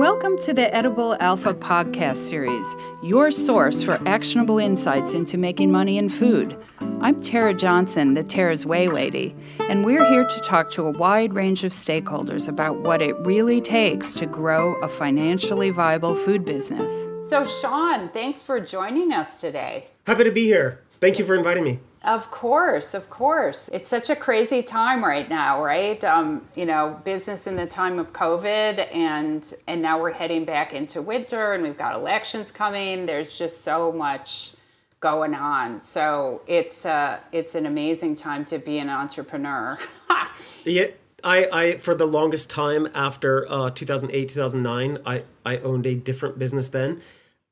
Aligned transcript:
Welcome 0.00 0.38
to 0.38 0.54
the 0.54 0.74
Edible 0.74 1.14
Alpha 1.20 1.52
podcast 1.52 2.16
series, 2.16 2.74
your 3.02 3.30
source 3.30 3.82
for 3.82 4.00
actionable 4.08 4.58
insights 4.58 5.12
into 5.12 5.36
making 5.36 5.70
money 5.70 5.98
in 5.98 6.08
food. 6.08 6.56
I'm 7.02 7.20
Tera 7.20 7.52
Johnson, 7.52 8.14
the 8.14 8.24
Tera's 8.24 8.64
Whey 8.64 8.88
Lady, 8.88 9.36
and 9.68 9.84
we're 9.84 10.02
here 10.06 10.24
to 10.24 10.40
talk 10.40 10.70
to 10.70 10.86
a 10.86 10.90
wide 10.90 11.34
range 11.34 11.64
of 11.64 11.72
stakeholders 11.72 12.48
about 12.48 12.80
what 12.80 13.02
it 13.02 13.14
really 13.18 13.60
takes 13.60 14.14
to 14.14 14.24
grow 14.24 14.76
a 14.76 14.88
financially 14.88 15.68
viable 15.68 16.16
food 16.16 16.46
business. 16.46 17.06
So, 17.28 17.44
Sean, 17.44 18.08
thanks 18.08 18.42
for 18.42 18.58
joining 18.58 19.12
us 19.12 19.38
today. 19.38 19.88
Happy 20.06 20.24
to 20.24 20.32
be 20.32 20.44
here. 20.44 20.80
Thank 21.00 21.18
you 21.18 21.26
for 21.26 21.34
inviting 21.34 21.64
me. 21.64 21.78
Of 22.02 22.30
course, 22.30 22.94
of 22.94 23.10
course. 23.10 23.68
It's 23.72 23.88
such 23.88 24.08
a 24.08 24.16
crazy 24.16 24.62
time 24.62 25.04
right 25.04 25.28
now, 25.28 25.62
right? 25.62 26.02
Um, 26.02 26.42
you 26.54 26.64
know, 26.64 26.98
business 27.04 27.46
in 27.46 27.56
the 27.56 27.66
time 27.66 27.98
of 27.98 28.14
COVID 28.14 28.94
and 28.94 29.52
and 29.68 29.82
now 29.82 30.00
we're 30.00 30.12
heading 30.12 30.46
back 30.46 30.72
into 30.72 31.02
winter 31.02 31.52
and 31.52 31.62
we've 31.62 31.76
got 31.76 31.94
elections 31.94 32.50
coming. 32.52 33.04
There's 33.04 33.34
just 33.34 33.62
so 33.64 33.92
much 33.92 34.54
going 35.00 35.34
on. 35.34 35.82
So 35.82 36.40
it's 36.46 36.86
uh 36.86 37.20
it's 37.32 37.54
an 37.54 37.66
amazing 37.66 38.16
time 38.16 38.46
to 38.46 38.58
be 38.58 38.78
an 38.78 38.88
entrepreneur. 38.88 39.78
yeah, 40.64 40.86
I, 41.22 41.48
I 41.52 41.76
for 41.76 41.94
the 41.94 42.06
longest 42.06 42.48
time 42.48 42.88
after 42.94 43.50
uh, 43.50 43.70
2008 43.70 44.28
2009 44.30 44.98
I, 45.04 45.24
I 45.44 45.58
owned 45.58 45.86
a 45.86 45.94
different 45.94 46.38
business 46.38 46.70
then 46.70 47.02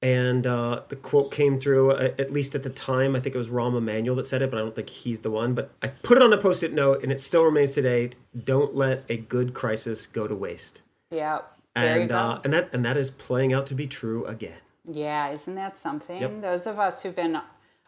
and 0.00 0.46
uh, 0.46 0.82
the 0.88 0.96
quote 0.96 1.32
came 1.32 1.58
through 1.58 1.90
uh, 1.92 2.10
at 2.18 2.32
least 2.32 2.54
at 2.54 2.62
the 2.62 2.70
time 2.70 3.16
i 3.16 3.20
think 3.20 3.34
it 3.34 3.38
was 3.38 3.48
rahm 3.48 3.76
emanuel 3.76 4.16
that 4.16 4.24
said 4.24 4.42
it 4.42 4.50
but 4.50 4.58
i 4.58 4.60
don't 4.60 4.76
think 4.76 4.88
he's 4.88 5.20
the 5.20 5.30
one. 5.30 5.54
But 5.54 5.70
i 5.82 5.88
put 5.88 6.16
it 6.16 6.22
on 6.22 6.32
a 6.32 6.38
post-it 6.38 6.72
note 6.72 7.02
and 7.02 7.10
it 7.10 7.20
still 7.20 7.44
remains 7.44 7.74
today 7.74 8.10
don't 8.44 8.74
let 8.74 9.04
a 9.08 9.16
good 9.16 9.54
crisis 9.54 10.06
go 10.06 10.28
to 10.28 10.34
waste. 10.34 10.82
Yeah 11.10 11.40
and 11.74 12.12
uh, 12.12 12.40
and 12.44 12.52
that 12.52 12.70
and 12.72 12.84
that 12.84 12.96
is 12.96 13.10
playing 13.10 13.52
out 13.52 13.66
to 13.66 13.74
be 13.74 13.86
true 13.86 14.24
again. 14.26 14.58
Yeah 14.84 15.30
isn't 15.30 15.54
that 15.54 15.78
something? 15.78 16.20
Yep. 16.20 16.40
those 16.42 16.66
of 16.66 16.78
us 16.78 17.02
who've 17.02 17.16
been 17.16 17.40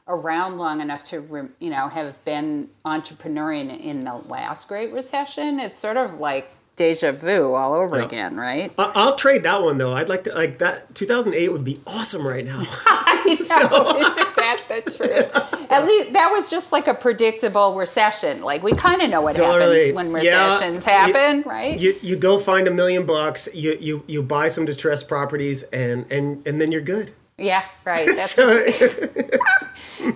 around 0.09 0.59
long 0.59 0.81
enough 0.81 1.05
to 1.05 1.51
you 1.61 1.71
know 1.71 1.89
have 1.89 2.23
been 2.25 2.69
entrepreneuring 2.85 3.79
in 3.81 4.01
the 4.01 4.15
last 4.15 4.67
great 4.67 4.93
recession 4.93 5.61
it's 5.61 5.79
sort 5.79 5.97
of 5.97 6.19
like 6.19 6.51
deja 6.81 7.13
vu 7.13 7.53
all 7.53 7.75
over 7.75 7.99
yeah. 7.99 8.05
again, 8.07 8.37
right? 8.39 8.73
I'll 8.79 9.15
trade 9.15 9.43
that 9.43 9.63
one 9.63 9.77
though. 9.77 9.93
I'd 9.93 10.09
like 10.09 10.25
to 10.25 10.35
like 10.35 10.59
that. 10.61 10.95
2008 10.95 11.53
would 11.53 11.63
be 11.63 11.79
awesome 11.87 12.27
right 12.27 12.43
now. 12.43 12.63
I 12.87 13.23
know, 13.27 13.35
so. 13.41 13.99
isn't 13.99 14.37
that 14.37 14.63
the 14.67 14.91
truth? 14.91 15.71
At 15.71 15.85
least 15.85 16.15
that 16.15 16.31
was 16.31 16.49
just 16.49 16.73
like 16.73 16.87
a 16.87 16.95
predictable 16.95 17.75
recession. 17.75 18.43
Like 18.43 18.63
we 18.63 18.73
kind 18.73 19.03
of 19.03 19.11
know 19.11 19.21
what 19.21 19.35
totally. 19.35 19.89
happens 19.89 19.95
when 19.95 20.13
recessions 20.13 20.87
yeah, 20.87 21.07
happen, 21.07 21.39
you, 21.39 21.45
right? 21.45 21.79
You 21.79 21.95
you 22.01 22.17
go 22.17 22.39
find 22.39 22.67
a 22.67 22.71
million 22.71 23.05
bucks, 23.05 23.47
you 23.53 23.77
you 23.79 24.03
you 24.07 24.23
buy 24.23 24.49
some 24.49 24.65
distressed 24.65 25.07
properties, 25.07 25.63
and 25.65 26.11
and 26.11 26.47
and 26.47 26.63
then 26.63 26.73
you're 26.73 26.81
good. 26.81 27.13
Yeah, 27.37 27.65
right. 27.85 28.07
That's 28.07 28.33
so, 28.33 28.65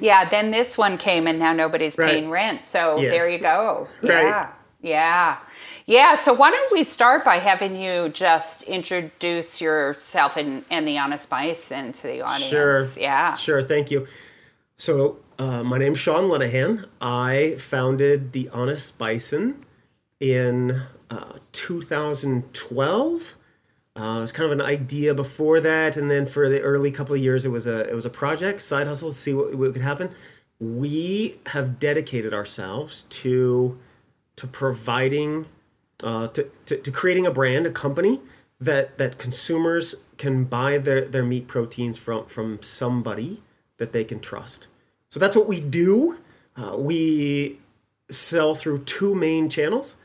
yeah. 0.01 0.29
Then 0.31 0.51
this 0.51 0.79
one 0.79 0.97
came, 0.97 1.27
and 1.27 1.39
now 1.39 1.53
nobody's 1.53 1.99
right. 1.99 2.11
paying 2.11 2.31
rent. 2.31 2.65
So 2.65 2.99
yes. 2.99 3.11
there 3.13 3.31
you 3.31 3.39
go. 3.39 3.87
Right. 4.03 4.25
yeah. 4.25 4.51
Yeah, 4.85 5.39
so 6.17 6.33
why 6.33 6.51
don't 6.51 6.73
we 6.73 6.83
start 6.83 7.25
by 7.25 7.37
having 7.37 7.81
you 7.81 8.09
just 8.09 8.63
introduce 8.63 9.61
yourself 9.61 10.37
and, 10.37 10.65
and 10.71 10.89
the 10.89 10.97
Honest 10.97 11.29
Bison 11.29 11.93
to 11.93 12.03
the 12.05 12.23
audience? 12.23 12.45
Sure. 12.45 12.89
Yeah. 12.97 13.35
Sure, 13.35 13.63
thank 13.63 13.91
you. 13.91 14.07
So, 14.77 15.19
uh, 15.39 15.63
my 15.63 15.77
name's 15.77 15.99
Sean 15.99 16.25
Lenahan. 16.25 16.87
I 17.03 17.57
founded 17.59 18.33
the 18.33 18.49
Honest 18.51 18.97
Bison 18.97 19.67
in 20.21 20.83
uh, 21.11 21.35
2012. 21.53 23.35
Uh, 23.97 24.17
it 24.17 24.21
was 24.21 24.33
kind 24.33 24.51
of 24.51 24.59
an 24.59 24.65
idea 24.65 25.15
before 25.15 25.61
that, 25.61 25.97
and 25.97 26.11
then 26.11 26.27
for 26.27 26.49
the 26.49 26.61
early 26.63 26.91
couple 26.91 27.15
of 27.15 27.21
years, 27.21 27.45
it 27.45 27.51
was 27.51 27.67
a 27.67 27.89
it 27.89 27.95
was 27.95 28.05
a 28.05 28.11
project, 28.11 28.61
side 28.63 28.89
hustle 28.89 29.11
to 29.11 29.15
see 29.15 29.33
what, 29.33 29.55
what 29.55 29.73
could 29.73 29.83
happen. 29.83 30.11
We 30.59 31.39
have 31.47 31.79
dedicated 31.79 32.35
ourselves 32.35 33.03
to 33.03 33.79
to 34.37 34.47
providing 34.49 35.47
uh, 36.03 36.29
to, 36.29 36.51
to, 36.67 36.77
to, 36.77 36.91
creating 36.91 37.27
a 37.27 37.31
brand, 37.31 37.67
a 37.67 37.71
company 37.71 38.21
that 38.61 38.99
that 38.99 39.19
consumers 39.19 39.95
can 40.17 40.45
buy 40.45 40.79
their, 40.79 41.05
their 41.05 41.25
meat 41.25 41.47
proteins 41.47 41.99
from 41.99 42.27
from 42.27 42.63
somebody 42.63 43.43
that 43.79 43.93
they 43.93 44.05
can 44.05 44.21
trust. 44.21 44.67
So 45.11 45.21
that's 45.21 45.37
what 45.37 45.47
we 45.47 45.61
do. 45.61 46.19
Uh, 46.57 46.77
we 46.77 47.59
sell 48.11 48.55
through 48.55 48.85
two 48.85 49.15
main 49.15 49.49
channels. 49.49 49.97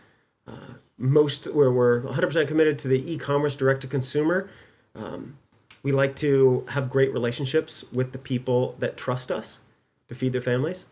Uh, 0.47 0.73
most 0.99 1.45
where 1.53 1.71
we're 1.71 2.01
100% 2.01 2.47
committed 2.47 2.77
to 2.79 2.87
the 2.87 3.11
e-commerce 3.11 3.55
direct 3.55 3.81
to 3.81 3.87
consumer. 3.87 4.49
Um, 4.93 5.37
we 5.81 5.93
like 5.93 6.15
to 6.17 6.65
have 6.69 6.89
great 6.89 7.13
relationships 7.13 7.85
with 7.93 8.11
the 8.11 8.17
people 8.17 8.75
that 8.79 8.97
trust 8.97 9.31
us 9.31 9.61
to 10.09 10.15
feed 10.15 10.33
their 10.33 10.41
families, 10.41 10.85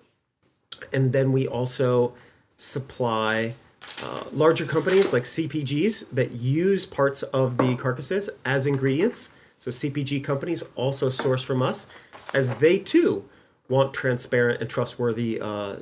and 0.93 1.11
then 1.11 1.33
we 1.33 1.45
also 1.45 2.13
supply 2.55 3.55
uh, 4.03 4.23
larger 4.31 4.65
companies 4.65 5.13
like 5.13 5.23
CPGs 5.23 6.09
that 6.11 6.31
use 6.31 6.85
parts 6.85 7.23
of 7.23 7.57
the 7.57 7.75
carcasses 7.75 8.29
as 8.45 8.65
ingredients. 8.65 9.29
So 9.59 9.71
CPG 9.71 10.23
companies 10.23 10.63
also 10.75 11.09
source 11.09 11.43
from 11.43 11.61
us 11.61 11.91
as 12.33 12.57
they 12.59 12.77
too 12.77 13.27
want 13.69 13.93
transparent 13.93 14.61
and 14.61 14.69
trustworthy 14.69 15.41
uh, 15.41 15.77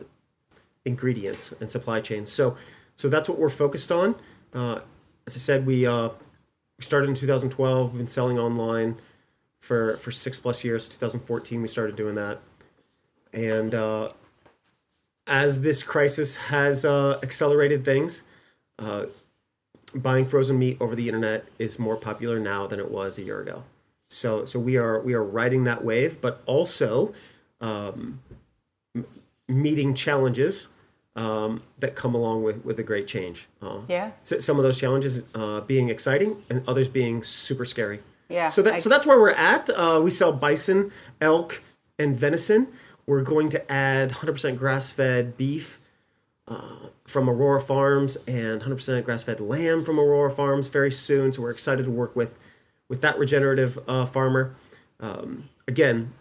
ingredients 0.85 1.53
and 1.59 1.69
supply 1.69 1.99
chains. 1.99 2.31
So, 2.31 2.55
so 2.95 3.09
that's 3.09 3.27
what 3.27 3.37
we're 3.37 3.49
focused 3.49 3.91
on. 3.91 4.15
Uh, 4.53 4.79
as 5.27 5.35
I 5.35 5.39
said, 5.39 5.65
we 5.65 5.85
uh, 5.85 6.09
we 6.77 6.83
started 6.83 7.09
in 7.09 7.15
2012. 7.15 7.91
We've 7.91 7.97
been 7.97 8.07
selling 8.07 8.39
online 8.39 8.97
for 9.59 9.97
for 9.97 10.11
six 10.11 10.39
plus 10.39 10.63
years. 10.63 10.87
2014, 10.87 11.61
we 11.61 11.67
started 11.67 11.95
doing 11.95 12.15
that, 12.15 12.39
and 13.33 13.73
uh, 13.73 14.09
as 15.27 15.61
this 15.61 15.83
crisis 15.83 16.35
has 16.35 16.85
uh, 16.85 17.19
accelerated 17.23 17.83
things, 17.83 18.23
uh, 18.79 19.05
buying 19.93 20.25
frozen 20.25 20.59
meat 20.59 20.77
over 20.79 20.95
the 20.95 21.07
internet 21.07 21.45
is 21.57 21.79
more 21.79 21.95
popular 21.95 22.39
now 22.39 22.67
than 22.67 22.79
it 22.79 22.91
was 22.91 23.17
a 23.17 23.21
year 23.21 23.41
ago. 23.41 23.63
So, 24.09 24.45
so 24.45 24.59
we 24.59 24.77
are 24.77 24.99
we 24.99 25.13
are 25.13 25.23
riding 25.23 25.63
that 25.63 25.83
wave, 25.83 26.21
but 26.21 26.41
also 26.45 27.13
um, 27.59 28.21
meeting 29.47 29.95
challenges 29.95 30.69
um, 31.15 31.63
that 31.79 31.95
come 31.95 32.13
along 32.13 32.43
with 32.43 32.63
with 32.63 32.79
a 32.79 32.83
great 32.83 33.07
change. 33.07 33.47
Uh, 33.61 33.79
yeah. 33.87 34.11
So 34.21 34.39
some 34.39 34.57
of 34.57 34.63
those 34.63 34.79
challenges 34.79 35.23
uh, 35.33 35.61
being 35.61 35.89
exciting, 35.89 36.43
and 36.49 36.61
others 36.67 36.87
being 36.87 37.23
super 37.23 37.65
scary. 37.65 38.01
Yeah. 38.29 38.49
So 38.49 38.61
that 38.61 38.73
I... 38.75 38.77
so 38.77 38.89
that's 38.89 39.07
where 39.07 39.19
we're 39.19 39.31
at. 39.31 39.69
Uh, 39.69 40.01
we 40.03 40.11
sell 40.11 40.31
bison, 40.31 40.91
elk, 41.19 41.63
and 41.97 42.15
venison. 42.15 42.67
We're 43.07 43.21
going 43.21 43.49
to 43.49 43.71
add 43.71 44.11
100% 44.11 44.57
grass 44.57 44.91
fed 44.91 45.37
beef 45.37 45.79
uh, 46.47 46.87
from 47.05 47.29
Aurora 47.29 47.61
Farms 47.61 48.17
and 48.27 48.61
100% 48.61 49.03
grass 49.03 49.23
fed 49.23 49.39
lamb 49.39 49.85
from 49.85 49.99
Aurora 49.99 50.31
Farms 50.31 50.69
very 50.69 50.91
soon. 50.91 51.33
So 51.33 51.43
we're 51.43 51.51
excited 51.51 51.85
to 51.85 51.91
work 51.91 52.15
with, 52.15 52.37
with 52.89 53.01
that 53.01 53.17
regenerative 53.17 53.77
uh, 53.87 54.05
farmer. 54.05 54.55
Um, 54.99 55.49
again, 55.67 56.13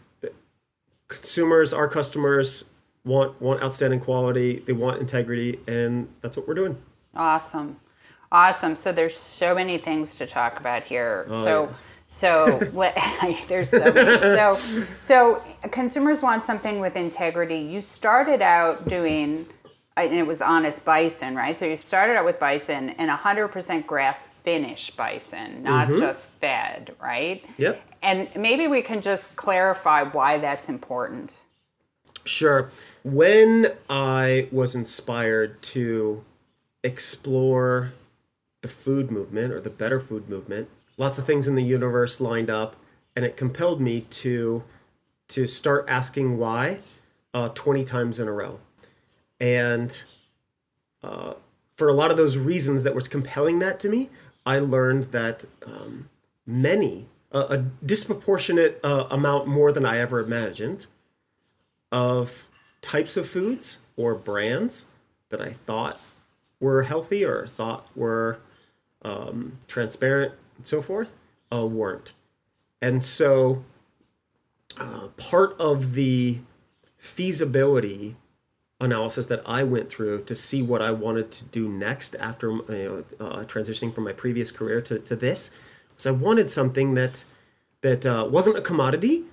consumers, 1.08 1.72
our 1.72 1.88
customers, 1.88 2.64
want 3.04 3.40
want 3.40 3.62
outstanding 3.62 4.00
quality 4.00 4.62
they 4.66 4.72
want 4.72 5.00
integrity 5.00 5.60
and 5.66 6.08
that's 6.22 6.36
what 6.36 6.48
we're 6.48 6.54
doing 6.54 6.76
awesome 7.14 7.78
awesome 8.32 8.74
so 8.76 8.92
there's 8.92 9.16
so 9.16 9.54
many 9.54 9.76
things 9.78 10.14
to 10.14 10.26
talk 10.26 10.58
about 10.58 10.82
here 10.82 11.26
oh, 11.28 11.44
so 11.44 11.64
yes. 11.66 11.86
So 12.14 12.58
there's 13.48 13.70
so 13.70 13.92
many. 13.92 14.18
So 14.20 14.54
so 14.98 15.42
consumers 15.72 16.22
want 16.22 16.44
something 16.44 16.78
with 16.78 16.94
integrity. 16.94 17.58
You 17.58 17.80
started 17.80 18.40
out 18.40 18.86
doing, 18.88 19.46
and 19.96 20.12
it 20.14 20.24
was 20.24 20.40
honest 20.40 20.84
bison, 20.84 21.34
right? 21.34 21.58
So 21.58 21.66
you 21.66 21.76
started 21.76 22.16
out 22.16 22.24
with 22.24 22.38
bison 22.38 22.90
and 22.90 23.10
100% 23.10 23.86
grass 23.86 24.28
finished 24.44 24.96
bison, 24.96 25.64
not 25.64 25.88
mm-hmm. 25.88 25.98
just 25.98 26.30
fed, 26.30 26.94
right? 27.02 27.44
Yep. 27.58 27.82
And 28.02 28.28
maybe 28.36 28.68
we 28.68 28.80
can 28.80 29.02
just 29.02 29.34
clarify 29.34 30.04
why 30.04 30.38
that's 30.38 30.68
important. 30.68 31.36
Sure. 32.24 32.70
When 33.02 33.72
I 33.90 34.48
was 34.52 34.76
inspired 34.76 35.60
to 35.62 36.24
explore 36.84 37.92
the 38.62 38.68
food 38.68 39.10
movement 39.10 39.52
or 39.52 39.60
the 39.60 39.70
better 39.70 39.98
food 39.98 40.28
movement, 40.28 40.68
lots 40.96 41.18
of 41.18 41.24
things 41.24 41.48
in 41.48 41.54
the 41.54 41.62
universe 41.62 42.20
lined 42.20 42.50
up, 42.50 42.76
and 43.16 43.24
it 43.24 43.36
compelled 43.36 43.80
me 43.80 44.02
to 44.02 44.64
to 45.28 45.46
start 45.46 45.86
asking 45.88 46.36
why 46.36 46.80
uh, 47.32 47.48
20 47.48 47.82
times 47.84 48.18
in 48.18 48.28
a 48.28 48.32
row. 48.32 48.60
And 49.40 50.04
uh, 51.02 51.34
for 51.76 51.88
a 51.88 51.92
lot 51.92 52.10
of 52.10 52.16
those 52.16 52.36
reasons 52.36 52.82
that 52.84 52.94
was 52.94 53.08
compelling 53.08 53.58
that 53.60 53.80
to 53.80 53.88
me, 53.88 54.10
I 54.46 54.58
learned 54.58 55.12
that 55.12 55.44
um, 55.66 56.08
many, 56.46 57.06
uh, 57.32 57.46
a 57.48 57.58
disproportionate 57.58 58.78
uh, 58.84 59.06
amount 59.10 59.48
more 59.48 59.72
than 59.72 59.86
I 59.86 59.98
ever 59.98 60.20
imagined, 60.20 60.86
of 61.90 62.46
types 62.80 63.16
of 63.16 63.28
foods 63.28 63.78
or 63.96 64.14
brands 64.14 64.86
that 65.30 65.40
I 65.40 65.50
thought 65.50 66.00
were 66.60 66.82
healthy 66.82 67.24
or 67.24 67.46
thought 67.46 67.86
were 67.96 68.40
um, 69.02 69.58
transparent 69.66 70.32
and 70.64 70.68
so 70.68 70.80
forth 70.80 71.14
uh, 71.52 71.66
weren't. 71.66 72.14
And 72.80 73.04
so 73.04 73.64
uh, 74.80 75.08
part 75.18 75.54
of 75.60 75.92
the 75.92 76.40
feasibility 76.96 78.16
analysis 78.80 79.26
that 79.26 79.42
I 79.44 79.62
went 79.62 79.90
through 79.90 80.22
to 80.24 80.34
see 80.34 80.62
what 80.62 80.80
I 80.80 80.90
wanted 80.90 81.30
to 81.32 81.44
do 81.44 81.68
next 81.68 82.16
after 82.16 82.50
you 82.50 82.64
know, 82.68 83.04
uh, 83.20 83.44
transitioning 83.44 83.94
from 83.94 84.04
my 84.04 84.12
previous 84.12 84.50
career 84.50 84.80
to, 84.82 84.98
to 85.00 85.14
this 85.14 85.50
was 85.96 86.06
I 86.06 86.12
wanted 86.12 86.50
something 86.50 86.94
that 86.94 87.24
that 87.82 88.06
uh, 88.06 88.26
wasn't 88.28 88.56
a 88.56 88.62
commodity, 88.62 89.24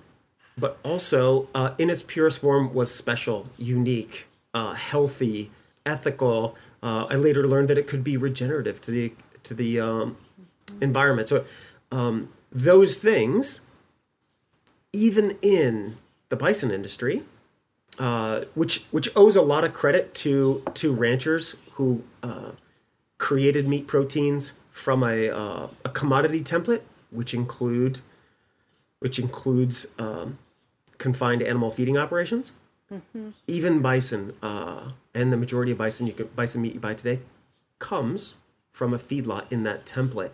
but 0.58 0.76
also 0.82 1.48
uh, 1.54 1.72
in 1.78 1.88
its 1.88 2.02
purest 2.02 2.42
form 2.42 2.74
was 2.74 2.94
special, 2.94 3.48
unique, 3.56 4.28
uh, 4.52 4.74
healthy, 4.74 5.50
ethical. 5.86 6.54
Uh, 6.82 7.06
I 7.08 7.14
later 7.14 7.48
learned 7.48 7.68
that 7.68 7.78
it 7.78 7.88
could 7.88 8.04
be 8.04 8.18
regenerative 8.18 8.82
to 8.82 8.90
the 8.90 9.12
to 9.44 9.54
the 9.54 9.80
um, 9.80 10.16
environment. 10.80 11.28
So 11.28 11.44
um, 11.90 12.30
those 12.50 12.96
things, 12.96 13.60
even 14.92 15.36
in 15.42 15.96
the 16.28 16.36
bison 16.36 16.70
industry, 16.70 17.22
uh, 17.98 18.42
which 18.54 18.84
which 18.90 19.10
owes 19.14 19.36
a 19.36 19.42
lot 19.42 19.64
of 19.64 19.72
credit 19.72 20.14
to 20.14 20.62
to 20.74 20.92
ranchers 20.92 21.56
who 21.72 22.04
uh, 22.22 22.52
created 23.18 23.68
meat 23.68 23.86
proteins 23.86 24.54
from 24.70 25.02
a 25.02 25.28
uh, 25.28 25.68
a 25.84 25.88
commodity 25.90 26.42
template, 26.42 26.82
which 27.10 27.34
include 27.34 28.00
which 28.98 29.18
includes 29.18 29.86
um, 29.98 30.38
confined 30.98 31.42
animal 31.42 31.70
feeding 31.70 31.98
operations. 31.98 32.52
Mm-hmm. 32.92 33.30
Even 33.46 33.80
bison 33.80 34.34
uh, 34.42 34.92
and 35.14 35.32
the 35.32 35.36
majority 35.36 35.72
of 35.72 35.78
bison 35.78 36.06
you 36.06 36.12
can, 36.12 36.28
bison 36.36 36.62
meat 36.62 36.74
you 36.74 36.80
buy 36.80 36.94
today 36.94 37.20
comes 37.78 38.36
from 38.70 38.94
a 38.94 38.98
feedlot 38.98 39.50
in 39.50 39.62
that 39.64 39.84
template. 39.84 40.30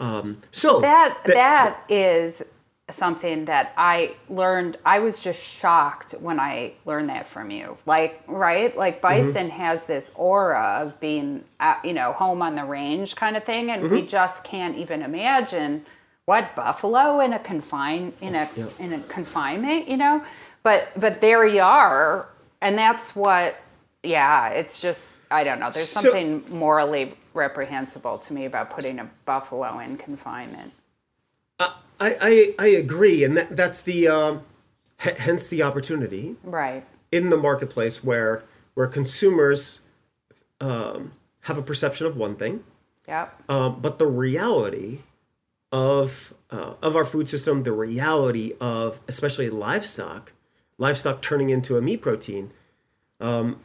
Um, 0.00 0.38
so 0.50 0.80
that, 0.80 1.18
that 1.24 1.34
that 1.34 1.84
is 1.88 2.42
something 2.90 3.44
that 3.44 3.72
I 3.76 4.14
learned. 4.28 4.78
I 4.84 4.98
was 4.98 5.20
just 5.20 5.42
shocked 5.42 6.12
when 6.12 6.40
I 6.40 6.72
learned 6.84 7.10
that 7.10 7.28
from 7.28 7.50
you. 7.50 7.76
Like, 7.86 8.22
right? 8.26 8.76
Like 8.76 8.96
mm-hmm. 8.96 9.20
bison 9.20 9.48
mm-hmm. 9.48 9.56
has 9.58 9.84
this 9.84 10.10
aura 10.16 10.78
of 10.80 10.98
being, 11.00 11.44
at, 11.60 11.84
you 11.84 11.92
know, 11.92 12.12
home 12.12 12.42
on 12.42 12.54
the 12.54 12.64
range 12.64 13.14
kind 13.14 13.36
of 13.36 13.44
thing, 13.44 13.70
and 13.70 13.84
mm-hmm. 13.84 13.94
we 13.94 14.06
just 14.06 14.42
can't 14.44 14.76
even 14.76 15.02
imagine 15.02 15.84
what 16.24 16.54
buffalo 16.54 17.20
in 17.20 17.32
a 17.32 17.38
confine 17.38 18.12
in 18.20 18.34
a 18.34 18.48
yeah. 18.56 18.66
in 18.78 18.92
a 18.92 19.00
confinement, 19.00 19.88
you 19.88 19.96
know. 19.96 20.22
But 20.62 20.88
but 20.96 21.20
there 21.20 21.46
you 21.46 21.62
are, 21.62 22.28
and 22.60 22.76
that's 22.76 23.14
what. 23.14 23.56
Yeah, 24.02 24.48
it's 24.48 24.80
just 24.80 25.18
I 25.30 25.44
don't 25.44 25.58
know. 25.58 25.70
There's 25.70 25.90
so, 25.90 26.00
something 26.00 26.42
morally 26.48 27.14
reprehensible 27.34 28.18
to 28.18 28.32
me 28.32 28.44
about 28.44 28.70
putting 28.70 28.98
a 28.98 29.10
buffalo 29.24 29.78
in 29.78 29.96
confinement. 29.96 30.72
Uh, 31.58 31.72
I, 32.00 32.16
I 32.20 32.54
I 32.58 32.66
agree, 32.68 33.22
and 33.24 33.36
that, 33.36 33.56
that's 33.56 33.82
the 33.82 34.08
uh, 34.08 34.38
h- 35.04 35.18
hence 35.18 35.48
the 35.48 35.62
opportunity, 35.62 36.36
right, 36.42 36.84
in 37.12 37.30
the 37.30 37.36
marketplace 37.36 38.02
where 38.02 38.42
where 38.74 38.86
consumers 38.86 39.80
um, 40.60 41.12
have 41.42 41.58
a 41.58 41.62
perception 41.62 42.06
of 42.06 42.16
one 42.16 42.36
thing, 42.36 42.64
yeah, 43.06 43.28
um, 43.48 43.80
but 43.80 43.98
the 43.98 44.06
reality 44.06 45.00
of 45.72 46.34
uh, 46.50 46.74
of 46.82 46.96
our 46.96 47.04
food 47.04 47.28
system, 47.28 47.62
the 47.62 47.72
reality 47.72 48.52
of 48.60 49.00
especially 49.06 49.50
livestock, 49.50 50.32
livestock 50.78 51.20
turning 51.22 51.50
into 51.50 51.76
a 51.76 51.82
meat 51.82 52.00
protein. 52.00 52.52
Um, 53.20 53.60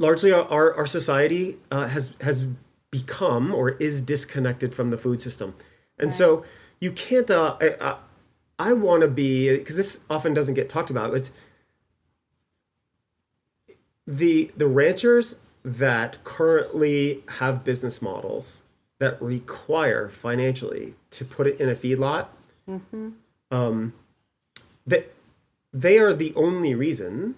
largely 0.00 0.32
our, 0.32 0.74
our 0.74 0.86
society 0.86 1.58
uh, 1.70 1.86
has 1.86 2.14
has 2.22 2.48
become 2.90 3.54
or 3.54 3.70
is 3.72 4.02
disconnected 4.02 4.74
from 4.74 4.88
the 4.88 4.98
food 4.98 5.22
system 5.22 5.54
and 5.98 6.06
right. 6.06 6.14
so 6.14 6.44
you 6.80 6.90
can't 6.90 7.30
uh, 7.30 7.56
i, 7.60 7.76
I, 7.80 7.96
I 8.58 8.72
want 8.72 9.02
to 9.02 9.08
be 9.08 9.56
because 9.56 9.76
this 9.76 10.00
often 10.10 10.34
doesn't 10.34 10.54
get 10.54 10.68
talked 10.68 10.90
about 10.90 11.14
it's 11.14 11.30
the 14.06 14.50
the 14.56 14.66
ranchers 14.66 15.38
that 15.62 16.22
currently 16.24 17.22
have 17.38 17.62
business 17.62 18.00
models 18.00 18.62
that 18.98 19.20
require 19.20 20.08
financially 20.08 20.94
to 21.10 21.24
put 21.24 21.46
it 21.46 21.60
in 21.60 21.68
a 21.68 21.74
feedlot 21.74 22.26
mm-hmm. 22.68 23.10
um, 23.50 23.92
that 24.86 25.14
they 25.72 25.98
are 25.98 26.12
the 26.12 26.32
only 26.34 26.74
reason 26.74 27.34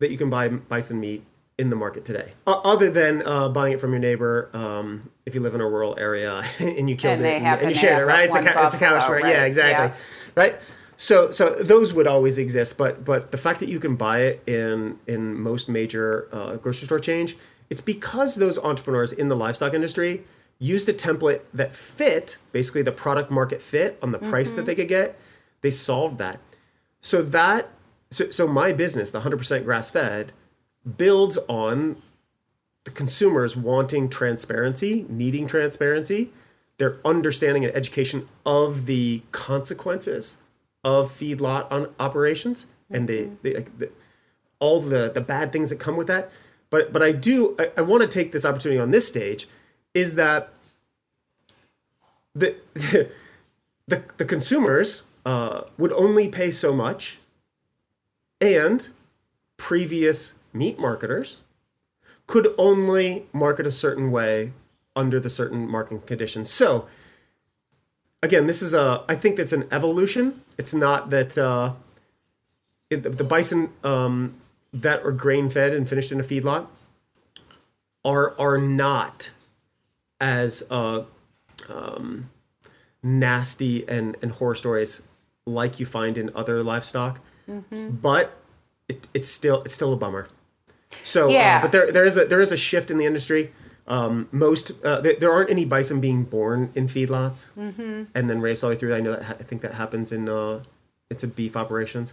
that 0.00 0.10
you 0.10 0.18
can 0.18 0.30
buy 0.30 0.48
bison 0.48 0.98
meat 0.98 1.24
in 1.58 1.70
the 1.70 1.76
market 1.76 2.04
today, 2.04 2.32
other 2.46 2.90
than 2.90 3.26
uh, 3.26 3.48
buying 3.48 3.72
it 3.72 3.80
from 3.80 3.90
your 3.90 4.00
neighbor. 4.00 4.50
Um, 4.52 5.10
if 5.24 5.34
you 5.34 5.40
live 5.40 5.54
in 5.54 5.60
a 5.60 5.66
rural 5.66 5.98
area 5.98 6.42
and 6.60 6.88
you 6.88 6.96
killed 6.96 7.18
and 7.18 7.26
it 7.26 7.42
and, 7.42 7.60
and 7.62 7.70
you 7.70 7.76
shared 7.76 8.02
it, 8.02 8.06
right? 8.06 8.26
It's 8.26 8.36
a, 8.36 8.64
it's 8.64 8.74
a 8.74 8.78
cow 8.78 8.96
right? 9.10 9.24
Yeah, 9.24 9.44
exactly. 9.44 9.96
Yeah. 9.96 10.02
Right. 10.34 10.56
So, 10.96 11.30
so 11.30 11.50
those 11.50 11.92
would 11.92 12.06
always 12.06 12.38
exist, 12.38 12.78
but 12.78 13.04
but 13.04 13.30
the 13.30 13.38
fact 13.38 13.60
that 13.60 13.68
you 13.68 13.80
can 13.80 13.96
buy 13.96 14.20
it 14.20 14.42
in 14.46 14.98
in 15.06 15.38
most 15.38 15.68
major 15.68 16.28
uh, 16.32 16.56
grocery 16.56 16.86
store 16.86 16.98
change, 16.98 17.36
it's 17.68 17.80
because 17.80 18.36
those 18.36 18.58
entrepreneurs 18.58 19.12
in 19.12 19.28
the 19.28 19.36
livestock 19.36 19.74
industry 19.74 20.24
used 20.58 20.88
a 20.88 20.92
template 20.94 21.42
that 21.52 21.74
fit 21.74 22.38
basically 22.52 22.80
the 22.80 22.92
product 22.92 23.30
market 23.30 23.60
fit 23.60 23.98
on 24.02 24.12
the 24.12 24.18
price 24.18 24.50
mm-hmm. 24.50 24.56
that 24.56 24.66
they 24.66 24.74
could 24.74 24.88
get. 24.88 25.18
They 25.60 25.70
solved 25.70 26.16
that. 26.18 26.40
So 27.00 27.20
that 27.22 27.68
so 28.10 28.30
so 28.30 28.46
my 28.46 28.72
business, 28.72 29.10
the 29.10 29.20
hundred 29.20 29.38
percent 29.38 29.64
grass 29.64 29.90
fed 29.90 30.32
builds 30.96 31.38
on 31.48 32.00
the 32.84 32.90
consumers 32.90 33.56
wanting 33.56 34.08
transparency, 34.08 35.04
needing 35.08 35.46
transparency, 35.46 36.30
their 36.78 36.98
understanding 37.04 37.64
and 37.64 37.74
education 37.74 38.26
of 38.44 38.86
the 38.86 39.22
consequences 39.32 40.36
of 40.84 41.10
feedlot 41.10 41.70
on 41.70 41.88
operations 41.98 42.64
mm-hmm. 42.64 42.94
and 42.94 43.08
the, 43.08 43.30
the, 43.42 43.54
like 43.54 43.78
the, 43.78 43.90
all 44.60 44.80
the, 44.80 45.10
the 45.12 45.20
bad 45.20 45.52
things 45.52 45.70
that 45.70 45.80
come 45.80 45.96
with 45.96 46.06
that. 46.06 46.30
But 46.70 46.92
but 46.92 47.02
I 47.02 47.12
do 47.12 47.54
I, 47.58 47.70
I 47.78 47.80
want 47.82 48.02
to 48.02 48.08
take 48.08 48.32
this 48.32 48.44
opportunity 48.44 48.80
on 48.80 48.90
this 48.90 49.06
stage 49.06 49.46
is 49.94 50.16
that 50.16 50.52
the 52.34 52.56
the, 53.88 54.02
the 54.16 54.24
consumers 54.24 55.04
uh, 55.24 55.62
would 55.78 55.92
only 55.92 56.28
pay 56.28 56.50
so 56.50 56.72
much 56.72 57.18
and 58.40 58.88
previous 59.56 60.34
meat 60.56 60.78
marketers 60.78 61.40
could 62.26 62.54
only 62.58 63.26
market 63.32 63.66
a 63.66 63.70
certain 63.70 64.10
way 64.10 64.52
under 64.94 65.20
the 65.20 65.30
certain 65.30 65.68
marketing 65.68 66.00
conditions. 66.06 66.50
So 66.50 66.86
again, 68.22 68.46
this 68.46 68.62
is 68.62 68.74
a 68.74 69.04
I 69.08 69.14
think 69.14 69.36
that's 69.36 69.52
an 69.52 69.66
evolution. 69.70 70.42
It's 70.58 70.74
not 70.74 71.10
that 71.10 71.36
uh, 71.38 71.74
it, 72.90 73.02
the 73.02 73.24
bison 73.24 73.70
um, 73.84 74.34
that 74.72 75.04
are 75.04 75.12
grain 75.12 75.50
fed 75.50 75.72
and 75.72 75.88
finished 75.88 76.12
in 76.12 76.20
a 76.20 76.24
feedlot 76.24 76.70
are 78.04 78.38
are 78.38 78.58
not 78.58 79.30
as 80.20 80.62
uh, 80.70 81.04
um, 81.68 82.30
nasty 83.02 83.86
and, 83.88 84.16
and 84.22 84.32
horror 84.32 84.54
stories 84.54 85.02
like 85.44 85.78
you 85.78 85.86
find 85.86 86.18
in 86.18 86.30
other 86.34 86.62
livestock. 86.62 87.20
Mm-hmm. 87.48 87.90
But 87.90 88.36
it, 88.88 89.06
it's 89.14 89.28
still 89.28 89.62
it's 89.62 89.74
still 89.74 89.92
a 89.92 89.96
bummer. 89.96 90.28
So, 91.02 91.26
uh, 91.26 91.32
yeah. 91.32 91.58
Uh, 91.58 91.62
but 91.62 91.72
there 91.72 91.92
there 91.92 92.04
is 92.04 92.16
a 92.16 92.24
there 92.24 92.40
is 92.40 92.52
a 92.52 92.56
shift 92.56 92.90
in 92.90 92.98
the 92.98 93.06
industry. 93.06 93.52
Um, 93.88 94.28
most 94.32 94.72
uh, 94.84 95.00
there, 95.00 95.14
there, 95.14 95.30
aren't 95.30 95.48
any 95.48 95.64
bison 95.64 96.00
being 96.00 96.24
born 96.24 96.72
in 96.74 96.88
feedlots 96.88 97.52
mm-hmm. 97.52 98.04
and 98.16 98.28
then 98.28 98.40
raised 98.40 98.64
all 98.64 98.70
the 98.70 98.74
way 98.74 98.80
through. 98.80 98.94
I 98.96 99.00
know 99.00 99.12
that 99.12 99.22
ha- 99.22 99.36
I 99.38 99.44
think 99.44 99.62
that 99.62 99.74
happens 99.74 100.10
in 100.10 100.28
uh, 100.28 100.64
it's 101.08 101.22
a 101.22 101.28
beef 101.28 101.56
operations. 101.56 102.12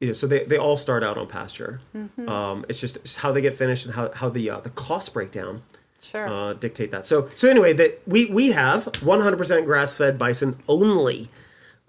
You 0.00 0.08
know, 0.08 0.12
so 0.12 0.26
they, 0.26 0.44
they 0.44 0.56
all 0.56 0.76
start 0.76 1.02
out 1.02 1.16
on 1.16 1.26
pasture. 1.26 1.80
Mm-hmm. 1.96 2.28
Um, 2.28 2.66
it's 2.68 2.80
just 2.80 2.96
it's 2.98 3.16
how 3.16 3.32
they 3.32 3.40
get 3.40 3.54
finished 3.54 3.86
and 3.86 3.94
how, 3.94 4.10
how 4.12 4.28
the 4.28 4.50
uh, 4.50 4.60
the 4.60 4.70
cost 4.70 5.14
breakdown 5.14 5.62
sure. 6.02 6.28
uh, 6.28 6.52
dictate 6.54 6.90
that. 6.90 7.06
So 7.06 7.30
so 7.34 7.48
anyway, 7.48 7.72
that 7.74 8.02
we 8.06 8.26
we 8.26 8.52
have 8.52 8.84
100% 8.86 9.64
grass 9.64 9.96
fed 9.96 10.18
bison 10.18 10.58
only 10.68 11.30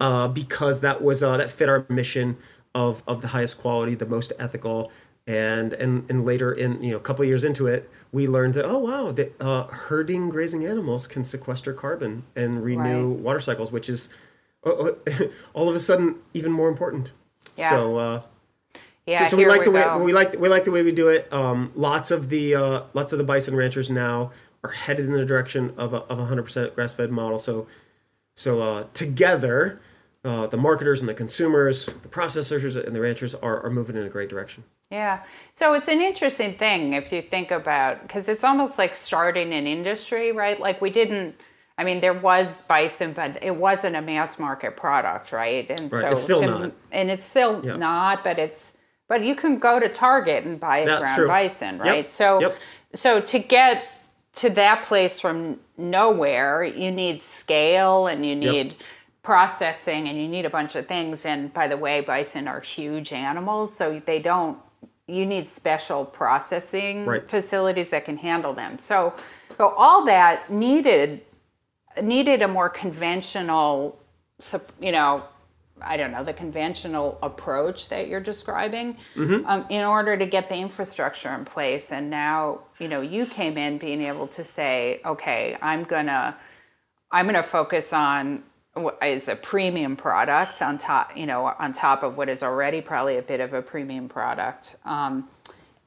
uh, 0.00 0.28
because 0.28 0.80
that 0.80 1.02
was 1.02 1.22
uh, 1.22 1.36
that 1.36 1.50
fit 1.50 1.68
our 1.68 1.84
mission 1.88 2.36
of 2.74 3.02
of 3.06 3.22
the 3.22 3.28
highest 3.28 3.58
quality, 3.58 3.94
the 3.94 4.06
most 4.06 4.32
ethical, 4.38 4.90
and 5.26 5.72
and 5.74 6.08
and 6.10 6.24
later 6.24 6.52
in 6.52 6.82
you 6.82 6.90
know 6.90 6.96
a 6.96 7.00
couple 7.00 7.22
of 7.22 7.28
years 7.28 7.44
into 7.44 7.66
it 7.66 7.88
we 8.10 8.26
learned 8.26 8.54
that 8.54 8.64
oh 8.64 8.78
wow 8.78 9.12
that 9.12 9.40
uh, 9.40 9.64
herding 9.64 10.28
grazing 10.28 10.66
animals 10.66 11.06
can 11.06 11.22
sequester 11.22 11.72
carbon 11.72 12.24
and 12.34 12.64
renew 12.64 13.12
right. 13.12 13.20
water 13.20 13.40
cycles 13.40 13.70
which 13.70 13.88
is 13.88 14.08
uh, 14.66 14.70
all 15.54 15.68
of 15.68 15.74
a 15.74 15.78
sudden 15.78 16.16
even 16.34 16.50
more 16.50 16.68
important 16.68 17.12
yeah. 17.56 17.70
so 17.70 17.96
uh, 17.98 18.22
yeah, 19.06 19.24
so, 19.24 19.30
so 19.30 19.36
we 19.36 19.46
like 19.46 19.60
we 19.60 19.64
the 19.64 19.70
way 19.72 19.98
we 19.98 20.12
like 20.12 20.38
we 20.38 20.48
like 20.48 20.64
the 20.64 20.70
way 20.70 20.82
we 20.82 20.92
do 20.92 21.08
it. 21.08 21.32
Um, 21.32 21.72
lots 21.74 22.12
of 22.12 22.28
the 22.28 22.54
uh, 22.54 22.82
lots 22.94 23.12
of 23.12 23.18
the 23.18 23.24
bison 23.24 23.56
ranchers 23.56 23.90
now 23.90 24.30
are 24.62 24.70
headed 24.70 25.06
in 25.06 25.12
the 25.12 25.24
direction 25.24 25.74
of 25.76 25.92
a 25.92 25.98
of 26.04 26.20
a 26.20 26.26
hundred 26.26 26.44
percent 26.44 26.74
grass 26.76 26.94
fed 26.94 27.10
model. 27.10 27.40
So 27.40 27.66
so 28.36 28.60
uh, 28.60 28.84
together, 28.92 29.80
uh, 30.24 30.46
the 30.46 30.56
marketers 30.56 31.00
and 31.00 31.08
the 31.08 31.14
consumers, 31.14 31.86
the 31.86 32.08
processors 32.08 32.76
and 32.80 32.94
the 32.94 33.00
ranchers 33.00 33.34
are, 33.34 33.64
are 33.64 33.70
moving 33.70 33.96
in 33.96 34.04
a 34.04 34.08
great 34.08 34.28
direction. 34.28 34.62
Yeah. 34.92 35.24
So 35.54 35.72
it's 35.72 35.88
an 35.88 36.02
interesting 36.02 36.52
thing 36.58 36.92
if 36.92 37.10
you 37.12 37.22
think 37.22 37.50
about 37.50 38.02
because 38.02 38.28
it's 38.28 38.44
almost 38.44 38.76
like 38.78 38.94
starting 38.94 39.52
an 39.54 39.66
industry, 39.66 40.32
right? 40.32 40.60
Like 40.60 40.80
we 40.82 40.90
didn't 40.90 41.34
I 41.78 41.84
mean, 41.84 42.00
there 42.00 42.12
was 42.12 42.62
bison, 42.68 43.14
but 43.14 43.42
it 43.42 43.56
wasn't 43.56 43.96
a 43.96 44.02
mass 44.02 44.38
market 44.38 44.76
product, 44.76 45.32
right? 45.32 45.68
And 45.70 45.90
Right, 45.90 46.02
so 46.02 46.08
it's 46.10 46.22
still 46.22 46.40
to- 46.42 46.46
not. 46.46 46.72
and 46.92 47.10
it's 47.10 47.24
still 47.24 47.64
Yeah. 47.64 47.76
not, 47.76 48.22
but 48.22 48.38
it's 48.38 48.76
but 49.08 49.22
you 49.24 49.34
can 49.34 49.58
go 49.58 49.78
to 49.80 49.88
Target 49.88 50.44
and 50.44 50.60
buy 50.60 50.78
a 50.78 50.84
That's 50.84 51.00
ground 51.00 51.16
true. 51.16 51.28
bison, 51.28 51.76
Yep, 51.78 51.86
right? 51.86 52.10
So 52.10 52.40
yep. 52.40 52.56
so 52.94 53.20
to 53.20 53.38
get 53.38 53.84
to 54.36 54.50
that 54.50 54.82
place 54.84 55.18
from 55.20 55.58
nowhere, 55.78 56.64
you 56.64 56.90
need 56.90 57.22
scale 57.22 58.06
and 58.06 58.24
you 58.26 58.34
need 58.36 58.74
processing 59.22 60.08
and 60.08 60.18
you 60.20 60.28
need 60.28 60.44
a 60.44 60.50
bunch 60.50 60.74
of 60.74 60.86
things. 60.86 61.24
And 61.24 61.52
by 61.54 61.66
the 61.68 61.76
way, 61.76 62.00
bison 62.02 62.46
are 62.48 62.60
huge 62.60 63.12
animals, 63.12 63.74
so 63.74 63.98
they 64.00 64.18
don't. 64.18 64.58
You 65.08 65.26
need 65.26 65.46
special 65.46 66.04
processing 66.04 67.04
Right. 67.06 67.28
facilities 67.30 67.90
that 67.90 68.04
can 68.04 68.16
handle 68.16 68.52
them. 68.54 68.78
So, 68.78 69.12
so 69.58 69.68
all 69.76 70.04
that 70.06 70.50
needed 70.50 71.22
needed 72.00 72.40
a 72.40 72.48
more 72.48 72.70
conventional, 72.70 73.98
you 74.80 74.92
know, 74.92 75.22
I 75.82 75.96
don't 75.96 76.12
know, 76.12 76.24
the 76.24 76.32
conventional 76.32 77.18
approach 77.22 77.88
that 77.90 78.08
you're 78.08 78.20
describing 78.20 78.96
um, 79.16 79.66
in 79.68 79.84
order 79.84 80.16
to 80.16 80.24
get 80.24 80.48
the 80.48 80.56
infrastructure 80.56 81.34
in 81.34 81.44
place. 81.44 81.90
And 81.92 82.08
now, 82.08 82.60
you 82.78 82.88
know, 82.88 83.00
you 83.02 83.26
came 83.26 83.58
in 83.58 83.78
being 83.78 84.00
able 84.02 84.28
to 84.28 84.44
say, 84.44 85.00
okay, 85.04 85.58
I'm 85.60 85.82
gonna, 85.84 86.36
I'm 87.10 87.26
gonna 87.26 87.42
focus 87.42 87.92
on 87.92 88.42
is 89.02 89.28
a 89.28 89.36
premium 89.36 89.96
product 89.96 90.62
on 90.62 90.78
top, 90.78 91.16
you 91.16 91.26
know, 91.26 91.52
on 91.58 91.72
top 91.72 92.02
of 92.02 92.16
what 92.16 92.28
is 92.28 92.42
already 92.42 92.80
probably 92.80 93.18
a 93.18 93.22
bit 93.22 93.40
of 93.40 93.52
a 93.52 93.60
premium 93.60 94.08
product. 94.08 94.76
Um, 94.84 95.28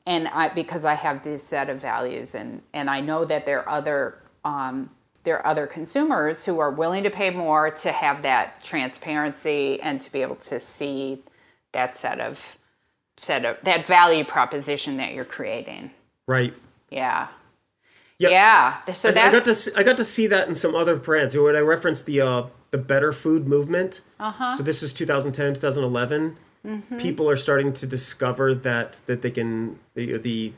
and 0.05 0.27
I 0.27 0.49
because 0.49 0.85
I 0.85 0.93
have 0.93 1.23
this 1.23 1.43
set 1.43 1.69
of 1.69 1.81
values 1.81 2.35
and 2.35 2.61
and 2.73 2.89
I 2.89 3.01
know 3.01 3.25
that 3.25 3.45
there 3.45 3.67
are 3.67 3.69
other 3.69 4.21
um, 4.43 4.91
there 5.23 5.37
are 5.37 5.47
other 5.47 5.65
consumers 5.65 6.45
who 6.45 6.59
are 6.59 6.69
willing 6.71 7.03
to 7.03 7.09
pay 7.09 7.31
more 7.31 7.71
to 7.71 7.91
have 7.91 8.21
that 8.21 8.63
transparency 8.63 9.81
and 9.81 9.99
to 10.01 10.11
be 10.11 10.21
able 10.21 10.35
to 10.35 10.59
see 10.59 11.23
that 11.71 11.97
set 11.97 12.19
of 12.19 12.57
set 13.17 13.45
of 13.45 13.57
that 13.63 13.85
value 13.85 14.23
proposition 14.23 14.97
that 14.97 15.13
you're 15.13 15.25
creating. 15.25 15.89
Right. 16.27 16.53
Yeah. 16.91 17.27
Yep. 18.19 18.31
Yeah. 18.31 18.93
So 18.93 19.09
I, 19.09 19.11
that's 19.11 19.27
I 19.27 19.31
got 19.31 19.45
to 19.45 19.55
see, 19.55 19.71
I 19.75 19.83
got 19.83 19.97
to 19.97 20.05
see 20.05 20.27
that 20.27 20.47
in 20.47 20.55
some 20.55 20.75
other 20.75 20.95
brands. 20.95 21.35
When 21.35 21.55
I 21.55 21.59
referenced 21.59 22.05
the 22.05 22.21
uh, 22.21 22.43
the 22.75 22.83
better 22.83 23.13
food 23.13 23.47
movement. 23.47 24.01
Uh-huh. 24.19 24.51
So 24.55 24.63
this 24.63 24.83
is 24.83 24.91
2010, 24.91 25.53
2011. 25.55 26.37
Mm-hmm. 26.65 26.97
People 26.97 27.29
are 27.29 27.37
starting 27.37 27.71
to 27.73 27.87
discover 27.87 28.53
that 28.53 29.01
that 29.05 29.21
they 29.21 29.31
can 29.31 29.79
the 29.93 30.17
the 30.17 30.53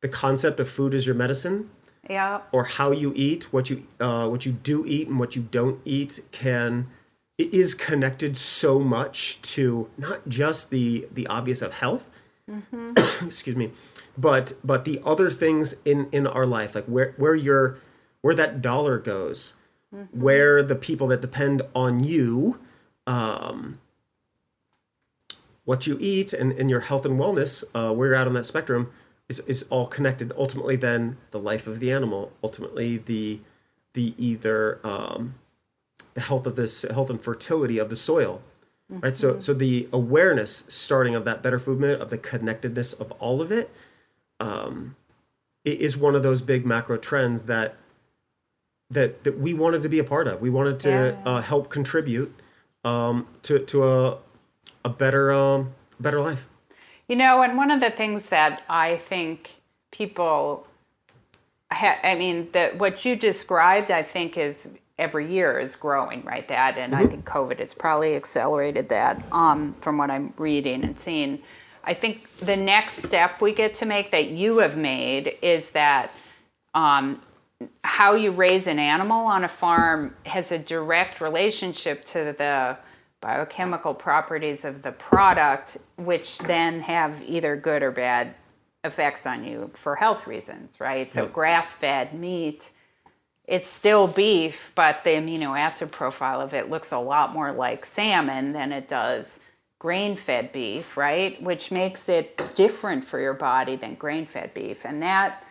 the 0.00 0.08
concept 0.08 0.58
of 0.58 0.68
food 0.68 0.94
is 0.94 1.06
your 1.06 1.14
medicine 1.14 1.70
yeah. 2.10 2.40
or 2.52 2.64
how 2.64 2.90
you 2.90 3.12
eat, 3.14 3.52
what 3.52 3.70
you 3.70 3.86
uh, 4.00 4.26
what 4.26 4.44
you 4.46 4.52
do 4.52 4.84
eat 4.86 5.06
and 5.08 5.18
what 5.18 5.36
you 5.36 5.42
don't 5.42 5.80
eat 5.84 6.20
can 6.32 6.88
it 7.36 7.52
is 7.52 7.74
connected 7.74 8.36
so 8.36 8.80
much 8.80 9.40
to 9.42 9.88
not 9.98 10.28
just 10.28 10.70
the 10.70 11.06
the 11.12 11.26
obvious 11.26 11.62
of 11.62 11.74
health, 11.74 12.10
excuse 13.22 13.56
me, 13.56 13.70
but 14.16 14.54
but 14.64 14.84
the 14.84 15.00
other 15.04 15.30
things 15.30 15.76
in 15.84 16.08
in 16.10 16.26
our 16.26 16.46
life, 16.46 16.74
like 16.74 16.86
where 16.86 17.12
where 17.16 17.34
your 17.34 17.78
where 18.22 18.34
that 18.34 18.62
dollar 18.62 18.98
goes, 18.98 19.54
where 20.12 20.62
the 20.62 20.76
people 20.76 21.06
that 21.08 21.20
depend 21.20 21.62
on 21.74 22.04
you, 22.04 22.58
um, 23.06 23.78
what 25.64 25.86
you 25.86 25.96
eat 26.00 26.32
and, 26.32 26.52
and 26.52 26.68
your 26.70 26.80
health 26.80 27.06
and 27.06 27.18
wellness, 27.18 27.64
uh, 27.74 27.92
where 27.92 28.08
you're 28.08 28.16
at 28.16 28.26
on 28.26 28.34
that 28.34 28.44
spectrum, 28.44 28.90
is, 29.28 29.40
is 29.40 29.64
all 29.70 29.86
connected. 29.86 30.32
Ultimately, 30.36 30.76
then 30.76 31.16
the 31.30 31.38
life 31.38 31.66
of 31.66 31.80
the 31.80 31.90
animal, 31.90 32.32
ultimately 32.42 32.98
the 32.98 33.40
the 33.94 34.12
either 34.18 34.80
um, 34.84 35.34
the 36.14 36.20
health 36.20 36.46
of 36.46 36.56
this 36.56 36.82
health 36.82 37.10
and 37.10 37.22
fertility 37.22 37.78
of 37.78 37.88
the 37.88 37.96
soil, 37.96 38.42
right? 38.90 39.16
So 39.16 39.38
so 39.38 39.54
the 39.54 39.88
awareness 39.92 40.64
starting 40.68 41.14
of 41.14 41.24
that 41.24 41.42
better 41.42 41.58
food 41.58 41.78
movement 41.80 42.02
of 42.02 42.10
the 42.10 42.18
connectedness 42.18 42.92
of 42.92 43.12
all 43.12 43.40
of 43.40 43.50
it, 43.50 43.70
um, 44.40 44.96
it 45.64 45.80
is 45.80 45.96
one 45.96 46.14
of 46.14 46.22
those 46.22 46.42
big 46.42 46.66
macro 46.66 46.96
trends 46.98 47.44
that 47.44 47.76
that 48.94 49.24
that 49.24 49.38
we 49.38 49.52
wanted 49.54 49.82
to 49.82 49.88
be 49.88 49.98
a 49.98 50.04
part 50.04 50.26
of. 50.26 50.40
We 50.40 50.50
wanted 50.50 50.80
to 50.80 50.90
Yeah. 50.90 51.30
uh, 51.30 51.40
help 51.42 51.68
contribute 51.68 52.34
um, 52.84 53.26
to 53.42 53.58
to 53.58 53.84
a 53.84 54.18
a 54.84 54.88
better 54.88 55.32
um, 55.32 55.74
better 56.00 56.20
life. 56.20 56.48
You 57.08 57.16
know, 57.16 57.42
and 57.42 57.56
one 57.56 57.70
of 57.70 57.80
the 57.80 57.90
things 57.90 58.30
that 58.30 58.62
I 58.68 58.96
think 58.96 59.56
people, 59.90 60.66
ha- 61.70 61.98
I 62.02 62.14
mean, 62.14 62.48
that 62.52 62.78
what 62.78 63.04
you 63.04 63.14
described, 63.14 63.90
I 63.90 64.02
think 64.02 64.38
is 64.38 64.70
every 64.98 65.26
year 65.30 65.58
is 65.58 65.76
growing, 65.76 66.22
right? 66.24 66.46
That, 66.48 66.78
and 66.78 66.94
I 66.94 67.06
think 67.06 67.26
COVID 67.26 67.58
has 67.58 67.74
probably 67.74 68.14
accelerated 68.16 68.88
that 68.88 69.22
um, 69.32 69.74
from 69.80 69.98
what 69.98 70.10
I'm 70.10 70.32
reading 70.38 70.82
and 70.84 70.98
seeing. 70.98 71.40
I 71.84 71.92
think 71.92 72.30
the 72.38 72.56
next 72.56 73.02
step 73.02 73.42
we 73.42 73.52
get 73.52 73.74
to 73.76 73.86
make 73.86 74.10
that 74.12 74.28
you 74.28 74.58
have 74.58 74.76
made 74.76 75.36
is 75.42 75.70
that 75.72 76.10
um, 76.74 77.20
how 77.82 78.14
you 78.14 78.30
raise 78.30 78.66
an 78.66 78.78
animal 78.78 79.26
on 79.26 79.44
a 79.44 79.48
farm 79.48 80.14
has 80.26 80.52
a 80.52 80.58
direct 80.58 81.20
relationship 81.20 82.04
to 82.06 82.34
the 82.36 82.78
biochemical 83.20 83.94
properties 83.94 84.64
of 84.64 84.82
the 84.82 84.92
product, 84.92 85.78
which 85.96 86.38
then 86.38 86.80
have 86.80 87.22
either 87.26 87.56
good 87.56 87.82
or 87.82 87.90
bad 87.90 88.34
effects 88.84 89.26
on 89.26 89.44
you 89.44 89.70
for 89.72 89.96
health 89.96 90.26
reasons, 90.26 90.78
right? 90.78 91.10
So, 91.10 91.22
Yep. 91.22 91.32
grass 91.32 91.72
fed 91.72 92.12
meat, 92.12 92.70
it's 93.46 93.66
still 93.66 94.06
beef, 94.06 94.72
but 94.74 95.04
the 95.04 95.10
amino 95.10 95.58
acid 95.58 95.90
profile 95.92 96.40
of 96.40 96.52
it 96.54 96.68
looks 96.68 96.92
a 96.92 96.98
lot 96.98 97.32
more 97.32 97.52
like 97.52 97.84
salmon 97.84 98.52
than 98.52 98.72
it 98.72 98.88
does 98.88 99.40
grain 99.78 100.16
fed 100.16 100.50
beef, 100.50 100.96
right? 100.96 101.42
Which 101.42 101.70
makes 101.70 102.08
it 102.08 102.52
different 102.54 103.04
for 103.04 103.20
your 103.20 103.34
body 103.34 103.76
than 103.76 103.96
grain 103.96 104.24
fed 104.26 104.54
beef. 104.54 104.86
And 104.86 105.02
that, 105.02 105.44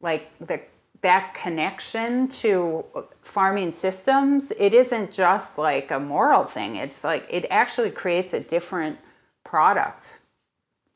like, 0.00 0.30
the 0.40 0.60
that 1.00 1.34
connection 1.34 2.28
to 2.28 2.84
farming 3.22 3.72
systems, 3.72 4.52
it 4.58 4.74
isn't 4.74 5.12
just 5.12 5.58
like 5.58 5.90
a 5.90 6.00
moral 6.00 6.44
thing. 6.44 6.76
It's 6.76 7.04
like 7.04 7.26
it 7.30 7.46
actually 7.50 7.90
creates 7.90 8.32
a 8.32 8.40
different 8.40 8.98
product 9.44 10.18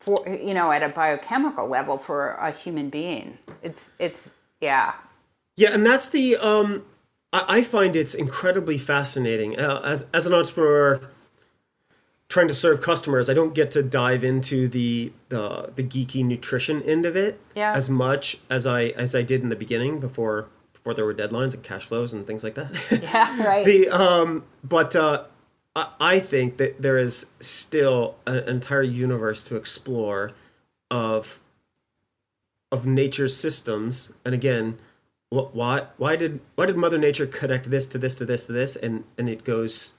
for 0.00 0.23
you 0.28 0.52
know 0.52 0.73
at 0.73 0.82
a 0.82 0.88
biochemical 0.88 1.68
level 1.68 1.99
for 1.99 2.32
a 2.32 2.50
human 2.50 2.90
being. 2.90 3.38
It's 3.62 3.92
it's 3.99 4.32
yeah. 4.61 4.94
Yeah, 5.56 5.75
and 5.75 5.85
that's 5.85 6.09
the 6.09 6.37
um, 6.38 6.85
I, 7.32 7.62
find 7.62 7.94
it's 7.94 8.14
incredibly 8.14 8.78
fascinating 8.78 9.59
uh, 9.59 9.80
as 9.85 10.06
as 10.12 10.26
an 10.26 10.35
entrepreneur 10.35 11.00
trying 12.32 12.48
to 12.48 12.54
serve 12.54 12.80
customers. 12.80 13.28
I 13.28 13.34
don't 13.34 13.54
get 13.54 13.70
to 13.72 13.82
dive 13.82 14.24
into 14.24 14.66
the 14.66 15.12
the 15.28 15.70
the 15.76 15.82
geeky 15.82 16.24
nutrition 16.24 16.82
end 16.82 17.04
of 17.04 17.14
it 17.14 17.38
Yeah. 17.54 17.74
as 17.74 17.90
much 17.90 18.38
as 18.48 18.66
I 18.66 18.84
as 19.04 19.14
I 19.14 19.20
did 19.22 19.42
in 19.42 19.50
the 19.50 19.56
beginning 19.56 20.00
before 20.00 20.48
before 20.72 20.94
there 20.94 21.04
were 21.04 21.14
deadlines 21.14 21.52
and 21.54 21.62
cash 21.62 21.84
flows 21.84 22.12
and 22.14 22.26
things 22.26 22.42
like 22.42 22.54
that. 22.54 22.70
Yeah, 23.02 23.44
right. 23.46 23.64
the 23.66 23.88
um, 23.90 24.44
but 24.64 24.96
uh, 24.96 25.24
I, 25.76 25.88
I 26.00 26.18
think 26.20 26.56
that 26.56 26.80
there 26.80 26.96
is 26.96 27.26
still 27.38 28.16
an 28.26 28.38
entire 28.48 28.82
universe 28.82 29.42
to 29.44 29.56
explore 29.56 30.32
of 30.90 31.38
of 32.70 32.86
nature's 32.86 33.36
systems 33.36 34.10
and 34.24 34.34
again 34.34 34.78
wh- 35.30 35.54
why 35.54 35.86
why 35.98 36.16
did 36.16 36.40
why 36.54 36.64
did 36.64 36.76
mother 36.78 36.96
nature 36.98 37.26
connect 37.26 37.68
this 37.70 37.86
to 37.88 37.98
this 37.98 38.14
to 38.14 38.24
this 38.24 38.46
to 38.46 38.52
this 38.52 38.74
and 38.76 39.04
and 39.18 39.28
it 39.28 39.44
goes 39.44 39.92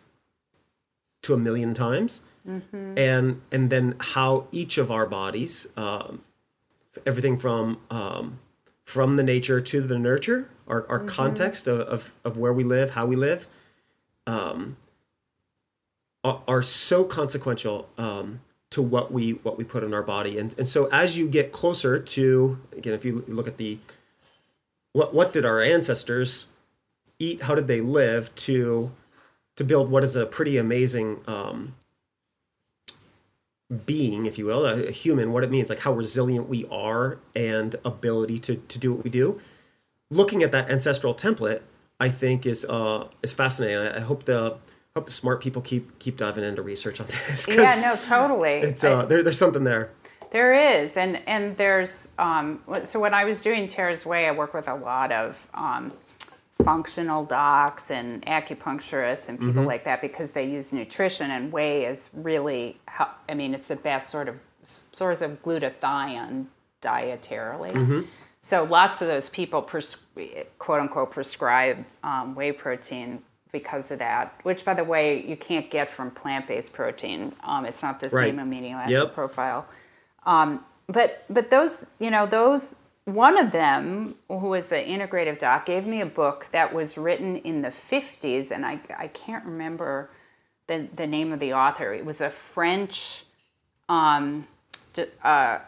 to 1.24 1.34
a 1.34 1.38
million 1.38 1.74
times. 1.74 2.22
And 2.98 3.42
and 3.52 3.70
then 3.70 3.96
how 4.00 4.48
each 4.52 4.78
of 4.78 4.92
our 4.92 5.06
bodies 5.06 5.68
um, 5.78 6.24
everything 7.06 7.38
from 7.38 7.80
um, 7.90 8.40
from 8.84 9.16
the 9.16 9.24
nature 9.24 9.62
to 9.62 9.80
the 9.82 9.98
nurture 9.98 10.50
our, 10.68 10.86
our 10.90 11.00
context 11.00 11.68
of, 11.68 11.80
of, 11.82 12.14
of 12.26 12.38
where 12.38 12.52
we 12.52 12.66
live 12.66 12.92
how 12.92 13.06
we 13.06 13.16
live 13.16 13.48
um, 14.28 14.76
are, 16.24 16.42
are 16.48 16.64
so 16.64 17.04
consequential 17.04 17.90
um, 17.98 18.42
to 18.70 18.82
what 18.82 19.12
we 19.12 19.32
what 19.32 19.58
we 19.58 19.64
put 19.64 19.84
in 19.84 19.94
our 19.94 20.04
body. 20.04 20.38
And 20.38 20.56
and 20.58 20.68
so 20.68 20.88
as 20.88 21.18
you 21.18 21.28
get 21.28 21.52
closer 21.52 22.00
to 22.00 22.60
again 22.76 22.94
if 22.94 23.06
you 23.06 23.24
look 23.28 23.48
at 23.48 23.58
the 23.58 23.78
what 24.94 25.14
what 25.14 25.32
did 25.32 25.46
our 25.46 25.62
ancestors 25.62 26.48
eat 27.20 27.44
how 27.44 27.56
did 27.56 27.68
they 27.68 27.82
live 27.82 28.34
to 28.36 28.92
to 29.56 29.64
build 29.64 29.90
what 29.90 30.04
is 30.04 30.16
a 30.16 30.26
pretty 30.26 30.58
amazing 30.58 31.22
um, 31.28 31.76
being, 33.86 34.26
if 34.26 34.38
you 34.38 34.46
will, 34.46 34.66
a, 34.66 34.88
a 34.88 34.92
human, 34.92 35.32
what 35.32 35.44
it 35.44 35.52
means, 35.52 35.70
like 35.70 35.80
how 35.80 35.92
resilient 35.92 36.50
we 36.50 36.66
are 36.72 37.18
and 37.36 37.76
ability 37.86 38.40
to, 38.40 38.56
to 38.56 38.80
do 38.80 38.94
what 38.94 39.04
we 39.04 39.10
do. 39.10 39.40
Looking 40.10 40.44
at 40.44 40.52
that 40.52 40.70
ancestral 40.70 41.14
template, 41.14 41.62
I 42.00 42.10
think 42.10 42.46
is 42.46 42.66
uh, 42.66 43.08
is 43.22 43.34
fascinating. 43.34 43.78
I, 43.78 43.98
I 43.98 44.00
hope 44.02 44.26
the 44.26 44.58
hope 44.96 45.06
the 45.06 45.12
smart 45.12 45.42
people 45.42 45.62
keep 45.62 45.98
keep 46.00 46.18
diving 46.18 46.44
into 46.44 46.62
research 46.62 47.00
on 47.00 47.08
this. 47.30 47.48
Yeah, 47.48 47.76
no, 47.76 47.96
totally. 47.96 48.60
it's 48.60 48.84
uh, 48.84 49.06
there, 49.06 49.24
there's 49.24 49.38
something 49.38 49.64
there. 49.64 49.90
There 50.32 50.54
is, 50.54 50.98
and 50.98 51.22
and 51.28 51.56
there's 51.58 52.12
um, 52.20 52.62
so 52.84 53.00
when 53.00 53.14
I 53.14 53.26
was 53.26 53.42
doing 53.42 53.68
Tera's 53.68 54.06
Whey, 54.06 54.28
I 54.28 54.32
work 54.32 54.54
with 54.54 54.68
a 54.68 54.76
lot 54.76 55.12
of 55.12 55.48
um, 55.54 55.94
functional 56.64 57.24
docs 57.26 57.92
and 57.92 58.26
acupuncturists 58.26 59.30
and 59.30 59.40
people 59.40 59.64
like 59.64 59.84
that 59.84 60.02
because 60.02 60.32
they 60.32 60.46
use 60.46 60.72
nutrition 60.74 61.32
and 61.32 61.52
whey 61.52 61.86
is 61.86 62.10
really 62.14 62.80
i 63.30 63.34
mean 63.34 63.54
it's 63.54 63.68
the 63.68 63.76
best 63.76 64.10
sort 64.10 64.28
of 64.28 64.40
source 64.64 65.22
of 65.22 65.42
glutathione 65.44 66.46
dietarily. 66.82 68.06
So 68.42 68.64
lots 68.66 69.02
of 69.02 69.08
those 69.08 69.30
people 69.30 69.62
pres- 69.62 69.98
quote 70.60 70.82
unquote 70.82 71.12
prescribe 71.12 71.86
um, 72.04 72.36
whey 72.36 72.52
protein 72.52 73.22
because 73.52 73.92
of 73.92 74.00
that 74.00 74.34
which 74.44 74.66
by 74.66 74.74
the 74.74 74.84
way 74.84 75.24
you 75.26 75.38
can't 75.38 75.70
get 75.70 75.88
from 75.90 76.12
plant-based 76.12 76.74
protein. 76.74 77.32
Um, 77.46 77.66
it's 77.66 77.82
not 77.84 78.00
the 78.00 78.10
Right. 78.10 78.28
same 78.34 78.38
amino 78.38 78.74
acid 78.76 78.92
Yep. 78.92 79.14
profile. 79.14 79.66
Um, 80.26 80.64
but 80.88 81.24
but 81.30 81.50
those 81.50 81.86
you 82.00 82.12
know 82.12 82.26
those 82.26 82.76
one 83.06 83.38
of 83.38 83.52
them 83.52 84.16
who 84.30 84.50
was 84.50 84.72
an 84.72 84.86
integrative 84.86 85.38
doc 85.38 85.66
gave 85.66 85.86
me 85.86 86.02
a 86.02 86.06
book 86.06 86.48
that 86.52 86.74
was 86.74 86.98
written 86.98 87.38
in 87.38 87.62
the 87.62 87.70
50s 87.70 88.52
and 88.52 88.66
i, 88.66 88.80
I 88.98 89.08
can't 89.08 89.46
remember 89.46 90.10
the, 90.68 90.88
the 90.96 91.08
name 91.08 91.34
of 91.34 91.40
the 91.40 91.54
author. 91.54 91.94
It 91.94 92.06
was 92.06 92.22
a 92.22 92.30
french 92.30 93.26
um, 93.90 94.48
uh, 95.24 95.60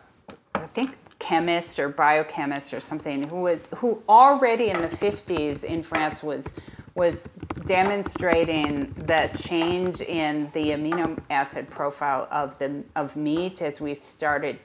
i 0.53 0.67
think 0.67 0.97
chemist 1.19 1.79
or 1.79 1.89
biochemist 1.89 2.73
or 2.73 2.79
something 2.79 3.27
who 3.27 3.41
was 3.41 3.61
who 3.75 4.01
already 4.07 4.69
in 4.69 4.81
the 4.81 4.87
50s 4.87 5.63
in 5.63 5.81
france 5.81 6.21
was 6.21 6.55
was 6.93 7.25
demonstrating 7.65 8.93
that 8.97 9.35
change 9.35 10.01
in 10.01 10.49
the 10.53 10.71
amino 10.71 11.17
acid 11.29 11.69
profile 11.69 12.27
of 12.31 12.57
the 12.59 12.83
of 12.95 13.15
meat 13.15 13.61
as 13.61 13.81
we 13.81 13.93
started 13.93 14.59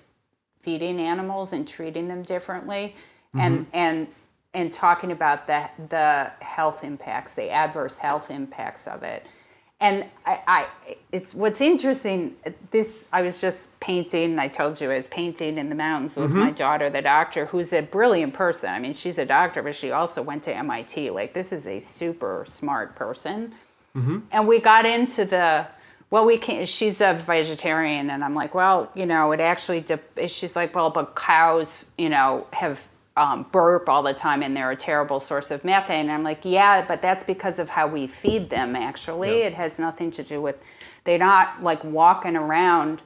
feeding 0.63 1.01
animals 1.01 1.53
and 1.53 1.67
treating 1.67 2.09
them 2.09 2.23
differently 2.23 2.95
mm-hmm. 3.35 3.41
and 3.41 3.67
and 3.73 4.09
and 4.53 4.73
talking 4.73 5.13
about 5.13 5.47
the 5.47 5.69
the 5.89 6.31
health 6.41 6.85
impacts 6.85 7.35
the 7.35 7.51
adverse 7.51 7.99
health 7.99 8.31
impacts 8.31 8.87
of 8.87 9.03
it. 9.03 9.27
And 9.83 10.05
I, 10.27 10.41
I 10.47 10.67
it's 11.11 11.35
what's 11.35 11.63
interesting 11.63 12.37
this 12.71 13.09
i 13.13 13.23
was 13.23 13.41
just 13.41 13.81
painting 13.81 14.39
i 14.39 14.47
told 14.47 14.79
you 14.79 14.91
i 14.91 14.95
was 14.95 15.09
painting 15.09 15.57
in 15.57 15.71
the 15.71 15.75
mountains 15.75 16.17
with 16.17 16.31
mm-hmm. 16.31 16.41
my 16.41 16.51
daughter 16.51 16.91
the 16.91 17.01
doctor 17.01 17.47
who's 17.47 17.73
a 17.73 17.81
brilliant 17.81 18.35
person. 18.35 18.71
I 18.71 18.79
mean 18.79 18.93
she's 18.93 19.19
a 19.19 19.25
doctor 19.25 19.63
but 19.63 19.75
she 19.75 19.91
also 19.91 20.21
went 20.21 20.43
to 20.45 20.63
mit 20.63 21.15
like 21.15 21.33
this 21.33 21.53
is 21.53 21.67
a 21.67 21.81
super 21.81 22.45
smart 22.47 22.95
person. 22.95 23.55
Mm-hmm. 23.97 24.19
And 24.31 24.47
we 24.47 24.61
got 24.61 24.85
into 24.85 25.25
the 25.25 25.67
well 26.11 26.27
we 26.27 26.37
can't, 26.39 26.69
she's 26.69 27.01
a 27.01 27.15
vegetarian 27.15 28.11
and 28.11 28.23
i'm 28.25 28.35
like 28.35 28.55
well 28.55 28.91
you 28.95 29.07
know 29.07 29.33
it 29.33 29.41
actually 29.41 29.81
de- 29.81 30.29
she's 30.29 30.57
like 30.57 30.75
well 30.75 30.91
but 30.91 31.15
cows 31.17 31.85
you 31.99 32.09
know 32.09 32.47
have 32.53 32.81
um, 33.17 33.45
burp 33.53 33.89
all 33.89 34.03
the 34.03 34.15
time 34.15 34.43
and 34.43 34.57
they're 34.57 34.71
a 34.71 34.77
terrible 34.77 35.21
source 35.21 35.51
of 35.51 35.65
methane 35.65 36.01
and 36.07 36.13
i'm 36.13 36.23
like 36.23 36.41
yeah 36.45 36.85
but 36.87 37.03
that's 37.03 37.25
because 37.25 37.59
of 37.59 37.69
how 37.69 37.87
we 37.87 38.07
feed 38.07 38.49
them 38.51 38.75
actually 38.77 39.41
Yeah. 39.41 39.47
it 39.47 39.55
has 39.55 39.79
nothing 39.79 40.11
to 40.13 40.23
do 40.23 40.41
with 40.41 40.63
they're 41.05 41.19
not 41.19 41.61
like 41.63 41.83
walking 41.85 42.37
around 42.37 43.03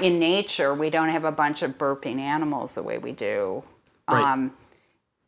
in 0.00 0.18
nature 0.18 0.74
we 0.74 0.90
don't 0.90 1.10
have 1.10 1.24
a 1.24 1.30
bunch 1.32 1.62
of 1.62 1.76
burping 1.78 2.18
animals 2.18 2.74
the 2.74 2.82
way 2.82 2.98
we 2.98 3.12
do 3.12 3.62
Right. 4.10 4.32
um, 4.32 4.52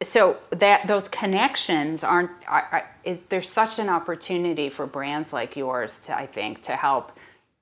so 0.04 0.38
that 0.50 0.86
those 0.88 1.08
connections 1.08 2.04
aren't 2.04 2.30
are, 2.48 2.68
are, 2.72 2.90
is, 3.04 3.20
there's 3.30 3.50
such 3.50 3.78
an 3.80 3.90
opportunity 3.90 4.70
for 4.70 4.86
brands 4.86 5.32
like 5.32 5.56
yours 5.56 6.00
to 6.02 6.16
i 6.16 6.26
think 6.26 6.62
to 6.62 6.76
help 6.76 7.12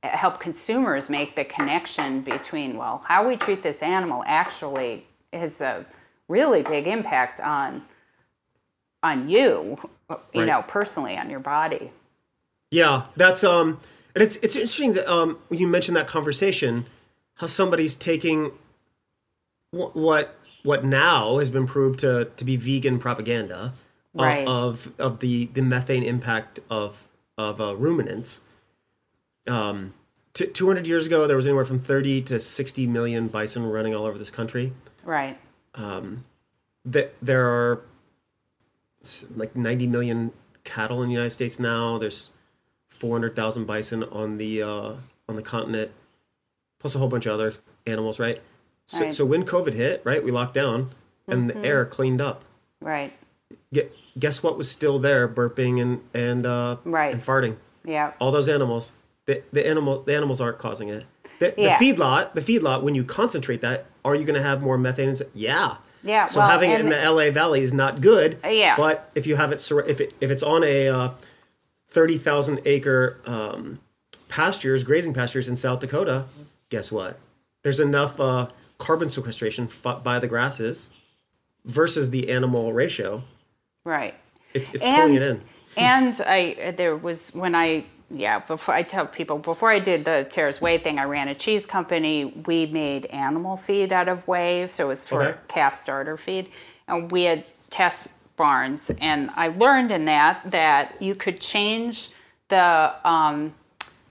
help 0.04 0.40
consumers 0.40 1.10
make 1.10 1.36
the 1.36 1.44
connection 1.44 2.22
between 2.22 2.76
well 2.78 3.04
how 3.08 3.26
we 3.28 3.36
treat 3.36 3.62
this 3.62 3.82
animal 3.82 4.24
actually 4.26 5.06
has 5.32 5.60
a 5.62 5.86
really 6.28 6.62
big 6.62 6.86
impact 6.88 7.40
on 7.40 7.82
on 9.02 9.28
you 9.28 9.78
you 10.34 10.42
Right. 10.42 10.46
know 10.46 10.62
personally 10.68 11.16
on 11.18 11.30
your 11.30 11.40
body 11.40 11.90
Yeah, 12.70 13.04
that's 13.16 13.44
um, 13.44 13.80
and 14.14 14.22
it's 14.22 14.36
it's 14.36 14.56
interesting 14.56 14.92
that 14.92 15.08
um, 15.12 15.38
when 15.48 15.60
you 15.60 15.68
mentioned 15.68 15.96
that 15.96 16.08
conversation, 16.08 16.86
how 17.36 17.46
somebody's 17.48 17.94
taking 17.94 18.52
wh- 19.72 19.94
what 19.96 20.36
what 20.62 20.84
now 20.84 21.38
has 21.38 21.50
been 21.50 21.66
proved 21.66 21.98
to 22.00 22.26
to 22.36 22.44
be 22.44 22.56
vegan 22.56 22.98
propaganda 22.98 23.72
uh, 24.18 24.22
Right. 24.22 24.46
of 24.46 24.92
of 24.98 25.20
the 25.20 25.46
the 25.46 25.62
methane 25.62 26.02
impact 26.02 26.60
of 26.70 27.08
of 27.38 27.60
uh, 27.60 27.74
ruminants. 27.76 28.40
Um, 29.46 29.94
t- 30.34 30.46
200 30.46 30.86
years 30.86 31.06
ago, 31.06 31.26
there 31.26 31.36
was 31.36 31.46
anywhere 31.46 31.64
from 31.64 31.78
30 31.78 32.22
to 32.22 32.38
60 32.38 32.86
million 32.86 33.26
bison 33.28 33.64
running 33.64 33.94
all 33.94 34.04
over 34.04 34.18
this 34.18 34.30
country. 34.30 34.72
right 35.04 35.38
That 36.84 37.14
there 37.22 37.46
are 37.48 37.82
like 39.34 39.56
90 39.56 39.86
million 39.88 40.32
cattle 40.64 41.02
in 41.02 41.08
the 41.08 41.14
United 41.14 41.30
States 41.30 41.58
now. 41.58 41.98
There's 41.98 42.30
400,000 42.90 43.64
bison 43.64 44.04
on 44.04 44.36
the 44.38 44.62
uh, 44.62 44.92
on 45.28 45.36
the 45.36 45.42
continent, 45.42 45.90
plus 46.78 46.94
a 46.94 46.98
whole 46.98 47.08
bunch 47.08 47.26
of 47.26 47.32
other 47.32 47.54
animals, 47.86 48.20
right? 48.20 48.40
So, 48.92 48.98
Right. 48.98 49.04
Mm-hmm. 49.06 49.12
so 49.12 49.24
when 49.24 49.44
COVID 49.44 49.72
hit, 49.72 50.02
right, 50.04 50.22
we 50.22 50.30
locked 50.30 50.52
down, 50.52 50.90
and 51.26 51.48
the 51.48 51.56
air 51.64 51.86
cleaned 51.86 52.20
up. 52.20 52.44
right 52.80 53.12
Get, 53.72 53.90
guess 54.18 54.42
what 54.42 54.58
was 54.58 54.70
still 54.70 54.98
there, 54.98 55.26
burping 55.26 55.80
and 55.80 56.00
and 56.12 56.44
uh, 56.44 56.76
Right. 56.84 57.14
and 57.14 57.22
farting. 57.22 57.56
yeah 57.84 58.12
All 58.18 58.30
those 58.30 58.50
animals, 58.50 58.92
the 59.26 59.42
the 59.50 59.66
animal 59.66 60.02
the 60.02 60.14
animals 60.14 60.40
aren't 60.42 60.58
causing 60.58 60.90
it. 60.90 61.06
The, 61.38 61.54
Yeah. 61.56 61.78
the 61.78 61.84
feedlot, 61.84 62.34
the 62.34 62.42
feedlot. 62.42 62.82
When 62.82 62.94
you 62.94 63.02
concentrate 63.02 63.62
that, 63.62 63.86
are 64.04 64.14
you 64.14 64.24
going 64.26 64.34
to 64.42 64.42
have 64.46 64.60
more 64.62 64.76
methane? 64.76 65.16
Yeah. 65.32 65.76
Yeah, 66.04 66.26
So 66.26 66.40
well, 66.40 66.48
having 66.50 66.70
it 66.72 66.80
in 66.80 66.88
the 66.90 66.96
LA 67.10 67.30
Valley 67.30 67.62
is 67.62 67.72
not 67.72 68.00
good. 68.00 68.36
Uh, 68.44 68.48
yeah. 68.48 68.76
But 68.76 69.08
if 69.14 69.26
you 69.26 69.36
have 69.36 69.52
it, 69.52 69.70
if 69.86 70.00
it 70.00 70.12
if 70.20 70.30
it's 70.30 70.42
on 70.42 70.64
a 70.64 70.88
uh, 70.88 71.10
thirty 71.88 72.18
thousand 72.18 72.60
acre 72.66 73.18
um, 73.24 73.78
pastures, 74.28 74.84
grazing 74.84 75.14
pastures 75.14 75.48
in 75.48 75.56
South 75.56 75.80
Dakota, 75.80 76.24
guess 76.68 76.90
what? 76.92 77.18
There's 77.62 77.78
enough 77.80 78.18
uh, 78.20 78.48
carbon 78.86 79.08
sequestration 79.16 79.64
f- 79.84 80.02
by 80.02 80.16
the 80.18 80.28
grasses 80.34 80.90
versus 81.64 82.10
the 82.10 82.22
animal 82.38 82.72
ratio. 82.82 83.08
right 83.84 84.14
It's 84.54 84.68
it's 84.74 84.84
pulling 84.84 85.14
it 85.14 85.22
in. 85.30 85.36
and 85.76 86.14
I 86.38 86.72
there 86.76 86.96
was 86.96 87.18
when 87.42 87.54
I 87.54 87.84
yeah 88.10 88.38
before 88.40 88.74
I 88.80 88.82
tell 88.94 89.06
people 89.06 89.36
before 89.52 89.70
I 89.70 89.80
did 89.90 90.04
the 90.04 90.18
Tera's 90.34 90.60
Whey 90.64 90.76
thing 90.84 90.98
I 90.98 91.04
ran 91.16 91.28
a 91.28 91.34
cheese 91.44 91.64
company 91.76 92.14
we 92.48 92.58
made 92.66 93.02
animal 93.06 93.56
feed 93.56 93.90
out 93.98 94.08
of 94.14 94.18
whey 94.32 94.66
so 94.74 94.78
it 94.86 94.88
was 94.94 95.04
for 95.10 95.22
Okay. 95.22 95.38
calf 95.48 95.74
starter 95.84 96.16
feed 96.26 96.44
and 96.88 97.10
we 97.14 97.22
had 97.30 97.40
test 97.70 98.08
barns 98.36 98.90
and 99.00 99.30
I 99.44 99.46
learned 99.64 99.90
in 99.92 100.04
that 100.06 100.34
that 100.58 100.84
you 101.06 101.14
could 101.14 101.38
change 101.54 102.10
the 102.48 102.68
um, 103.14 103.54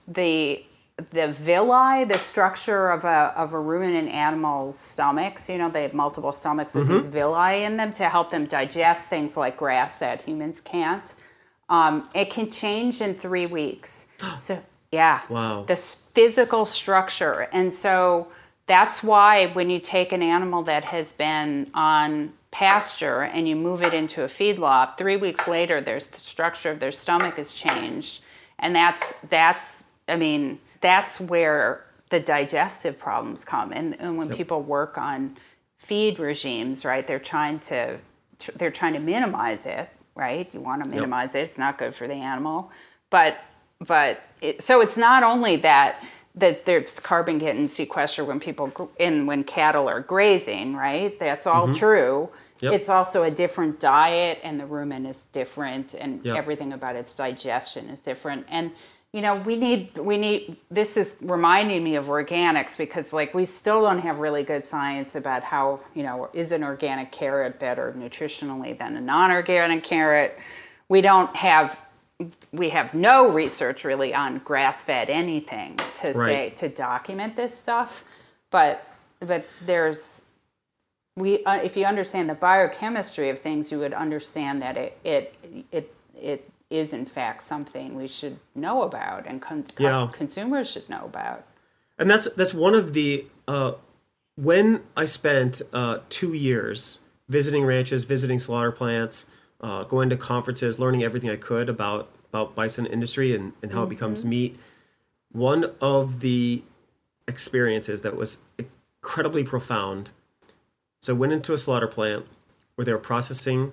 the 0.08 0.64
the 1.10 1.32
villi, 1.32 2.04
the 2.04 2.18
structure 2.18 2.90
of 2.90 3.04
a 3.04 3.32
of 3.36 3.52
a 3.52 3.60
ruminant 3.60 4.08
animal's 4.10 4.78
stomachs, 4.78 5.48
you 5.48 5.58
know, 5.58 5.68
they 5.70 5.82
have 5.82 5.94
multiple 5.94 6.32
stomachs 6.32 6.74
with 6.74 6.88
these 6.88 7.06
villi 7.06 7.64
in 7.64 7.76
them 7.76 7.92
to 7.94 8.08
help 8.08 8.30
them 8.30 8.46
digest 8.46 9.08
things 9.08 9.36
like 9.36 9.56
grass 9.56 9.98
that 9.98 10.22
humans 10.22 10.60
can't. 10.60 11.14
Um, 11.68 12.08
it 12.14 12.30
can 12.30 12.50
change 12.50 13.00
in 13.00 13.14
three 13.14 13.46
weeks. 13.46 14.06
So 14.38 14.62
yeah, 14.90 15.20
Wow. 15.30 15.62
the 15.62 15.76
physical 15.76 16.66
structure, 16.66 17.48
and 17.52 17.72
so 17.72 18.28
that's 18.66 19.02
why 19.02 19.48
when 19.52 19.70
you 19.70 19.78
take 19.80 20.12
an 20.12 20.22
animal 20.22 20.62
that 20.64 20.84
has 20.84 21.12
been 21.12 21.70
on 21.74 22.32
pasture 22.50 23.22
and 23.22 23.48
you 23.48 23.56
move 23.56 23.82
it 23.82 23.94
into 23.94 24.22
a 24.22 24.28
feedlot, 24.28 24.98
three 24.98 25.16
weeks 25.16 25.48
later, 25.48 25.80
there's 25.80 26.08
the 26.08 26.18
structure 26.18 26.70
of 26.70 26.78
their 26.78 26.92
stomach 26.92 27.36
has 27.36 27.52
changed, 27.52 28.20
and 28.58 28.74
that's 28.76 29.14
that's 29.30 29.84
I 30.08 30.16
mean 30.16 30.58
that's 30.82 31.18
where 31.18 31.86
the 32.10 32.20
digestive 32.20 32.98
problems 32.98 33.44
come. 33.44 33.72
And, 33.72 33.98
and 33.98 34.18
when 34.18 34.28
people 34.28 34.60
work 34.60 34.98
on 34.98 35.36
feed 35.78 36.18
regimes, 36.18 36.84
right, 36.84 37.06
they're 37.06 37.18
trying 37.18 37.58
to 37.60 37.98
they're 38.56 38.72
trying 38.72 38.92
to 38.94 39.00
minimize 39.00 39.66
it, 39.66 39.88
right? 40.14 40.50
You 40.52 40.60
want 40.60 40.82
to 40.82 40.90
minimize 40.90 41.34
it. 41.34 41.42
It's 41.42 41.58
not 41.58 41.78
good 41.78 41.94
for 41.94 42.06
the 42.06 42.14
animal, 42.14 42.70
but 43.08 43.38
but 43.78 44.20
it, 44.40 44.62
so 44.62 44.80
it's 44.80 44.96
not 44.96 45.22
only 45.22 45.56
that 45.56 46.02
that 46.34 46.64
there's 46.64 46.98
carbon 46.98 47.38
getting 47.38 47.68
sequestered 47.68 48.26
when 48.26 48.40
people 48.40 48.90
in 48.98 49.26
when 49.26 49.44
cattle 49.44 49.88
are 49.88 50.00
grazing, 50.00 50.74
right? 50.74 51.18
That's 51.18 51.46
all 51.46 51.66
mm-hmm. 51.66 51.74
true. 51.74 52.30
Yep. 52.60 52.74
It's 52.74 52.88
also 52.88 53.24
a 53.24 53.30
different 53.30 53.80
diet, 53.80 54.38
and 54.44 54.58
the 54.58 54.64
rumen 54.64 55.08
is 55.08 55.22
different, 55.32 55.94
and 55.94 56.24
Yep. 56.24 56.36
everything 56.36 56.72
about 56.72 56.94
its 56.94 57.12
digestion 57.12 57.88
is 57.88 58.00
different. 58.00 58.46
And 58.48 58.70
you 59.12 59.20
know, 59.20 59.36
we 59.36 59.56
need 59.56 59.98
we 59.98 60.16
need. 60.16 60.56
This 60.70 60.96
is 60.96 61.16
reminding 61.20 61.84
me 61.84 61.96
of 61.96 62.06
organics 62.06 62.78
because, 62.78 63.12
like, 63.12 63.34
we 63.34 63.44
still 63.44 63.82
don't 63.82 63.98
have 63.98 64.20
really 64.20 64.42
good 64.42 64.64
science 64.64 65.14
about 65.14 65.42
how 65.42 65.80
you 65.94 66.02
know 66.02 66.30
is 66.32 66.50
an 66.50 66.64
organic 66.64 67.12
carrot 67.12 67.58
better 67.58 67.94
nutritionally 67.96 68.76
than 68.76 68.96
a 68.96 69.00
non-organic 69.00 69.84
carrot. 69.84 70.38
We 70.88 71.02
don't 71.02 71.34
have 71.36 71.78
we 72.52 72.70
have 72.70 72.94
no 72.94 73.30
research 73.30 73.84
really 73.84 74.14
on 74.14 74.38
grass-fed 74.38 75.10
anything 75.10 75.76
to 76.00 76.14
say 76.14 76.50
to 76.56 76.68
document 76.70 77.36
this 77.36 77.56
stuff, 77.56 78.04
but 78.50 78.82
but 79.20 79.44
there's 79.66 80.24
we 81.16 81.44
uh, 81.44 81.56
if 81.56 81.76
you 81.76 81.84
understand 81.84 82.30
the 82.30 82.34
biochemistry 82.34 83.28
of 83.28 83.38
things, 83.38 83.70
you 83.70 83.78
would 83.78 83.92
understand 83.92 84.62
that 84.62 84.78
it 84.78 84.98
it 85.04 85.34
it 85.70 85.94
it 86.14 86.51
is 86.72 86.92
in 86.92 87.04
fact 87.06 87.42
something 87.42 87.94
we 87.94 88.08
should 88.08 88.38
know 88.54 88.82
about 88.82 89.26
and 89.26 89.40
con- 89.42 89.64
Yeah. 89.78 90.08
consumers 90.12 90.70
should 90.70 90.88
know 90.88 91.04
about. 91.04 91.44
and 91.98 92.10
that's 92.10 92.28
that's 92.36 92.54
one 92.54 92.74
of 92.74 92.92
the 92.94 93.26
uh, 93.46 93.72
when 94.36 94.82
I 94.96 95.04
spent 95.04 95.60
uh, 95.72 95.98
two 96.08 96.32
years 96.32 97.00
visiting 97.28 97.64
ranches, 97.64 98.04
visiting 98.04 98.38
slaughter 98.38 98.72
plants, 98.72 99.26
uh, 99.60 99.84
going 99.84 100.08
to 100.10 100.16
conferences, 100.16 100.78
learning 100.78 101.02
everything 101.02 101.30
I 101.30 101.36
could 101.36 101.68
about 101.68 102.08
about 102.32 102.54
bison 102.54 102.86
industry 102.86 103.34
and, 103.34 103.52
and 103.62 103.72
how 103.72 103.82
it 103.82 103.90
becomes 103.90 104.24
meat. 104.24 104.58
One 105.32 105.72
of 105.80 106.20
the 106.20 106.62
experiences 107.28 108.00
that 108.02 108.16
was 108.16 108.38
incredibly 108.58 109.44
profound. 109.44 110.10
So 111.02 111.14
I 111.14 111.18
went 111.18 111.32
into 111.32 111.52
a 111.52 111.58
slaughter 111.58 111.86
plant 111.86 112.26
where 112.74 112.84
they 112.86 112.92
were 112.92 112.98
processing 112.98 113.72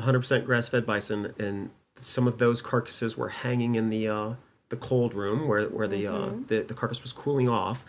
100% 0.00 0.44
grass-fed 0.44 0.84
bison, 0.84 1.32
and 1.38 1.70
some 2.02 2.26
of 2.26 2.38
those 2.38 2.62
carcasses 2.62 3.16
were 3.16 3.28
hanging 3.30 3.74
in 3.74 3.90
the 3.90 4.08
uh, 4.08 4.34
the 4.68 4.76
cold 4.76 5.14
room 5.14 5.46
where 5.48 5.64
where 5.68 5.88
the, 5.88 6.06
uh, 6.06 6.30
the 6.48 6.60
the 6.62 6.74
carcass 6.74 7.02
was 7.02 7.12
cooling 7.12 7.48
off. 7.48 7.84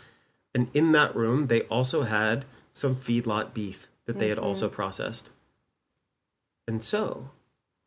And 0.56 0.69
in 0.73 0.91
that 0.91 1.15
room, 1.15 1.45
they 1.45 1.62
also 1.63 2.04
had 2.04 2.45
some 2.73 2.95
feedlot 2.95 3.54
beef 3.54 3.88
that 4.06 4.19
they 4.19 4.30
had 4.30 4.38
also 4.38 4.69
processed. 4.69 5.32
And 6.67 6.84
so 6.84 7.30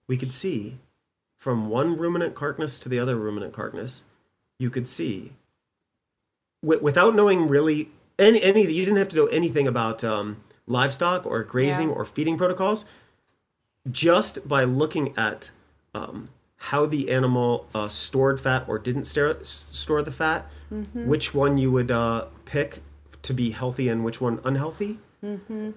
we 0.08 0.16
could 0.16 0.32
see 0.32 0.78
from 1.38 1.68
one 1.68 1.96
ruminant 1.96 2.34
carcass 2.34 2.80
to 2.80 2.88
the 2.88 2.98
other 2.98 3.16
ruminant 3.16 3.52
carcass, 3.52 4.02
you 4.58 4.70
could 4.70 4.88
see 4.88 5.32
wi- 6.62 6.82
without 6.82 7.14
knowing 7.14 7.46
really 7.46 7.90
any, 8.18 8.42
any 8.42 8.62
you 8.62 8.84
didn't 8.84 8.98
have 8.98 9.08
to 9.08 9.16
know 9.16 9.26
anything 9.26 9.68
about 9.68 10.02
um, 10.02 10.38
livestock 10.66 11.24
or 11.26 11.42
grazing 11.44 11.88
Yeah. 11.90 11.94
or 11.94 12.04
feeding 12.04 12.36
protocols 12.36 12.84
just 13.90 14.48
by 14.48 14.64
looking 14.64 15.16
at 15.16 15.50
um, 15.96 16.28
how 16.56 16.86
the 16.86 17.10
animal 17.10 17.66
uh, 17.74 17.88
stored 17.88 18.40
fat 18.40 18.64
or 18.68 18.78
didn't 18.78 19.04
stare, 19.04 19.42
store 19.42 20.02
the 20.02 20.10
fat, 20.10 20.46
which 21.06 21.34
one 21.34 21.58
you 21.58 21.70
would 21.70 21.90
uh, 21.90 22.26
pick 22.44 22.80
to 23.22 23.32
be 23.34 23.50
healthy 23.50 23.88
and 23.88 24.04
which 24.04 24.20
one 24.20 24.40
unhealthy. 24.44 24.98
Mm-hmm. 25.24 25.70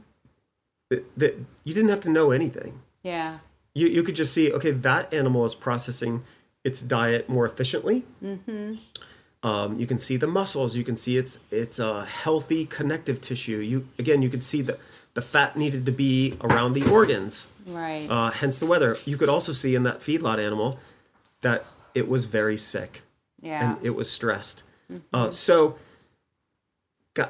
That, 0.90 1.18
that 1.18 1.36
you 1.64 1.74
didn't 1.74 1.90
have 1.90 2.00
to 2.02 2.10
know 2.10 2.32
anything. 2.32 2.82
Yeah. 3.04 3.40
You 3.76 3.88
you 3.88 4.02
could 4.04 4.16
just 4.16 4.34
see 4.34 4.52
okay 4.52 4.72
that 4.72 5.14
animal 5.14 5.46
is 5.46 5.54
processing 5.54 6.24
its 6.64 6.82
diet 6.82 7.30
more 7.30 7.46
efficiently. 7.46 8.06
Um, 9.42 9.80
you 9.80 9.88
can 9.88 10.00
see 10.00 10.18
the 10.18 10.28
muscles. 10.28 10.76
You 10.76 10.84
can 10.84 10.98
see 10.98 11.16
its 11.18 11.40
its 11.52 11.80
uh, 11.80 12.06
healthy 12.06 12.66
connective 12.66 13.22
tissue. 13.22 13.58
You 13.58 13.88
again 14.00 14.22
you 14.24 14.30
could 14.30 14.44
see 14.44 14.62
the 14.64 14.78
the 15.14 15.22
fat 15.22 15.56
needed 15.56 15.86
to 15.86 15.92
be 15.92 16.38
around 16.42 16.74
the 16.74 16.90
organs 16.90 17.48
Right. 17.66 18.08
uh, 18.10 18.32
hence 18.32 18.60
the 18.60 18.66
weather. 18.66 18.98
You 19.06 19.18
could 19.18 19.30
also 19.30 19.52
see 19.52 19.76
in 19.76 19.84
that 19.84 20.00
feedlot 20.00 20.40
animal 20.44 20.80
that 21.42 21.64
it 21.94 22.08
was 22.08 22.26
very 22.26 22.58
sick 22.58 23.02
yeah. 23.42 23.76
and 23.76 23.86
it 23.86 23.92
was 23.92 24.10
stressed. 24.10 24.64
Uh, 25.14 25.30
so, 25.30 25.78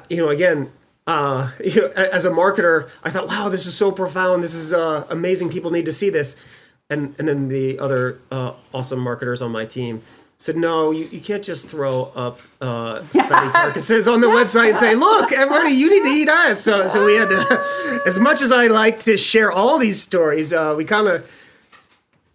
you 0.08 0.16
know, 0.16 0.28
again, 0.28 0.70
uh, 1.06 1.50
you 1.64 1.82
know, 1.82 1.88
as 1.88 2.24
a 2.24 2.30
marketer, 2.30 2.88
I 3.02 3.10
thought, 3.10 3.28
wow, 3.28 3.48
this 3.48 3.66
is 3.66 3.76
so 3.76 3.92
profound. 3.92 4.42
This 4.42 4.54
is 4.54 4.72
uh, 4.72 5.06
amazing. 5.10 5.50
People 5.50 5.70
need 5.70 5.86
to 5.86 5.92
see 5.92 6.10
this. 6.10 6.36
And 6.88 7.14
and 7.18 7.28
then 7.28 7.48
the 7.48 7.78
other 7.78 8.18
uh, 8.32 8.54
awesome 8.74 8.98
marketers 8.98 9.40
on 9.42 9.52
my 9.52 9.64
team 9.64 10.02
said, 10.40 10.56
no, 10.56 10.90
you, 10.90 11.04
you 11.06 11.20
can't 11.20 11.44
just 11.44 11.68
throw 11.68 12.04
up 12.16 12.40
uh, 12.62 13.02
fatty 13.12 13.50
carcasses 13.50 14.08
on 14.08 14.22
the 14.22 14.26
website 14.26 14.70
and 14.70 14.78
say, 14.78 14.94
look, 14.94 15.32
everybody, 15.32 15.70
you 15.74 15.90
need 15.90 16.08
to 16.08 16.16
eat 16.16 16.28
us. 16.30 16.62
So, 16.64 16.86
so 16.86 17.04
we 17.04 17.14
had 17.14 17.28
to, 17.28 18.02
as 18.06 18.18
much 18.18 18.40
as 18.40 18.50
I 18.50 18.68
like 18.68 19.00
to 19.00 19.18
share 19.18 19.52
all 19.52 19.78
these 19.78 20.00
stories, 20.00 20.52
uh, 20.52 20.74
we 20.76 20.84
kind 20.84 21.08
of 21.08 21.30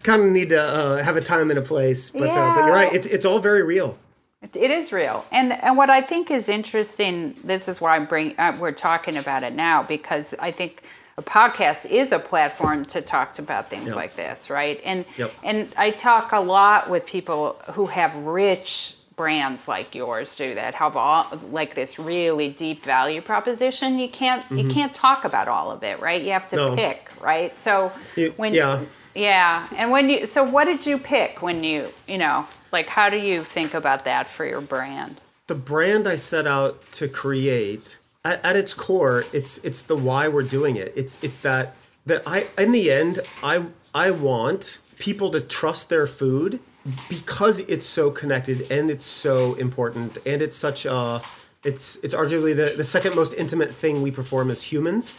kind 0.03 0.21
of 0.21 0.29
need 0.29 0.49
to 0.49 0.61
uh, 0.61 1.03
have 1.03 1.17
a 1.17 1.21
time 1.21 1.49
and 1.49 1.57
a 1.57 1.63
place. 1.63 2.11
But, 2.11 2.29
uh, 2.29 2.53
but 2.53 2.65
you're 2.65 2.75
right, 2.75 2.93
it, 2.93 3.07
it's 3.07 3.25
all 3.25 3.39
very 3.39 3.63
real. 3.63 3.97
It 4.53 4.69
is 4.69 4.91
real, 4.91 5.25
and 5.31 5.53
and 5.53 5.75
what 5.75 5.89
I 5.89 6.01
think 6.01 6.29
is 6.29 6.47
interesting. 6.49 7.35
This 7.43 7.67
is 7.67 7.81
why 7.81 7.95
I'm 7.95 8.05
bring 8.05 8.37
uh, 8.37 8.55
we're 8.59 8.71
talking 8.71 9.17
about 9.17 9.41
it 9.41 9.55
now 9.55 9.81
because 9.81 10.35
I 10.37 10.51
think 10.51 10.83
a 11.17 11.21
podcast 11.23 11.89
is 11.89 12.11
a 12.11 12.19
platform 12.19 12.85
to 12.85 13.01
talk 13.01 13.39
about 13.39 13.69
things 13.69 13.87
Yep. 13.87 13.95
like 13.95 14.15
this, 14.15 14.49
right? 14.49 14.81
And 14.83 15.05
Yep. 15.17 15.31
and 15.43 15.69
I 15.77 15.91
talk 15.91 16.31
a 16.33 16.39
lot 16.39 16.89
with 16.89 17.05
people 17.05 17.55
who 17.73 17.85
have 17.87 18.15
rich 18.17 18.95
brands 19.15 19.65
like 19.65 19.95
yours 19.95 20.35
do 20.35 20.55
that 20.55 20.73
have 20.75 20.97
all 20.97 21.25
like 21.49 21.73
this 21.73 21.97
really 21.97 22.49
deep 22.49 22.83
value 22.83 23.21
proposition 23.21 23.97
you 23.97 24.09
can't 24.09 24.43
you 24.51 24.67
can't 24.69 24.93
talk 24.93 25.23
about 25.23 25.47
all 25.47 25.71
of 25.71 25.81
it 25.85 25.97
right 26.01 26.21
you 26.21 26.31
have 26.33 26.49
to 26.49 26.57
Mm-hmm. 26.57 26.75
No. 26.75 26.81
pick 26.81 27.09
right 27.23 27.57
so 27.57 27.93
You- 28.17 28.33
when 28.35 28.53
yeah. 28.53 28.81
yeah, 29.15 29.67
and 29.77 29.89
when 29.89 30.09
you 30.09 30.27
so 30.27 30.43
what 30.43 30.65
did 30.65 30.85
you 30.85 30.97
pick 30.97 31.41
when 31.41 31.63
you 31.63 31.93
you 32.09 32.17
know 32.17 32.45
like 32.73 32.87
how 32.89 33.09
do 33.09 33.15
you 33.15 33.39
think 33.39 33.73
about 33.73 34.03
that 34.03 34.27
for 34.27 34.43
your 34.45 34.59
brand? 34.59 35.21
the 35.47 35.55
brand 35.55 36.07
I 36.09 36.17
set 36.17 36.45
out 36.45 36.91
to 36.93 37.07
create 37.07 37.99
at, 38.25 38.43
at 38.43 38.55
its 38.57 38.73
core, 38.73 39.23
it's 39.31 39.59
it's 39.59 39.83
the 39.83 39.95
why 39.95 40.27
we're 40.27 40.43
doing 40.43 40.75
it. 40.75 40.91
It's 40.95 41.17
it's 41.23 41.37
that 41.39 41.75
that 42.05 42.23
I 42.25 42.47
in 42.57 42.71
the 42.73 42.91
end 42.91 43.19
I 43.41 43.65
I 43.93 44.11
want 44.11 44.79
people 44.97 45.29
to 45.29 45.39
trust 45.39 45.89
their 45.89 46.07
food 46.07 46.59
because 47.09 47.59
it's 47.59 47.85
so 47.85 48.11
connected 48.11 48.69
and 48.71 48.89
it's 48.91 49.05
so 49.05 49.53
important 49.55 50.17
and 50.25 50.41
it's 50.41 50.57
such 50.57 50.85
a 50.85 51.21
it's 51.63 51.97
it's 51.97 52.13
arguably 52.13 52.55
the, 52.55 52.73
the 52.75 52.83
second 52.83 53.15
most 53.15 53.33
intimate 53.33 53.71
thing 53.73 54.01
we 54.01 54.11
perform 54.11 54.51
as 54.51 54.63
humans. 54.63 55.13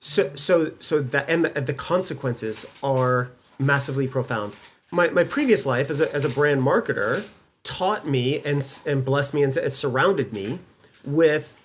So 0.00 0.34
so 0.34 0.72
so 0.80 1.00
that 1.00 1.28
and 1.28 1.44
the, 1.44 1.56
and 1.56 1.66
the 1.66 1.74
consequences 1.74 2.66
are 2.82 3.30
massively 3.58 4.08
profound. 4.08 4.54
My 4.90 5.08
my 5.08 5.24
previous 5.24 5.66
life 5.66 5.90
as 5.90 6.00
a 6.00 6.12
as 6.14 6.24
a 6.24 6.30
brand 6.30 6.62
marketer 6.62 7.26
taught 7.62 8.06
me 8.06 8.40
and 8.40 8.80
and 8.86 9.04
blessed 9.04 9.34
me 9.34 9.42
and 9.42 9.56
s- 9.56 9.74
surrounded 9.74 10.32
me 10.32 10.60
with 11.04 11.57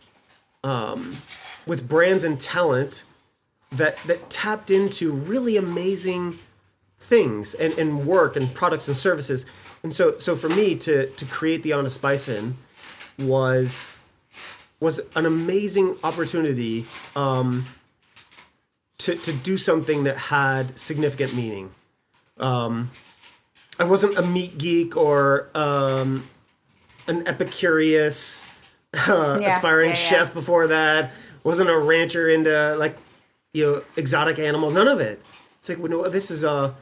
um, 0.63 1.15
with 1.65 1.88
brands 1.88 2.23
and 2.23 2.39
talent 2.39 3.04
that 3.71 3.97
that 4.04 4.30
tapped 4.30 4.69
into 4.69 5.12
really 5.12 5.58
amazing 5.58 6.38
things 6.99 7.54
and, 7.54 7.73
and 7.78 8.06
work 8.06 8.36
and 8.36 8.54
products 8.54 8.88
and 8.88 8.95
services. 8.95 9.45
And 9.84 9.93
so 9.93 10.17
so 10.19 10.36
for 10.36 10.49
me 10.49 10.76
to 10.76 11.08
to 11.08 11.26
create 11.26 11.63
the 11.63 11.73
Honest 11.73 12.02
Bison 12.02 12.58
was 13.19 13.95
was 14.80 14.99
an 15.15 15.26
amazing 15.26 15.95
opportunity 16.04 16.86
um, 17.15 17.65
to 18.99 19.15
to 19.15 19.34
do 19.34 19.58
something 19.58 20.04
that 20.04 20.17
had 20.17 20.78
significant 20.78 21.34
meaning. 21.36 21.71
Um, 22.38 22.91
I 23.80 23.86
wasn't 23.86 24.17
a 24.17 24.21
meat 24.21 24.58
geek 24.58 24.95
or 24.95 25.49
um, 25.56 26.28
an 27.08 27.23
Epicurious 27.23 28.45
Yeah, 29.08 29.39
aspiring 29.39 29.89
yeah, 29.89 29.95
chef 29.95 30.34
before 30.34 30.67
that. 30.67 31.12
Wasn't 31.43 31.69
a 31.69 31.77
rancher 31.77 32.29
into 32.29 32.75
like 32.77 32.97
you 33.53 33.65
know 33.65 33.82
exotic 33.97 34.39
animals. 34.39 34.73
None 34.73 34.88
of 34.88 34.99
it. 34.99 35.21
It's 35.60 35.69
like 35.69 35.79
well, 35.79 35.89
no, 35.89 36.10
this 36.10 36.29
is 36.29 36.43
a 36.43 36.75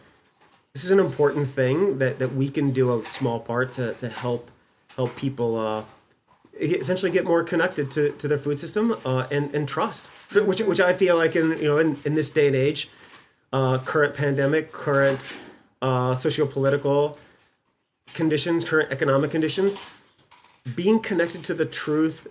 this 0.74 0.84
is 0.84 0.92
an 0.92 1.00
important 1.00 1.50
thing 1.50 2.00
that, 2.00 2.20
that 2.20 2.34
we 2.34 2.50
can 2.50 2.72
do 2.72 2.98
a 2.98 3.06
small 3.06 3.40
part 3.40 3.74
to, 3.74 3.94
to 3.96 4.10
help 4.10 4.52
help 4.96 5.16
people 5.16 5.58
uh, 5.58 5.84
essentially 6.60 7.12
get 7.12 7.26
more 7.26 7.44
connected 7.44 7.90
to, 7.92 8.12
to 8.12 8.28
their 8.28 8.38
food 8.38 8.60
system 8.60 8.96
uh, 9.06 9.28
and 9.32 9.54
and 9.54 9.68
trust, 9.68 10.08
which 10.34 10.62
which 10.62 10.80
I 10.80 10.94
feel 10.94 11.18
like 11.18 11.36
in 11.36 11.58
you 11.58 11.66
know 11.66 11.78
in, 11.78 11.98
in 12.06 12.16
this 12.16 12.32
day 12.32 12.48
and 12.48 12.56
age, 12.56 12.90
uh, 13.52 13.80
current 13.80 14.14
pandemic, 14.14 14.72
current 14.72 15.34
uh, 15.82 16.16
socio-political 16.16 17.18
conditions, 18.14 18.66
current 18.66 18.92
economic 18.92 19.32
conditions, 19.32 19.82
being 20.76 21.00
connected 21.00 21.44
to 21.46 21.54
the 21.54 21.66
truth. 21.66 22.28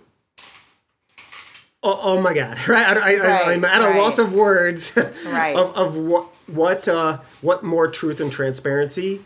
Oh, 1.83 1.99
oh 2.01 2.21
my 2.21 2.33
God! 2.33 2.57
Right, 2.67 2.85
I, 2.97 3.15
I, 3.15 3.17
Right, 3.17 3.47
I'm 3.49 3.65
at 3.65 3.81
a 3.81 3.97
loss 3.97 4.19
of 4.19 4.33
words 4.33 4.95
Right. 5.25 5.55
of, 5.55 5.75
of 5.75 5.95
what 5.97 6.25
what 6.47 6.87
uh, 6.87 7.19
what 7.41 7.63
more 7.63 7.87
truth 7.87 8.19
and 8.19 8.31
transparency 8.31 9.21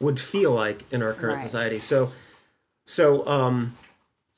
would 0.00 0.18
feel 0.18 0.52
like 0.52 0.84
in 0.92 1.02
our 1.02 1.12
current 1.12 1.34
Right. 1.36 1.42
society. 1.42 1.78
So, 1.78 2.10
so 2.84 3.26
um, 3.28 3.76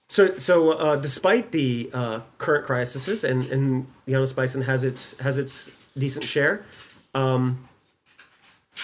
so 0.08 0.36
so 0.36 0.72
uh, 0.72 0.96
despite 0.96 1.52
the 1.52 1.90
uh, 1.94 2.20
current 2.38 2.66
crises 2.66 3.24
and 3.24 3.46
and 3.46 3.86
the 4.04 4.14
honest 4.14 4.36
bison 4.36 4.62
has 4.62 4.84
its 4.84 5.18
has 5.20 5.38
its 5.38 5.70
decent 5.96 6.26
share, 6.26 6.62
um, 7.14 7.66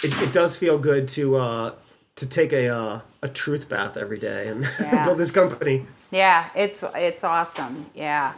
it, 0.03 0.19
it 0.23 0.33
does 0.33 0.57
feel 0.57 0.79
good 0.79 1.09
to 1.09 1.37
uh, 1.37 1.75
to 2.16 2.27
take 2.29 2.53
a 2.53 2.68
uh, 2.68 3.01
a 3.22 3.29
truth 3.29 3.68
bath 3.68 3.96
every 3.96 4.18
day 4.18 4.48
and 4.48 4.66
Yeah. 4.81 5.05
build 5.05 5.18
this 5.18 5.31
company. 5.31 5.85
Yeah, 6.11 6.48
it's 6.55 6.85
it's 6.94 7.25
awesome. 7.25 7.87
Yeah. 7.94 8.35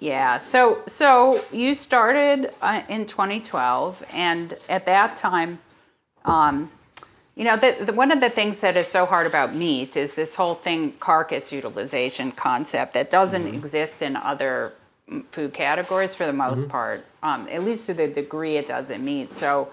Yeah. 0.00 0.38
So 0.38 0.82
so 0.86 1.44
you 1.52 1.74
started 1.74 2.50
uh, 2.62 2.82
in 2.88 3.06
2012 3.06 4.04
and 4.12 4.54
at 4.68 4.86
that 4.86 5.16
time 5.16 5.58
um 6.24 6.70
you 7.36 7.44
know, 7.44 7.56
the, 7.56 7.76
the, 7.86 7.92
one 7.94 8.12
of 8.12 8.20
the 8.20 8.28
things 8.30 8.60
that 8.60 8.76
is 8.76 8.88
so 8.88 9.06
hard 9.06 9.26
about 9.26 9.54
meat 9.54 9.96
is 9.96 10.14
this 10.14 10.34
whole 10.34 10.54
thing 10.54 10.92
carcass 11.00 11.50
utilization 11.50 12.30
concept 12.32 12.92
that 12.94 13.10
doesn't 13.10 13.46
exist 13.46 14.02
in 14.02 14.16
other 14.16 14.72
food 15.30 15.54
categories 15.54 16.14
for 16.14 16.26
the 16.26 16.32
most 16.32 16.62
Mm-hmm. 16.62 16.70
part, 16.70 17.06
um, 17.22 17.48
at 17.50 17.64
least 17.64 17.86
to 17.86 17.94
the 17.94 18.08
degree 18.08 18.56
it 18.58 18.66
doesn't 18.66 19.02
meat. 19.04 19.32
So 19.32 19.70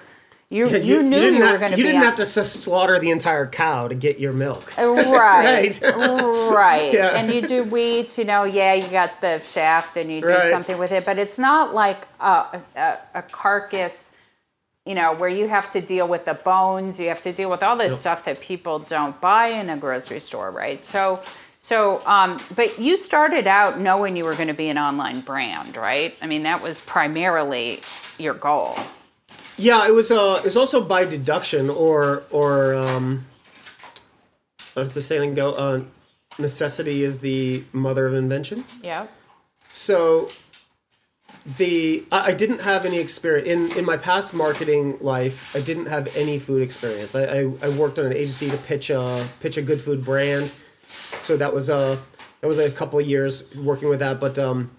you 0.52 0.68
Yeah, 0.68 0.78
you, 0.78 1.04
knew 1.04 1.16
you, 1.18 1.22
didn't 1.24 1.40
were 1.42 1.46
have- 1.48 1.60
going 1.60 1.72
to 1.74 1.78
You 1.78 1.84
didn't 1.84 2.02
have 2.02 2.16
to 2.16 2.26
slaughter 2.26 2.98
the 3.00 3.12
entire 3.12 3.46
cow 3.46 3.88
to 3.88 3.94
get 3.96 4.20
your 4.20 4.34
milk. 4.34 4.76
right, 4.78 5.80
right. 5.82 5.82
right. 6.52 6.90
Yeah. 6.94 7.16
And 7.16 7.32
you 7.32 7.42
do 7.42 7.64
wheat, 7.64 8.18
you 8.18 8.26
know, 8.26 8.44
yeah, 8.46 8.74
you 8.74 8.88
got 8.90 9.22
the 9.22 9.40
shaft 9.40 9.96
and 9.98 10.12
you 10.12 10.22
do 10.22 10.28
Right. 10.30 10.50
something 10.52 10.78
with 10.80 10.92
it, 10.92 11.06
but 11.06 11.20
it's 11.20 11.38
not 11.38 11.74
like 11.76 12.08
a, 12.20 12.62
a, 12.76 12.98
a 13.16 13.22
carcass, 13.22 14.16
you 14.86 14.96
know, 14.96 15.14
where 15.14 15.30
you 15.30 15.48
have 15.48 15.70
to 15.72 15.82
deal 15.82 16.08
with 16.08 16.26
the 16.26 16.34
bones, 16.34 17.00
you 17.00 17.10
have 17.10 17.22
to 17.24 17.32
deal 17.32 17.52
with 17.52 17.62
all 17.62 17.78
this 17.78 17.92
Yep. 17.92 18.00
stuff 18.00 18.26
that 18.26 18.40
people 18.42 18.80
don't 18.80 19.20
buy 19.22 19.48
in 19.50 19.70
a 19.70 19.78
grocery 19.78 20.20
store, 20.20 20.50
right? 20.50 20.84
So, 20.84 21.22
so, 21.62 22.02
um, 22.08 22.40
but 22.56 22.80
you 22.80 22.98
started 22.98 23.46
out 23.46 23.80
knowing 23.80 24.16
you 24.18 24.24
were 24.24 24.34
going 24.34 24.48
to 24.48 24.54
be 24.56 24.70
an 24.70 24.80
online 24.80 25.20
brand, 25.22 25.78
right? 25.78 26.16
I 26.24 26.26
mean, 26.26 26.42
that 26.42 26.64
was 26.64 26.82
primarily 26.82 27.82
your 28.18 28.34
goal. 28.34 28.76
Yeah, 29.60 29.86
it 29.88 29.94
was. 29.94 30.10
Uh, 30.10 30.38
it 30.40 30.46
was 30.46 30.58
also 30.58 30.82
by 30.82 31.04
deduction, 31.06 31.70
or 31.70 32.24
or 32.32 32.76
um, 32.76 33.26
what's 34.74 34.94
the 34.94 35.02
saying 35.02 35.34
go? 35.36 35.52
Uh, 35.52 35.82
necessity 36.40 37.04
is 37.04 37.20
the 37.20 37.66
mother 37.74 38.08
of 38.08 38.14
invention. 38.14 38.64
Yeah. 38.82 39.08
So 39.70 40.30
the 41.58 42.06
I, 42.12 42.28
I 42.28 42.34
didn't 42.34 42.62
have 42.62 42.86
any 42.86 43.00
experience 43.00 43.48
in 43.48 43.78
in 43.78 43.86
my 43.86 43.98
past 43.98 44.34
marketing 44.34 44.98
life. 45.02 45.54
I 45.56 45.60
didn't 45.60 45.88
have 45.88 46.16
any 46.16 46.40
food 46.40 46.62
experience. 46.62 47.14
I 47.14 47.24
I, 47.24 47.40
I 47.62 47.70
worked 47.70 48.00
on 48.00 48.06
an 48.06 48.14
agency 48.14 48.50
to 48.50 48.58
pitch 48.58 48.90
a 48.90 49.28
pitch 49.42 49.58
a 49.58 49.62
good 49.62 49.82
food 49.82 50.06
brand. 50.06 50.54
So 51.22 51.36
that 51.38 51.54
was 51.54 51.70
a 51.70 52.00
that 52.42 52.48
was 52.48 52.60
a 52.60 52.72
couple 52.72 52.98
of 52.98 53.06
years 53.06 53.44
working 53.56 53.90
with 53.90 54.00
that, 54.00 54.22
but 54.22 54.40
um, 54.40 54.72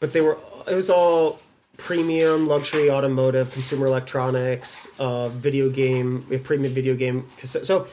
but 0.00 0.12
they 0.12 0.20
were 0.20 0.38
it 0.66 0.74
was 0.74 0.90
all 0.90 1.40
premium 1.78 2.46
luxury 2.46 2.90
automotive 2.90 3.50
consumer 3.50 3.86
electronics 3.86 4.88
uh, 4.98 5.28
video 5.30 5.70
game 5.70 6.26
premium 6.44 6.72
video 6.72 6.94
game 6.94 7.24
so 7.38 7.86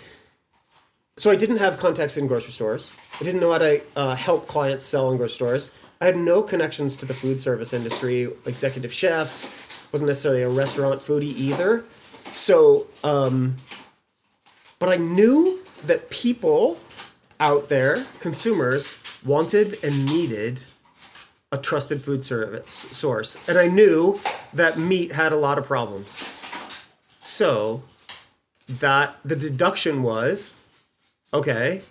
so 1.18 1.32
I 1.32 1.38
didn't 1.38 1.60
have 1.60 1.80
contacts 1.80 2.18
in 2.18 2.28
grocery 2.28 2.52
stores. 2.52 2.92
I 3.22 3.24
didn't 3.24 3.40
know 3.40 3.54
how 3.54 3.60
to 3.60 3.82
uh, 3.96 4.16
help 4.16 4.48
clients 4.48 4.84
sell 4.84 5.10
in 5.12 5.18
grocery 5.18 5.36
stores. 5.36 5.72
I 6.02 6.06
had 6.06 6.18
no 6.18 6.44
connections 6.44 6.98
to 6.98 7.06
the 7.06 7.14
food 7.14 7.42
service 7.42 7.72
industry, 7.72 8.30
executive 8.46 8.92
chefs. 8.92 9.46
wasn't 9.94 10.08
necessarily 10.08 10.44
a 10.44 10.50
restaurant 10.50 11.00
foodie 11.00 11.34
either. 11.38 11.86
So, 12.34 12.88
um, 13.02 13.56
but 14.78 14.90
I 14.90 14.98
knew 14.98 15.62
that 15.86 16.10
people 16.10 16.78
out 17.40 17.70
there, 17.70 18.06
consumers, 18.20 19.02
wanted 19.26 19.82
and 19.86 20.06
needed 20.06 20.66
a 21.56 21.62
trusted 21.62 22.02
food 22.02 22.24
service 22.24 22.72
source, 22.72 23.38
and 23.48 23.58
I 23.58 23.68
knew 23.68 24.20
that 24.54 24.78
meat 24.78 25.14
had 25.14 25.32
a 25.32 25.38
lot 25.38 25.58
of 25.58 25.66
problems. 25.66 26.24
So, 27.22 27.84
that 28.68 29.16
the 29.24 29.36
deduction 29.36 30.04
was 30.04 30.56
okay, 31.34 31.82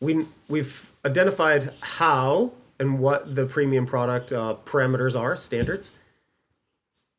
we 0.00 0.26
we've 0.48 0.92
identified 1.04 1.72
how 1.80 2.52
and 2.78 2.98
what 2.98 3.34
the 3.34 3.46
premium 3.46 3.86
product 3.86 4.32
uh, 4.32 4.56
parameters 4.64 5.18
are, 5.18 5.36
standards. 5.36 5.90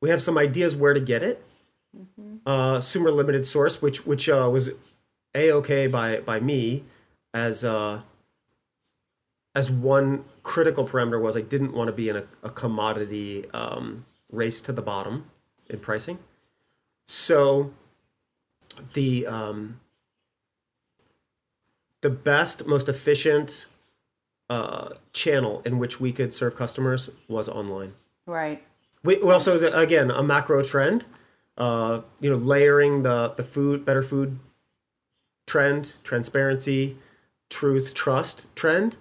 We 0.02 0.10
have 0.10 0.22
some 0.22 0.38
ideas 0.38 0.76
where 0.76 0.94
to 0.94 1.00
get 1.00 1.22
it. 1.24 1.44
Uh, 2.46 2.80
Sumer 2.80 3.12
limited 3.12 3.46
source, 3.46 3.82
which 3.82 4.06
which 4.06 4.30
uh, 4.30 4.50
was 4.52 4.72
a 5.36 5.52
okay 5.52 5.88
by 5.88 6.20
by 6.22 6.40
me 6.40 6.84
as 7.34 7.64
uh, 7.64 8.02
as 9.56 9.70
one 9.72 10.26
critical 10.44 10.88
parameter 10.88 11.22
was 11.22 11.36
I 11.36 11.42
didn't 11.42 11.74
want 11.74 11.88
to 11.88 11.94
be 11.94 12.10
in 12.10 12.18
a, 12.18 12.24
a 12.44 12.50
commodity 12.50 13.50
um, 13.52 14.04
race 14.32 14.62
to 14.62 14.72
the 14.72 14.82
bottom 14.82 15.26
in 15.70 15.80
pricing. 15.80 16.20
So 17.08 17.74
the 18.94 19.26
um, 19.28 19.80
the 22.02 22.10
best, 22.10 22.66
most 22.66 22.88
efficient 22.88 23.66
uh, 24.50 24.90
channel 25.14 25.62
in 25.66 25.78
which 25.78 26.00
we 26.00 26.12
could 26.12 26.34
serve 26.34 26.56
customers 26.56 27.10
was 27.28 27.50
online. 27.50 27.94
Right. 28.26 28.64
We, 29.04 29.18
we 29.18 29.32
also, 29.32 29.54
is 29.54 29.64
again, 29.64 30.12
a 30.12 30.24
macro 30.24 30.64
trend. 30.64 31.06
Uh, 31.58 32.02
you 32.22 32.30
know, 32.30 32.38
layering 32.38 33.04
the 33.04 33.34
the 33.36 33.44
food, 33.44 33.84
better 33.84 34.02
food 34.02 34.40
trend, 35.46 35.94
transparency, 36.04 36.96
truth, 37.50 37.94
trust 37.94 38.54
trend. 38.56 38.96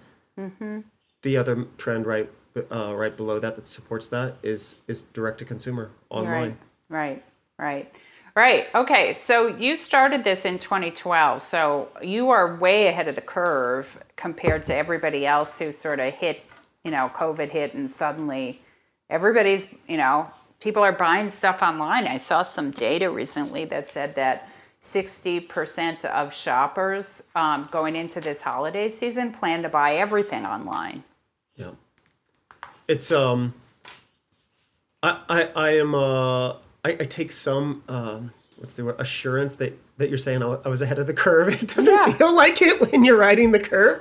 The 1.21 1.37
other 1.37 1.65
trend 1.77 2.05
right 2.05 2.29
uh, 2.71 2.95
right 2.95 3.15
below 3.15 3.39
that 3.39 3.55
that 3.55 3.65
supports 3.65 4.07
that 4.09 4.35
is 4.43 4.77
is 4.87 5.01
direct 5.01 5.39
to 5.39 5.45
consumer 5.45 5.91
online. 6.09 6.57
Right, 6.89 7.23
right, 7.57 7.93
right, 8.35 8.65
right. 8.65 8.75
Okay, 8.75 9.13
so 9.13 9.47
you 9.47 9.75
started 9.75 10.23
this 10.23 10.45
in 10.45 10.59
2012, 10.59 11.43
so 11.43 11.89
you 12.01 12.29
are 12.29 12.55
way 12.57 12.87
ahead 12.87 13.07
of 13.07 13.15
the 13.15 13.21
curve 13.21 14.01
compared 14.15 14.65
to 14.65 14.75
everybody 14.75 15.25
else 15.25 15.59
who 15.59 15.71
sort 15.71 15.99
of 15.99 16.13
hit, 16.13 16.43
you 16.83 16.91
know, 16.91 17.11
COVID 17.13 17.51
hit 17.51 17.73
and 17.73 17.89
suddenly 17.89 18.61
everybody's, 19.09 19.73
you 19.87 19.97
know, 19.97 20.27
people 20.59 20.83
are 20.83 20.91
buying 20.91 21.29
stuff 21.29 21.61
online. 21.61 22.07
I 22.07 22.17
saw 22.17 22.43
some 22.43 22.71
data 22.71 23.09
recently 23.09 23.65
that 23.65 23.89
said 23.89 24.15
that 24.15 24.48
60% 24.81 26.05
of 26.05 26.33
shoppers 26.33 27.21
um, 27.35 27.67
going 27.69 27.95
into 27.95 28.21
this 28.21 28.41
holiday 28.41 28.87
season 28.87 29.31
plan 29.31 29.61
to 29.63 29.69
buy 29.69 29.95
everything 29.95 30.45
online. 30.45 31.03
Yeah. 31.55 31.71
It's 32.87 33.11
um 33.11 33.53
I 35.03 35.19
I, 35.29 35.43
I 35.55 35.69
am 35.71 35.93
uh 35.93 36.49
I, 36.49 36.57
I 36.85 37.05
take 37.05 37.31
some 37.31 37.83
um 37.87 38.31
what's 38.59 38.75
the 38.75 38.83
word 38.85 38.95
assurance 38.99 39.55
that 39.55 39.73
that 39.97 40.07
you're 40.09 40.17
saying 40.17 40.41
I 40.43 40.57
I 40.65 40.69
was 40.69 40.81
ahead 40.81 40.99
of 40.99 41.07
the 41.07 41.13
curve. 41.13 41.47
It 41.63 41.73
doesn't 41.75 41.93
Yeah. 41.93 42.11
feel 42.13 42.33
like 42.35 42.61
it 42.61 42.79
when 42.91 43.03
you're 43.03 43.17
riding 43.17 43.51
the 43.51 43.59
curve. 43.59 43.99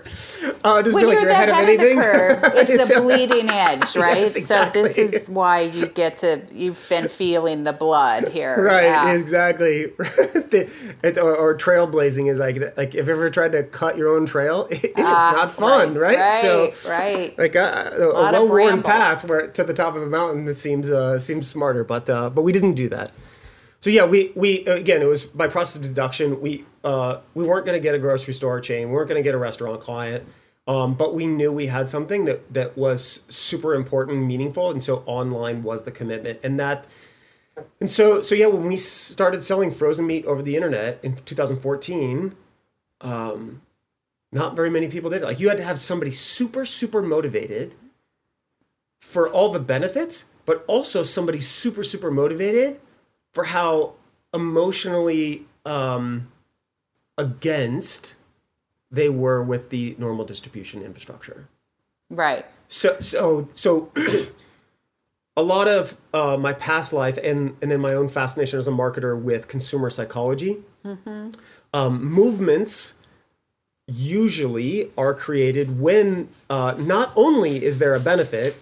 Uh, 0.64 0.78
it 0.80 0.84
doesn't 0.84 0.94
when 0.94 1.02
feel 1.02 1.08
like 1.08 1.18
you're 1.18 1.24
the 1.24 1.30
ahead 1.30 1.48
of 1.48 1.56
anything. 1.56 1.98
of 1.98 2.04
the 2.42 2.50
curve, 2.50 2.68
it's 2.68 2.90
a 2.90 3.00
bleeding 3.00 3.48
edge, 3.66 3.96
right? 3.96 4.18
Yes, 4.18 4.46
So 4.46 4.70
this 4.72 4.98
is 4.98 5.28
why 5.30 5.60
you 5.60 5.86
get 5.86 6.18
to 6.18 6.42
you've 6.52 6.84
been 6.88 7.08
feeling 7.08 7.64
the 7.64 7.72
blood 7.72 8.28
here. 8.28 8.62
Right, 8.62 8.84
Yeah. 8.84 9.12
exactly. 9.12 9.86
The- 9.86 10.68
it, 11.02 11.18
or, 11.18 11.34
or 11.36 11.56
trailblazing 11.56 12.30
is 12.30 12.38
like 12.38 12.56
like 12.76 12.94
if 12.94 13.06
you 13.06 13.12
ever 13.12 13.30
tried 13.30 13.52
to 13.52 13.62
cut 13.64 13.96
your 13.96 14.08
own 14.14 14.26
trail, 14.26 14.66
it's 14.70 14.92
Ah, 14.98 15.32
not 15.36 15.50
fun, 15.50 15.94
right? 15.94 16.18
Right, 16.18 16.42
So 16.42 16.72
right. 16.88 17.36
like 17.38 17.54
a, 17.54 17.92
a, 17.96 18.06
Lot 18.06 18.34
a 18.34 18.38
well-worn 18.44 18.82
path 18.82 19.24
where 19.28 19.48
to 19.48 19.64
the 19.64 19.74
top 19.74 19.94
of 19.94 20.00
the 20.00 20.08
mountain 20.08 20.46
it 20.48 20.54
seems 20.54 20.90
uh, 20.90 21.18
seems 21.18 21.46
smarter, 21.46 21.84
but 21.84 22.08
uh, 22.10 22.30
but 22.30 22.42
we 22.42 22.52
didn't 22.52 22.74
do 22.74 22.88
that. 22.90 23.10
So 23.80 23.90
yeah, 23.90 24.04
we 24.04 24.32
we 24.34 24.64
again 24.64 25.02
it 25.02 25.06
was 25.06 25.22
by 25.22 25.46
process 25.46 25.76
of 25.76 25.82
deduction. 25.82 26.40
We 26.40 26.64
uh, 26.82 27.20
we 27.34 27.44
weren't 27.44 27.64
going 27.64 27.78
to 27.78 27.82
get 27.82 27.94
a 27.94 27.98
grocery 27.98 28.34
store 28.34 28.60
chain. 28.60 28.88
We 28.88 28.94
weren't 28.94 29.08
going 29.08 29.22
to 29.22 29.26
get 29.26 29.34
a 29.34 29.38
restaurant 29.38 29.80
client. 29.80 30.28
Um, 30.66 30.94
but 30.94 31.14
we 31.14 31.26
knew 31.26 31.50
we 31.50 31.66
had 31.66 31.88
something 31.88 32.26
that 32.26 32.52
that 32.52 32.76
was 32.76 33.22
super 33.28 33.74
important, 33.74 34.26
meaningful, 34.26 34.70
and 34.70 34.82
so 34.82 35.02
online 35.06 35.62
was 35.62 35.84
the 35.84 35.90
commitment. 35.90 36.40
And 36.42 36.58
that 36.60 36.86
and 37.80 37.90
so 37.90 38.20
so 38.20 38.34
yeah, 38.34 38.46
when 38.46 38.64
we 38.64 38.76
started 38.76 39.44
selling 39.44 39.70
frozen 39.70 40.06
meat 40.06 40.24
over 40.26 40.42
the 40.42 40.56
internet 40.56 40.98
in 41.02 41.16
2014, 41.16 42.34
um, 43.00 43.62
not 44.32 44.56
very 44.56 44.70
many 44.70 44.88
people 44.88 45.08
did. 45.08 45.22
Like 45.22 45.38
you 45.40 45.48
had 45.48 45.56
to 45.56 45.64
have 45.64 45.78
somebody 45.78 46.10
super 46.10 46.64
super 46.66 47.00
motivated 47.00 47.76
for 49.00 49.28
all 49.28 49.50
the 49.50 49.60
benefits, 49.60 50.24
but 50.44 50.64
also 50.66 51.04
somebody 51.04 51.40
super 51.40 51.84
super 51.84 52.10
motivated 52.10 52.80
for 53.38 53.44
how 53.44 53.92
emotionally 54.35 55.44
um, 55.64 56.27
against 57.16 58.16
they 58.90 59.09
were 59.09 59.44
with 59.44 59.70
the 59.70 59.94
normal 59.96 60.24
distribution 60.24 60.83
infrastructure. 60.83 61.46
Right. 62.11 62.44
So 62.66 62.98
so 62.98 63.46
so 63.55 63.92
a 65.37 65.42
lot 65.42 65.68
of 65.68 65.96
uh, 66.12 66.37
my 66.37 66.53
past 66.53 66.92
life 66.92 67.16
and 67.22 67.57
and 67.62 67.70
then 67.70 67.81
my 67.81 67.94
own 67.94 68.09
fascination 68.09 68.59
as 68.59 68.66
a 68.66 68.72
marketer 68.72 69.16
with 69.16 69.46
consumer 69.46 69.88
psychology. 69.88 70.57
Um, 71.72 72.05
movements 72.05 72.94
usually 73.87 74.90
are 74.98 75.14
created 75.14 75.79
when 75.81 76.27
uh, 76.51 76.74
not 76.77 77.12
only 77.14 77.64
is 77.64 77.79
there 77.79 77.94
a 77.94 78.01
benefit, 78.01 78.57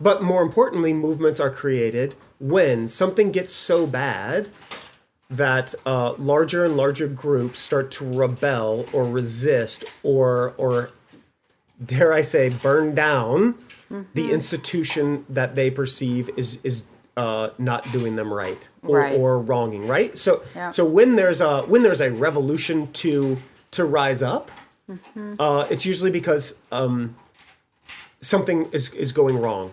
but 0.00 0.22
more 0.22 0.40
importantly, 0.40 0.92
movements 0.92 1.40
are 1.40 1.50
created 1.50 2.14
when 2.40 2.88
something 2.88 3.30
gets 3.32 3.52
so 3.52 3.86
bad 3.86 4.50
that 5.30 5.74
uh, 5.86 6.12
larger 6.14 6.64
and 6.64 6.76
larger 6.76 7.06
groups 7.08 7.60
start 7.60 7.90
to 7.92 8.04
rebel 8.04 8.86
or 8.92 9.04
resist 9.04 9.84
or 10.02 10.54
or 10.58 10.90
dare 11.84 12.12
I 12.12 12.20
say 12.20 12.48
burn 12.50 12.94
down 12.94 13.54
the 14.14 14.32
institution 14.32 15.24
that 15.28 15.54
they 15.54 15.70
perceive 15.70 16.28
is 16.36 16.58
is 16.64 16.84
uh, 17.16 17.50
not 17.58 17.84
doing 17.92 18.16
them 18.16 18.32
right 18.34 18.68
or, 18.82 18.98
Right. 18.98 19.16
or 19.18 19.38
wronging 19.38 19.86
right 19.86 20.16
so 20.18 20.42
Yeah. 20.54 20.70
so 20.70 20.84
when 20.84 21.14
there's 21.16 21.40
a 21.40 21.62
when 21.62 21.82
there's 21.84 22.00
a 22.00 22.10
revolution 22.10 22.88
to 22.94 23.36
to 23.72 23.84
rise 23.84 24.20
up 24.22 24.50
uh, 25.38 25.66
it's 25.70 25.86
usually 25.86 26.10
because 26.10 26.54
um, 26.72 27.14
something 28.20 28.68
is 28.72 28.90
is 28.90 29.12
going 29.12 29.40
wrong, 29.40 29.70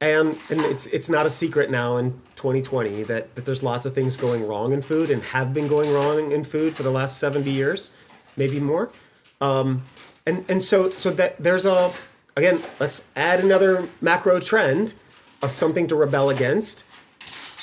and 0.00 0.28
and 0.50 0.60
it's 0.60 0.86
it's 0.86 1.08
not 1.08 1.24
a 1.26 1.30
secret 1.30 1.70
now 1.70 1.96
in 1.96 2.12
2020 2.36 3.04
that 3.04 3.34
that 3.34 3.44
there's 3.46 3.62
lots 3.62 3.86
of 3.86 3.94
things 3.94 4.16
going 4.16 4.46
wrong 4.46 4.72
in 4.72 4.82
food 4.82 5.10
and 5.10 5.22
have 5.22 5.54
been 5.54 5.68
going 5.68 5.92
wrong 5.92 6.32
in 6.32 6.44
food 6.44 6.74
for 6.74 6.82
the 6.82 6.90
last 6.90 7.18
70 7.18 7.50
years, 7.50 7.92
maybe 8.36 8.60
more. 8.60 8.90
Um, 9.40 9.82
and 10.26 10.44
and 10.48 10.62
so 10.62 10.90
so 10.90 11.10
that 11.10 11.38
there's 11.38 11.64
a 11.64 11.92
again 12.36 12.60
let's 12.80 13.04
add 13.16 13.40
another 13.40 13.88
macro 14.00 14.40
trend 14.40 14.94
of 15.42 15.50
something 15.50 15.86
to 15.88 15.94
rebel 15.96 16.30
against. 16.30 16.84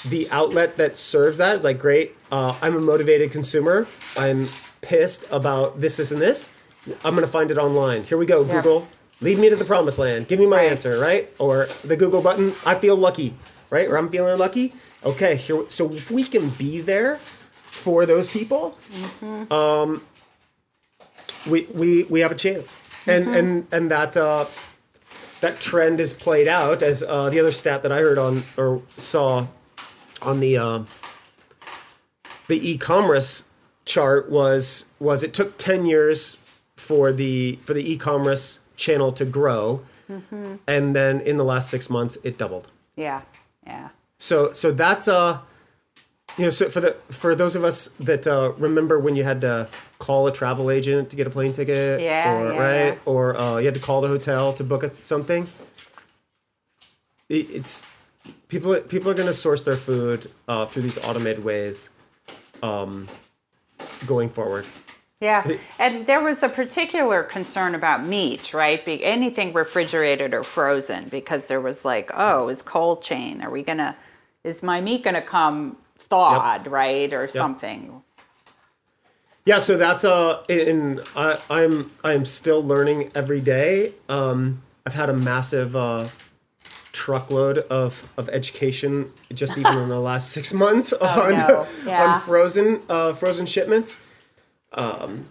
The 0.10 0.28
outlet 0.32 0.78
that 0.78 0.96
serves 0.96 1.38
that 1.38 1.56
is 1.56 1.64
like 1.64 1.78
great 1.78 2.16
uh, 2.32 2.58
i'm 2.62 2.76
a 2.76 2.80
motivated 2.80 3.32
consumer. 3.32 3.88
I'm 4.18 4.48
pissed 4.82 5.26
about 5.32 5.80
this 5.82 5.98
this 5.98 6.12
and 6.12 6.20
this. 6.22 6.50
I'm 7.06 7.14
going 7.14 7.26
to 7.26 7.32
find 7.32 7.52
it 7.52 7.60
online. 7.60 8.04
Here 8.06 8.18
we 8.18 8.26
go 8.26 8.44
Yeah. 8.44 8.56
google 8.56 8.88
lead 9.22 9.38
me 9.40 9.50
to 9.50 9.56
the 9.56 9.66
promised 9.66 10.00
land. 10.00 10.28
Give 10.28 10.40
me 10.40 10.46
my 10.48 10.58
Right. 10.58 10.72
answer 10.72 11.00
right? 11.00 11.30
Or 11.40 11.68
the 11.84 11.96
google 11.96 12.22
button. 12.22 12.54
I 12.66 12.76
feel 12.76 12.96
lucky 12.98 13.34
right? 13.72 13.88
Or 13.90 13.98
i'm 13.98 14.10
feeling 14.10 14.38
lucky? 14.38 14.74
Okay 15.04 15.36
here 15.36 15.64
so 15.70 15.92
if 15.94 16.12
we 16.12 16.24
can 16.24 16.50
be 16.50 16.82
there 16.82 17.18
for 17.64 18.06
those 18.06 18.32
people 18.32 18.78
um, 19.50 20.04
we, 21.50 21.66
we 21.74 22.04
we 22.04 22.20
have 22.20 22.32
a 22.32 22.36
chance. 22.36 22.76
And 23.08 23.30
and 23.30 23.68
and 23.72 23.90
that 23.90 24.16
uh, 24.16 24.46
that 25.40 25.60
trend 25.60 26.00
is 26.00 26.14
played 26.14 26.48
out 26.48 26.84
as 26.84 27.02
uh, 27.02 27.30
the 27.32 27.40
other 27.40 27.52
stat 27.52 27.82
that 27.82 27.92
I 27.92 27.98
heard 27.98 28.20
on 28.20 28.44
or 28.58 28.84
saw 28.98 29.48
on 30.22 30.40
the 30.40 30.58
uh, 30.58 30.84
the 32.48 32.60
e-commerce 32.72 33.46
chart 33.86 34.30
was 34.30 34.86
was 35.00 35.24
it 35.24 35.34
took 35.34 35.58
10 35.58 35.86
years 35.86 36.38
for 36.78 37.12
the 37.12 37.56
for 37.66 37.74
the 37.74 37.92
e-commerce 37.92 38.60
channel 38.86 39.12
to 39.20 39.26
grow 39.38 39.64
and 40.68 40.88
then 40.98 41.22
in 41.30 41.36
the 41.42 41.46
last 41.54 41.70
6 41.70 41.90
months 41.90 42.18
it 42.28 42.34
doubled 42.42 42.66
Yeah. 42.98 43.22
Yeah. 43.66 43.90
so 44.28 44.36
so 44.62 44.68
that's 44.84 45.08
uh 45.08 45.40
you 46.38 46.44
know 46.46 46.50
so 46.60 46.64
for 46.74 46.82
the 46.86 46.92
for 47.22 47.32
those 47.42 47.56
of 47.60 47.64
us 47.64 47.78
that 48.10 48.24
uh, 48.36 48.52
remember 48.68 48.96
when 49.06 49.16
you 49.20 49.24
had 49.32 49.40
to 49.48 49.54
call 50.06 50.22
a 50.32 50.34
travel 50.42 50.66
agent 50.78 51.10
to 51.12 51.16
get 51.20 51.28
a 51.28 51.34
plane 51.38 51.54
ticket 51.60 52.00
Yeah, 52.02 52.32
or 52.34 52.54
yeah, 52.54 52.60
right 52.68 52.94
yeah. 52.98 53.12
or 53.12 53.24
uh, 53.44 53.58
you 53.62 53.66
had 53.70 53.76
to 53.82 53.86
call 53.90 54.00
the 54.06 54.12
hotel 54.16 54.44
to 54.60 54.64
book 54.72 54.84
a, 54.84 54.90
something 55.14 55.42
it, 57.30 57.46
it's 57.58 57.86
people 58.48 58.72
people 58.94 59.08
are 59.12 59.18
going 59.22 59.28
to 59.36 59.40
source 59.46 59.62
their 59.68 59.78
food 59.88 60.20
uh, 60.48 60.66
through 60.70 60.84
these 60.88 60.98
automated 61.08 61.44
ways 61.44 61.90
um, 62.64 63.08
going 64.06 64.30
forward 64.30 64.66
Yeah, 65.22 65.48
and 65.78 66.08
there 66.08 66.20
was 66.22 66.42
a 66.42 66.50
particular 66.50 67.22
concern 67.22 67.76
about 67.76 68.04
meat, 68.04 68.56
right? 68.56 68.84
Be- 68.84 69.06
anything 69.06 69.54
refrigerated 69.54 70.34
or 70.34 70.44
frozen, 70.44 71.10
because 71.10 71.48
there 71.48 71.62
was 71.62 71.86
like, 71.86 72.10
oh, 72.16 72.50
is 72.50 72.64
cold 72.64 73.04
chain? 73.04 73.44
Are 73.44 73.52
we 73.52 73.62
gonna? 73.62 73.96
Is 74.44 74.64
my 74.64 74.82
meat 74.82 75.04
gonna 75.04 75.22
come 75.22 75.78
thawed, 76.10 76.66
right, 76.66 77.14
or 77.14 77.28
something? 77.28 78.02
Yeah, 79.46 79.60
so 79.60 79.78
that's 79.78 80.04
uh, 80.04 80.42
and 80.50 81.02
I, 81.16 81.38
I'm 81.52 81.92
I'm 82.04 82.26
still 82.26 82.64
learning 82.64 83.12
every 83.14 83.42
day. 83.42 83.94
Um, 84.10 84.64
I've 84.88 84.96
had 84.96 85.10
a 85.10 85.14
massive 85.14 85.76
uh, 85.76 86.08
truckload 86.92 87.60
of 87.60 88.12
of 88.18 88.28
education 88.30 89.12
just 89.34 89.56
even 89.58 89.78
in 89.78 89.90
the 89.90 90.00
last 90.12 90.32
six 90.32 90.52
months 90.52 90.94
on 90.94 91.20
Oh, 91.20 91.30
no. 91.30 91.68
Yeah. 91.86 92.14
on 92.16 92.22
frozen 92.22 92.82
uh, 92.90 93.14
frozen 93.14 93.46
shipments. 93.46 94.00
Um, 94.74 95.28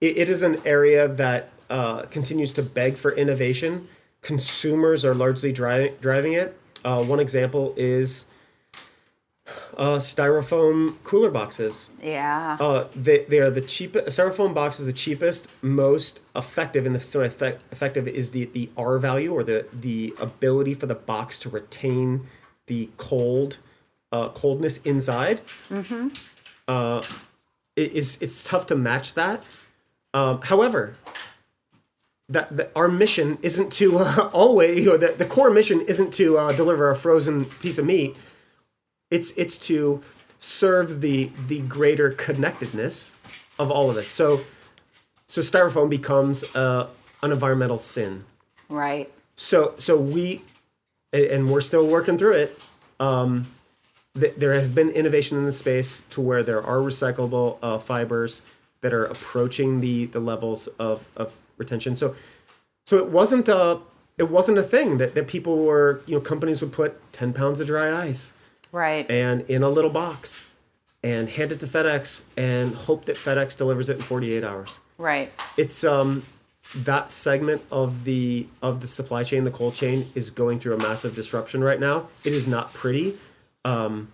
it, 0.00 0.16
it 0.18 0.28
is 0.28 0.42
an 0.42 0.60
area 0.64 1.08
that 1.08 1.50
uh, 1.70 2.02
continues 2.02 2.52
to 2.54 2.62
beg 2.62 2.96
for 2.96 3.12
innovation. 3.12 3.88
Consumers 4.22 5.04
are 5.04 5.14
largely 5.14 5.52
driving 5.52 5.94
driving 6.00 6.32
it. 6.32 6.58
Uh, 6.84 7.02
one 7.02 7.18
example 7.20 7.74
is 7.76 8.26
uh, 9.76 9.96
styrofoam 9.98 10.96
cooler 11.04 11.30
boxes. 11.30 11.90
Yeah, 12.02 12.56
Uh, 12.60 12.86
they, 12.94 13.24
they 13.24 13.38
are 13.38 13.50
the 13.50 13.60
cheapest. 13.60 14.18
Styrofoam 14.18 14.54
box 14.54 14.80
is 14.80 14.86
the 14.86 14.92
cheapest, 14.92 15.48
most 15.62 16.20
effective, 16.34 16.86
and 16.86 16.94
the 16.94 17.00
so 17.00 17.22
effect, 17.22 17.60
effective 17.70 18.08
is 18.08 18.30
the, 18.30 18.46
the 18.46 18.70
R 18.76 18.98
value 18.98 19.32
or 19.32 19.44
the 19.44 19.66
the 19.72 20.14
ability 20.18 20.74
for 20.74 20.86
the 20.86 20.94
box 20.94 21.38
to 21.40 21.48
retain 21.48 22.26
the 22.66 22.90
cold 22.96 23.58
uh, 24.10 24.28
coldness 24.30 24.78
inside. 24.78 25.42
Mm-hmm. 25.70 26.08
Uh, 26.66 27.04
it 27.76 27.92
is 27.92 28.18
it's 28.20 28.42
tough 28.44 28.66
to 28.66 28.76
match 28.76 29.14
that. 29.14 29.42
Um, 30.14 30.40
however, 30.42 30.96
that, 32.28 32.56
that 32.56 32.72
our 32.74 32.88
mission 32.88 33.38
isn't 33.42 33.72
to 33.74 33.98
uh, 33.98 34.30
always 34.32 34.88
or 34.88 34.98
the, 34.98 35.08
the 35.08 35.26
core 35.26 35.50
mission 35.50 35.82
isn't 35.82 36.14
to 36.14 36.38
uh, 36.38 36.52
deliver 36.52 36.90
a 36.90 36.96
frozen 36.96 37.44
piece 37.44 37.78
of 37.78 37.84
meat 37.84 38.16
it's 39.10 39.32
it's 39.32 39.56
to 39.58 40.02
serve 40.38 41.00
the 41.00 41.30
the 41.46 41.60
greater 41.62 42.10
connectedness 42.10 43.14
of 43.58 43.70
all 43.70 43.90
of 43.90 43.96
us. 43.96 44.08
So 44.08 44.42
so 45.26 45.40
styrofoam 45.40 45.90
becomes 45.90 46.44
uh, 46.54 46.88
an 47.22 47.32
environmental 47.32 47.78
sin. 47.78 48.24
right. 48.68 49.10
So 49.36 49.74
so 49.78 49.98
we 49.98 50.42
and 51.12 51.50
we're 51.50 51.60
still 51.60 51.86
working 51.86 52.18
through 52.18 52.32
it. 52.32 52.64
Um, 52.98 53.46
th- 54.18 54.34
there 54.36 54.54
has 54.54 54.70
been 54.70 54.90
innovation 54.90 55.38
in 55.38 55.44
the 55.44 55.52
space 55.52 56.02
to 56.10 56.20
where 56.20 56.42
there 56.42 56.62
are 56.62 56.78
recyclable 56.78 57.58
uh, 57.62 57.78
fibers 57.78 58.42
that 58.80 58.92
are 58.92 59.04
approaching 59.04 59.80
the 59.80 60.06
the 60.06 60.20
levels 60.20 60.66
of, 60.78 61.04
of 61.16 61.34
retention. 61.58 61.96
So 61.96 62.14
so 62.86 62.98
it 62.98 63.08
wasn't 63.08 63.48
a 63.48 63.78
it 64.18 64.30
wasn't 64.30 64.58
a 64.58 64.62
thing 64.62 64.98
that, 64.98 65.14
that 65.14 65.26
people 65.28 65.58
were 65.64 66.00
you 66.06 66.14
know 66.14 66.20
companies 66.20 66.60
would 66.60 66.72
put 66.72 67.00
ten 67.12 67.32
pounds 67.32 67.60
of 67.60 67.66
dry 67.66 67.92
ice 68.08 68.32
Right. 68.72 69.10
and 69.10 69.42
in 69.42 69.62
a 69.62 69.68
little 69.70 69.90
box 69.90 70.46
and 71.02 71.28
hand 71.30 71.52
it 71.52 71.60
to 71.60 71.66
FedEx 71.66 72.22
and 72.36 72.74
hope 72.74 73.04
that 73.06 73.16
FedEx 73.16 73.56
delivers 73.56 73.88
it 73.88 73.96
in 73.96 74.02
48 74.02 74.42
hours. 74.44 74.80
Right. 74.98 75.32
It's 75.56 75.84
um 75.84 76.24
that 76.74 77.10
segment 77.10 77.62
of 77.70 78.04
the 78.04 78.46
of 78.60 78.80
the 78.80 78.86
supply 78.86 79.22
chain, 79.22 79.44
the 79.44 79.50
cold 79.50 79.74
chain 79.74 80.10
is 80.14 80.30
going 80.30 80.58
through 80.58 80.74
a 80.74 80.78
massive 80.78 81.14
disruption 81.14 81.62
right 81.62 81.78
now. 81.80 82.08
It 82.24 82.32
is 82.32 82.46
not 82.46 82.74
pretty. 82.74 83.16
Um 83.66 84.08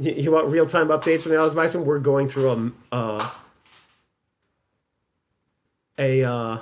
you, 0.00 0.12
you 0.12 0.30
want 0.32 0.46
real-time 0.46 0.88
updates 0.88 1.22
from 1.22 1.32
the 1.32 1.38
Honest 1.38 1.56
Bison? 1.56 1.84
We're 1.84 1.98
going 1.98 2.28
through 2.28 2.50
a 2.50 2.72
uh, 2.96 3.30
a 5.98 6.22
uh, 6.24 6.58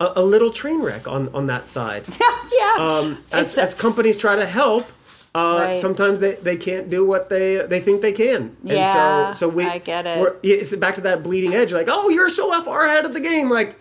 a, 0.00 0.12
a 0.16 0.22
little 0.22 0.50
train 0.50 0.80
wreck 0.82 1.06
on 1.06 1.28
on 1.34 1.46
that 1.46 1.68
side. 1.68 2.04
yeah. 2.52 2.76
Um, 2.78 3.24
as, 3.30 3.56
a- 3.56 3.62
as 3.62 3.74
companies 3.74 4.16
try 4.16 4.34
to 4.36 4.46
help, 4.46 4.86
uh, 5.34 5.58
Right. 5.66 5.76
sometimes 5.76 6.18
they, 6.20 6.34
they 6.34 6.56
can't 6.56 6.90
do 6.90 7.06
what 7.06 7.28
they 7.28 7.64
they 7.66 7.80
think 7.80 8.02
they 8.02 8.12
can. 8.12 8.56
Yeah, 8.62 9.26
and 9.28 9.36
so 9.36 9.46
so 9.48 9.54
we 9.54 9.64
I 9.64 9.78
get 9.78 10.06
it. 10.06 10.20
we're- 10.20 10.36
It's 10.42 10.74
back 10.76 10.94
to 10.96 11.00
that 11.02 11.22
bleeding 11.22 11.54
edge. 11.54 11.72
Like, 11.72 11.86
oh, 11.88 12.08
you're 12.08 12.28
so 12.30 12.60
far 12.62 12.86
ahead 12.86 13.04
of 13.04 13.14
the 13.14 13.20
game. 13.20 13.48
Like, 13.48 13.76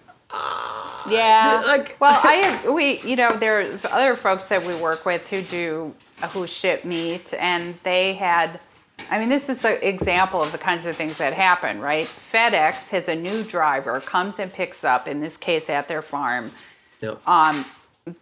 Yeah. 1.10 1.64
like- 1.66 1.98
well, 2.00 2.20
I 2.24 2.70
we 2.70 3.00
you 3.00 3.16
know 3.16 3.36
there's 3.36 3.84
other 3.86 4.16
folks 4.16 4.46
that 4.48 4.64
we 4.66 4.76
work 4.76 5.06
with 5.06 5.28
who 5.30 5.42
do 5.42 5.96
who 6.30 6.48
ship 6.48 6.86
meat, 6.86 7.34
and 7.34 7.76
they 7.84 8.14
had. 8.14 8.60
I 9.10 9.20
mean, 9.20 9.30
this 9.30 9.50
is 9.50 9.62
the 9.62 9.88
example 9.88 10.44
of 10.44 10.52
the 10.52 10.60
kinds 10.60 10.86
of 10.86 10.96
things 10.96 11.18
that 11.18 11.34
happen, 11.34 11.80
right? 11.80 12.06
FedEx 12.06 12.90
has 12.90 13.10
a 13.10 13.16
new 13.16 13.44
driver 13.44 14.00
comes 14.00 14.38
and 14.38 14.54
picks 14.54 14.84
up, 14.84 15.08
in 15.08 15.22
this 15.22 15.38
case 15.38 15.70
at 15.70 15.88
their 15.88 16.04
farm. 16.04 16.52
no. 17.02 17.18
Um, 17.26 17.66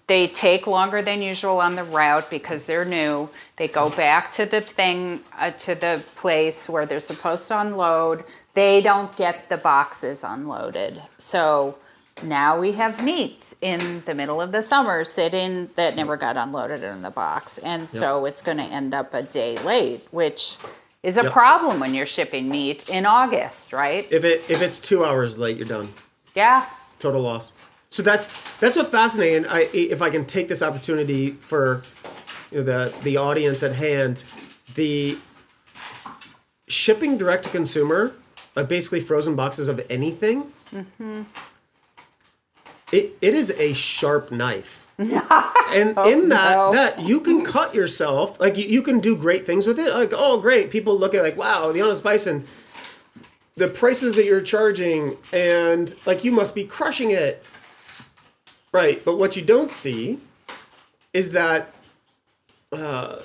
they 0.07 0.27
take 0.27 0.67
longer 0.67 1.01
than 1.01 1.21
usual 1.21 1.59
on 1.59 1.75
the 1.75 1.83
route 1.83 2.29
because 2.29 2.65
they're 2.65 2.85
new. 2.85 3.29
They 3.55 3.67
go 3.67 3.89
back 3.89 4.33
to 4.33 4.45
the 4.45 4.61
thing, 4.61 5.21
uh, 5.37 5.51
to 5.51 5.75
the 5.75 6.03
place 6.15 6.67
where 6.67 6.85
they're 6.85 6.99
supposed 6.99 7.47
to 7.47 7.59
unload. 7.61 8.23
They 8.53 8.81
don't 8.81 9.15
get 9.15 9.47
the 9.47 9.57
boxes 9.57 10.23
unloaded. 10.23 11.01
So 11.17 11.77
now 12.23 12.59
we 12.59 12.71
have 12.73 13.03
meat 13.03 13.43
in 13.61 14.01
the 14.05 14.13
middle 14.13 14.39
of 14.41 14.51
the 14.51 14.61
summer 14.61 15.03
sitting 15.03 15.69
that 15.75 15.95
never 15.95 16.17
got 16.17 16.37
unloaded 16.37 16.83
in 16.83 17.01
the 17.01 17.09
box. 17.09 17.57
And 17.57 17.89
so 17.93 18.25
it's 18.25 18.41
going 18.41 18.57
to 18.57 18.63
end 18.63 18.93
up 18.93 19.13
a 19.13 19.21
day 19.23 19.57
late, 19.59 20.01
which 20.11 20.57
is 21.03 21.17
a 21.17 21.23
Yep. 21.23 21.31
problem 21.33 21.79
when 21.79 21.93
you're 21.93 22.05
shipping 22.05 22.49
meat 22.49 22.89
in 22.89 23.05
August, 23.05 23.73
right? 23.73 24.07
if 24.11 24.23
it 24.23 24.43
if 24.49 24.61
it's 24.61 24.79
two 24.79 25.05
hours 25.05 25.37
late, 25.37 25.57
you're 25.57 25.67
done. 25.67 25.89
Yeah. 26.35 26.65
Total 26.99 27.21
loss. 27.21 27.53
So 27.89 28.03
that's 28.03 28.27
that's 28.59 28.77
what 28.77 28.91
fascinating. 28.91 29.45
I 29.47 29.69
if 29.73 30.01
I 30.01 30.09
can 30.09 30.25
take 30.25 30.47
this 30.47 30.61
opportunity 30.61 31.31
for 31.31 31.83
you 32.51 32.59
know, 32.59 32.63
the 32.63 32.93
the 33.03 33.17
audience 33.17 33.63
at 33.63 33.73
hand, 33.73 34.23
the 34.75 35.17
shipping 36.67 37.17
direct 37.17 37.43
to 37.45 37.49
consumer, 37.49 38.13
like 38.55 38.67
basically 38.67 38.99
frozen 38.99 39.35
boxes 39.35 39.67
of 39.67 39.81
anything. 39.89 40.51
Mm-hmm. 40.73 41.23
It 42.91 43.17
it 43.21 43.33
is 43.33 43.51
a 43.51 43.73
sharp 43.73 44.31
knife. 44.31 44.85
and 44.99 45.97
in 45.97 46.27
that 46.27 46.55
no. 46.57 46.71
that 46.73 46.99
you 46.99 47.21
can 47.21 47.45
cut 47.45 47.73
yourself 47.73 48.37
like 48.37 48.57
you, 48.57 48.65
you 48.65 48.81
can 48.81 48.99
do 48.99 49.15
great 49.15 49.45
things 49.45 49.65
with 49.65 49.79
it 49.79 49.93
like 49.93 50.11
oh 50.13 50.37
great 50.37 50.69
people 50.69 50.99
look 50.99 51.13
at 51.13 51.23
like 51.23 51.37
wow 51.37 51.71
the 51.71 51.81
honest 51.81 52.03
bison 52.03 52.43
the 53.55 53.69
prices 53.69 54.17
that 54.17 54.25
you're 54.25 54.41
charging 54.41 55.15
and 55.31 55.95
like 56.05 56.25
you 56.25 56.33
must 56.33 56.53
be 56.53 56.65
crushing 56.65 57.11
it 57.11 57.41
Right, 58.71 59.03
but 59.03 59.17
what 59.17 59.35
you 59.35 59.41
don't 59.41 59.71
see 59.71 60.19
is 61.11 61.31
that 61.31 61.73
uh, 62.71 63.19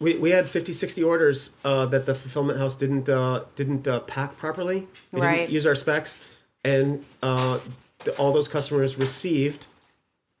we, 0.00 0.16
we 0.16 0.30
had 0.30 0.48
50, 0.48 0.72
60 0.72 1.02
orders 1.02 1.50
uh, 1.62 1.84
that 1.86 2.06
the 2.06 2.14
fulfillment 2.14 2.58
house 2.58 2.74
didn't 2.74 3.08
uh, 3.08 3.44
didn't 3.54 3.86
uh, 3.86 4.00
pack 4.00 4.36
properly. 4.38 4.86
They 5.12 5.20
Right. 5.20 5.36
didn't 5.40 5.50
use 5.50 5.66
our 5.66 5.74
specs, 5.74 6.16
and 6.64 7.04
uh, 7.22 7.58
the, 8.04 8.12
all 8.16 8.32
those 8.32 8.48
customers 8.48 8.98
received 8.98 9.66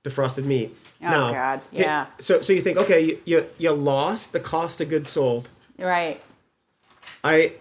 defrosted 0.04 0.44
meat. 0.44 0.76
Oh, 1.02 1.32
God, 1.32 1.60
it- 1.72 1.80
yeah. 1.80 2.06
so 2.18 2.40
so 2.40 2.52
you 2.52 2.60
think 2.60 2.78
okay, 2.78 3.00
you, 3.00 3.20
you 3.24 3.46
you 3.58 3.72
lost 3.72 4.32
the 4.32 4.40
cost 4.40 4.80
of 4.80 4.88
goods 4.88 5.10
sold. 5.10 5.48
Right. 5.78 6.20
I 7.22 7.52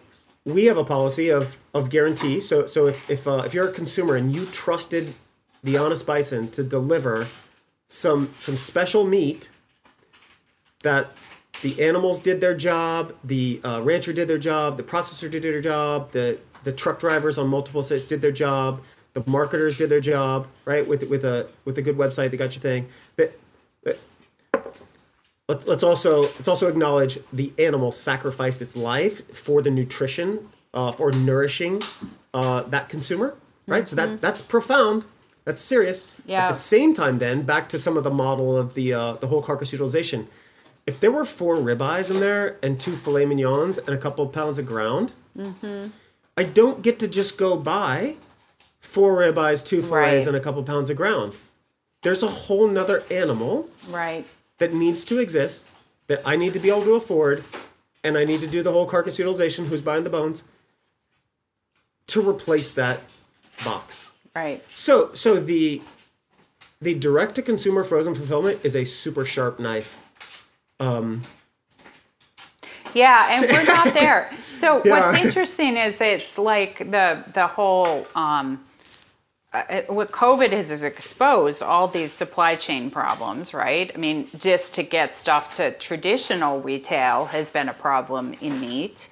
we 0.45 0.65
have 0.65 0.77
a 0.77 0.83
policy 0.83 1.29
of 1.29 1.57
of 1.73 1.89
guarantee. 1.89 2.39
So 2.41 2.65
so 2.67 2.87
if 2.87 3.09
if 3.09 3.27
uh, 3.27 3.43
if 3.45 3.53
you're 3.53 3.69
a 3.69 3.73
consumer 3.73 4.15
and 4.15 4.33
you 4.33 4.45
trusted 4.45 5.13
the 5.63 5.77
Honest 5.77 6.05
Bison 6.05 6.49
to 6.51 6.63
deliver 6.63 7.27
some 7.87 8.33
some 8.37 8.57
special 8.57 9.03
meat 9.03 9.49
that 10.83 11.11
the 11.61 11.83
animals 11.83 12.19
did 12.21 12.39
their 12.39 12.55
job, 12.55 13.13
the 13.23 13.59
uh, 13.63 13.81
rancher 13.81 14.13
did 14.13 14.27
their 14.27 14.37
job, 14.37 14.77
the 14.77 14.83
processor 14.83 15.29
did 15.29 15.43
their 15.43 15.61
job, 15.61 16.11
the 16.11 16.39
the 16.63 16.71
truck 16.71 16.99
drivers 16.99 17.37
on 17.37 17.47
multiple 17.47 17.83
sites 17.83 18.03
did 18.03 18.21
their 18.21 18.31
job, 18.31 18.81
the 19.17 19.29
marketers 19.29 19.77
did 19.77 19.89
their 19.89 19.99
job, 19.99 20.47
right? 20.65 20.87
With 20.87 21.03
with 21.03 21.25
a 21.25 21.47
with 21.65 21.77
a 21.77 21.81
good 21.81 21.97
website, 21.97 22.29
they 22.31 22.37
got 22.37 22.53
your 22.53 22.61
thing. 22.61 22.87
But, 23.15 23.37
that 23.83 23.97
let's, 25.47 25.65
let's 25.65 25.83
also 25.83 26.21
let's 26.21 26.47
also 26.47 26.67
acknowledge 26.67 27.17
the 27.33 27.51
animal 27.57 27.91
sacrificed 27.91 28.61
its 28.61 28.75
life 28.75 29.27
for 29.35 29.61
the 29.61 29.71
nutrition, 29.71 30.49
uh, 30.73 30.91
for 30.91 31.11
nourishing 31.11 31.81
uh, 32.33 32.61
that 32.63 32.89
consumer, 32.89 33.35
right? 33.65 33.89
So 33.89 33.95
that 33.95 34.21
that's 34.21 34.41
profound. 34.41 35.05
That's 35.45 35.61
serious. 35.61 36.05
Yeah. 36.25 36.43
At 36.43 36.49
the 36.49 36.53
same 36.55 36.93
time, 36.93 37.19
then 37.19 37.43
back 37.43 37.69
to 37.69 37.79
some 37.79 37.95
of 37.97 38.03
the 38.03 38.11
model 38.11 38.55
of 38.55 38.75
the 38.75 38.93
uh, 38.93 39.13
the 39.13 39.27
whole 39.27 39.41
carcass 39.41 39.71
utilization. 39.71 40.27
If 40.85 40.99
there 40.99 41.11
were 41.11 41.25
four 41.25 41.55
ribeyes 41.57 42.11
in 42.11 42.19
there 42.19 42.57
and 42.61 42.79
two 42.79 42.95
filet 42.95 43.25
mignons 43.25 43.77
and 43.79 43.89
a 43.89 43.97
couple 43.97 44.23
of 44.25 44.31
pounds 44.31 44.57
of 44.59 44.65
ground, 44.67 45.13
I 46.37 46.43
don't 46.43 46.81
get 46.83 46.99
to 46.99 47.07
just 47.07 47.37
go 47.37 47.57
buy 47.57 48.17
four 48.87 49.17
ribeyes, 49.17 49.65
two 49.65 49.81
fillets, 49.83 49.91
Right. 49.91 50.27
and 50.27 50.35
a 50.35 50.39
couple 50.39 50.63
pounds 50.63 50.89
of 50.89 50.95
ground. 50.97 51.35
There's 52.03 52.23
a 52.23 52.27
whole 52.27 52.67
nother 52.67 53.03
animal 53.11 53.69
Right. 53.89 54.25
that 54.59 54.73
needs 54.73 55.03
to 55.05 55.19
exist 55.19 55.69
that 56.07 56.21
I 56.25 56.35
need 56.37 56.53
to 56.53 56.59
be 56.59 56.69
able 56.69 56.83
to 56.83 56.93
afford, 56.95 57.43
and 58.03 58.17
I 58.17 58.23
need 58.23 58.39
to 58.41 58.47
do 58.47 58.63
the 58.63 58.71
whole 58.71 58.85
carcass 58.85 59.19
utilization. 59.19 59.65
Who's 59.65 59.81
buying 59.81 60.03
the 60.05 60.09
bones? 60.09 60.43
To 62.07 62.27
replace 62.27 62.71
that 62.71 63.01
box. 63.65 64.09
Right. 64.33 64.63
So 64.73 65.13
so 65.13 65.35
the 65.35 65.81
the 66.81 66.93
direct 66.93 67.35
to 67.35 67.41
consumer 67.41 67.83
frozen 67.83 68.15
fulfillment 68.15 68.59
is 68.63 68.75
a 68.75 68.85
super 68.85 69.25
sharp 69.25 69.59
knife. 69.59 69.99
Um, 70.79 71.23
Yeah, 72.93 73.27
and 73.31 73.51
we're 73.51 73.65
not 73.65 73.93
there. 74.01 74.31
So 74.55 74.81
Yeah. 74.85 74.91
what's 75.11 75.17
interesting 75.25 75.75
is 75.75 75.99
it's 75.99 76.37
like 76.37 76.77
the 76.77 77.23
the 77.33 77.47
whole 77.47 78.07
um, 78.15 78.63
uh, 79.53 79.81
what 79.87 80.11
COVID 80.11 80.51
has 80.51 80.71
is 80.71 80.83
exposed 80.83 81.63
all 81.63 81.87
these 81.87 82.11
supply 82.11 82.55
chain 82.55 82.91
problems, 82.91 83.53
right? 83.53 83.91
I 83.93 83.97
mean, 83.97 84.27
just 84.37 84.75
to 84.75 84.83
get 84.83 85.15
stuff 85.15 85.55
to 85.55 85.71
traditional 85.77 86.61
retail 86.61 87.25
has 87.25 87.49
been 87.49 87.69
a 87.69 87.73
problem 87.73 88.33
in 88.41 88.59
meat. 88.59 89.09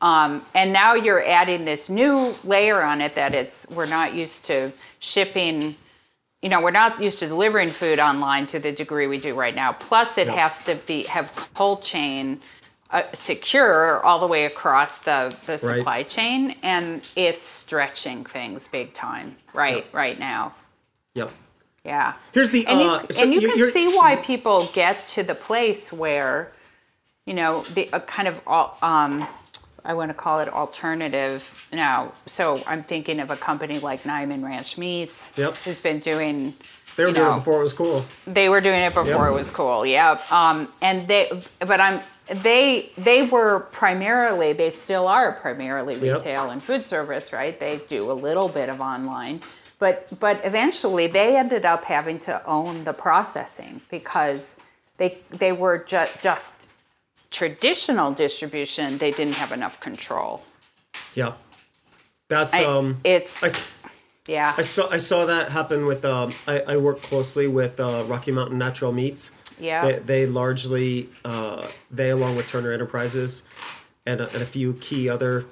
Um, 0.00 0.44
and 0.54 0.72
now 0.72 0.94
you're 0.94 1.24
adding 1.24 1.64
this 1.64 1.88
new 1.88 2.34
layer 2.44 2.82
on 2.82 3.00
it 3.00 3.14
that 3.14 3.34
it's 3.34 3.66
we're 3.70 3.86
not 3.86 4.14
used 4.14 4.44
to 4.46 4.70
shipping 5.00 5.74
you 6.42 6.50
know 6.50 6.60
we're 6.60 6.70
not 6.70 7.00
used 7.00 7.20
to 7.20 7.26
delivering 7.26 7.70
food 7.70 7.98
online 7.98 8.44
to 8.46 8.58
the 8.58 8.70
degree 8.70 9.06
we 9.06 9.18
do 9.18 9.34
right 9.34 9.54
now 9.54 9.72
plus 9.72 10.18
it 10.18 10.26
Yeah. 10.26 10.34
has 10.34 10.62
to 10.64 10.74
be 10.86 11.04
have 11.04 11.34
cold 11.54 11.82
chain 11.82 12.38
uh, 12.94 13.02
secure 13.12 14.02
all 14.04 14.18
the 14.20 14.26
way 14.26 14.44
across 14.46 14.98
the, 15.00 15.36
the 15.46 15.52
Right. 15.52 15.76
supply 15.78 16.02
chain 16.04 16.54
and 16.62 17.02
it's 17.16 17.44
stretching 17.44 18.24
things 18.24 18.68
big 18.68 18.94
time 18.94 19.36
right 19.52 19.84
Yeah. 19.92 19.98
right 20.02 20.18
now 20.18 20.54
Yep. 21.14 21.30
yeah 21.84 22.12
Here's 22.32 22.50
the 22.50 22.66
and 22.66 22.80
you, 22.80 22.86
uh, 22.86 23.06
so 23.10 23.22
and 23.24 23.32
you 23.34 23.40
can 23.40 23.70
see 23.72 23.88
why 23.88 24.16
people 24.16 24.66
get 24.72 25.06
to 25.08 25.22
the 25.22 25.34
place 25.34 25.92
where 25.92 26.52
you 27.26 27.34
know 27.34 27.62
the 27.74 27.88
a 27.92 28.00
kind 28.00 28.28
of 28.28 28.40
al- 28.46 28.78
um, 28.82 29.26
I 29.86 29.92
want 29.92 30.08
to 30.08 30.14
call 30.14 30.40
it 30.40 30.48
alternative 30.48 31.68
now. 31.70 32.12
So 32.24 32.62
I'm 32.66 32.82
thinking 32.82 33.20
of 33.20 33.30
a 33.30 33.36
company 33.36 33.78
like 33.80 34.02
Niman 34.04 34.42
Ranch 34.42 34.78
Meats, 34.78 35.30
Yep. 35.36 35.56
who's 35.58 35.78
been 35.78 35.98
doing. 35.98 36.54
they 36.96 37.02
were 37.04 37.10
you 37.10 37.14
doing 37.16 37.28
know, 37.28 37.34
it 37.34 37.40
before 37.40 37.60
it 37.60 37.64
was 37.64 37.74
cool. 37.74 38.02
They 38.26 38.48
were 38.48 38.62
doing 38.62 38.80
it 38.80 38.94
before 38.94 39.24
Yep. 39.26 39.32
it 39.32 39.34
was 39.34 39.50
cool. 39.50 39.84
Yeah. 39.84 40.18
Um, 40.30 40.68
and 40.80 41.06
they, 41.06 41.30
but 41.60 41.80
I'm 41.80 42.00
they 42.28 42.90
they 42.96 43.26
were 43.26 43.60
primarily 43.72 44.52
they 44.52 44.70
still 44.70 45.06
are 45.08 45.32
primarily 45.32 45.94
Yep. 45.96 46.02
retail 46.18 46.50
and 46.50 46.62
food 46.62 46.82
service, 46.84 47.32
right? 47.32 47.58
They 47.60 47.78
do 47.88 48.10
a 48.10 48.12
little 48.14 48.48
bit 48.48 48.68
of 48.68 48.80
online. 48.80 49.40
But, 49.80 50.18
but 50.18 50.40
eventually 50.44 51.08
they 51.08 51.36
ended 51.36 51.66
up 51.66 51.84
having 51.84 52.18
to 52.20 52.42
own 52.46 52.84
the 52.84 52.92
processing 52.94 53.82
because 53.90 54.58
they 54.96 55.18
they 55.30 55.52
were 55.52 55.78
ju- 55.78 56.06
just 56.22 56.70
traditional 57.30 58.12
distribution 58.12 58.96
they 58.98 59.10
didn't 59.10 59.34
have 59.36 59.50
enough 59.52 59.80
control 59.80 60.44
Yeah. 61.14 61.32
That's 62.28 62.54
I- 62.54 62.64
um. 62.64 63.00
it's 63.04 63.42
I, 63.42 63.50
yeah 64.26 64.54
I 64.56 64.62
saw 64.62 64.88
I 64.90 64.98
saw 64.98 65.26
that 65.26 65.50
happen 65.50 65.84
with 65.84 66.04
um. 66.04 66.32
I, 66.46 66.60
I 66.60 66.76
work 66.78 67.02
closely 67.02 67.46
with 67.48 67.78
uh, 67.80 68.04
Rocky 68.06 68.30
Mountain 68.30 68.56
Natural 68.56 68.92
Meats. 68.92 69.30
Yeah. 69.60 69.84
They, 69.86 69.98
they 69.98 70.26
largely 70.26 71.08
uh, 71.24 71.66
they 71.90 72.10
along 72.10 72.36
with 72.36 72.48
Turner 72.48 72.72
Enterprises, 72.72 73.42
and 74.06 74.20
a, 74.20 74.28
and 74.32 74.42
a 74.42 74.46
few 74.46 74.74
key 74.74 75.08
other. 75.08 75.44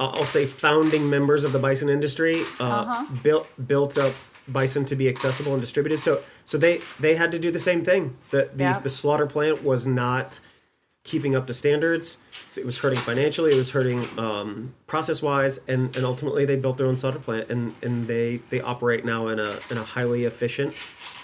uh, 0.00 0.10
I'll 0.14 0.24
say 0.24 0.46
founding 0.46 1.08
members 1.10 1.44
of 1.44 1.52
the 1.52 1.58
bison 1.58 1.88
industry 1.88 2.40
uh, 2.60 2.64
Uh-huh. 2.64 3.06
built 3.22 3.48
built 3.66 3.96
up 3.98 4.12
bison 4.46 4.84
to 4.86 4.96
be 4.96 5.08
accessible 5.08 5.52
and 5.52 5.60
distributed. 5.60 6.00
So 6.00 6.20
so 6.44 6.58
they 6.58 6.80
they 7.00 7.14
had 7.16 7.30
to 7.32 7.38
do 7.38 7.50
the 7.50 7.58
same 7.58 7.84
thing. 7.84 8.16
The 8.30 8.50
the, 8.52 8.64
Yeah. 8.64 8.78
the 8.78 8.90
slaughter 8.90 9.26
plant 9.26 9.62
was 9.64 9.86
not 9.86 10.40
keeping 11.04 11.34
up 11.34 11.46
to 11.46 11.54
standards. 11.54 12.18
So 12.50 12.60
it 12.60 12.66
was 12.66 12.78
hurting 12.78 12.98
financially. 12.98 13.52
It 13.52 13.56
was 13.56 13.70
hurting 13.70 14.04
um, 14.18 14.74
process 14.86 15.22
wise, 15.22 15.58
and, 15.66 15.94
and 15.96 16.04
ultimately 16.04 16.44
they 16.44 16.56
built 16.56 16.76
their 16.76 16.86
own 16.86 16.98
slaughter 16.98 17.18
plant, 17.18 17.48
and, 17.50 17.74
and 17.82 18.06
they 18.06 18.40
they 18.50 18.60
operate 18.60 19.04
now 19.06 19.28
in 19.28 19.38
a 19.38 19.58
in 19.70 19.76
a 19.78 19.82
highly 19.82 20.24
efficient, 20.24 20.74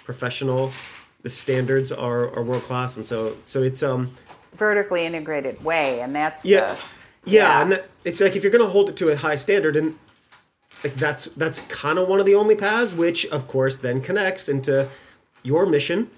professional. 0.05 0.73
The 1.25 1.31
standards 1.31 1.91
are, 1.91 2.31
are 2.37 2.43
world 2.45 2.63
class, 2.65 2.97
and 2.99 3.05
so 3.07 3.37
so 3.45 3.63
it's 3.63 3.83
um 3.83 4.11
vertically 4.57 5.05
integrated 5.07 5.65
way 5.65 6.01
and 6.01 6.15
that's 6.15 6.45
yeah 6.45 6.67
the, 6.75 7.31
yeah, 7.31 7.43
yeah. 7.43 7.63
and 7.63 7.73
that- 7.73 7.89
it's 8.05 8.21
like 8.21 8.37
if 8.37 8.43
you're 8.45 8.53
gonna 8.53 8.69
hold 8.77 8.89
it 8.91 8.97
to 8.99 9.09
a 9.09 9.17
high 9.17 9.37
standard, 9.37 9.75
and 9.75 9.97
like 10.85 10.95
that's 10.95 11.25
that's 11.37 11.63
kind 11.63 11.99
of 11.99 12.07
one 12.09 12.21
of 12.21 12.27
the 12.27 12.35
only 12.35 12.55
paths, 12.55 12.93
which 12.93 13.25
of 13.33 13.49
course 13.49 13.77
then 13.77 14.01
connects 14.03 14.49
into 14.49 14.87
your 15.43 15.65
mission. 15.67 16.11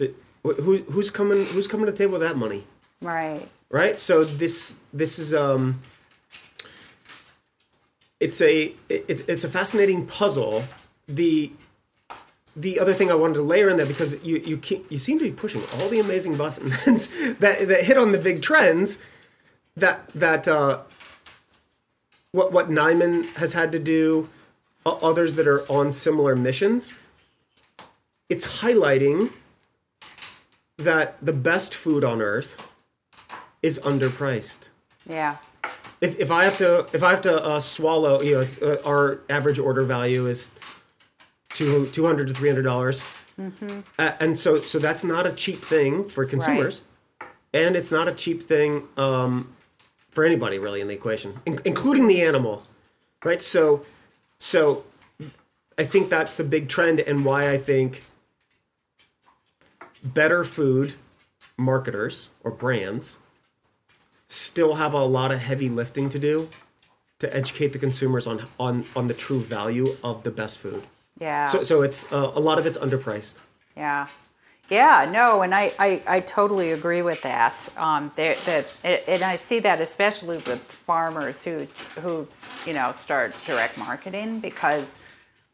Uh, 0.00 0.06
Who 0.44 0.78
who's 0.94 1.10
coming 1.10 1.44
who's 1.46 1.66
coming 1.68 1.86
to 1.86 1.92
the 1.92 1.98
table 1.98 2.12
with 2.18 2.22
that 2.22 2.36
money? 2.36 2.62
right 3.00 3.48
right 3.68 3.96
so 3.96 4.22
this 4.22 4.74
this 4.92 5.18
is 5.18 5.34
um 5.34 5.80
it's 8.20 8.40
a 8.40 8.72
it, 8.88 9.24
it's 9.28 9.42
a 9.44 9.48
fascinating 9.48 10.06
puzzle 10.06 10.62
the 11.08 11.50
the 12.54 12.78
other 12.78 12.92
thing 12.92 13.10
I 13.10 13.14
wanted 13.14 13.34
to 13.34 13.42
layer 13.42 13.68
in 13.68 13.76
there 13.76 13.86
because 13.86 14.22
you 14.24 14.38
you 14.38 14.60
you 14.90 14.98
seem 14.98 15.18
to 15.18 15.24
be 15.24 15.30
pushing 15.32 15.62
all 15.74 15.88
the 15.88 16.00
amazing 16.00 16.36
buttons 16.36 17.08
that 17.38 17.68
that 17.68 17.84
hit 17.84 17.96
on 17.96 18.12
the 18.12 18.18
big 18.18 18.42
trends 18.42 18.98
that 19.76 20.08
that 20.08 20.46
uh, 20.46 20.80
what 22.32 22.52
what 22.52 22.68
Niman 22.68 23.34
has 23.36 23.52
had 23.52 23.72
to 23.72 23.78
do, 23.78 24.28
others 24.84 25.34
that 25.36 25.46
are 25.46 25.60
on 25.70 25.92
similar 25.92 26.36
missions. 26.36 26.94
It's 28.28 28.62
highlighting 28.62 29.30
that 30.78 31.24
the 31.24 31.32
best 31.32 31.74
food 31.74 32.02
on 32.02 32.22
earth 32.22 32.74
is 33.62 33.78
underpriced. 33.84 34.68
yeah 35.06 35.36
If, 36.00 36.18
if 36.18 36.30
I 36.30 36.44
have 36.44 36.56
to 36.58 36.86
if 36.92 37.02
I 37.02 37.10
have 37.10 37.20
to 37.22 37.42
uh, 37.42 37.60
swallow, 37.60 38.20
you 38.20 38.34
know, 38.34 38.40
it's, 38.40 38.60
uh, 38.60 38.80
our 38.84 39.20
average 39.28 39.58
order 39.58 39.84
value 39.84 40.26
is 40.26 40.50
two 41.54 41.86
two 41.86 42.04
hundred 42.06 42.28
to 42.28 42.34
three 42.34 42.48
hundred 42.48 42.62
dollars, 42.62 43.04
uh, 43.98 44.12
and 44.20 44.38
so 44.38 44.60
so 44.60 44.78
that's 44.78 45.04
not 45.04 45.26
a 45.26 45.32
cheap 45.32 45.58
thing 45.58 46.08
for 46.08 46.24
consumers, 46.24 46.82
and 47.52 47.76
it's 47.76 47.90
not 47.90 48.08
a 48.08 48.12
cheap 48.14 48.42
thing 48.42 48.88
um, 48.96 49.52
for 50.10 50.24
anybody 50.24 50.58
really 50.58 50.80
in 50.80 50.88
the 50.88 50.94
equation, 50.94 51.40
in- 51.46 51.60
including 51.64 52.06
the 52.08 52.22
animal, 52.22 52.62
right? 53.24 53.42
So 53.42 53.84
so 54.38 54.84
I 55.78 55.84
think 55.84 56.10
that's 56.10 56.38
a 56.40 56.44
big 56.44 56.68
trend, 56.68 57.00
and 57.00 57.24
why 57.24 57.50
I 57.50 57.58
think 57.58 58.02
better 60.02 60.44
food 60.44 60.94
marketers 61.56 62.30
or 62.42 62.50
brands 62.50 63.18
still 64.26 64.74
have 64.74 64.94
a 64.94 65.04
lot 65.04 65.30
of 65.30 65.40
heavy 65.40 65.68
lifting 65.68 66.08
to 66.08 66.18
do 66.18 66.48
to 67.18 67.34
educate 67.36 67.72
the 67.72 67.78
consumers 67.78 68.26
on 68.26 68.46
on 68.58 68.84
on 68.96 69.06
the 69.08 69.14
true 69.14 69.40
value 69.40 69.96
of 70.02 70.22
the 70.22 70.30
best 70.30 70.58
food. 70.58 70.82
Yeah. 71.22 71.44
So 71.44 71.62
so 71.62 71.82
it's 71.82 72.12
uh, 72.12 72.32
a 72.34 72.40
lot 72.40 72.58
of 72.58 72.66
it's 72.66 72.78
underpriced. 72.78 73.38
Yeah. 73.76 74.08
Yeah, 74.68 75.10
no, 75.12 75.42
and 75.42 75.54
I, 75.54 75.70
I, 75.78 76.02
I 76.06 76.20
totally 76.20 76.72
agree 76.72 77.02
with 77.02 77.20
that. 77.22 77.68
Um, 77.76 78.10
that, 78.16 78.38
and 78.82 79.22
I 79.22 79.36
see 79.36 79.60
that 79.60 79.82
especially 79.82 80.38
with 80.38 80.62
farmers 80.62 81.44
who, 81.44 81.66
who, 82.00 82.26
you 82.64 82.72
know, 82.72 82.92
start 82.92 83.34
direct 83.44 83.76
marketing 83.76 84.40
because, 84.40 84.98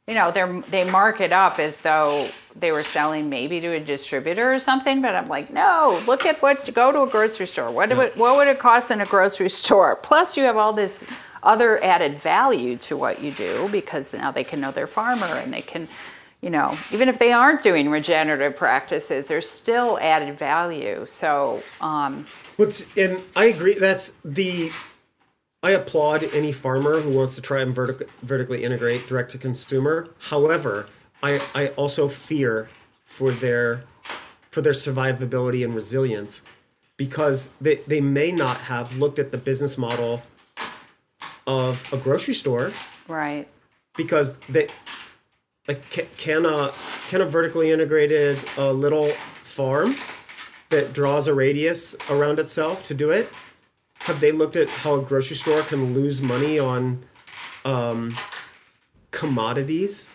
you 0.07 0.14
know, 0.14 0.31
they're 0.31 0.61
they 0.71 0.89
mark 0.89 1.21
it 1.21 1.33
up 1.33 1.59
as 1.59 1.81
though 1.81 2.29
they 2.55 2.71
were 2.71 2.85
selling 2.85 3.29
maybe 3.29 3.61
to 3.61 3.69
a 3.69 3.81
distributor 3.81 4.53
or 4.53 4.61
something. 4.61 5.03
But 5.03 5.16
I'm 5.16 5.25
like, 5.25 5.53
no, 5.53 6.01
look 6.07 6.25
at 6.25 6.41
what 6.41 6.73
go 6.73 6.93
to 6.93 7.03
a 7.03 7.09
grocery 7.09 7.47
store. 7.47 7.73
What 7.73 7.89
would 7.97 8.14
what 8.14 8.37
would 8.37 8.47
it 8.47 8.61
cost 8.61 8.93
in 8.93 9.01
a 9.01 9.07
grocery 9.07 9.49
store? 9.62 9.97
Plus, 9.97 10.37
you 10.37 10.45
have 10.45 10.57
all 10.57 10.73
this 10.73 11.05
other 11.43 11.82
added 11.82 12.14
value 12.14 12.76
to 12.76 12.97
what 12.97 13.22
you 13.22 13.30
do 13.32 13.68
because 13.70 14.12
now 14.12 14.30
they 14.30 14.45
can 14.45 14.61
know 14.61 14.70
their 14.70 14.86
farmer 14.86 15.26
and 15.26 15.53
they 15.53 15.62
can 15.62 15.89
you 16.41 16.51
know, 16.51 16.76
even 16.93 17.09
if 17.09 17.18
they 17.18 17.32
aren't 17.32 17.62
doing 17.62 17.91
regenerative 17.91 18.57
practices, 18.57 19.26
there's 19.26 19.51
still 19.51 19.99
added 20.01 20.39
value. 20.39 21.05
So, 21.07 21.62
um, 21.80 22.26
What's 22.57 22.86
and 22.97 23.20
I 23.34 23.47
agree. 23.47 23.74
That's 23.74 24.12
the 24.24 24.70
I 25.62 25.72
applaud 25.72 26.22
any 26.32 26.53
farmer 26.53 27.01
who 27.01 27.11
wants 27.11 27.34
to 27.34 27.43
try 27.43 27.61
and 27.61 27.74
vertic- 27.74 28.09
vertically 28.22 28.62
integrate 28.62 29.09
direct 29.09 29.32
to 29.32 29.39
consumer. 29.39 30.11
However, 30.20 30.89
I 31.22 31.41
I 31.55 31.68
also 31.68 32.09
fear 32.09 32.70
for 33.05 33.32
their 33.32 33.82
for 34.51 34.61
their 34.62 34.72
survivability 34.72 35.64
and 35.64 35.74
resilience 35.74 36.43
because 36.97 37.49
they, 37.61 37.76
they 37.86 38.01
may 38.01 38.32
not 38.32 38.57
have 38.57 38.99
looked 38.99 39.18
at 39.18 39.30
the 39.30 39.39
business 39.39 39.76
model 39.76 40.22
of 41.49 41.92
a 41.92 41.96
grocery 41.96 42.34
store 42.34 42.70
right. 43.09 43.49
because 43.96 44.36
they 44.49 44.68
like 45.66 45.82
ca- 45.90 46.07
can 46.16 46.44
a 46.46 46.70
can 47.09 47.20
a 47.20 47.24
vertically 47.24 47.72
integrated 47.72 48.38
uh, 48.57 48.70
little 48.70 49.09
farm 49.09 49.96
that 50.68 50.92
draws 50.92 51.26
a 51.26 51.32
radius 51.34 51.96
around 52.11 52.38
itself 52.38 52.84
to 52.84 52.94
do 52.94 53.11
it 53.11 53.28
have 54.03 54.20
they 54.20 54.30
looked 54.30 54.55
at 54.57 54.68
how 54.68 54.94
a 54.94 55.03
grocery 55.03 55.36
store 55.36 55.62
can 55.62 55.94
lose 55.94 56.20
money 56.22 56.59
on 56.59 57.03
um, 57.64 58.14
commodities 59.11 60.11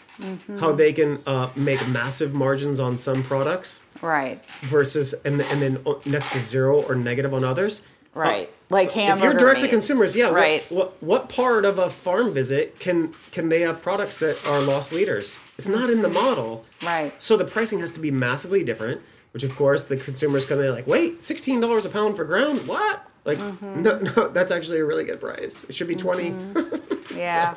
how 0.59 0.71
they 0.71 0.93
can 0.93 1.17
uh, 1.25 1.49
make 1.55 1.85
massive 1.89 2.33
margins 2.35 2.79
on 2.79 2.97
some 2.97 3.23
products 3.23 3.81
Right. 4.01 4.43
versus 4.61 5.13
and, 5.25 5.41
and 5.41 5.61
then 5.61 5.79
next 6.05 6.31
to 6.33 6.39
zero 6.39 6.83
or 6.83 6.93
negative 6.95 7.33
on 7.33 7.43
others 7.43 7.81
Right. 8.13 8.47
Like 8.73 8.91
hamburger. 8.91 9.27
if 9.27 9.31
you're 9.33 9.39
direct 9.39 9.61
to 9.61 9.67
consumers, 9.69 10.15
yeah. 10.15 10.29
Right. 10.29 10.63
What, 10.71 11.01
what 11.01 11.29
part 11.29 11.63
of 11.65 11.79
a 11.79 11.89
farm 11.89 12.33
visit 12.33 12.79
can 12.79 13.13
can 13.31 13.49
they 13.49 13.61
have 13.61 13.81
products 13.81 14.17
that 14.17 14.45
are 14.47 14.59
loss 14.61 14.91
leaders? 14.91 15.37
It's 15.57 15.67
not 15.67 15.89
in 15.89 16.01
the 16.01 16.09
model. 16.09 16.65
Right. 16.83 17.13
So 17.21 17.37
the 17.37 17.45
pricing 17.45 17.79
has 17.79 17.91
to 17.93 17.99
be 17.99 18.11
massively 18.11 18.63
different. 18.63 19.01
Which 19.31 19.43
of 19.43 19.55
course 19.55 19.83
the 19.83 19.97
consumers 19.97 20.45
come 20.45 20.59
in 20.61 20.71
like, 20.71 20.85
wait, 20.85 21.23
sixteen 21.23 21.59
dollars 21.61 21.85
a 21.85 21.89
pound 21.89 22.15
for 22.17 22.23
ground? 22.25 22.67
What? 22.67 23.05
Like, 23.25 23.37
Mm-hmm. 23.39 23.81
no, 23.81 23.99
no, 23.99 24.27
that's 24.33 24.51
actually 24.51 24.79
a 24.79 24.85
really 24.85 25.05
good 25.05 25.19
price. 25.21 25.63
It 25.69 25.73
should 25.75 25.87
be 25.87 25.95
20 25.95 26.35
Yeah. 27.15 27.55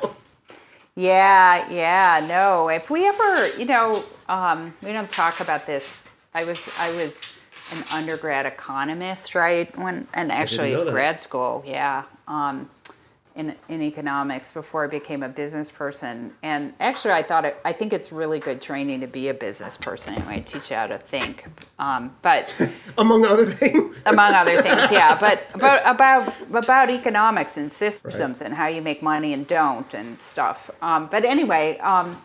Yeah, 0.95 1.69
yeah, 1.69 2.25
no. 2.27 2.69
If 2.69 2.89
we 2.89 3.05
ever, 3.07 3.47
you 3.57 3.65
know, 3.65 4.03
um, 4.27 4.73
we 4.81 4.91
don't 4.93 5.11
talk 5.11 5.39
about 5.41 5.65
this. 5.67 6.07
I 6.33 6.43
was, 6.45 6.75
I 6.79 6.91
was 6.95 7.36
an 7.71 7.83
undergrad 7.91 8.45
economist, 8.45 9.35
right? 9.35 9.75
When 9.77 10.07
and 10.13 10.31
actually 10.31 10.73
grad 10.89 11.19
school, 11.21 11.63
yeah, 11.65 12.03
um, 12.27 12.69
in 13.35 13.55
in 13.69 13.81
economics 13.81 14.51
before 14.51 14.85
I 14.85 14.87
became 14.87 15.23
a 15.23 15.29
business 15.29 15.71
person. 15.71 16.33
And 16.43 16.73
actually, 16.79 17.13
I 17.13 17.23
thought 17.23 17.45
it. 17.45 17.57
I 17.65 17.73
think 17.73 17.93
it's 17.93 18.11
really 18.11 18.39
good 18.39 18.61
training 18.61 19.01
to 19.01 19.07
be 19.07 19.29
a 19.29 19.33
business 19.33 19.77
person. 19.77 20.15
Anyway, 20.15 20.43
teach 20.45 20.69
you 20.71 20.77
how 20.77 20.87
to 20.87 20.97
think. 20.97 21.45
Um, 21.79 22.15
but 22.21 22.55
among 22.97 23.25
other 23.25 23.45
things. 23.45 24.03
among 24.05 24.33
other 24.33 24.61
things 24.61 24.91
yeah 24.91 25.17
but 25.19 25.43
but 25.59 25.81
about 25.85 26.33
about 26.53 26.89
economics 26.89 27.57
and 27.57 27.71
systems 27.71 28.41
and 28.41 28.53
how 28.53 28.67
you 28.67 28.81
make 28.81 29.01
money 29.03 29.33
and 29.33 29.47
don't 29.47 29.93
and 29.93 30.19
stuff 30.21 30.71
um, 30.81 31.07
but 31.11 31.23
anyway 31.23 31.77
um, 31.79 32.19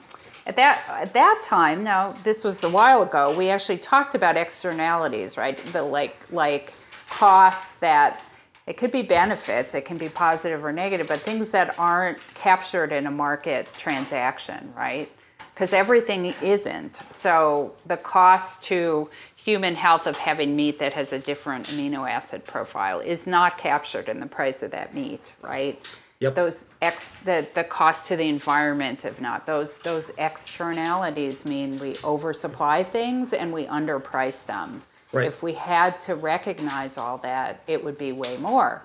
at 0.46 0.56
that 0.56 0.82
at 0.88 1.12
that 1.12 1.40
time 1.42 1.84
now 1.84 2.12
this 2.24 2.44
was 2.44 2.62
a 2.64 2.68
while 2.68 3.02
ago 3.02 3.34
we 3.36 3.48
actually 3.48 3.78
talked 3.78 4.14
about 4.14 4.36
externalities 4.36 5.36
right? 5.36 5.56
The 5.56 5.82
like 5.82 6.16
like 6.30 6.72
costs 7.08 7.76
that 7.78 8.24
it 8.66 8.76
could 8.76 8.90
be 8.90 9.02
benefits 9.02 9.74
it 9.74 9.84
can 9.84 9.96
be 9.96 10.08
positive 10.08 10.64
or 10.64 10.72
negative 10.72 11.08
but 11.08 11.18
things 11.18 11.50
that 11.50 11.78
aren't 11.78 12.18
captured 12.34 12.92
in 12.92 13.06
a 13.06 13.10
market 13.10 13.68
transaction 13.74 14.72
right? 14.76 15.10
Because 15.54 15.74
everything 15.74 16.34
isn't. 16.42 17.02
So 17.10 17.74
the 17.84 17.98
cost 17.98 18.62
to 18.64 19.10
human 19.36 19.74
health 19.74 20.06
of 20.06 20.16
having 20.16 20.54
meat 20.54 20.78
that 20.78 20.92
has 20.94 21.12
a 21.12 21.18
different 21.18 21.66
amino 21.66 22.08
acid 22.08 22.44
profile 22.44 23.00
is 23.00 23.26
not 23.26 23.58
captured 23.58 24.08
in 24.08 24.20
the 24.20 24.26
price 24.26 24.62
of 24.62 24.70
that 24.70 24.94
meat, 24.94 25.34
right? 25.42 25.96
Yep. 26.22 26.36
Those 26.36 26.66
ex 26.80 27.14
the, 27.14 27.44
the 27.52 27.64
cost 27.64 28.06
to 28.06 28.16
the 28.16 28.28
environment 28.28 29.04
if 29.04 29.20
not 29.20 29.44
those 29.44 29.80
those 29.80 30.12
externalities 30.18 31.44
mean 31.44 31.80
we 31.80 31.96
oversupply 32.04 32.84
things 32.84 33.32
and 33.32 33.52
we 33.52 33.66
underprice 33.66 34.46
them. 34.46 34.82
Right. 35.10 35.26
If 35.26 35.42
we 35.42 35.54
had 35.54 35.98
to 36.00 36.14
recognize 36.14 36.96
all 36.96 37.18
that, 37.18 37.60
it 37.66 37.82
would 37.82 37.98
be 37.98 38.12
way 38.12 38.36
more. 38.36 38.84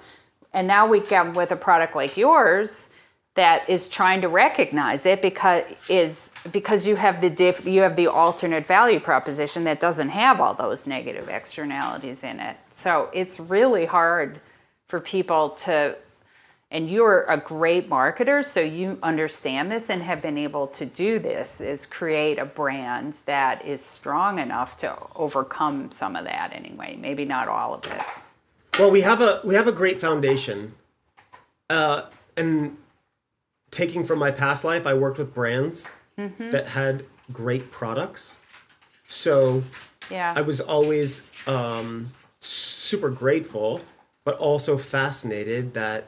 And 0.52 0.68
now 0.68 0.88
we 0.88 1.00
come 1.00 1.36
with 1.36 1.52
a 1.52 1.56
product 1.56 1.96
like 1.96 2.18
yours 2.18 2.90
that 3.36 3.70
is 3.70 3.88
trying 3.88 4.22
to 4.22 4.30
recognize 4.30 5.06
it 5.06 5.22
because 5.22 5.64
is 5.90 6.32
because 6.52 6.88
you 6.88 6.96
have 6.96 7.22
the 7.22 7.30
diff, 7.30 7.68
you 7.68 7.82
have 7.82 7.96
the 7.96 8.08
alternate 8.08 8.66
value 8.66 9.00
proposition 9.00 9.64
that 9.66 9.80
doesn't 9.80 10.10
have 10.10 10.42
all 10.42 10.56
those 10.56 10.88
negative 10.88 11.30
externalities 11.30 12.24
in 12.24 12.40
it. 12.40 12.58
So 12.72 13.12
it's 13.14 13.40
really 13.40 13.86
hard 13.86 14.42
for 14.88 15.00
people 15.00 15.52
to 15.66 15.96
and 16.70 16.90
you're 16.90 17.26
a 17.30 17.38
great 17.38 17.90
marketer 17.90 18.44
so 18.44 18.60
you 18.60 19.00
understand 19.02 19.72
this 19.72 19.90
and 19.90 20.04
have 20.04 20.22
been 20.22 20.38
able 20.38 20.68
to 20.68 20.86
do 20.86 21.18
this 21.18 21.62
is 21.62 21.86
create 21.86 22.38
a 22.38 22.46
brand 22.46 23.20
that 23.26 23.64
is 23.66 23.82
strong 23.82 24.40
enough 24.40 24.76
to 24.78 24.96
overcome 25.16 25.90
some 25.92 26.16
of 26.16 26.26
that 26.26 26.52
anyway 26.54 26.98
maybe 27.00 27.26
not 27.26 27.48
all 27.48 27.74
of 27.74 27.86
it. 27.86 28.02
Well, 28.80 28.92
we 28.92 29.02
have 29.02 29.22
a 29.22 29.42
we 29.44 29.56
have 29.56 29.68
a 29.68 29.72
great 29.72 30.00
foundation, 30.00 30.76
uh, 31.68 32.04
and 32.36 32.78
taking 33.72 34.04
from 34.04 34.20
my 34.20 34.30
past 34.30 34.64
life, 34.64 34.86
I 34.86 34.94
worked 34.94 35.18
with 35.18 35.34
brands 35.34 35.90
that 36.16 36.68
had 36.68 37.06
great 37.32 37.72
products. 37.72 38.38
So 39.08 39.64
yeah. 40.12 40.34
I 40.36 40.42
was 40.42 40.60
always 40.62 41.24
um, 41.48 42.12
super 42.40 43.10
grateful, 43.10 43.82
but 44.24 44.38
also 44.38 44.78
fascinated 44.78 45.74
that 45.74 46.06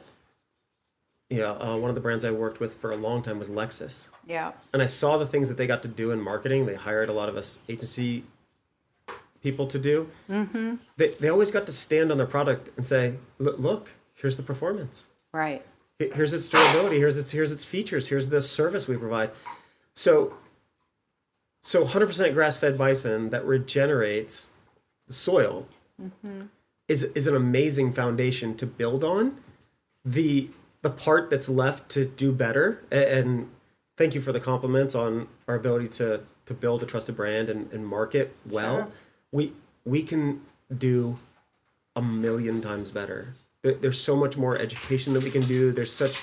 you 1.30 1.38
know 1.38 1.56
uh, 1.60 1.76
one 1.76 1.88
of 1.88 1.94
the 1.94 2.00
brands 2.00 2.24
I 2.24 2.30
worked 2.30 2.60
with 2.60 2.74
for 2.74 2.90
a 2.90 2.96
long 2.96 3.22
time 3.22 3.38
was 3.38 3.48
Lexus, 3.48 4.10
yeah 4.26 4.52
and 4.72 4.82
I 4.82 4.86
saw 4.86 5.16
the 5.16 5.26
things 5.26 5.48
that 5.48 5.56
they 5.56 5.66
got 5.66 5.82
to 5.82 5.88
do 5.88 6.10
in 6.10 6.20
marketing. 6.20 6.66
They 6.66 6.74
hired 6.74 7.08
a 7.08 7.12
lot 7.12 7.28
of 7.28 7.36
us 7.36 7.60
agency 7.68 8.24
people 9.42 9.66
to 9.68 9.78
do. 9.78 10.10
Mm-hmm. 10.28 10.76
They 10.96 11.08
they 11.08 11.28
always 11.28 11.50
got 11.50 11.66
to 11.66 11.72
stand 11.72 12.10
on 12.10 12.18
their 12.18 12.26
product 12.26 12.70
and 12.76 12.86
say, 12.86 13.16
"Look, 13.38 13.58
look 13.58 13.92
here's 14.14 14.36
the 14.36 14.42
performance." 14.42 15.06
right 15.32 15.64
here's 15.98 16.32
its 16.32 16.48
durability 16.48 16.98
here's 16.98 17.18
its 17.18 17.30
here's 17.32 17.52
its 17.52 17.64
features 17.64 18.08
here's 18.08 18.28
the 18.30 18.42
service 18.42 18.88
we 18.88 18.96
provide 18.96 19.30
so 19.94 20.34
so 21.62 21.84
100% 21.84 22.32
grass-fed 22.32 22.78
bison 22.78 23.28
that 23.30 23.44
regenerates 23.44 24.48
the 25.06 25.12
soil 25.12 25.68
is 26.88 27.04
is 27.04 27.26
an 27.26 27.36
amazing 27.36 27.92
foundation 27.92 28.56
to 28.56 28.66
build 28.66 29.04
on 29.04 29.40
the 30.04 30.48
the 30.82 30.90
part 30.90 31.30
that's 31.30 31.48
left 31.48 31.88
to 31.90 32.04
do 32.04 32.32
better 32.32 32.82
and, 32.90 33.48
thank 33.96 34.14
you 34.14 34.20
for 34.22 34.32
the 34.32 34.40
compliments 34.40 34.94
on 34.94 35.28
our 35.46 35.54
ability 35.56 35.86
to 35.86 36.22
to 36.46 36.54
build 36.54 36.82
a 36.82 36.86
trusted 36.86 37.14
brand 37.14 37.50
and, 37.50 37.70
and 37.70 37.86
market 37.86 38.34
well 38.48 38.76
Sure. 38.78 38.88
we 39.30 39.52
we 39.84 40.02
can 40.02 40.40
do 40.78 41.18
a 41.94 42.00
million 42.00 42.62
times 42.62 42.90
better. 42.90 43.34
There's 43.62 44.00
so 44.00 44.16
much 44.16 44.38
more 44.38 44.56
education 44.56 45.12
that 45.14 45.22
we 45.22 45.30
can 45.30 45.42
do. 45.42 45.70
There's 45.70 45.92
such 45.92 46.18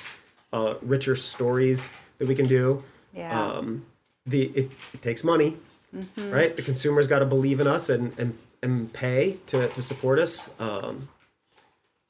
uh, 0.51 0.74
richer 0.82 1.16
stories 1.16 1.91
that 2.18 2.28
we 2.28 2.34
can 2.34 2.47
do. 2.47 2.84
Yeah. 3.14 3.39
Um, 3.39 3.86
the 4.26 4.43
it, 4.55 4.72
it 4.93 5.01
takes 5.03 5.24
money, 5.24 5.58
Mm-hmm. 5.95 6.32
right? 6.32 6.55
The 6.55 6.64
consumer's 6.64 7.08
got 7.08 7.20
to 7.20 7.26
believe 7.26 7.60
in 7.60 7.68
us 7.68 7.89
and 7.89 8.18
and, 8.18 8.38
and 8.64 8.91
pay 8.91 9.38
to, 9.47 9.68
to 9.68 9.82
support 9.84 10.18
us. 10.20 10.49
Um, 10.60 11.10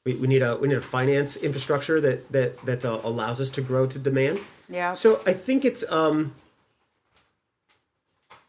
we, 0.08 0.14
we 0.22 0.26
need 0.26 0.42
a 0.42 0.56
we 0.56 0.68
need 0.68 0.78
a 0.78 0.80
finance 0.98 1.36
infrastructure 1.36 2.00
that 2.06 2.18
that 2.32 2.50
that 2.68 2.84
uh, 2.84 3.00
allows 3.10 3.38
us 3.44 3.50
to 3.56 3.60
grow 3.60 3.84
to 3.94 3.98
demand. 3.98 4.36
yeah 4.78 4.92
So 5.02 5.08
I 5.26 5.34
think 5.46 5.64
it's 5.70 5.84
um 6.00 6.18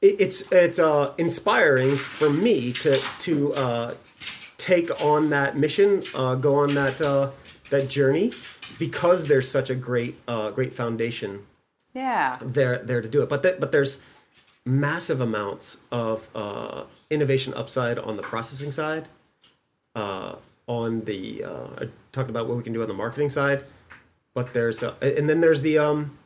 it, 0.01 0.16
it's 0.26 0.39
it's 0.51 0.80
uh 0.80 1.14
inspiring 1.18 1.95
for 2.20 2.30
me 2.30 2.72
to 2.84 2.91
to 3.26 3.34
uh 3.53 3.93
take 4.57 4.89
on 5.14 5.30
that 5.30 5.57
mission, 5.57 6.03
uh 6.16 6.36
go 6.36 6.55
on 6.64 6.70
that 6.76 7.01
uh 7.01 7.30
that 7.70 7.89
journey 7.89 8.32
because 8.78 9.28
there's 9.28 9.49
such 9.57 9.70
a 9.70 9.76
great 9.76 10.16
uh 10.28 10.49
great 10.57 10.74
foundation 10.74 11.32
Yeah. 11.93 12.38
there 12.41 12.78
there 12.89 13.01
to 13.01 13.10
do 13.16 13.20
it. 13.24 13.30
But 13.30 13.43
th- 13.43 13.60
but 13.60 13.72
there's 13.74 13.99
massive 14.66 15.20
amounts 15.30 15.78
of 15.91 16.18
uh, 16.36 16.84
innovation 17.10 17.51
upside 17.62 17.97
on 17.97 18.14
the 18.18 18.22
processing 18.32 18.72
side. 18.72 19.05
Uh, 19.95 20.36
on 20.70 21.01
the 21.01 21.43
uh, 21.43 21.67
I 21.80 21.89
talked 22.13 22.30
about 22.30 22.47
what 22.47 22.55
we 22.55 22.63
can 22.63 22.72
do 22.72 22.82
on 22.82 22.88
the 22.88 22.93
marketing 22.93 23.28
side, 23.28 23.63
but 24.34 24.53
there's 24.53 24.82
uh, 24.84 24.93
and 25.01 25.28
then 25.28 25.41
there's 25.41 25.61
the 25.61 25.80
um, 25.80 26.17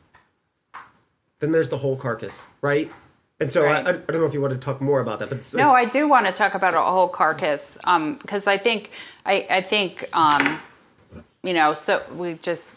then 1.40 1.50
there's 1.50 1.70
the 1.70 1.78
whole 1.78 1.96
carcass, 1.96 2.46
right? 2.60 2.92
And 3.40 3.50
so 3.50 3.64
Right. 3.64 3.84
I, 3.84 3.90
I 3.90 3.92
don't 3.92 4.20
know 4.20 4.26
if 4.26 4.34
you 4.34 4.40
want 4.40 4.52
to 4.52 4.58
talk 4.58 4.80
more 4.80 5.00
about 5.00 5.18
that, 5.18 5.28
but 5.28 5.54
No, 5.56 5.70
I 5.72 5.86
do 5.86 6.06
want 6.06 6.26
to 6.26 6.32
talk 6.32 6.54
about 6.54 6.74
a 6.74 6.80
whole 6.80 7.08
carcass 7.08 7.76
because 7.82 8.46
I 8.46 8.58
think 8.58 8.90
I, 9.26 9.46
I 9.50 9.62
think 9.62 10.08
um, 10.12 10.60
you 11.42 11.52
know 11.52 11.72
so 11.72 12.02
we 12.12 12.34
just 12.34 12.76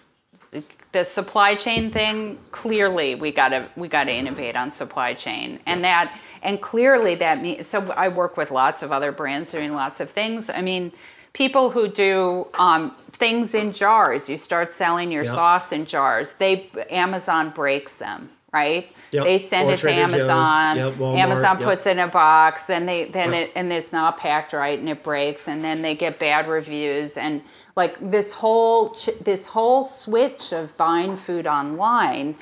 the 0.93 1.03
supply 1.03 1.53
chain 1.53 1.91
thing 1.91 2.37
clearly 2.51 3.13
we 3.13 3.31
got 3.31 3.49
to 3.49 3.69
we 3.75 3.87
got 3.87 4.05
to 4.05 4.13
innovate 4.13 4.55
on 4.55 4.71
supply 4.71 5.13
chain 5.13 5.59
and 5.65 5.83
that 5.83 6.17
and 6.41 6.61
clearly 6.61 7.13
that 7.15 7.41
means 7.41 7.67
so 7.67 7.91
I 7.91 8.07
work 8.07 8.37
with 8.37 8.51
lots 8.51 8.81
of 8.81 8.91
other 8.91 9.11
brands 9.11 9.51
doing 9.51 9.73
lots 9.73 9.99
of 9.99 10.09
things. 10.09 10.49
I 10.49 10.61
mean 10.61 10.91
people 11.37 11.69
who 11.69 11.87
do 11.87 12.47
um, 12.57 12.89
things 12.89 13.53
in 13.53 13.71
jars 13.71 14.27
you 14.27 14.37
start 14.37 14.71
selling 14.71 15.11
your 15.11 15.23
Yeah. 15.23 15.31
sauce 15.33 15.71
in 15.71 15.85
jars 15.85 16.33
they 16.33 16.67
amazon 16.89 17.51
breaks 17.51 17.95
them 17.95 18.29
right 18.51 18.87
Yep. 19.11 19.23
they 19.23 19.37
send 19.37 19.69
Or 19.69 19.73
it 19.73 19.77
to 19.77 19.81
Trader 19.83 20.01
Joe's. 20.09 20.13
amazon 20.29 20.77
Yep, 20.77 20.93
Walmart. 20.95 21.17
amazon 21.19 21.55
Yep. 21.59 21.69
puts 21.69 21.85
it 21.85 21.91
in 21.91 21.99
a 21.99 22.07
box 22.07 22.63
then 22.63 22.85
they 22.87 23.05
then 23.05 23.31
Yep. 23.33 23.41
it 23.49 23.51
and 23.55 23.71
it's 23.71 23.93
not 23.93 24.17
packed 24.17 24.51
right 24.53 24.77
and 24.79 24.89
it 24.89 25.01
breaks 25.03 25.47
and 25.47 25.63
then 25.63 25.81
they 25.83 25.93
get 25.95 26.17
bad 26.19 26.47
reviews 26.47 27.17
and 27.17 27.41
like 27.75 27.95
this 28.01 28.33
whole 28.33 28.89
ch- 28.95 29.17
this 29.23 29.47
whole 29.47 29.85
switch 29.85 30.51
of 30.51 30.75
buying 30.77 31.15
food 31.15 31.45
online 31.47 32.35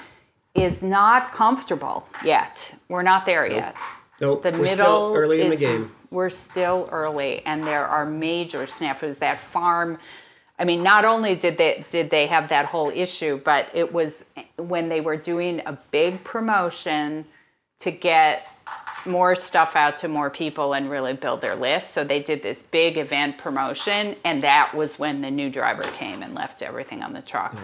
is 0.55 0.81
not 0.81 1.33
comfortable 1.33 2.07
yet 2.23 2.73
we're 2.87 3.03
not 3.03 3.25
there 3.25 3.45
yet 3.51 3.75
nope, 4.21 4.43
the 4.43 4.51
we're 4.51 4.57
middle 4.59 4.67
still 4.73 5.13
early 5.15 5.41
in 5.41 5.47
the 5.49 5.53
is- 5.55 5.59
game. 5.59 5.91
We're 6.11 6.29
still 6.29 6.87
early, 6.91 7.45
and 7.45 7.65
there 7.67 7.85
are 7.85 8.05
major 8.05 8.59
snafus. 8.63 9.19
That 9.19 9.41
farm, 9.41 9.97
I 10.57 10.63
mean, 10.63 10.81
not 10.81 11.03
only 11.03 11.35
did 11.35 11.57
they 11.57 11.83
did 11.91 12.09
they 12.09 12.27
have 12.27 12.47
that 12.49 12.67
whole 12.67 12.89
issue, 12.89 13.41
but 13.43 13.67
it 13.73 13.91
was 13.91 14.25
when 14.57 14.87
they 14.87 15.01
were 15.01 15.17
doing 15.17 15.61
a 15.65 15.77
big 15.91 16.23
promotion 16.23 17.25
to 17.79 17.91
get 17.91 18.47
more 19.05 19.35
stuff 19.35 19.75
out 19.75 19.99
to 19.99 20.07
more 20.07 20.29
people 20.29 20.73
and 20.73 20.89
really 20.89 21.13
build 21.13 21.41
their 21.41 21.55
list. 21.55 21.91
So 21.91 22.03
they 22.03 22.21
did 22.23 22.41
this 22.41 22.63
big 22.63 22.97
event 22.97 23.37
promotion, 23.37 24.15
and 24.23 24.41
that 24.43 24.73
was 24.73 24.97
when 24.97 25.21
the 25.21 25.29
new 25.31 25.49
driver 25.49 25.83
came 25.83 26.23
and 26.23 26.33
left 26.33 26.61
everything 26.61 27.03
on 27.03 27.13
the 27.13 27.21
truck. 27.21 27.55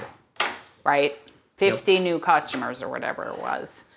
Right, 0.84 1.18
fifty 1.58 1.99
new 1.99 2.20
customers 2.20 2.82
or 2.82 2.89
whatever 2.89 3.26
it 3.30 3.39
was. 3.39 3.91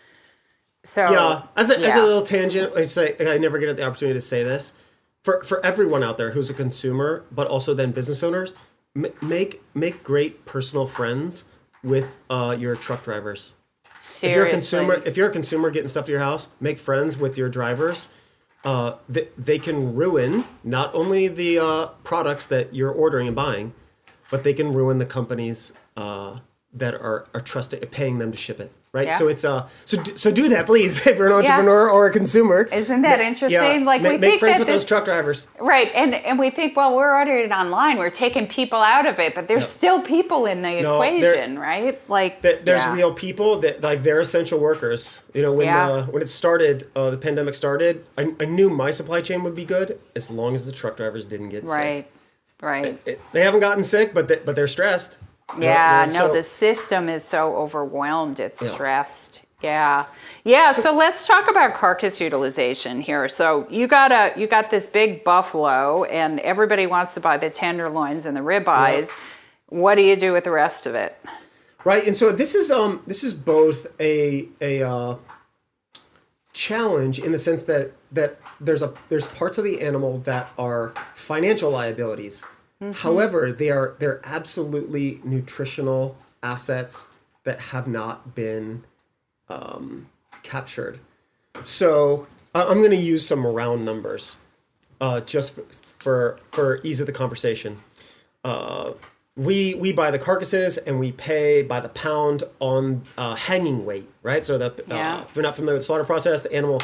So 0.85 1.11
Yeah, 1.11 1.43
as 1.57 1.70
a, 1.70 1.78
as 1.78 1.97
a 1.97 2.03
little 2.03 2.22
tangent, 2.22 2.72
I 2.76 2.85
say 2.85 3.16
I 3.20 3.39
never 3.39 3.59
get 3.59 3.76
the 3.76 3.85
opportunity 3.85 4.16
to 4.18 4.22
say 4.22 4.43
this. 4.45 4.72
For 5.22 5.43
for 5.43 5.64
everyone 5.64 6.03
out 6.03 6.18
there 6.18 6.32
who's 6.32 6.51
a 6.51 6.55
consumer, 6.55 7.24
but 7.32 7.47
also 7.47 7.72
then 7.74 7.93
business 7.93 8.22
owners, 8.22 8.53
m- 8.95 9.07
make 9.22 9.62
make 9.74 10.05
great 10.05 10.45
personal 10.45 10.87
friends 10.87 11.47
with 11.82 12.20
uh, 12.28 12.55
your 12.59 12.76
truck 12.76 13.03
drivers. 13.03 13.55
Seriously. 14.03 14.28
If 14.28 14.37
you're 14.37 14.47
a 14.47 14.51
consumer, 14.51 15.03
if 15.07 15.16
you're 15.16 15.28
a 15.28 15.32
consumer 15.32 15.70
getting 15.70 15.89
stuff 15.89 16.05
to 16.07 16.12
your 16.12 16.20
house, 16.20 16.49
make 16.61 16.78
friends 16.78 17.16
with 17.16 17.39
your 17.39 17.49
drivers. 17.49 18.09
Uh, 18.64 18.97
they, 19.11 19.28
they 19.37 19.59
can 19.59 19.95
ruin 19.95 20.45
not 20.62 20.95
only 20.95 21.28
the 21.28 21.59
uh, 21.59 21.87
products 22.03 22.47
that 22.47 22.74
you're 22.74 22.91
ordering 22.91 23.26
and 23.26 23.37
buying, 23.37 23.74
but 24.30 24.43
they 24.43 24.55
can 24.55 24.72
ruin 24.72 24.97
the 24.97 25.05
companies 25.05 25.74
uh, 25.97 26.39
that 26.72 26.95
are 26.95 27.26
are 27.35 27.41
trusting, 27.41 27.80
paying 27.87 28.18
them 28.18 28.32
to 28.32 28.39
ship 28.39 28.61
it. 28.61 28.72
Right. 28.95 29.09
Yeah. 29.09 29.18
So 29.18 29.26
it's 29.26 29.45
uh 29.45 29.66
so 29.84 30.01
do, 30.01 30.16
so 30.16 30.30
do 30.30 30.49
that 30.51 30.66
please 30.66 31.05
if 31.07 31.18
you're 31.18 31.26
an 31.26 31.32
Yeah. 31.32 31.38
entrepreneur 31.51 31.90
or 31.90 32.07
a 32.07 32.12
consumer. 32.12 32.68
Isn't 32.72 33.03
that 33.03 33.18
Ma- 33.18 33.24
interesting? 33.26 33.84
Like, 33.84 34.03
ma- 34.03 34.11
we 34.11 34.18
make 34.18 34.20
think 34.30 34.40
friends 34.40 34.55
that 34.59 34.61
with 34.61 34.68
this- 34.68 34.82
those 34.82 34.88
truck 34.88 35.05
drivers. 35.05 35.49
Right, 35.59 35.90
and 35.97 36.14
and 36.14 36.38
we 36.38 36.51
think, 36.51 36.76
well, 36.76 36.95
we're 36.97 37.12
ordering 37.12 37.47
it 37.47 37.51
online. 37.51 37.99
We're 37.99 38.11
taking 38.11 38.47
people 38.47 38.78
out 38.78 39.05
of 39.05 39.18
it, 39.18 39.34
but 39.34 39.49
there's 39.49 39.64
Yeah. 39.64 39.68
still 39.80 40.01
people 40.01 40.47
in 40.47 40.62
the 40.62 40.80
No, 40.80 41.03
equation, 41.03 41.59
right? 41.59 41.99
Like, 42.09 42.40
that 42.42 42.64
there's 42.64 42.82
yeah. 42.84 42.95
real 42.95 43.12
people 43.12 43.59
that 43.64 43.82
like 43.82 44.05
they're 44.05 44.20
essential 44.20 44.61
workers. 44.61 45.24
You 45.34 45.42
know, 45.42 45.53
when 45.53 45.66
Yeah. 45.66 45.88
uh, 45.90 46.03
when 46.05 46.22
it 46.22 46.28
started, 46.28 46.84
uh, 46.95 47.11
the 47.11 47.18
pandemic 47.18 47.57
started, 47.57 48.05
I, 48.16 48.28
I 48.38 48.45
knew 48.45 48.70
my 48.70 48.92
supply 48.92 49.20
chain 49.22 49.42
would 49.42 49.57
be 49.57 49.64
good 49.64 49.99
as 50.14 50.30
long 50.30 50.55
as 50.55 50.66
the 50.66 50.72
truck 50.72 50.97
drivers 50.97 51.26
didn't 51.26 51.49
get 51.49 51.68
sick. 51.68 51.76
right, 51.76 52.07
right. 52.62 52.99
It- 53.07 53.20
they 53.32 53.42
haven't 53.42 53.59
gotten 53.61 53.82
sick, 53.82 54.14
but 54.14 54.28
they, 54.28 54.36
but 54.45 54.55
they're 54.55 54.68
stressed. 54.68 55.18
Yeah, 55.59 56.07
no, 56.09 56.28
so- 56.28 56.32
the 56.32 56.42
system 56.42 57.09
is 57.09 57.24
so 57.24 57.57
overwhelmed, 57.57 58.40
it's 58.40 58.62
Yeah. 58.62 58.72
stressed. 58.72 59.40
Yeah. 59.62 60.05
Yeah, 60.45 60.72
so, 60.72 60.92
let's 60.92 61.26
talk 61.26 61.51
about 61.51 61.72
carcass 61.72 62.20
utilization 62.20 63.01
here. 63.01 63.28
So 63.28 63.66
you 63.70 63.86
got 63.86 64.12
a 64.12 64.32
you 64.38 64.47
got 64.47 64.68
this 64.70 64.86
big 64.86 65.24
buffalo 65.24 66.05
and 66.05 66.38
everybody 66.40 66.86
wants 66.86 67.14
to 67.14 67.20
buy 67.20 67.38
the 67.38 67.49
tenderloins 67.49 68.26
and 68.26 68.36
the 68.36 68.42
ribeyes. 68.42 69.11
What 69.70 69.95
do 69.95 70.03
you 70.03 70.16
do 70.16 70.34
with 70.34 70.45
the 70.45 70.51
rest 70.51 70.84
of 70.84 70.95
it? 70.95 71.18
Right, 71.82 72.07
and 72.07 72.14
so 72.16 72.30
this 72.30 72.55
is 72.55 72.70
um 72.70 73.01
this 73.07 73.24
is 73.24 73.32
both 73.32 73.86
a 73.99 74.49
a 74.61 74.82
uh, 74.82 75.14
challenge 76.53 77.18
in 77.18 77.32
the 77.32 77.38
sense 77.38 77.62
that 77.64 77.92
that 78.12 78.36
there's 78.61 78.82
a 78.82 78.92
there's 79.09 79.26
parts 79.26 79.57
of 79.57 79.64
the 79.64 79.80
animal 79.80 80.18
that 80.18 80.51
are 80.59 80.92
financial 81.14 81.70
liabilities. 81.70 82.45
However, 82.93 83.53
they 83.53 83.70
are 83.70 83.95
they're 83.99 84.20
absolutely 84.24 85.20
nutritional 85.24 86.16
assets 86.43 87.09
that 87.45 87.61
have 87.61 87.87
not 87.87 88.35
been 88.35 88.85
um, 89.49 90.09
captured. 90.43 90.99
So 91.64 92.26
I'm 92.55 92.78
going 92.78 92.91
to 92.91 92.97
use 92.97 93.26
some 93.26 93.47
round 93.47 93.85
numbers, 93.85 94.37
uh, 95.01 95.20
just 95.20 95.59
for 95.99 96.37
for 96.53 96.80
ease 96.82 97.01
of 97.01 97.07
the 97.07 97.12
conversation 97.12 97.80
we 99.37 99.74
we 99.74 99.93
buy 99.93 100.11
the 100.11 100.18
carcasses 100.18 100.76
and 100.78 100.99
we 100.99 101.12
pay 101.12 101.62
by 101.62 101.80
the 101.80 101.89
pound 101.89 102.45
on 102.61 103.03
uh, 103.18 103.35
hanging 103.35 103.85
weight, 103.85 104.09
right? 104.22 104.45
So 104.45 104.59
that 104.59 104.80
Yeah. 104.87 105.16
uh, 105.16 105.22
if 105.22 105.35
you're 105.35 105.43
not 105.43 105.57
familiar 105.57 105.74
with 105.74 105.82
the 105.82 105.87
slaughter 105.87 106.05
process, 106.05 106.43
the 106.43 106.53
animal 106.53 106.80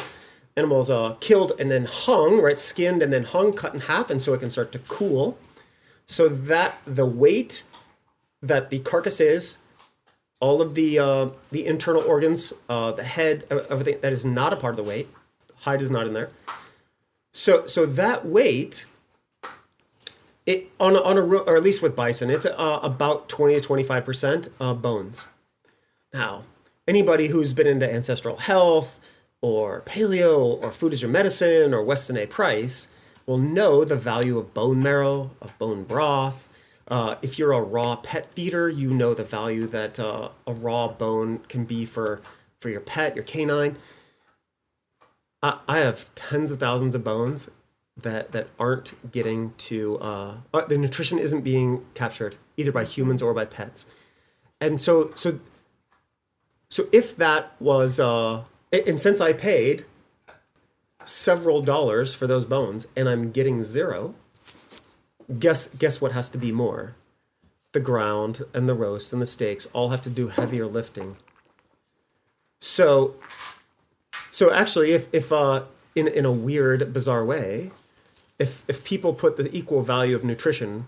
animal's 0.57 0.89
uh, 0.89 1.15
killed 1.21 1.53
and 1.59 1.71
then 1.71 1.85
hung, 1.85 2.41
right? 2.41 2.59
Skinned 2.59 3.01
and 3.01 3.13
then 3.13 3.23
hung, 3.23 3.53
cut 3.53 3.73
in 3.73 3.81
half, 3.81 4.09
and 4.09 4.21
so 4.21 4.33
it 4.33 4.39
can 4.39 4.49
start 4.49 4.71
to 4.73 4.79
cool. 4.79 5.37
So 6.11 6.27
that 6.27 6.77
the 6.85 7.05
weight 7.05 7.63
that 8.41 8.69
the 8.69 8.79
carcass 8.79 9.21
is, 9.21 9.57
all 10.41 10.61
of 10.61 10.75
the 10.75 10.99
uh, 10.99 11.27
the 11.51 11.65
internal 11.65 12.03
organs, 12.03 12.51
uh, 12.67 12.91
the 12.91 13.05
head, 13.05 13.45
everything 13.49 13.97
that 14.01 14.11
is 14.11 14.25
not 14.25 14.51
a 14.51 14.57
part 14.57 14.73
of 14.73 14.75
the 14.75 14.83
weight. 14.83 15.07
Hide 15.59 15.81
is 15.81 15.89
not 15.89 16.07
in 16.07 16.13
there. 16.13 16.29
So 17.31 17.65
so 17.65 17.85
that 17.85 18.25
weight 18.25 18.83
it 20.45 20.69
on 20.81 20.97
a, 20.97 21.01
on 21.01 21.17
a 21.17 21.21
or 21.21 21.55
at 21.55 21.63
least 21.63 21.81
with 21.81 21.95
bison, 21.95 22.29
it's 22.29 22.45
uh, 22.45 22.79
about 22.83 23.29
twenty 23.29 23.55
to 23.55 23.61
twenty 23.61 23.83
five 23.83 24.03
percent 24.03 24.49
bones. 24.59 25.33
Now, 26.13 26.43
anybody 26.89 27.27
who's 27.27 27.53
been 27.53 27.67
into 27.67 27.89
ancestral 27.89 28.35
health 28.35 28.99
or 29.39 29.81
paleo 29.85 30.61
or 30.61 30.71
food 30.71 30.91
is 30.91 31.01
your 31.01 31.09
medicine 31.09 31.73
or 31.73 31.81
Weston 31.81 32.17
A. 32.17 32.25
Price 32.25 32.89
will 33.25 33.37
know 33.37 33.83
the 33.83 33.95
value 33.95 34.37
of 34.37 34.53
bone 34.53 34.81
marrow, 34.81 35.31
of 35.41 35.57
bone 35.57 35.83
broth. 35.83 36.49
Uh, 36.87 37.15
if 37.21 37.39
you're 37.39 37.53
a 37.53 37.61
raw 37.61 37.95
pet 37.95 38.31
feeder, 38.31 38.67
you 38.67 38.93
know 38.93 39.13
the 39.13 39.23
value 39.23 39.65
that 39.67 39.99
uh, 39.99 40.29
a 40.45 40.53
raw 40.53 40.87
bone 40.87 41.39
can 41.47 41.65
be 41.65 41.85
for 41.85 42.21
for 42.59 42.69
your 42.69 42.81
pet, 42.81 43.15
your 43.15 43.23
canine. 43.23 43.77
I, 45.41 45.59
I 45.67 45.77
have 45.79 46.13
tens 46.15 46.51
of 46.51 46.59
thousands 46.59 46.95
of 46.95 47.03
bones 47.03 47.49
that 47.97 48.31
that 48.31 48.47
aren't 48.59 49.11
getting 49.11 49.53
to 49.57 49.99
uh, 49.99 50.35
uh, 50.53 50.65
the 50.65 50.77
nutrition 50.77 51.19
isn't 51.19 51.41
being 51.41 51.85
captured 51.93 52.35
either 52.57 52.71
by 52.71 52.83
humans 52.83 53.21
or 53.21 53.33
by 53.33 53.45
pets, 53.45 53.85
and 54.59 54.81
so 54.81 55.11
so 55.15 55.39
so 56.69 56.87
if 56.91 57.15
that 57.17 57.53
was 57.59 57.99
uh, 57.99 58.43
and 58.71 58.99
since 58.99 59.21
I 59.21 59.33
paid 59.33 59.85
several 61.03 61.61
dollars 61.61 62.13
for 62.13 62.27
those 62.27 62.45
bones 62.45 62.87
and 62.95 63.09
I'm 63.09 63.31
getting 63.31 63.63
zero, 63.63 64.15
guess 65.39 65.67
guess 65.67 66.01
what 66.01 66.11
has 66.11 66.29
to 66.31 66.37
be 66.37 66.51
more? 66.51 66.95
The 67.73 67.79
ground 67.79 68.41
and 68.53 68.67
the 68.67 68.73
roast 68.73 69.13
and 69.13 69.21
the 69.21 69.25
steaks 69.25 69.67
all 69.73 69.89
have 69.89 70.01
to 70.01 70.09
do 70.09 70.27
heavier 70.27 70.65
lifting. 70.65 71.17
So 72.59 73.15
so 74.31 74.51
actually, 74.51 74.93
if 74.93 75.07
if 75.13 75.31
uh, 75.31 75.63
in 75.93 76.07
in 76.07 76.25
a 76.25 76.31
weird, 76.31 76.93
bizarre 76.93 77.25
way, 77.25 77.71
if 78.39 78.63
if 78.67 78.83
people 78.83 79.13
put 79.13 79.35
the 79.37 79.55
equal 79.55 79.83
value 79.83 80.15
of 80.15 80.23
nutrition 80.23 80.87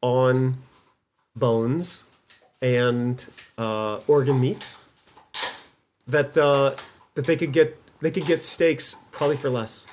on 0.00 0.56
bones 1.36 2.04
and 2.60 3.26
uh, 3.58 3.96
organ 4.08 4.40
meats, 4.40 4.86
that 6.08 6.36
uh, 6.36 6.74
that 7.14 7.26
they 7.26 7.36
could 7.36 7.52
get 7.52 7.78
they 8.00 8.10
could 8.10 8.26
get 8.26 8.42
steaks 8.42 8.96
probably 9.12 9.36
for 9.36 9.48
less. 9.50 9.86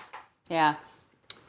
Yeah. 0.49 0.75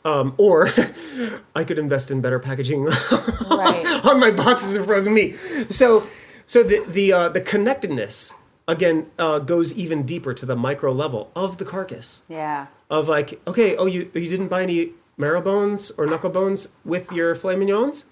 Um, 0.05 0.35
or 0.37 0.68
I 1.57 1.64
could 1.64 1.79
invest 1.79 2.11
in 2.11 2.21
better 2.21 2.39
packaging 2.39 2.85
Right. 3.51 3.85
on 4.05 4.21
my 4.21 4.31
boxes 4.31 4.77
of 4.77 4.87
frozen 4.87 5.14
meat. 5.14 5.37
So, 5.71 6.05
so 6.47 6.62
the 6.62 6.85
the 6.87 7.12
uh, 7.12 7.29
the 7.31 7.41
connectedness 7.41 8.33
again 8.68 9.07
uh, 9.18 9.39
goes 9.41 9.73
even 9.75 10.05
deeper 10.05 10.33
to 10.35 10.47
the 10.47 10.57
micro 10.57 10.93
level 10.93 11.31
of 11.35 11.57
the 11.59 11.64
carcass 11.64 12.23
Yeah. 12.29 12.66
of 12.91 13.09
like, 13.09 13.41
okay, 13.47 13.77
oh, 13.77 13.87
you 13.87 14.11
you 14.14 14.29
didn't 14.29 14.49
buy 14.49 14.62
any 14.62 14.91
marrow 15.16 15.41
bones 15.43 15.91
or 15.99 16.07
knuckle 16.07 16.31
bones 16.31 16.68
with 16.85 17.12
your 17.12 17.35
filet 17.35 17.57
mignons, 17.57 18.05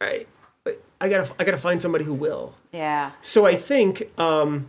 All 0.00 0.08
right? 0.08 0.26
I 1.00 1.08
gotta 1.08 1.32
I 1.38 1.44
gotta 1.44 1.58
find 1.58 1.80
somebody 1.82 2.04
who 2.04 2.14
will. 2.14 2.54
Yeah. 2.72 3.12
So 3.22 3.46
I 3.46 3.54
think 3.56 4.08
um, 4.18 4.68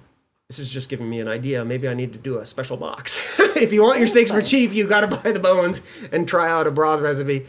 this 0.49 0.57
is 0.57 0.73
just 0.73 0.89
giving 0.89 1.07
me 1.07 1.19
an 1.19 1.27
idea. 1.27 1.63
Maybe 1.63 1.87
I 1.87 1.93
need 1.93 2.11
to 2.13 2.17
do 2.17 2.39
a 2.39 2.45
special 2.45 2.75
box. 2.75 3.39
if 3.55 3.71
you 3.71 3.83
want 3.83 3.99
your 3.99 4.07
steaks 4.07 4.31
for 4.31 4.41
cheap, 4.41 4.73
you 4.73 4.87
got 4.87 5.01
to 5.01 5.07
buy 5.15 5.31
the 5.31 5.39
bones 5.39 5.83
and 6.11 6.27
try 6.27 6.49
out 6.49 6.65
a 6.65 6.71
broth 6.71 7.01
recipe. 7.01 7.45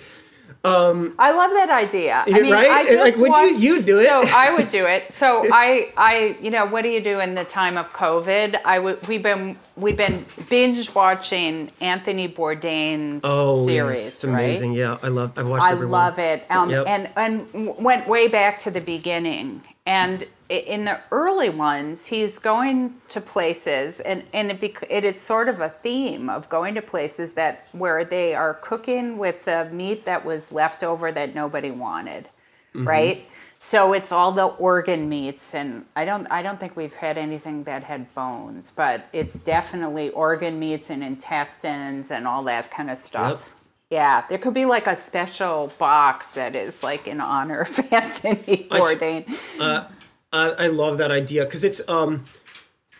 Um, 0.64 1.14
I 1.18 1.30
love 1.32 1.50
that 1.52 1.70
idea. 1.70 2.22
I 2.26 2.40
mean, 2.42 2.52
Right? 2.52 2.70
I 2.70 2.82
And, 2.88 2.98
like, 3.00 3.14
just 3.16 3.22
would 3.22 3.34
you- 3.36 3.56
you'd 3.76 3.86
do 3.86 4.00
it. 4.00 4.04
So 4.06 4.22
I 4.26 4.54
would 4.54 4.68
do 4.68 4.84
it. 4.84 5.10
So 5.10 5.46
I, 5.50 5.90
I, 5.96 6.36
you 6.42 6.50
know, 6.50 6.66
what 6.66 6.82
do 6.82 6.90
you 6.90 7.00
do 7.00 7.20
in 7.20 7.34
the 7.34 7.44
time 7.44 7.78
of 7.78 7.90
COVID? 7.94 8.60
I 8.66 8.78
would. 8.78 9.08
We've 9.08 9.22
been, 9.22 9.56
we've 9.76 9.96
been 9.96 10.26
binge 10.50 10.94
watching 10.94 11.70
Anthony 11.80 12.28
Bourdain's 12.28 13.22
Oh, 13.24 13.64
series. 13.64 13.98
yes, 14.00 14.08
it's 14.08 14.24
right? 14.26 14.32
amazing. 14.44 14.74
Yeah, 14.74 14.98
I 15.02 15.08
love. 15.08 15.32
I've 15.38 15.46
watched. 15.48 15.64
I 15.64 15.72
every 15.72 15.86
one. 15.86 15.92
love 15.92 16.18
it. 16.18 16.44
Um, 16.50 16.68
Yep. 16.68 16.84
and 16.86 17.10
and 17.16 17.76
went 17.78 18.06
way 18.06 18.28
back 18.28 18.58
to 18.60 18.70
the 18.70 18.82
beginning. 18.82 19.62
And 19.86 20.26
in 20.50 20.84
the 20.84 20.98
early 21.12 21.48
ones, 21.50 22.06
he's 22.06 22.38
going 22.38 22.94
to 23.08 23.20
places, 23.20 24.00
and 24.00 24.24
and 24.34 24.50
it, 24.50 24.60
bec- 24.60 24.86
it 24.90 25.04
it's 25.04 25.22
sort 25.22 25.48
of 25.48 25.60
a 25.60 25.68
theme 25.68 26.28
of 26.28 26.48
going 26.48 26.74
to 26.74 26.82
places 26.82 27.34
that 27.34 27.68
where 27.72 28.04
they 28.04 28.34
are 28.34 28.54
cooking 28.54 29.16
with 29.18 29.44
the 29.44 29.68
meat 29.72 30.04
that 30.06 30.24
was 30.24 30.52
left 30.52 30.82
over 30.82 31.12
that 31.12 31.34
nobody 31.34 31.70
wanted, 31.70 32.28
Mm-hmm. 32.74 32.86
right? 32.88 33.24
So 33.62 33.92
it's 33.92 34.10
all 34.10 34.32
the 34.32 34.46
organ 34.46 35.08
meats, 35.08 35.54
and 35.54 35.84
I 35.94 36.04
don't 36.04 36.26
I 36.30 36.42
don't 36.42 36.58
think 36.58 36.76
we've 36.76 36.94
had 36.94 37.18
anything 37.18 37.64
that 37.64 37.84
had 37.84 38.12
bones, 38.14 38.70
but 38.70 39.04
it's 39.12 39.38
definitely 39.38 40.10
organ 40.10 40.58
meats 40.58 40.90
and 40.90 41.04
intestines 41.04 42.10
and 42.10 42.26
all 42.26 42.42
that 42.44 42.70
kind 42.70 42.90
of 42.90 42.98
stuff. 42.98 43.46
Yep. 43.48 43.56
Yeah, 43.90 44.24
there 44.28 44.38
could 44.38 44.54
be 44.54 44.66
like 44.66 44.86
a 44.86 44.94
special 44.96 45.72
box 45.78 46.30
that 46.32 46.54
is 46.54 46.82
like 46.84 47.06
in 47.08 47.20
honor 47.20 47.62
of 47.62 47.80
Anthony 47.92 48.66
I 48.70 48.78
s- 48.78 48.94
Bourdain. 48.94 49.86
I, 50.32 50.50
I 50.50 50.66
love 50.68 50.98
that 50.98 51.10
idea 51.10 51.44
because 51.44 51.64
it's 51.64 51.80
um, 51.88 52.24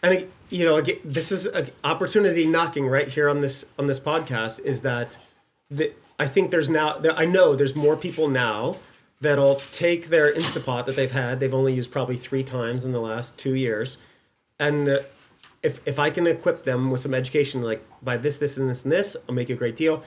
and 0.03 0.26
you 0.51 0.64
know, 0.64 0.81
this 1.05 1.31
is 1.31 1.47
an 1.47 1.68
opportunity 1.85 2.45
knocking 2.47 2.87
right 2.89 3.09
here 3.09 3.28
on 3.28 3.41
this 3.41 3.66
on 3.78 3.87
this 3.87 4.01
podcast. 4.01 4.61
Is 4.61 4.81
that 4.83 5.18
the 5.70 5.93
I 6.18 6.26
think 6.26 6.51
there's 6.51 6.68
now 6.68 7.01
I 7.16 7.24
know 7.24 7.55
there's 7.55 7.76
more 7.76 7.97
people 7.97 8.28
now 8.28 8.76
that'll 9.20 9.57
take 9.57 10.09
their 10.09 10.35
Instapot 10.35 10.87
that 10.87 10.97
they've 10.97 11.12
had 11.12 11.41
they've 11.41 11.55
only 11.55 11.74
used 11.74 11.91
probably 11.91 12.16
three 12.16 12.43
times 12.43 12.85
in 12.85 12.93
the 12.93 13.01
last 13.01 13.39
two 13.39 13.55
years, 13.55 13.99
and 14.59 14.89
uh, 14.89 14.99
if 15.62 15.87
if 15.87 15.99
I 15.99 16.11
can 16.11 16.26
equip 16.26 16.64
them 16.64 16.91
with 16.91 17.01
some 17.01 17.14
education 17.14 17.62
like 17.62 17.85
buy 18.03 18.16
this 18.16 18.39
this 18.39 18.57
and 18.57 18.68
this 18.68 18.85
and 18.85 18.93
this, 18.93 19.16
I'll 19.28 19.35
make 19.35 19.49
you 19.49 19.55
a 19.55 19.59
great 19.59 19.76
deal, 19.76 20.03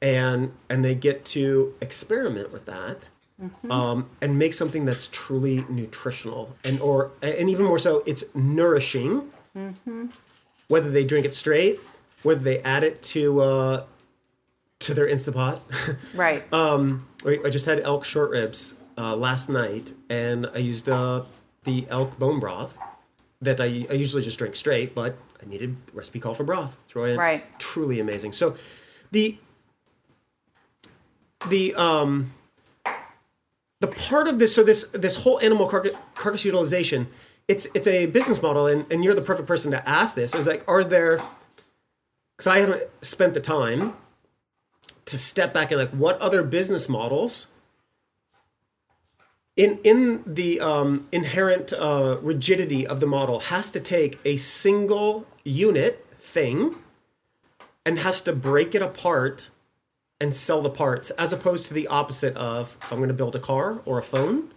and 0.00 0.52
and 0.70 0.84
they 0.84 0.94
get 0.94 1.24
to 1.26 1.74
experiment 1.80 2.52
with 2.52 2.64
that 2.66 3.10
um, 3.70 4.08
and 4.20 4.38
make 4.38 4.54
something 4.54 4.84
that's 4.84 5.08
truly 5.08 5.64
nutritional 5.68 6.56
and 6.64 6.80
or 6.80 7.10
and 7.22 7.50
even 7.50 7.66
more 7.66 7.78
so 7.78 8.02
it's 8.06 8.24
nourishing. 8.34 9.30
Whether 10.68 10.90
they 10.90 11.04
drink 11.04 11.26
it 11.26 11.34
straight 11.34 11.78
whether 12.24 12.40
they 12.40 12.58
add 12.62 12.82
it 12.82 13.02
to 13.02 13.40
uh, 13.42 13.84
to 14.80 14.94
their 14.94 15.06
instapot. 15.06 15.60
Right. 16.14 16.42
um, 16.52 17.06
I 17.24 17.48
just 17.50 17.66
had 17.66 17.80
elk 17.80 18.04
short 18.04 18.30
ribs 18.30 18.74
uh, 18.98 19.14
last 19.16 19.48
night 19.48 19.92
and 20.08 20.46
I 20.54 20.58
used 20.58 20.88
uh, 20.88 21.22
the 21.64 21.86
elk 21.90 22.18
bone 22.18 22.40
broth 22.40 22.76
that 23.42 23.60
I, 23.60 23.86
I 23.90 23.94
usually 23.94 24.22
just 24.22 24.38
drink 24.38 24.56
straight 24.56 24.94
but 24.94 25.16
I 25.42 25.46
needed 25.46 25.76
recipe 25.92 26.18
call 26.20 26.34
for 26.34 26.44
broth. 26.44 26.78
Throw 26.88 27.04
it 27.04 27.10
in 27.12 27.18
Right. 27.18 27.58
truly 27.58 28.00
amazing. 28.00 28.32
So 28.32 28.56
the 29.12 29.36
the 31.48 31.74
um 31.74 32.32
the 33.84 33.96
part 33.96 34.28
of 34.28 34.38
this 34.38 34.54
so 34.54 34.62
this 34.62 34.84
this 34.92 35.16
whole 35.16 35.38
animal 35.40 35.66
carcass, 35.66 35.96
carcass 36.14 36.44
utilization 36.44 37.06
it's 37.48 37.66
it's 37.74 37.86
a 37.86 38.06
business 38.06 38.40
model 38.40 38.66
and, 38.66 38.90
and 38.90 39.04
you're 39.04 39.14
the 39.14 39.20
perfect 39.20 39.46
person 39.46 39.70
to 39.70 39.88
ask 39.88 40.14
this. 40.14 40.34
Is 40.34 40.46
like 40.46 40.64
are 40.66 40.82
there 40.82 41.20
because 42.36 42.46
i 42.46 42.58
haven't 42.58 42.82
spent 43.02 43.34
the 43.34 43.40
time 43.40 43.94
to 45.04 45.18
step 45.18 45.52
back 45.52 45.70
and 45.70 45.80
like 45.80 45.90
what 45.90 46.18
other 46.20 46.42
business 46.42 46.88
models 46.88 47.48
in 49.56 49.78
in 49.84 50.22
the 50.26 50.60
um, 50.60 51.06
inherent 51.12 51.72
uh, 51.72 52.16
rigidity 52.22 52.86
of 52.86 53.00
the 53.00 53.06
model 53.06 53.40
has 53.40 53.70
to 53.70 53.80
take 53.80 54.18
a 54.24 54.38
single 54.38 55.26
unit 55.44 56.06
thing 56.18 56.76
and 57.84 57.98
has 57.98 58.22
to 58.22 58.32
break 58.32 58.74
it 58.74 58.80
apart 58.80 59.50
and 60.20 60.34
sell 60.34 60.62
the 60.62 60.70
parts 60.70 61.10
as 61.10 61.32
opposed 61.32 61.66
to 61.68 61.74
the 61.74 61.86
opposite 61.88 62.36
of 62.36 62.76
if 62.82 62.92
I'm 62.92 62.98
going 62.98 63.08
to 63.08 63.14
build 63.14 63.34
a 63.36 63.40
car 63.40 63.80
or 63.84 63.98
a 63.98 64.02
phone, 64.02 64.50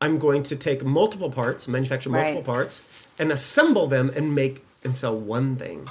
I'm 0.00 0.18
going 0.18 0.42
to 0.44 0.56
take 0.56 0.84
multiple 0.84 1.30
parts, 1.30 1.68
manufacture 1.68 2.08
multiple 2.10 2.40
Right. 2.40 2.46
parts, 2.46 2.82
and 3.18 3.30
assemble 3.30 3.86
them 3.86 4.10
and 4.14 4.34
make 4.34 4.64
and 4.82 4.96
sell 4.96 5.14
one 5.14 5.56
thing. 5.56 5.88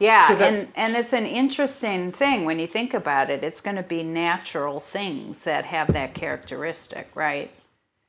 yeah, 0.00 0.26
so 0.28 0.44
and 0.44 0.68
and 0.74 0.96
it's 0.96 1.12
an 1.12 1.26
interesting 1.26 2.10
thing 2.10 2.44
when 2.46 2.58
you 2.58 2.66
think 2.66 2.94
about 2.94 3.30
it. 3.30 3.44
It's 3.44 3.60
going 3.60 3.76
to 3.76 3.82
be 3.82 4.02
natural 4.02 4.80
things 4.80 5.42
that 5.44 5.66
have 5.66 5.92
that 5.92 6.14
characteristic, 6.14 7.08
right? 7.14 7.50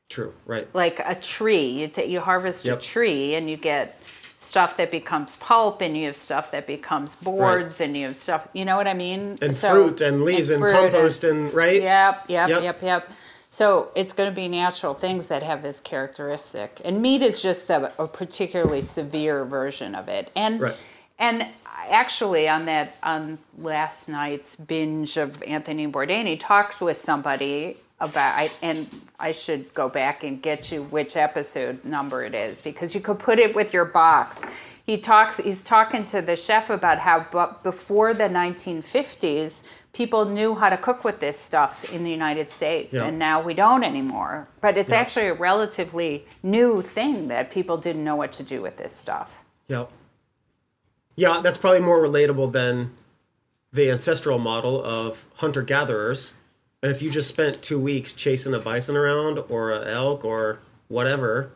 True, 0.10 0.34
right? 0.46 0.68
Like 0.74 1.00
a 1.00 1.16
tree, 1.16 1.66
you 1.68 1.88
ta 1.90 2.02
you 2.02 2.22
harvest 2.22 2.66
Yep. 2.66 2.80
a 2.80 2.82
tree 2.82 3.36
and 3.36 3.50
you 3.50 3.58
get 3.58 4.01
stuff 4.42 4.76
that 4.78 4.90
becomes 4.92 5.38
pulp, 5.38 5.82
and 5.82 5.96
you 5.96 6.08
have 6.08 6.16
stuff 6.16 6.52
that 6.52 6.66
becomes 6.68 7.16
boards, 7.16 7.80
and 7.80 7.96
you 7.96 8.08
have 8.08 8.16
stuff. 8.16 8.48
You 8.54 8.66
know 8.66 8.76
what 8.76 8.88
I 8.88 8.94
mean? 8.94 9.38
And 9.42 9.56
So- 9.56 9.70
fruit 9.72 10.02
and 10.02 10.24
leaves 10.24 10.50
and, 10.50 10.60
fruit 10.60 10.74
compost 10.74 11.24
and, 11.24 11.54
right? 11.54 11.82
Yep, 11.82 12.26
yep, 12.28 12.50
Yep. 12.50 12.64
yep, 12.64 12.82
yep. 12.82 13.10
So 13.52 13.90
it's 13.96 14.14
going 14.14 14.30
to 14.30 14.36
be 14.36 14.48
natural 14.48 14.94
things 14.94 15.28
that 15.28 15.44
have 15.44 15.62
this 15.62 15.80
characteristic, 15.80 16.82
and 16.84 17.02
meat 17.02 17.22
is 17.22 17.42
just 17.42 17.70
a, 17.70 17.92
a 18.02 18.08
particularly 18.08 18.82
severe 18.82 19.46
version 19.46 19.94
of 19.96 20.08
it. 20.10 20.32
And 20.36 20.60
Right. 20.60 20.76
and 21.20 21.46
actually, 21.90 22.50
on 22.50 22.66
that 22.66 22.96
on 23.04 23.38
last 23.58 24.10
night's 24.10 24.56
binge 24.56 25.18
of 25.18 25.42
Anthony 25.44 25.86
Bourdain, 25.88 26.26
he 26.28 26.36
talked 26.36 26.82
with 26.82 26.98
somebody 26.98 27.78
about, 28.02 28.38
I, 28.38 28.50
and 28.62 28.88
I 29.20 29.32
should 29.32 29.74
go 29.74 29.88
back 29.88 30.24
and 30.24 30.42
get 30.42 30.72
you 30.72 30.84
which 30.84 31.16
episode 31.16 31.86
number 31.86 32.24
it 32.26 32.36
is 32.36 32.62
because 32.62 32.94
you 32.94 33.00
could 33.02 33.20
put 33.20 33.40
it 33.40 33.56
with 33.56 33.74
your 33.74 33.86
box. 33.86 34.42
He 34.86 34.98
talks. 34.98 35.38
He's 35.38 35.64
talking 35.64 36.04
to 36.06 36.22
the 36.22 36.36
chef 36.36 36.70
about 36.70 36.98
how, 37.00 37.26
but 37.32 37.64
before 37.64 38.14
the 38.14 38.24
1950s, 38.26 39.64
people 39.94 40.26
knew 40.26 40.56
how 40.56 40.70
to 40.70 40.78
cook 40.78 41.04
with 41.04 41.20
this 41.20 41.38
stuff 41.38 41.94
in 41.94 42.04
the 42.04 42.10
United 42.12 42.50
States, 42.50 42.92
Yeah. 42.94 43.06
and 43.06 43.20
now 43.20 43.42
we 43.42 43.54
don't 43.54 43.84
anymore. 43.84 44.48
But 44.60 44.78
it's 44.78 44.90
Yeah. 44.90 44.98
actually 44.98 45.28
a 45.28 45.34
relatively 45.34 46.26
new 46.42 46.82
thing 46.82 47.28
that 47.28 47.52
people 47.52 47.78
didn't 47.78 48.04
know 48.04 48.16
what 48.16 48.32
to 48.34 48.44
do 48.44 48.62
with 48.62 48.78
this 48.78 48.96
stuff. 48.96 49.46
Yeah. 49.68 49.86
Yeah, 51.16 51.42
that's 51.44 51.58
probably 51.58 51.82
more 51.82 52.00
relatable 52.00 52.52
than 52.52 52.92
the 53.72 53.90
ancestral 53.92 54.40
model 54.40 54.84
of 54.84 55.28
hunter 55.36 55.62
gatherers. 55.62 56.34
And 56.84 56.92
if 56.92 57.02
you 57.02 57.12
just 57.12 57.28
spent 57.28 57.62
two 57.62 57.80
weeks 57.80 58.14
chasing 58.14 58.54
a 58.54 58.60
bison 58.60 58.98
around 58.98 59.40
or 59.50 59.72
an 59.72 59.88
elk 59.88 60.26
or 60.26 60.60
whatever, 60.88 61.52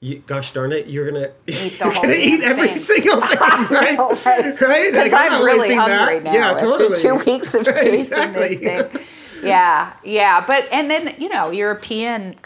you, 0.00 0.22
gosh 0.26 0.52
darn 0.52 0.72
it, 0.72 0.86
you're 0.88 1.10
gonna 1.10 1.30
Eat 1.46 1.78
you're 1.80 1.92
gonna 1.92 2.12
eat 2.14 2.42
every 2.42 2.68
thing. 2.68 2.76
single 2.76 3.20
thing, 3.20 3.38
right? 3.70 3.96
know, 3.98 4.10
right? 4.26 4.60
right? 4.60 4.92
Like, 4.94 5.12
I'm, 5.12 5.32
not 5.32 5.42
really 5.44 5.74
hungry 5.74 6.20
that. 6.20 6.22
now 6.24 6.32
Yeah, 6.32 6.50
after 6.52 6.64
totally. 6.66 6.96
two 6.96 7.14
weeks 7.16 7.54
of 7.54 7.64
chasing 7.66 7.94
Exactly. 7.94 8.56
this 8.56 8.58
thing. 8.92 9.04
Yeah, 9.42 9.92
yeah, 10.04 10.44
but 10.44 10.68
and 10.72 10.90
then 10.90 11.14
you 11.18 11.28
know 11.28 11.50
European 11.50 12.36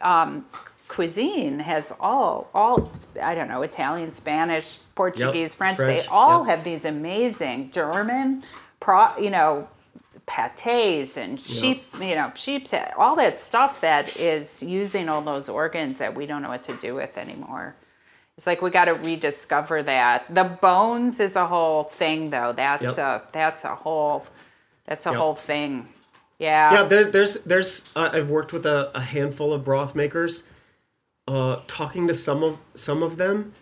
um, 0.00 0.44
cuisine 0.88 1.58
has 1.58 1.92
all 2.00 2.48
all 2.54 2.90
I 3.22 3.34
don't 3.34 3.48
know 3.48 3.60
Italian, 3.62 4.10
Spanish, 4.10 4.78
Portuguese, 4.94 5.54
French. 5.54 5.76
French, 5.78 6.02
They 6.02 6.08
all 6.08 6.46
yep. 6.46 6.56
have 6.56 6.64
these 6.64 6.84
amazing 6.86 7.70
German, 7.72 8.42
pro 8.80 9.16
you 9.18 9.30
know 9.30 9.68
pates 10.36 11.16
and 11.16 11.40
sheep 11.40 11.84
you 12.00 12.14
know 12.14 12.32
sheep's 12.34 12.70
head, 12.70 12.92
all 12.96 13.16
that 13.16 13.38
stuff 13.38 13.80
that 13.80 14.16
is 14.16 14.62
using 14.62 15.08
all 15.08 15.22
those 15.22 15.48
organs 15.48 15.98
that 15.98 16.14
we 16.14 16.26
don't 16.26 16.42
know 16.42 16.48
what 16.48 16.62
to 16.64 16.74
do 16.74 16.94
with 16.94 17.18
anymore. 17.18 17.74
It's 18.36 18.46
like 18.46 18.62
we 18.62 18.70
got 18.70 18.86
to 18.86 18.94
rediscover 18.94 19.82
that. 19.82 20.32
The 20.34 20.44
bones 20.44 21.20
is 21.20 21.36
a 21.36 21.46
whole 21.46 21.84
thing, 21.84 22.30
though. 22.30 22.52
That's 22.52 22.82
Yep. 22.82 22.98
a 22.98 23.22
that's 23.32 23.64
a 23.64 23.74
whole 23.74 24.26
that's 24.86 25.06
a 25.06 25.10
Yep. 25.10 25.18
whole 25.18 25.34
thing. 25.34 25.88
Yeah. 26.38 26.72
Yeah, 26.72 26.82
there, 26.84 27.04
there's 27.04 27.34
there's 27.44 27.84
uh, 27.94 28.10
I've 28.12 28.30
worked 28.30 28.52
with 28.52 28.64
a, 28.64 28.90
a 28.96 29.00
handful 29.02 29.52
of 29.52 29.64
broth 29.64 29.94
makers. 29.94 30.44
Uh, 31.28 31.60
talking 31.66 32.08
to 32.08 32.14
some 32.14 32.42
of 32.42 32.58
some 32.74 33.02
of 33.02 33.16
them, 33.18 33.52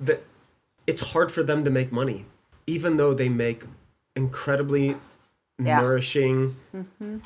that 0.00 0.24
it's 0.86 1.12
hard 1.12 1.30
for 1.30 1.42
them 1.42 1.62
to 1.64 1.70
make 1.70 1.92
money, 1.92 2.24
even 2.66 2.96
though 2.96 3.12
they 3.14 3.28
make 3.28 3.64
incredibly 4.16 4.96
Yeah. 5.58 5.80
nourishing, 5.80 6.56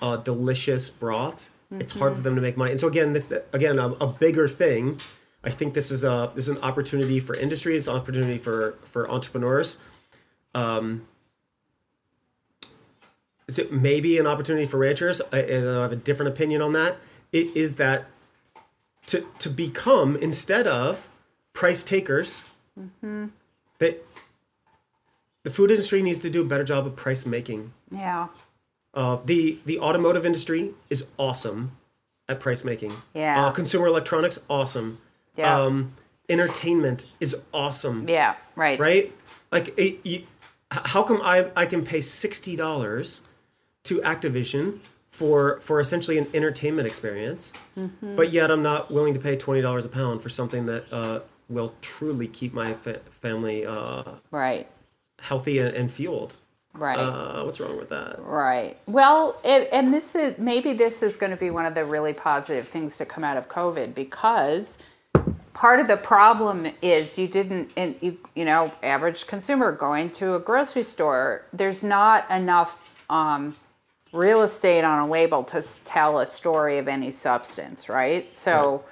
uh, 0.03 0.17
delicious 0.17 0.91
broths. 0.91 1.51
It's 1.71 1.99
hard 1.99 2.15
for 2.15 2.21
them 2.21 2.35
to 2.37 2.41
make 2.41 2.57
money, 2.57 2.71
and 2.71 2.81
so 2.81 2.87
again, 2.87 3.13
this, 3.13 3.33
again, 3.53 3.79
a, 3.79 3.89
a 3.93 4.07
bigger 4.07 4.49
thing 4.49 4.99
I 5.47 5.51
think 5.51 5.75
this 5.75 5.93
is 5.93 6.03
a 6.03 6.33
this 6.35 6.49
is 6.49 6.57
an 6.57 6.63
opportunity 6.63 7.21
for 7.21 7.37
industries, 7.37 7.89
opportunity 7.89 8.37
for 8.37 8.73
for 8.83 9.09
entrepreneurs. 9.09 9.77
Um, 10.57 11.07
is 13.47 13.57
it 13.57 13.73
maybe 13.73 14.19
an 14.19 14.27
opportunity 14.27 14.67
for 14.67 14.79
ranchers? 14.79 15.23
I, 15.33 15.39
I 15.45 15.53
have 15.83 15.93
a 15.93 15.97
different 15.97 16.33
opinion 16.33 16.63
on 16.63 16.73
that. 16.73 16.97
It 17.33 17.57
is 17.57 17.75
that 17.75 18.07
to 19.07 19.25
to 19.39 19.49
become 19.49 20.17
instead 20.17 20.67
of 20.67 21.09
price 21.53 21.85
takers, 21.85 22.45
that 23.79 24.05
the 25.47 25.53
food 25.53 25.71
industry 25.71 26.03
needs 26.03 26.19
to 26.19 26.29
do 26.29 26.41
a 26.43 26.45
better 26.45 26.65
job 26.65 26.89
of 26.89 26.97
price 26.97 27.25
making. 27.25 27.73
Yeah. 27.93 28.27
Uh, 28.93 29.19
the 29.25 29.59
the 29.65 29.79
automotive 29.79 30.27
industry 30.27 30.73
is 30.91 31.07
awesome 31.19 31.71
at 32.29 32.41
price 32.41 32.65
making. 32.65 32.93
Yeah. 33.15 33.47
Uh, 33.47 33.51
consumer 33.53 33.87
electronics, 33.87 34.41
awesome. 34.51 34.99
Yeah. 35.37 35.57
Um, 35.57 35.93
entertainment 36.29 37.07
is 37.21 37.37
awesome. 37.55 38.09
Yeah. 38.09 38.35
Right. 38.57 38.77
Right? 38.81 39.13
Like, 39.53 39.73
it, 39.79 40.01
you, 40.03 40.25
how 40.73 41.05
come 41.05 41.21
I 41.23 41.47
I 41.55 41.65
can 41.67 41.85
pay 41.85 42.01
sixty 42.01 42.57
dollars 42.57 43.23
to 43.85 44.01
Activision 44.01 44.81
for 45.13 45.61
for 45.61 45.79
essentially 45.79 46.19
an 46.19 46.27
entertainment 46.35 46.89
experience, 46.89 47.53
Mm-hmm. 47.79 48.17
but 48.17 48.33
yet 48.33 48.51
I'm 48.51 48.65
not 48.65 48.91
willing 48.91 49.15
to 49.15 49.21
pay 49.21 49.37
twenty 49.37 49.61
dollars 49.61 49.85
a 49.85 49.89
pound 49.89 50.23
for 50.25 50.29
something 50.29 50.67
that 50.67 50.93
uh, 50.93 51.21
will 51.49 51.73
truly 51.83 52.27
keep 52.27 52.53
my 52.53 52.73
fa- 52.73 53.03
family 53.23 53.65
uh, 53.65 54.03
Right. 54.33 54.67
Healthy 55.21 55.59
and, 55.59 55.75
and 55.75 55.93
fueled. 55.93 56.37
Right. 56.75 56.99
Uh, 56.99 57.43
what's 57.45 57.59
wrong 57.59 57.77
with 57.79 57.89
that? 57.89 58.17
Right. 58.19 58.77
Well, 58.87 59.41
it, 59.45 59.69
and 59.73 59.93
this 59.93 60.15
is 60.15 60.39
maybe 60.39 60.75
this 60.75 61.03
is 61.03 61.17
going 61.17 61.31
to 61.31 61.37
be 61.37 61.51
one 61.51 61.65
of 61.65 61.75
the 61.75 61.85
really 61.85 62.13
positive 62.13 62.69
things 62.69 62.99
to 62.99 63.07
come 63.07 63.25
out 63.25 63.37
of 63.37 63.49
COVID 63.49 63.95
because 63.95 64.79
part 65.55 65.81
of 65.81 65.89
the 65.89 65.97
problem 65.97 66.67
is 66.83 67.19
you 67.19 67.29
didn't, 67.29 67.71
and 67.77 67.97
you, 68.03 68.19
you 68.35 68.45
know, 68.45 68.71
average 68.83 69.27
consumer 69.27 69.73
going 69.73 70.11
to 70.11 70.35
a 70.35 70.39
grocery 70.39 70.83
store. 70.83 71.47
There's 71.53 71.83
not 71.83 72.31
enough 72.31 72.93
um, 73.09 73.57
real 74.13 74.43
estate 74.43 74.85
on 74.85 74.99
a 74.99 75.07
label 75.07 75.45
to 75.45 75.63
tell 75.85 76.19
a 76.19 76.27
story 76.27 76.79
of 76.79 76.89
any 76.89 77.11
substance, 77.11 77.89
right? 77.89 78.35
So. 78.35 78.85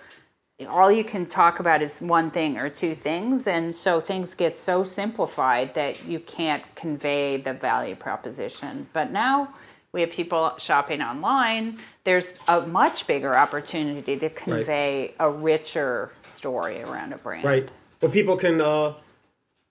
All 0.68 0.90
you 0.90 1.02
can 1.02 1.26
talk 1.26 1.58
about 1.58 1.82
is 1.82 2.00
one 2.00 2.30
thing 2.30 2.58
or 2.58 2.70
two 2.70 2.94
things, 2.94 3.48
and 3.48 3.74
so 3.74 3.98
things 3.98 4.36
get 4.36 4.56
so 4.56 4.84
simplified 4.84 5.74
that 5.74 6.06
you 6.06 6.20
can't 6.20 6.62
convey 6.76 7.38
the 7.38 7.54
value 7.54 7.96
proposition. 7.96 8.86
But 8.92 9.10
now 9.10 9.52
we 9.90 10.00
have 10.02 10.10
people 10.10 10.52
shopping 10.58 11.02
online. 11.02 11.80
There's 12.04 12.38
a 12.46 12.60
much 12.60 13.08
bigger 13.08 13.34
opportunity 13.36 14.16
to 14.16 14.30
convey 14.30 15.14
a 15.18 15.28
richer 15.28 16.12
story 16.22 16.82
around 16.82 17.12
a 17.12 17.18
brand. 17.18 17.44
Right. 17.44 17.68
But 17.98 18.12
people 18.12 18.36
can 18.36 18.60
uh, 18.60 18.94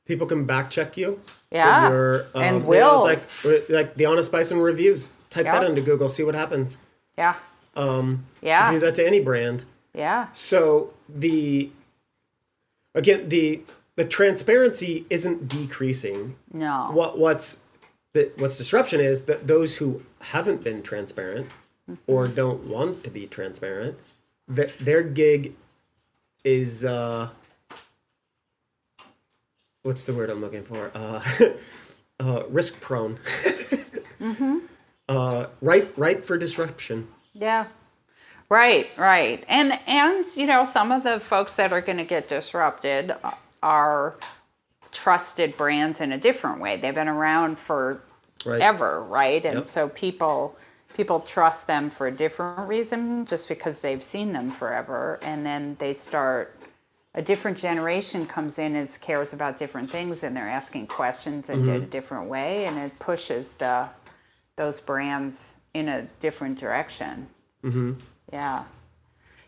people 0.06 0.28
can 0.28 0.44
back 0.44 0.70
check 0.70 0.98
you. 0.98 1.22
Yeah, 1.50 1.90
your, 1.90 2.26
um, 2.36 2.42
and 2.42 2.56
you 2.56 2.62
know, 2.62 2.68
will. 2.68 3.04
like 3.04 3.70
like 3.70 3.96
the 3.96 4.06
honest 4.06 4.34
bison 4.34 4.60
reviews. 4.60 5.12
Type 5.30 5.46
that 5.46 5.64
into 5.64 5.82
Google, 5.82 6.10
see 6.10 6.24
what 6.24 6.36
happens. 6.36 6.78
Yeah. 7.18 7.36
Um, 7.76 8.26
Yeah. 8.42 8.72
Do 8.72 8.80
that 8.82 8.96
to 8.96 9.08
any 9.08 9.22
brand. 9.22 9.64
Yeah. 9.94 10.28
So 10.32 10.94
the 11.08 11.72
again 12.96 13.30
the 13.30 13.62
the 13.96 14.06
transparency 14.06 15.06
isn't 15.10 15.48
decreasing. 15.48 16.36
No. 16.52 16.90
What 16.92 17.18
what's 17.18 17.60
the, 18.14 18.32
what's 18.38 18.58
disruption 18.58 19.00
is 19.00 19.22
that 19.24 19.48
those 19.48 19.78
who 19.78 20.04
haven't 20.22 20.64
been 20.64 20.82
transparent 20.84 21.48
or 22.08 22.28
don't 22.28 22.64
want 22.66 23.04
to 23.04 23.10
be 23.10 23.28
transparent, 23.28 23.98
that 24.48 24.78
their 24.80 25.04
gig 25.04 25.54
is 26.44 26.84
uh 26.84 27.30
what's 29.84 30.06
the 30.06 30.14
word 30.14 30.30
I'm 30.30 30.42
looking 30.42 30.64
for? 30.64 30.92
Uh, 30.96 31.22
uh 32.20 32.44
risk 32.50 32.82
prone. 32.82 33.18
mhm. 34.20 34.62
Uh 35.08 35.48
ripe 35.62 35.94
ripe 35.98 36.24
for 36.26 36.38
disruption. 36.38 37.08
Yeah. 37.34 37.68
Right, 38.54 38.88
right. 38.98 39.44
And 39.48 39.80
and 39.88 40.24
you 40.36 40.46
know, 40.46 40.64
some 40.64 40.92
of 40.92 41.02
the 41.02 41.20
folks 41.20 41.56
that 41.56 41.74
are 41.74 41.82
going 41.82 41.98
to 41.98 42.04
get 42.04 42.30
disrupted 42.30 43.16
are 43.64 44.14
trusted 44.92 45.58
brands 45.58 46.02
in 46.02 46.12
a 46.12 46.20
different 46.20 46.62
way. 46.62 46.78
They've 46.78 46.94
been 46.94 47.08
around 47.08 47.58
for 47.58 48.04
Right. 48.46 48.62
ever, 48.62 49.02
right? 49.02 49.44
And 49.44 49.60
Yep. 49.60 49.66
so 49.66 49.90
people 49.90 50.56
people 50.94 51.22
trust 51.22 51.66
them 51.66 51.90
for 51.90 52.06
a 52.06 52.12
different 52.12 52.68
reason 52.68 53.26
just 53.26 53.50
because 53.50 53.80
they've 53.80 54.04
seen 54.04 54.34
them 54.34 54.52
forever 54.52 55.18
and 55.24 55.44
then 55.44 55.76
they 55.80 55.92
start 55.92 56.56
a 57.16 57.24
different 57.24 57.58
generation 57.58 58.28
comes 58.28 58.60
in 58.60 58.76
and 58.76 59.00
cares 59.02 59.34
about 59.34 59.58
different 59.58 59.90
things 59.90 60.24
and 60.24 60.38
they're 60.38 60.56
asking 60.62 60.86
questions 60.86 61.50
in 61.50 61.68
a 61.68 61.80
different 61.80 62.30
way 62.30 62.66
and 62.68 62.78
it 62.78 63.00
pushes 63.00 63.56
the 63.56 63.90
those 64.58 64.80
brands 64.80 65.58
in 65.74 65.90
a 65.90 66.04
different 66.20 66.60
direction. 66.60 67.26
Mm-hmm. 67.64 67.94
Yeah. 68.34 68.64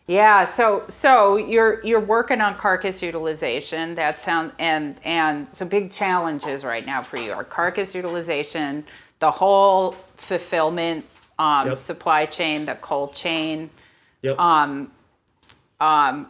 Yeah, 0.07 0.45
so 0.45 0.83
so 0.87 1.35
you're 1.37 1.83
you're 1.83 1.99
working 1.99 2.39
on 2.39 2.55
carcass 2.57 3.01
utilization. 3.01 3.95
That 3.95 4.21
sounds 4.21 4.53
and 4.59 4.99
and 5.03 5.49
so 5.49 5.65
big 5.65 5.89
challenges 5.91 6.63
right 6.63 6.85
now 6.85 7.01
for 7.01 7.17
you 7.17 7.31
are 7.33 7.43
carcass 7.43 7.95
utilization, 7.95 8.85
the 9.19 9.31
whole 9.31 9.93
fulfillment 10.17 11.05
um, 11.39 11.69
Yep. 11.69 11.77
supply 11.79 12.27
chain, 12.27 12.65
the 12.65 12.75
cold 12.75 13.15
chain, 13.15 13.71
Yep. 14.21 14.39
Um, 14.39 14.91
um, 15.81 16.27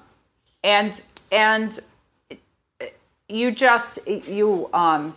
and 0.63 1.01
and 1.33 1.77
you 3.27 3.51
just 3.51 3.99
you 4.07 4.69
um 4.73 5.13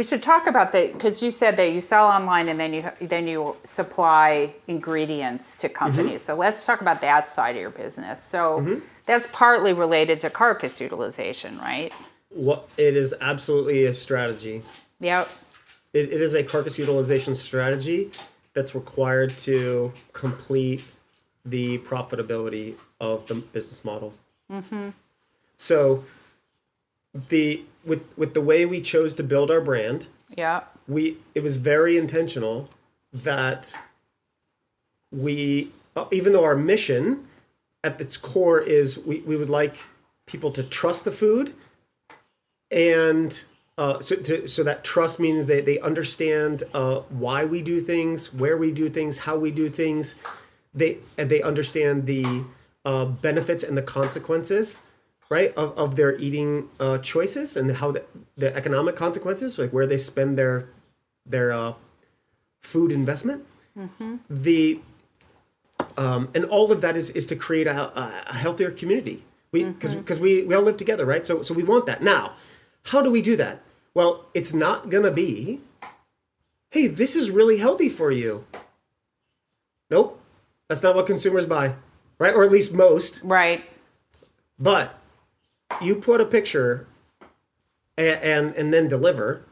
we 0.00 0.04
should 0.04 0.22
talk 0.22 0.46
about 0.46 0.72
that 0.72 0.94
because 0.94 1.22
you 1.22 1.30
said 1.30 1.58
that 1.58 1.72
you 1.72 1.82
sell 1.82 2.06
online 2.06 2.48
and 2.48 2.58
then 2.58 2.72
you 2.72 2.90
then 3.02 3.28
you 3.28 3.54
supply 3.64 4.50
ingredients 4.66 5.56
to 5.56 5.66
mm-hmm. 5.66 5.76
companies. 5.76 6.22
So 6.22 6.34
let's 6.34 6.64
talk 6.64 6.80
about 6.80 7.02
that 7.02 7.28
side 7.28 7.54
of 7.54 7.60
your 7.60 7.68
business. 7.68 8.22
So 8.22 8.60
mm-hmm. 8.60 8.78
that's 9.04 9.26
partly 9.30 9.74
related 9.74 10.18
to 10.20 10.30
carcass 10.30 10.80
utilization 10.80 11.58
right? 11.58 11.92
What 12.30 12.66
it 12.78 12.96
is 12.96 13.14
absolutely 13.20 13.84
a 13.84 13.92
strategy. 13.92 14.62
yep. 15.00 15.28
It, 15.92 16.10
it 16.10 16.22
is 16.22 16.34
a 16.34 16.44
carcass 16.44 16.78
utilization 16.78 17.34
strategy 17.34 18.10
that's 18.54 18.74
required 18.74 19.36
to 19.40 19.92
complete 20.14 20.82
the 21.44 21.76
profitability 21.80 22.76
of 23.00 23.26
the 23.26 23.34
business 23.34 23.84
model. 23.84 24.14
Mm-hmm. 24.50 24.90
So, 25.58 26.04
the 27.14 27.62
with 27.84 28.02
with 28.16 28.34
the 28.34 28.40
way 28.40 28.66
we 28.66 28.80
chose 28.80 29.14
to 29.14 29.22
build 29.22 29.50
our 29.50 29.60
brand, 29.60 30.06
Yeah. 30.36 30.62
we 30.86 31.16
it 31.34 31.42
was 31.42 31.56
very 31.56 31.96
intentional 31.96 32.68
that 33.12 33.74
we 35.10 35.72
uh, 35.96 36.04
even 36.12 36.32
though 36.32 36.44
our 36.44 36.56
mission 36.56 37.26
at 37.82 38.00
its 38.00 38.16
core 38.16 38.60
is 38.60 38.98
we, 38.98 39.20
we 39.20 39.36
would 39.36 39.50
like 39.50 39.76
people 40.26 40.52
to 40.52 40.62
trust 40.62 41.04
the 41.04 41.10
food 41.10 41.54
and 42.70 43.42
uh, 43.78 43.98
so, 44.00 44.14
to, 44.16 44.46
so 44.46 44.62
that 44.62 44.84
trust 44.84 45.18
means 45.18 45.46
they, 45.46 45.60
they 45.62 45.78
understand 45.80 46.62
uh, 46.74 46.96
why 47.08 47.44
we 47.44 47.62
do 47.62 47.80
things 47.80 48.32
where 48.32 48.56
we 48.56 48.70
do 48.70 48.88
things 48.88 49.18
how 49.20 49.36
we 49.36 49.50
do 49.50 49.68
things 49.68 50.14
they 50.72 50.98
and 51.18 51.28
they 51.30 51.42
understand 51.42 52.06
the 52.06 52.44
uh, 52.84 53.04
benefits 53.06 53.64
and 53.64 53.76
the 53.76 53.82
consequences 53.82 54.82
right 55.30 55.54
of, 55.56 55.76
of 55.78 55.96
their 55.96 56.16
eating 56.18 56.68
uh, 56.78 56.98
choices 56.98 57.56
and 57.56 57.76
how 57.76 57.92
the, 57.92 58.02
the 58.36 58.54
economic 58.54 58.96
consequences 58.96 59.58
like 59.58 59.72
where 59.72 59.86
they 59.86 59.96
spend 59.96 60.36
their 60.36 60.68
their 61.24 61.52
uh, 61.52 61.74
food 62.60 62.92
investment. 62.92 63.46
The 64.28 64.80
um, 65.96 66.28
and 66.34 66.44
all 66.44 66.70
of 66.70 66.80
that 66.82 66.96
is 66.96 67.10
is 67.10 67.24
to 67.26 67.36
create 67.36 67.66
a, 67.66 67.98
a, 67.98 68.24
a 68.28 68.34
healthier 68.34 68.70
community. 68.70 69.22
We 69.52 69.64
because 69.64 69.94
because 69.94 70.20
we 70.20 70.42
we 70.44 70.54
all 70.54 70.62
live 70.62 70.76
together 70.76 71.06
right? 71.06 71.24
So 71.24 71.42
so 71.42 71.54
we 71.54 71.62
want 71.62 71.86
that. 71.86 72.02
Now 72.02 72.34
how 72.84 73.00
do 73.00 73.10
we 73.10 73.22
do 73.22 73.36
that? 73.36 73.62
Well 73.94 74.26
it's 74.34 74.52
not 74.52 74.90
gonna 74.90 75.10
be 75.10 75.60
hey 76.70 76.86
this 76.86 77.16
is 77.16 77.30
really 77.30 77.58
healthy 77.58 77.88
for 77.88 78.10
you. 78.10 78.44
Nope. 79.90 80.20
That's 80.68 80.82
not 80.82 80.94
what 80.94 81.06
consumers 81.06 81.46
buy 81.46 81.74
right? 82.20 82.34
Or 82.34 82.44
at 82.44 82.52
least 82.52 82.72
most. 82.72 83.20
Right. 83.24 83.64
But 84.60 84.99
you 85.80 85.96
put 85.96 86.20
a 86.20 86.24
picture 86.24 86.86
and, 87.96 88.22
and 88.22 88.54
and 88.56 88.74
then 88.74 88.88
deliver 88.88 89.44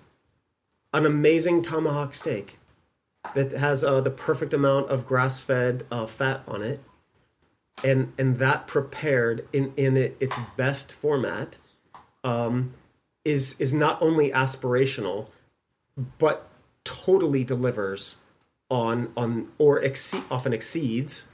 an 0.92 1.04
amazing 1.04 1.62
tomahawk 1.62 2.14
steak 2.14 2.58
that 3.34 3.52
has 3.52 3.84
uh, 3.84 4.00
the 4.00 4.10
perfect 4.10 4.54
amount 4.54 4.88
of 4.90 5.06
grass-fed 5.06 5.84
uh, 5.90 6.06
fat 6.06 6.42
on 6.48 6.62
it, 6.62 6.80
and 7.84 8.12
and 8.18 8.38
that 8.38 8.66
prepared 8.66 9.46
in 9.52 9.72
in 9.76 9.96
it, 9.96 10.16
its 10.20 10.38
best 10.56 10.94
format, 10.94 11.58
um, 12.24 12.74
is 13.24 13.60
is 13.60 13.74
not 13.74 14.00
only 14.00 14.30
aspirational, 14.30 15.26
but 16.18 16.48
totally 16.84 17.44
delivers 17.44 18.16
on 18.70 19.12
on 19.16 19.48
or 19.58 19.80
exceed 19.80 20.22
often 20.30 20.52
exceeds 20.52 21.28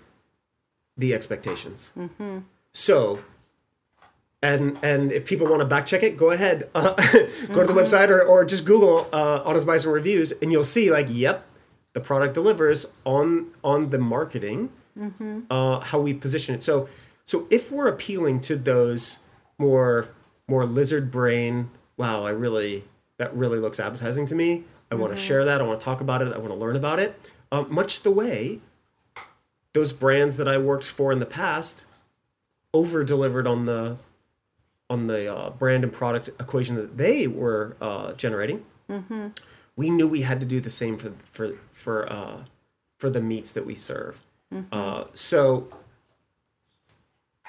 the 0.97 1.15
expectations. 1.15 1.93
So 2.73 3.21
and 4.45 4.79
and 4.83 5.11
if 5.11 5.27
people 5.27 5.47
want 5.47 5.61
to 5.61 5.65
back 5.65 5.87
check 5.87 6.03
it, 6.03 6.19
go 6.19 6.31
ahead, 6.31 6.69
uh, 6.75 6.95
go 7.53 7.67
to 7.67 7.73
the 7.73 7.73
website 7.73 8.11
or, 8.11 8.23
or 8.23 8.45
just 8.45 8.67
Google 8.67 9.09
uh, 9.11 9.43
Honest 9.43 9.67
Bison 9.67 9.91
reviews, 9.91 10.33
and 10.43 10.53
you'll 10.53 10.65
see 10.65 10.91
like, 10.91 11.07
yep, 11.09 11.47
the 11.95 12.01
product 12.01 12.35
delivers 12.35 12.85
on 13.05 13.47
on 13.65 13.89
the 13.89 13.99
marketing, 13.99 14.69
uh, 15.51 15.81
how 15.81 15.99
we 15.99 16.13
position 16.13 16.55
it. 16.55 16.63
So 16.63 16.89
so 17.25 17.47
if 17.51 17.73
we're 17.73 17.89
appealing 17.89 18.41
to 18.43 18.57
those 18.57 19.19
more 19.57 20.09
more 20.47 20.67
lizard 20.67 21.11
brain, 21.11 21.71
wow, 21.97 22.25
I 22.25 22.31
really 22.31 22.85
that 23.17 23.35
really 23.35 23.59
looks 23.59 23.81
appetizing 23.81 24.27
to 24.27 24.35
me. 24.35 24.65
I 24.93 24.97
want 24.97 25.17
to 25.17 25.21
share 25.21 25.45
that. 25.47 25.63
I 25.63 25.65
want 25.65 25.81
to 25.81 25.85
talk 25.85 26.03
about 26.03 26.21
it. 26.21 26.33
I 26.35 26.39
want 26.39 26.51
to 26.51 26.59
learn 26.59 26.77
about 26.77 27.01
it. 27.01 27.19
Um, 27.51 27.73
much 27.73 28.03
the 28.03 28.11
way 28.11 28.61
those 29.73 29.95
brands 29.95 30.37
that 30.37 30.47
I 30.47 30.59
worked 30.59 30.85
for 30.85 31.11
in 31.13 31.19
the 31.19 31.27
past 31.27 31.87
over 32.75 33.03
delivered 33.05 33.47
on 33.47 33.65
the 33.65 33.97
on 34.95 35.07
the 35.09 35.23
uh, 35.35 35.51
brand 35.51 35.85
and 35.85 35.93
product 35.93 36.29
equation 36.41 36.75
that 36.77 36.97
they 36.97 37.27
were 37.27 37.77
uh, 37.81 38.13
generating. 38.15 38.65
We 39.77 39.91
knew 39.91 40.09
we 40.09 40.23
had 40.23 40.39
to 40.41 40.47
do 40.47 40.61
the 40.61 40.71
same 40.71 40.97
for 40.97 41.13
for 41.37 41.47
for 41.73 41.97
uh, 42.11 42.37
for 42.99 43.11
the 43.11 43.21
meats 43.21 43.51
that 43.53 43.67
we 43.67 43.75
serve. 43.75 44.21
Uh, 44.73 45.05
so 45.13 45.69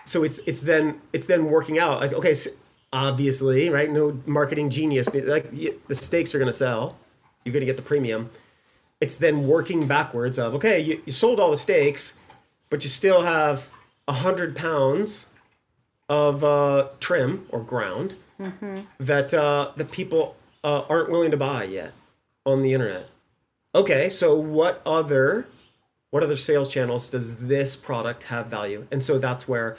so 0.06 0.24
it's 0.24 0.40
it's 0.50 0.62
then 0.62 1.00
it's 1.14 1.28
then 1.28 1.46
working 1.46 1.78
out. 1.80 2.02
Like 2.02 2.14
okay 2.14 2.32
s 2.32 2.48
obviously 2.94 3.70
right 3.70 3.92
no 3.92 4.22
marketing 4.26 4.70
genius 4.70 5.14
like 5.14 5.52
the 5.52 5.96
steaks 5.96 6.34
are 6.34 6.40
going 6.40 6.52
to 6.56 6.60
sell. 6.68 6.98
You're 7.44 7.54
going 7.54 7.66
to 7.68 7.72
get 7.72 7.78
the 7.78 7.90
premium. 7.94 8.30
It's 9.02 9.18
then 9.18 9.48
working 9.48 9.86
backwards 9.88 10.38
of 10.40 10.56
okay 10.56 10.80
you, 10.80 11.02
you 11.06 11.12
sold 11.12 11.40
all 11.40 11.52
the 11.52 11.58
steaks 11.68 12.04
but 12.70 12.84
you 12.84 12.90
still 12.90 13.22
have 13.22 13.70
a 14.08 14.14
hundred 14.26 14.56
pounds 14.56 15.28
of 16.10 16.44
uh, 16.44 16.88
trim 17.00 17.46
or 17.50 17.62
ground 17.62 18.16
that 19.00 19.34
uh, 19.34 19.72
the 19.76 19.86
people 19.86 20.36
uh, 20.64 20.84
aren't 20.90 21.10
willing 21.10 21.32
to 21.32 21.38
buy 21.38 21.64
yet 21.64 21.94
on 22.46 22.62
the 22.62 22.74
internet. 22.74 23.10
Okay 23.74 24.10
so 24.10 24.36
what 24.36 24.82
other 24.86 25.48
what 26.12 26.24
other 26.24 26.38
sales 26.38 26.70
channels 26.72 27.10
does 27.10 27.48
this 27.48 27.76
product 27.76 28.24
have 28.26 28.48
value? 28.48 28.88
And 28.92 29.04
so 29.04 29.18
that's 29.20 29.48
where 29.48 29.76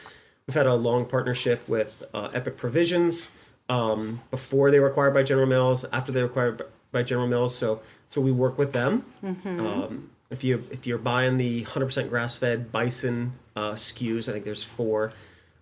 we've 0.47 0.55
had 0.55 0.67
a 0.67 0.75
long 0.75 1.07
partnership 1.07 1.69
with 1.69 2.03
uh, 2.13 2.29
epic 2.35 2.57
provisions 2.57 3.31
um, 3.69 4.21
before 4.31 4.71
they 4.71 4.79
were 4.81 4.89
acquired 4.89 5.15
by 5.15 5.23
general 5.23 5.47
mills 5.47 5.85
after 5.93 6.13
they 6.13 6.21
were 6.23 6.29
acquired 6.29 6.63
by 6.93 7.03
general 7.03 7.27
mills. 7.27 7.55
So 7.57 7.81
so 8.09 8.21
we 8.21 8.33
work 8.33 8.57
with 8.59 8.73
them. 8.73 9.05
Um, 9.25 10.11
if 10.31 10.43
you 10.45 10.63
if 10.71 10.87
you're 10.87 10.99
buying 10.99 11.37
the 11.37 11.65
100% 11.65 12.09
grass-fed 12.09 12.73
bison 12.73 13.33
uh, 13.55 13.73
SKUs 13.73 14.29
i 14.29 14.33
think 14.33 14.45
there's 14.45 14.65
four 14.65 15.13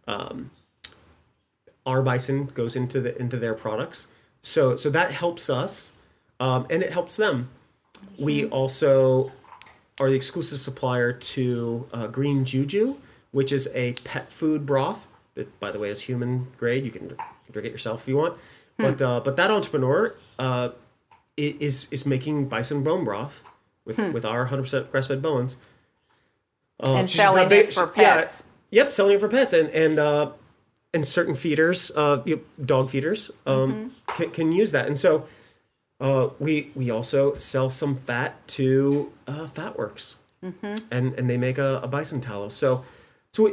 um, 0.07 0.50
our 1.86 2.02
bison 2.02 2.46
goes 2.46 2.76
into 2.76 3.00
the 3.00 3.16
into 3.20 3.36
their 3.36 3.55
products 3.55 4.09
so 4.42 4.76
so 4.76 4.90
that 4.90 5.12
helps 5.12 5.48
us 5.50 5.92
um, 6.40 6.66
and 6.70 6.82
it 6.82 6.92
helps 6.92 7.16
them 7.16 7.48
we 8.18 8.44
also 8.46 9.32
are 10.00 10.09
the 10.11 10.16
exclusive 10.16 10.59
supplier 10.59 11.12
to 11.12 11.86
uh, 11.92 12.07
Green 12.09 12.44
Juju, 12.44 12.96
which 13.30 13.52
is 13.52 13.68
a 13.72 13.92
pet 14.05 14.32
food 14.32 14.66
broth 14.66 15.07
that, 15.36 15.59
by 15.61 15.70
the 15.70 15.78
way, 15.78 15.88
is 15.88 16.02
human 16.02 16.48
grade. 16.59 16.84
You 16.84 16.90
can 16.90 17.16
drink 17.52 17.66
it 17.68 17.70
yourself 17.72 18.02
if 18.02 18.09
you 18.09 18.16
want. 18.16 18.34
But 18.76 19.00
uh, 19.00 19.20
but 19.20 19.36
that 19.36 19.50
entrepreneur 19.52 20.14
uh, 20.38 20.70
is 21.36 21.86
is 21.92 22.05
making 22.05 22.48
bison 22.48 22.82
bone 22.82 23.05
broth 23.05 23.44
with 23.84 23.98
with 24.12 24.24
our 24.24 24.48
100% 24.48 24.90
grass 24.90 25.07
fed 25.07 25.22
bones. 25.22 25.57
Uh, 26.84 26.94
And 26.94 27.09
selling 27.11 27.48
big- 27.48 27.68
it 27.68 27.74
for 27.74 27.92
yeah, 27.96 28.22
pets. 28.22 28.42
Yep, 28.75 28.93
selling 28.93 29.14
it 29.16 29.20
for 29.20 29.29
pets 29.29 29.53
and 29.53 29.68
and 29.70 29.99
uh, 29.99 30.31
and 30.93 31.07
certain 31.07 31.35
feeders, 31.35 31.91
uh, 31.97 32.22
dog 32.64 32.91
feeders, 32.91 33.31
um, 33.47 33.91
can, 34.16 34.31
can 34.31 34.53
use 34.53 34.70
that. 34.72 34.87
And 34.87 34.99
so 34.99 35.27
uh, 36.01 36.29
we 36.39 36.70
we 36.75 36.91
also 36.91 37.35
sell 37.37 37.68
some 37.70 37.97
fat 37.97 38.33
to 38.59 39.12
uh, 39.27 39.47
Fatworks, 39.47 40.16
and 40.91 41.14
and 41.18 41.31
they 41.31 41.39
make 41.39 41.59
a, 41.59 41.81
a 41.83 41.89
bison 41.89 42.20
tallow. 42.20 42.49
So 42.49 42.85
so 43.33 43.43
we, 43.45 43.51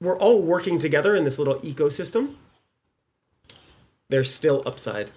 we're 0.00 0.18
all 0.18 0.40
working 0.42 0.78
together 0.78 1.14
in 1.16 1.24
this 1.24 1.38
little 1.38 1.58
ecosystem. 1.60 2.34
There's 4.08 4.32
still 4.32 4.62
upside, 4.64 5.12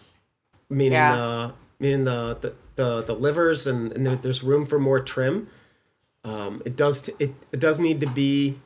meaning 0.69 0.93
Yeah. 0.93 1.13
uh, 1.15 1.51
meaning 1.79 2.03
the, 2.05 2.37
the 2.41 2.53
the 2.75 3.03
the 3.03 3.13
livers 3.15 3.67
and 3.67 3.91
and 3.93 4.21
there's 4.21 4.43
room 4.43 4.65
for 4.65 4.79
more 4.79 4.99
trim. 4.99 5.47
Um, 6.23 6.61
it 6.65 6.75
does 6.75 7.01
t- 7.01 7.13
it 7.19 7.33
it 7.51 7.59
does 7.59 7.79
need 7.79 7.99
to 8.01 8.07
be 8.07 8.59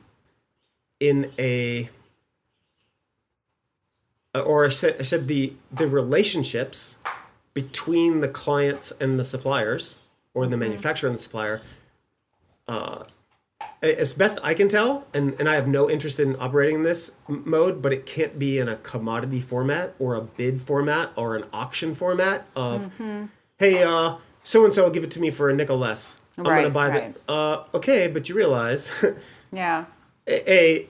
in 1.00 1.32
a 1.38 1.90
or 4.34 4.66
I 4.66 4.68
said, 4.68 4.96
I 4.98 5.02
said 5.02 5.28
the 5.28 5.54
the 5.72 5.86
relationships 5.86 6.96
between 7.54 8.20
the 8.20 8.28
clients 8.28 8.92
and 9.00 9.18
the 9.18 9.24
suppliers 9.24 9.98
or 10.34 10.46
the 10.46 10.56
manufacturer 10.58 11.08
and 11.08 11.16
the 11.16 11.22
supplier 11.22 11.62
uh, 12.68 13.04
as 13.80 14.12
best 14.12 14.38
i 14.42 14.52
can 14.52 14.68
tell 14.68 15.06
and, 15.14 15.34
and 15.38 15.48
i 15.48 15.54
have 15.54 15.66
no 15.66 15.88
interest 15.88 16.20
in 16.20 16.36
operating 16.38 16.76
in 16.76 16.82
this 16.82 17.12
m- 17.28 17.42
mode 17.46 17.80
but 17.80 17.92
it 17.92 18.04
can't 18.04 18.38
be 18.38 18.58
in 18.58 18.68
a 18.68 18.76
commodity 18.76 19.40
format 19.40 19.94
or 19.98 20.14
a 20.14 20.20
bid 20.20 20.62
format 20.62 21.10
or 21.16 21.36
an 21.36 21.44
auction 21.52 21.94
format 21.94 22.46
of 22.54 22.92
hey 23.58 23.82
uh 23.82 24.16
so 24.42 24.64
and 24.64 24.74
so 24.74 24.90
give 24.90 25.02
it 25.02 25.10
to 25.10 25.20
me 25.20 25.30
for 25.30 25.48
a 25.48 25.54
nickel 25.54 25.78
less 25.78 26.20
i'm 26.36 26.44
gonna 26.44 26.68
buy 26.68 26.88
right. 26.88 27.14
the 27.26 27.32
uh 27.32 27.64
okay 27.72 28.06
but 28.06 28.28
you 28.28 28.34
realize 28.34 28.92
Yeah. 29.52 29.86
A, 30.28 30.86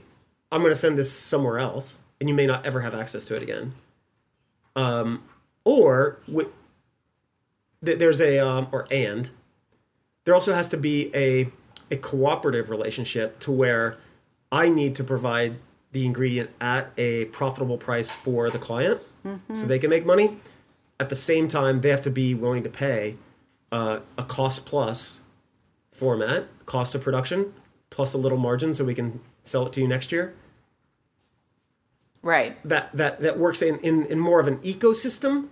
I'm 0.50 0.60
going 0.60 0.72
to 0.72 0.78
send 0.78 0.98
this 0.98 1.12
somewhere 1.12 1.58
else, 1.58 2.00
and 2.20 2.28
you 2.28 2.34
may 2.34 2.46
not 2.46 2.64
ever 2.64 2.80
have 2.80 2.94
access 2.94 3.24
to 3.26 3.36
it 3.36 3.42
again. 3.42 3.74
Um, 4.74 5.22
or 5.64 6.18
th- 7.84 7.98
there's 7.98 8.20
a 8.20 8.38
um, 8.38 8.68
or 8.72 8.86
and 8.90 9.30
there 10.24 10.34
also 10.34 10.52
has 10.54 10.68
to 10.68 10.76
be 10.76 11.10
a 11.14 11.50
a 11.90 11.96
cooperative 11.96 12.68
relationship 12.68 13.38
to 13.40 13.52
where 13.52 13.96
I 14.50 14.68
need 14.68 14.94
to 14.96 15.04
provide 15.04 15.56
the 15.92 16.04
ingredient 16.04 16.50
at 16.60 16.90
a 16.98 17.26
profitable 17.26 17.78
price 17.78 18.14
for 18.14 18.50
the 18.50 18.58
client, 18.58 19.00
so 19.54 19.66
they 19.66 19.78
can 19.78 19.90
make 19.90 20.04
money. 20.06 20.38
At 21.00 21.08
the 21.08 21.14
same 21.16 21.48
time, 21.48 21.80
they 21.80 21.88
have 21.90 22.02
to 22.02 22.10
be 22.10 22.34
willing 22.34 22.62
to 22.62 22.68
pay 22.70 23.16
uh, 23.72 24.00
a 24.16 24.22
cost 24.22 24.66
plus 24.66 25.20
format, 25.92 26.46
cost 26.66 26.94
of 26.94 27.02
production, 27.02 27.52
plus 27.90 28.14
a 28.14 28.18
little 28.18 28.38
margin 28.38 28.74
so 28.74 28.84
we 28.84 28.94
can 28.94 29.20
sell 29.42 29.66
it 29.66 29.72
to 29.74 29.80
you 29.80 29.88
next 29.88 30.12
year. 30.12 30.34
Right. 32.22 32.56
That 32.64 32.90
that 32.96 33.20
that 33.20 33.38
works 33.38 33.62
in 33.62 33.78
in, 33.78 34.04
in 34.06 34.18
more 34.18 34.40
of 34.40 34.48
an 34.48 34.58
ecosystem 34.58 35.48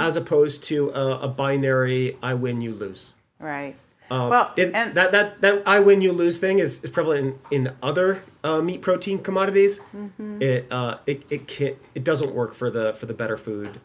as 0.00 0.16
opposed 0.16 0.64
to 0.64 0.90
a, 0.90 1.20
a 1.20 1.28
binary 1.28 2.16
I 2.22 2.34
win 2.34 2.60
you 2.60 2.74
lose. 2.74 3.14
Right. 3.38 3.76
Uh, 4.10 4.28
well, 4.30 4.52
it, 4.56 4.72
and 4.74 4.94
that 4.94 5.12
that 5.12 5.40
that 5.42 5.62
I 5.66 5.80
win 5.80 6.00
you 6.00 6.12
lose 6.12 6.38
thing 6.38 6.60
is, 6.60 6.82
is 6.82 6.90
prevalent 6.90 7.36
in, 7.50 7.66
in 7.66 7.74
other 7.82 8.24
uh, 8.42 8.62
meat 8.62 8.80
protein 8.80 9.18
commodities. 9.18 9.80
Mm-hmm. 9.94 10.42
It 10.42 10.66
uh 10.70 10.98
it, 11.06 11.24
it 11.28 11.46
can't 11.46 11.76
it 11.94 12.04
doesn't 12.04 12.34
work 12.34 12.54
for 12.54 12.70
the 12.70 12.94
for 12.94 13.04
the 13.04 13.14
better 13.14 13.36
food 13.36 13.80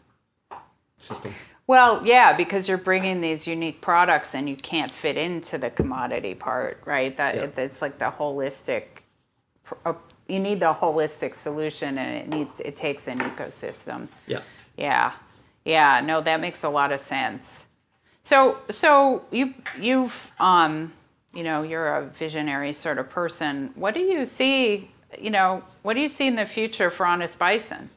system. 0.98 1.34
Well, 1.66 2.02
yeah, 2.04 2.36
because 2.36 2.68
you're 2.68 2.78
bringing 2.78 3.20
these 3.20 3.46
unique 3.46 3.80
products 3.80 4.34
and 4.34 4.48
you 4.48 4.56
can't 4.56 4.90
fit 4.90 5.16
into 5.16 5.56
the 5.58 5.70
commodity 5.70 6.34
part, 6.34 6.80
right? 6.84 7.16
That 7.16 7.34
Yeah. 7.36 7.42
it, 7.42 7.58
it's 7.58 7.80
like 7.82 7.98
the 7.98 8.10
holistic. 8.10 8.84
uh, 9.84 9.94
You 10.28 10.40
need 10.40 10.60
the 10.60 10.72
holistic 10.72 11.34
solution, 11.34 11.98
and 11.98 12.16
it 12.16 12.28
needs 12.28 12.60
it 12.60 12.76
takes 12.76 13.08
an 13.08 13.18
ecosystem. 13.18 14.08
Yeah. 14.26 14.40
Yeah, 14.76 15.12
yeah. 15.64 16.00
No, 16.00 16.20
that 16.22 16.40
makes 16.40 16.64
a 16.64 16.68
lot 16.70 16.92
of 16.92 17.00
sense. 17.00 17.66
So, 18.22 18.56
so 18.70 19.24
you 19.30 19.52
you've 19.78 20.32
um, 20.40 20.92
you 21.34 21.42
know, 21.44 21.62
you're 21.62 21.94
a 21.96 22.06
visionary 22.06 22.72
sort 22.72 22.98
of 22.98 23.10
person. 23.10 23.70
What 23.74 23.92
do 23.94 24.00
you 24.00 24.24
see? 24.24 24.90
You 25.18 25.30
know, 25.30 25.62
what 25.82 25.94
do 25.94 26.00
you 26.00 26.08
see 26.08 26.26
in 26.26 26.36
the 26.36 26.46
future 26.46 26.90
for 26.90 27.04
Honest 27.06 27.38
Bison? 27.38 27.90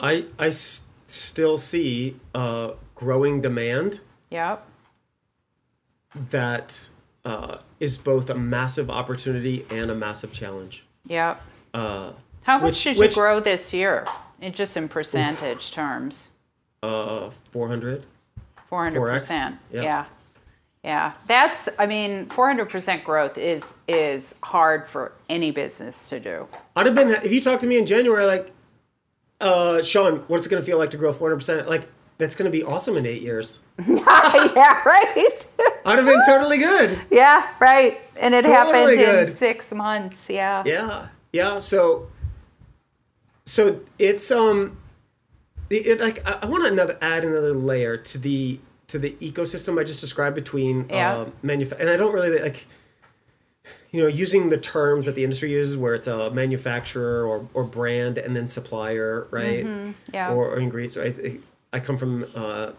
I 0.00 0.26
I 0.38 0.48
s- 0.48 0.86
still 1.06 1.58
see 1.58 2.16
uh, 2.34 2.72
growing 2.94 3.40
demand 3.40 4.00
Yep. 4.30 4.66
that 6.30 6.88
uh, 7.24 7.58
is 7.80 7.98
both 7.98 8.30
a 8.30 8.34
massive 8.34 8.90
opportunity 8.90 9.64
and 9.70 9.90
a 9.90 9.94
massive 9.94 10.32
challenge. 10.32 10.84
Yep. 11.06 11.40
Uh, 11.74 12.12
How 12.44 12.58
much 12.58 12.64
which- 12.64 12.76
should 12.76 12.98
which- 12.98 13.16
you 13.16 13.22
grow 13.22 13.40
this 13.40 13.72
year, 13.74 14.06
in 14.40 14.52
just 14.52 14.76
in 14.76 14.88
percentage 14.88 15.70
terms? 15.72 16.28
uh, 16.82 17.30
400. 17.50 18.06
Four 18.68 18.84
hundred 18.84 19.00
percent. 19.00 19.56
yeah. 19.72 19.82
Yeah. 19.82 20.04
Yeah. 20.84 21.12
That's. 21.26 21.70
I 21.78 21.86
mean, 21.86 22.26
four 22.26 22.46
hundred 22.46 22.68
percent 22.68 23.02
growth 23.02 23.38
is 23.38 23.64
is 23.88 24.34
hard 24.42 24.86
for 24.88 25.12
any 25.30 25.50
business 25.50 26.08
to 26.10 26.20
do. 26.20 26.46
I'd 26.76 26.84
have 26.84 26.94
been 26.94 27.08
if 27.10 27.32
you 27.32 27.40
talked 27.40 27.62
to 27.62 27.66
me 27.66 27.78
in 27.78 27.86
January, 27.86 28.26
like, 28.26 28.52
uh, 29.40 29.82
Sean, 29.82 30.24
what's 30.28 30.46
it 30.46 30.50
going 30.50 30.62
to 30.62 30.66
feel 30.66 30.78
like 30.78 30.90
to 30.90 30.96
grow 30.96 31.12
400 31.12 31.36
percent? 31.36 31.68
Like, 31.68 31.88
that's 32.18 32.34
going 32.34 32.50
to 32.50 32.56
be 32.56 32.64
awesome 32.64 32.96
in 32.96 33.06
eight 33.06 33.22
years. 33.22 33.60
yeah. 33.86 34.82
Right. 34.84 35.46
I'd 35.86 35.98
have 35.98 36.06
been 36.06 36.22
totally 36.26 36.58
good. 36.58 36.98
yeah. 37.10 37.46
Right. 37.60 37.98
And 38.16 38.34
it 38.34 38.42
Totally 38.42 38.96
happened 38.96 39.18
in 39.20 39.26
six 39.26 39.72
months. 39.72 40.28
Yeah. 40.28 40.62
Yeah, 40.66 41.08
Yeah, 41.32 41.58
so 41.60 42.08
so 43.46 43.80
it's 43.98 44.30
um 44.30 44.76
it, 45.70 45.86
it 45.86 46.00
like 46.00 46.26
I, 46.26 46.40
I 46.42 46.46
want 46.46 46.64
to 46.64 46.72
another 46.72 46.98
add 47.00 47.24
another 47.24 47.54
layer 47.54 47.96
to 47.96 48.18
the 48.18 48.58
to 48.88 48.98
the 48.98 49.12
ecosystem 49.20 49.78
I 49.80 49.84
just 49.84 50.00
described 50.00 50.34
between 50.34 50.86
Yeah. 50.90 51.18
um, 51.18 51.32
manufa- 51.42 51.78
and 51.78 51.88
I 51.88 51.96
don't 51.96 52.12
really 52.12 52.38
like 52.40 52.66
you 53.90 54.02
know 54.02 54.08
using 54.08 54.50
the 54.50 54.58
terms 54.58 55.06
that 55.06 55.14
the 55.14 55.24
industry 55.24 55.50
uses 55.52 55.76
where 55.76 55.94
it's 55.94 56.06
a 56.06 56.30
manufacturer 56.30 57.26
or, 57.26 57.48
or 57.54 57.64
brand 57.64 58.18
and 58.18 58.36
then 58.36 58.48
supplier 58.48 59.26
right? 59.30 59.66
Yeah. 60.12 60.32
or, 60.32 60.48
or 60.48 60.58
ingredients. 60.58 60.96
Right 60.96 61.40
I, 61.72 61.76
I 61.76 61.80
come 61.80 61.96
from 61.96 62.26
uh, 62.34 62.72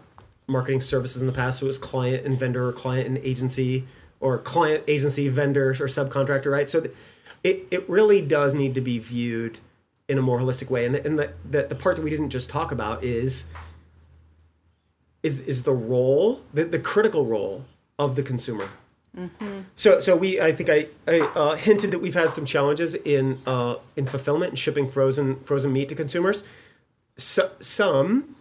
marketing 0.46 0.80
services 0.80 1.20
in 1.20 1.26
the 1.26 1.32
past 1.32 1.60
so 1.60 1.66
it 1.66 1.68
was 1.68 1.78
client 1.78 2.24
and 2.26 2.38
vendor 2.38 2.68
or 2.68 2.72
client 2.72 3.06
and 3.06 3.18
agency 3.18 3.86
or 4.20 4.38
client 4.38 4.84
agency 4.86 5.28
vendor 5.28 5.70
or 5.70 5.86
subcontractor 5.86 6.50
right? 6.50 6.68
So 6.68 6.80
th- 6.80 6.94
it, 7.42 7.66
it 7.70 7.88
really 7.88 8.20
does 8.20 8.54
need 8.54 8.74
to 8.74 8.80
be 8.80 8.98
viewed 8.98 9.60
in 10.08 10.18
a 10.18 10.22
more 10.22 10.40
holistic 10.40 10.68
way. 10.68 10.84
And, 10.84 10.94
the, 10.94 11.06
and 11.06 11.18
the, 11.18 11.32
the, 11.48 11.62
the 11.68 11.74
part 11.74 11.96
that 11.96 12.02
we 12.02 12.10
didn't 12.10 12.30
just 12.30 12.50
talk 12.50 12.72
about 12.72 13.02
is 13.04 13.46
is 15.22 15.40
is 15.42 15.64
the 15.64 15.72
role 15.72 16.40
the, 16.52 16.64
the 16.64 16.78
critical 16.78 17.26
role 17.26 17.66
of 17.98 18.16
the 18.16 18.22
consumer 18.22 18.68
so 19.74 20.00
so 20.00 20.16
we 20.16 20.40
I 20.40 20.52
think 20.52 20.70
I, 20.70 20.86
I 21.06 21.20
uh, 21.34 21.56
hinted 21.56 21.90
that 21.90 21.98
we've 22.00 22.14
had 22.14 22.32
some 22.32 22.44
challenges 22.44 22.94
in 22.94 23.40
uh, 23.46 23.76
in 23.96 24.06
fulfillment 24.06 24.50
and 24.50 24.58
shipping 24.58 24.90
frozen 24.90 25.40
frozen 25.40 25.72
meat 25.72 25.88
to 25.88 25.94
consumers. 25.94 26.44
So, 27.16 27.50
some 27.60 28.36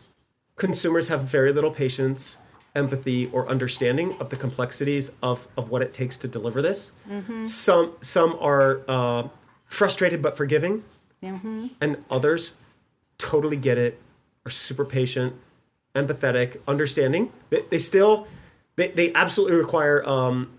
consumers 0.55 1.07
have 1.09 1.23
very 1.23 1.51
little 1.51 1.71
patience, 1.71 2.37
empathy, 2.75 3.27
or 3.33 3.49
understanding 3.49 4.15
of 4.19 4.29
the 4.29 4.35
complexities 4.37 5.11
of, 5.21 5.47
of 5.57 5.69
what 5.69 5.81
it 5.81 5.93
takes 5.93 6.15
to 6.17 6.27
deliver 6.27 6.61
this. 6.61 6.91
Some 7.45 7.93
some 8.01 8.37
are 8.39 8.81
uh, 8.87 9.27
frustrated 9.65 10.21
but 10.21 10.37
forgiving, 10.37 10.83
and 11.81 12.03
others 12.09 12.53
totally 13.17 13.57
get 13.57 13.77
it, 13.77 13.99
are 14.45 14.51
super 14.51 14.85
patient, 14.85 15.33
empathetic, 15.93 16.61
understanding. 16.67 17.31
They, 17.49 17.61
they 17.69 17.77
still 17.79 18.27
they, 18.77 18.87
they 18.89 19.13
absolutely 19.13 19.57
require 19.57 20.07
um, 20.07 20.51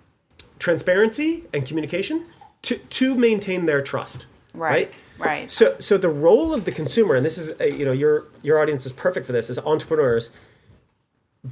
transparency 0.60 1.46
and 1.52 1.66
communication 1.66 2.26
to, 2.62 2.76
to 2.76 3.16
maintain 3.16 3.66
their 3.66 3.82
trust. 3.82 4.26
Right, 4.54 4.92
right. 5.18 5.50
So 5.50 5.76
so 5.78 5.96
the 5.96 6.08
role 6.08 6.52
of 6.52 6.64
the 6.64 6.72
consumer, 6.72 7.14
and 7.14 7.24
this 7.24 7.38
is 7.38 7.58
uh, 7.60 7.64
you 7.64 7.84
know 7.84 7.92
your 7.92 8.26
your 8.42 8.60
audience 8.60 8.86
is 8.86 8.92
perfect 8.92 9.26
for 9.26 9.32
this, 9.32 9.50
is 9.50 9.58
entrepreneurs 9.58 10.30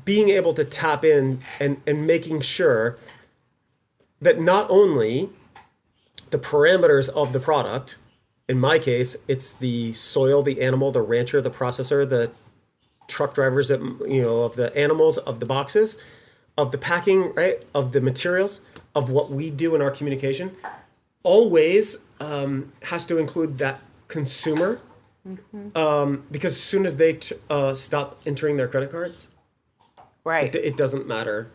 being 0.05 0.29
able 0.29 0.53
to 0.53 0.65
tap 0.65 1.05
in 1.05 1.41
and 1.59 1.81
and 1.87 2.07
making 2.07 2.41
sure 2.41 2.97
that 4.21 4.41
not 4.41 4.69
only 4.69 5.31
the 6.31 6.39
parameters 6.39 7.09
of 7.11 7.33
the 7.33 7.41
product, 7.41 7.97
in 8.49 8.59
my 8.59 8.79
case, 8.79 9.17
it's 9.29 9.53
the 9.53 9.93
soil, 9.93 10.43
the 10.43 10.61
animal, 10.61 10.91
the 10.91 11.01
rancher, 11.03 11.41
the 11.41 11.51
processor, 11.51 12.09
the 12.09 12.31
truck 13.07 13.33
drivers 13.33 13.69
that 13.69 13.81
you 13.81 14.23
know 14.23 14.43
of 14.43 14.57
the 14.57 14.77
animals, 14.77 15.19
of 15.19 15.39
the 15.39 15.47
boxes, 15.47 15.99
of 16.57 16.73
the 16.73 16.79
packing, 16.79 17.33
right, 17.35 17.63
of 17.75 17.93
the 17.93 18.01
materials, 18.01 18.61
of 18.99 19.09
what 19.11 19.31
we 19.31 19.49
do 19.51 19.77
in 19.77 19.81
our 19.81 19.93
communication, 19.93 20.57
always 21.23 21.99
um, 22.19 22.73
has 22.83 23.07
to 23.07 23.17
include 23.17 23.59
that 23.59 23.81
consumer. 24.09 24.81
Um, 25.77 26.25
because 26.31 26.53
as 26.53 26.63
soon 26.63 26.87
as 26.87 26.97
they 26.97 27.13
t- 27.15 27.37
uh, 27.51 27.75
stop 27.75 28.19
entering 28.25 28.57
their 28.57 28.67
credit 28.67 28.91
cards, 28.91 29.29
right. 30.25 30.55
it, 30.55 30.65
it 30.65 30.77
doesn't 30.77 31.07
matter. 31.07 31.51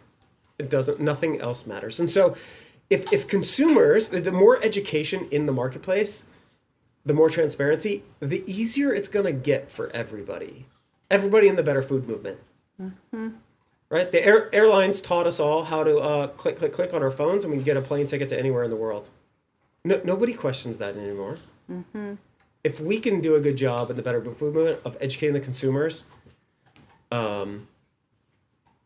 It 0.59 0.69
doesn't. 0.69 0.99
Nothing 0.99 1.41
else 1.41 1.65
matters. 1.65 1.99
And 1.99 2.09
so, 2.09 2.37
if 2.91 3.11
if 3.11 3.27
consumers, 3.27 4.09
the, 4.09 4.21
the 4.21 4.31
more 4.31 4.63
education 4.63 5.27
in 5.31 5.47
the 5.47 5.51
marketplace, 5.51 6.25
the 7.03 7.15
more 7.15 7.29
transparency, 7.31 8.03
the 8.19 8.43
easier 8.45 8.93
it's 8.93 9.07
going 9.07 9.25
to 9.25 9.33
get 9.33 9.71
for 9.71 9.89
everybody. 9.89 10.67
Everybody 11.09 11.47
in 11.47 11.55
the 11.55 11.63
better 11.63 11.81
food 11.81 12.07
movement. 12.07 12.37
Right. 13.93 14.11
The 14.11 14.25
air, 14.25 14.49
airlines 14.55 15.01
taught 15.01 15.27
us 15.27 15.39
all 15.39 15.65
how 15.65 15.83
to 15.83 15.99
uh, 15.99 16.27
click, 16.29 16.57
click, 16.57 16.73
click 16.73 16.95
on 16.95 17.03
our 17.03 17.11
phones, 17.11 17.43
and 17.43 17.51
we 17.51 17.57
can 17.59 17.63
get 17.63 17.77
a 17.77 17.81
plane 17.81 18.07
ticket 18.07 18.27
to 18.29 18.39
anywhere 18.39 18.63
in 18.63 18.71
the 18.71 18.75
world. 18.75 19.11
No, 19.85 20.01
nobody 20.03 20.33
questions 20.33 20.79
that 20.79 20.97
anymore. 20.97 21.35
If 22.63 22.79
we 22.79 22.99
can 22.99 23.21
do 23.21 23.35
a 23.35 23.39
good 23.39 23.55
job 23.55 23.91
in 23.91 23.95
the 23.95 24.01
better 24.01 24.19
food 24.19 24.55
movement 24.55 24.79
of 24.83 24.97
educating 24.99 25.35
the 25.35 25.39
consumers, 25.41 26.05
um, 27.11 27.67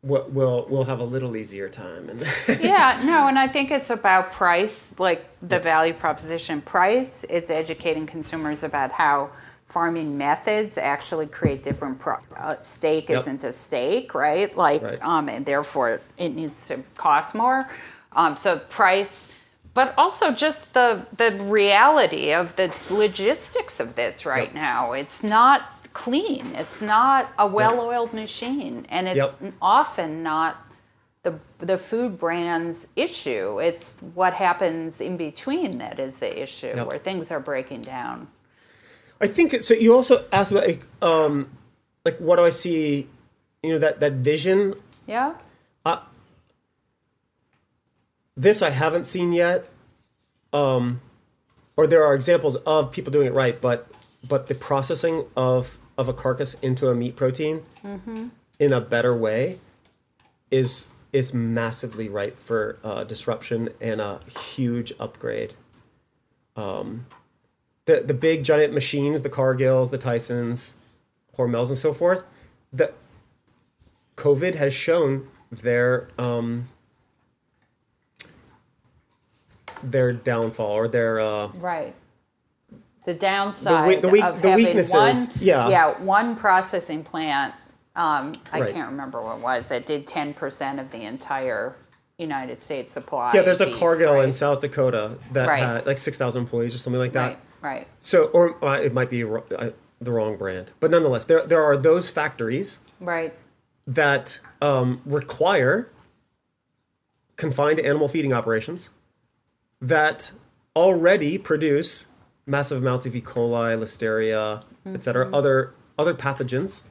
we'll 0.03 0.27
we'll, 0.27 0.67
we'll 0.69 0.83
have 0.83 0.99
a 0.99 1.05
little 1.05 1.37
easier 1.37 1.69
time. 1.69 2.09
And 2.09 2.19
yeah, 2.61 3.01
no, 3.05 3.29
and 3.29 3.39
I 3.39 3.47
think 3.47 3.71
it's 3.71 3.89
about 3.89 4.33
price, 4.33 4.93
like 4.99 5.25
the 5.41 5.57
value 5.57 5.93
proposition 5.93 6.59
price. 6.59 7.23
It's 7.29 7.49
educating 7.49 8.07
consumers 8.07 8.61
about 8.61 8.91
how 8.91 9.29
farming 9.67 10.17
methods 10.17 10.77
actually 10.77 11.27
create 11.27 11.61
different 11.61 11.99
pro- 11.99 12.19
uh, 12.35 12.55
steak 12.61 13.09
Yep. 13.09 13.19
isn't 13.19 13.43
a 13.43 13.51
steak, 13.51 14.13
right? 14.15 14.55
Like, 14.55 14.81
Right. 14.81 14.99
um, 15.03 15.27
and 15.29 15.45
therefore 15.45 15.99
it 16.17 16.29
needs 16.35 16.67
to 16.67 16.79
cost 16.95 17.35
more. 17.35 17.69
Um, 18.13 18.35
so 18.37 18.59
price, 18.69 19.27
but 19.73 19.93
also 19.97 20.31
just 20.31 20.73
the 20.73 21.05
the 21.17 21.31
reality 21.43 22.33
of 22.33 22.55
the 22.55 22.73
logistics 22.89 23.79
of 23.79 23.95
this 23.95 24.25
right 24.25 24.45
Yep. 24.47 24.53
now. 24.55 24.93
It's 24.93 25.21
not 25.23 25.61
clean. 25.93 26.45
It's 26.55 26.81
not 26.81 27.27
a 27.37 27.45
well-oiled 27.47 28.13
machine, 28.13 28.85
and 28.89 29.07
it's 29.07 29.41
Yep. 29.41 29.53
often 29.61 30.23
not 30.23 30.55
the 31.23 31.39
the 31.59 31.77
food 31.77 32.17
brand's 32.17 32.87
issue. 32.95 33.59
It's 33.59 33.95
what 34.13 34.33
happens 34.33 35.01
in 35.01 35.17
between 35.17 35.77
that 35.79 35.99
is 35.99 36.19
the 36.19 36.41
issue, 36.41 36.73
Yep. 36.75 36.87
where 36.87 36.97
things 36.99 37.31
are 37.31 37.39
breaking 37.41 37.81
down. 37.81 38.27
I 39.19 39.27
think 39.27 39.61
so. 39.63 39.73
You 39.73 39.95
also 39.95 40.25
asked 40.31 40.51
about 40.51 40.67
like, 40.67 40.83
um, 41.01 41.49
like 42.05 42.17
what 42.19 42.35
do 42.37 42.45
I 42.45 42.51
see? 42.51 43.07
You 43.63 43.71
know 43.73 43.79
that 43.79 43.99
that 43.99 44.13
vision. 44.13 44.75
Yeah. 45.07 45.33
This 48.39 48.61
I 48.61 48.69
haven't 48.69 49.07
seen 49.07 49.33
yet. 49.33 49.67
Um, 50.53 51.01
or 51.75 51.87
there 51.87 52.05
are 52.05 52.13
examples 52.13 52.55
of 52.57 52.91
people 52.91 53.11
doing 53.11 53.27
it 53.27 53.33
right, 53.33 53.59
but 53.59 53.87
but 54.27 54.47
the 54.47 54.55
processing 54.55 55.25
of 55.35 55.79
of 55.97 56.07
a 56.07 56.13
carcass 56.13 56.53
into 56.61 56.87
a 56.89 56.95
meat 56.95 57.15
protein 57.15 57.63
in 58.59 58.71
a 58.71 58.79
better 58.79 59.15
way 59.15 59.59
is 60.51 60.87
is 61.11 61.33
massively 61.33 62.07
ripe 62.09 62.37
for 62.37 62.77
uh, 62.83 63.03
disruption 63.03 63.69
and 63.81 63.99
a 63.99 64.19
huge 64.55 64.93
upgrade. 64.99 65.55
Um, 66.55 67.07
the 67.87 68.01
the 68.01 68.13
big 68.13 68.43
giant 68.43 68.73
machines, 68.73 69.23
the 69.23 69.29
Cargills, 69.29 69.89
the 69.89 69.97
Tysons, 69.97 70.73
Hormels, 71.37 71.69
and 71.69 71.77
so 71.77 71.93
forth. 71.93 72.25
The 72.71 72.93
COVID 74.15 74.55
has 74.55 74.73
shown 74.73 75.27
their 75.51 76.07
um, 76.19 76.67
their 79.83 80.11
downfall 80.13 80.71
or 80.71 80.87
their 80.87 81.19
uh, 81.19 81.47
Right. 81.55 81.93
The 83.05 83.13
downside 83.13 84.01
the 84.01 84.09
weak- 84.09 84.23
of 84.23 84.41
the 84.41 84.49
having 84.49 84.65
weaknesses, 84.65 84.93
one, 85.27 85.29
yeah. 85.39 85.69
yeah, 85.69 85.93
one 86.01 86.35
processing 86.35 87.03
plant. 87.03 87.53
Um, 87.95 88.33
I 88.51 88.59
Right. 88.61 88.73
can't 88.73 88.91
remember 88.91 89.23
what 89.23 89.37
it 89.37 89.41
was 89.43 89.67
that 89.67 89.85
did 89.85 90.07
ten 90.07 90.33
percent 90.33 90.79
of 90.79 90.91
the 90.91 91.03
entire 91.03 91.73
United 92.17 92.59
States 92.59 92.91
supply. 92.91 93.31
yeah. 93.33 93.43
There's 93.43 93.61
a 93.61 93.67
beef, 93.67 93.79
Cargill 93.79 94.15
right? 94.15 94.25
in 94.25 94.33
South 94.33 94.59
Dakota 94.59 95.17
that 95.31 95.47
Right. 95.47 95.63
had 95.63 95.85
like 95.85 95.97
six 95.99 96.17
thousand 96.17 96.41
employees 96.43 96.75
or 96.75 96.79
something 96.79 96.99
like 96.99 97.13
that. 97.13 97.27
Right, 97.27 97.39
right, 97.61 97.87
So, 97.99 98.25
or 98.25 98.63
uh, 98.63 98.79
it 98.79 98.93
might 98.93 99.09
be 99.09 99.23
uh, 99.23 99.71
the 99.99 100.11
wrong 100.11 100.37
brand, 100.37 100.71
but 100.79 100.91
nonetheless, 100.91 101.25
there 101.25 101.45
there 101.45 101.63
are 101.63 101.77
those 101.77 102.09
factories 102.09 102.79
right. 102.99 103.33
that 103.85 104.39
um, 104.61 105.01
require 105.05 105.89
confined 107.35 107.79
animal 107.79 108.07
feeding 108.07 108.33
operations 108.33 108.89
that 109.81 110.31
already 110.75 111.37
produce 111.37 112.07
massive 112.45 112.81
amounts 112.81 113.05
of 113.05 113.15
E. 113.15 113.21
coli, 113.21 113.77
listeria, 113.77 114.63
et 114.85 115.03
cetera, 115.03 115.29
other 115.33 115.73
other 115.97 116.13
pathogens, 116.13 116.83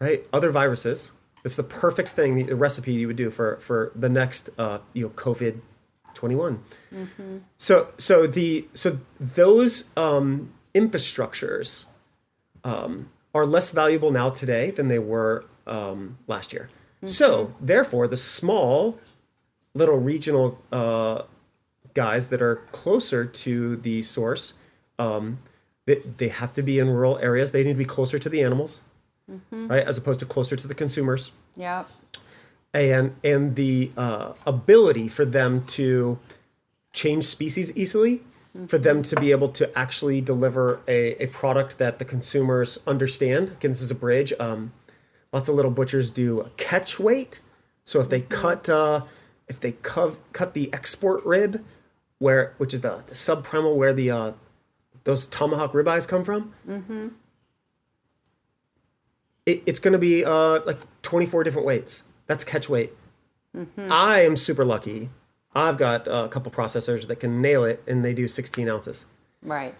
right? 0.00 0.24
Other 0.32 0.50
viruses. 0.50 1.12
It's 1.44 1.56
the 1.56 1.62
perfect 1.62 2.08
thing, 2.08 2.34
the, 2.34 2.42
the 2.42 2.56
recipe 2.56 2.92
you 2.92 3.06
would 3.06 3.16
do 3.16 3.30
for 3.30 3.56
for 3.58 3.92
the 3.94 4.08
next 4.08 4.50
uh, 4.58 4.78
you 4.92 5.04
know 5.04 5.10
COVID 5.10 5.60
twenty 6.16 6.34
one. 6.34 6.54
So 7.56 7.88
so 7.98 8.26
the 8.26 8.66
so 8.74 8.98
those 9.20 9.84
um, 9.96 10.52
infrastructures 10.74 11.86
um, 12.64 13.10
are 13.34 13.46
less 13.46 13.70
valuable 13.70 14.10
now 14.10 14.30
today 14.30 14.70
than 14.70 14.88
they 14.88 14.98
were 14.98 15.44
um, 15.66 16.18
last 16.26 16.52
year. 16.52 16.68
So 17.04 17.54
therefore, 17.60 18.08
the 18.08 18.16
small 18.16 18.98
little 19.74 19.98
regional 19.98 20.58
uh, 20.72 21.22
guys 21.94 22.28
that 22.28 22.42
are 22.42 22.56
closer 22.72 23.24
to 23.24 23.76
the 23.76 24.02
source, 24.02 24.54
um, 24.98 25.38
they, 25.84 26.02
they 26.16 26.28
have 26.28 26.52
to 26.54 26.62
be 26.62 26.80
in 26.80 26.88
rural 26.88 27.16
areas. 27.18 27.52
They 27.52 27.62
need 27.62 27.74
to 27.74 27.78
be 27.78 27.84
closer 27.84 28.18
to 28.18 28.28
the 28.28 28.42
animals, 28.42 28.82
right, 29.52 29.84
as 29.86 29.96
opposed 29.98 30.18
to 30.20 30.26
closer 30.26 30.56
to 30.56 30.66
the 30.66 30.74
consumers 30.74 31.30
Yep. 31.56 31.88
And 32.74 33.16
and 33.24 33.56
the 33.56 33.90
uh, 33.96 34.32
ability 34.46 35.08
for 35.08 35.24
them 35.24 35.64
to 35.66 36.18
change 36.92 37.24
species 37.24 37.74
easily 37.76 38.22
for 38.66 38.78
them 38.78 39.02
to 39.02 39.20
be 39.20 39.30
able 39.30 39.48
to 39.50 39.78
actually 39.78 40.20
deliver 40.20 40.80
a, 40.88 41.22
a 41.22 41.26
product 41.26 41.78
that 41.78 41.98
the 41.98 42.04
consumers 42.04 42.78
understand. 42.86 43.50
Again, 43.50 43.72
this 43.72 43.82
is 43.82 43.90
a 43.90 43.94
bridge. 43.94 44.32
Um, 44.40 44.72
lots 45.32 45.48
of 45.48 45.54
little 45.54 45.70
butchers 45.70 46.10
do 46.10 46.40
a 46.40 46.50
catch 46.50 46.98
weight. 46.98 47.40
So 47.84 48.00
if 48.00 48.08
they 48.08 48.22
cut 48.22 48.68
uh, 48.68 49.02
if 49.48 49.60
they 49.60 49.72
cut 49.72 50.14
cut 50.32 50.54
the 50.54 50.72
export 50.72 51.24
rib, 51.24 51.64
where 52.18 52.54
which 52.56 52.72
is 52.72 52.80
the, 52.80 53.04
the 53.06 53.14
subprimal 53.14 53.76
where 53.76 53.92
the 53.92 54.10
uh, 54.10 54.32
those 55.04 55.26
tomahawk 55.26 55.72
ribeyes 55.72 56.08
come 56.08 56.24
from, 56.24 56.54
mm-hmm. 56.66 57.08
it, 59.44 59.62
it's 59.66 59.78
going 59.78 59.92
to 59.92 59.98
be 59.98 60.24
uh, 60.24 60.60
like 60.64 60.80
twenty 61.02 61.26
four 61.26 61.44
different 61.44 61.66
weights. 61.66 62.02
That's 62.26 62.44
catch 62.44 62.68
weight. 62.68 62.92
I 63.78 64.20
am 64.20 64.36
super 64.36 64.64
lucky. 64.64 65.10
I've 65.54 65.78
got 65.78 66.06
a 66.06 66.28
couple 66.28 66.52
processors 66.52 67.06
that 67.06 67.16
can 67.20 67.40
nail 67.40 67.64
it, 67.64 67.82
and 67.86 68.04
they 68.04 68.12
do 68.12 68.28
sixteen 68.28 68.68
ounces 68.68 69.06
Right. 69.42 69.74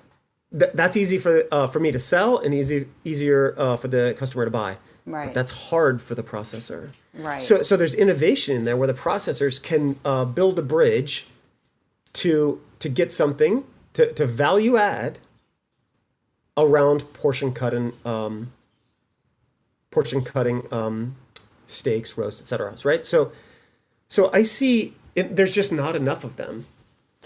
th- 0.59 0.71
that's 0.75 0.97
easy 0.97 1.19
for 1.19 1.45
uh, 1.53 1.67
for 1.67 1.81
me 1.81 1.93
to 1.93 1.99
sell 1.99 2.39
and 2.39 2.55
easy 2.55 2.87
easier 3.05 3.55
uh, 3.59 3.77
for 3.77 3.89
the 3.89 4.15
customer 4.19 4.45
to 4.47 4.51
buy. 4.51 4.79
Right. 5.05 5.27
But 5.27 5.35
that's 5.35 5.53
hard 5.71 6.01
for 6.01 6.15
the 6.15 6.23
processor. 6.23 6.91
Right. 7.13 7.43
So 7.43 7.63
so 7.63 7.77
there's 7.77 7.93
innovation 7.95 8.57
in 8.57 8.65
there 8.65 8.77
where 8.77 8.87
the 8.89 8.95
processors 8.95 9.63
can 9.63 9.99
uh, 10.05 10.25
build 10.25 10.59
a 10.59 10.63
bridge 10.63 11.27
to 12.15 12.61
to 12.79 12.89
get 12.89 13.13
something 13.13 13.65
to, 13.93 14.13
to 14.15 14.27
value 14.27 14.77
add 14.79 15.19
around 16.57 17.13
portion 17.13 17.53
cutting 17.53 17.93
um, 18.07 18.53
portion 19.91 20.23
cutting 20.23 20.67
um, 20.73 21.17
steaks, 21.67 22.17
roast, 22.17 22.41
etc. 22.41 22.75
Right. 22.85 23.05
So 23.05 23.33
so 24.09 24.31
I 24.33 24.43
see 24.43 24.95
it, 25.15 25.37
there's 25.37 25.55
just 25.55 25.73
not 25.73 25.97
enough 25.97 26.25
of 26.25 26.37
them. 26.37 26.67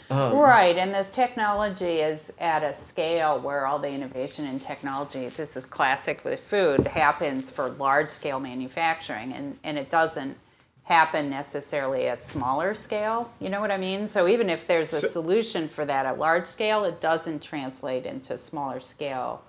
Um, 0.08 0.38
right, 0.38 0.76
and 0.76 0.94
this 0.94 1.10
technology 1.10 1.98
is 2.00 2.32
at 2.40 2.62
a 2.64 2.72
scale 2.72 3.38
where 3.38 3.66
all 3.66 3.78
the 3.78 3.90
innovation 3.90 4.46
in 4.46 4.58
technology, 4.58 5.28
this 5.28 5.56
is 5.56 5.64
classic 5.66 6.24
with 6.24 6.40
food, 6.40 6.86
happens 6.86 7.50
for 7.50 7.68
large 7.68 8.08
scale 8.08 8.40
manufacturing, 8.40 9.32
and, 9.32 9.58
and 9.62 9.78
it 9.78 9.90
doesn't 9.90 10.36
happen 10.84 11.30
necessarily 11.30 12.08
at 12.08 12.24
smaller 12.26 12.74
scale. 12.74 13.30
You 13.40 13.50
know 13.50 13.60
what 13.60 13.70
I 13.70 13.76
mean? 13.76 14.08
So 14.08 14.26
even 14.26 14.50
if 14.50 14.66
there's 14.66 14.92
a 14.92 15.00
So- 15.00 15.08
solution 15.08 15.68
for 15.68 15.84
that 15.84 16.06
at 16.06 16.18
large 16.18 16.46
scale, 16.46 16.84
it 16.84 17.00
doesn't 17.00 17.42
translate 17.42 18.06
into 18.06 18.36
smaller 18.38 18.80
scale 18.80 19.44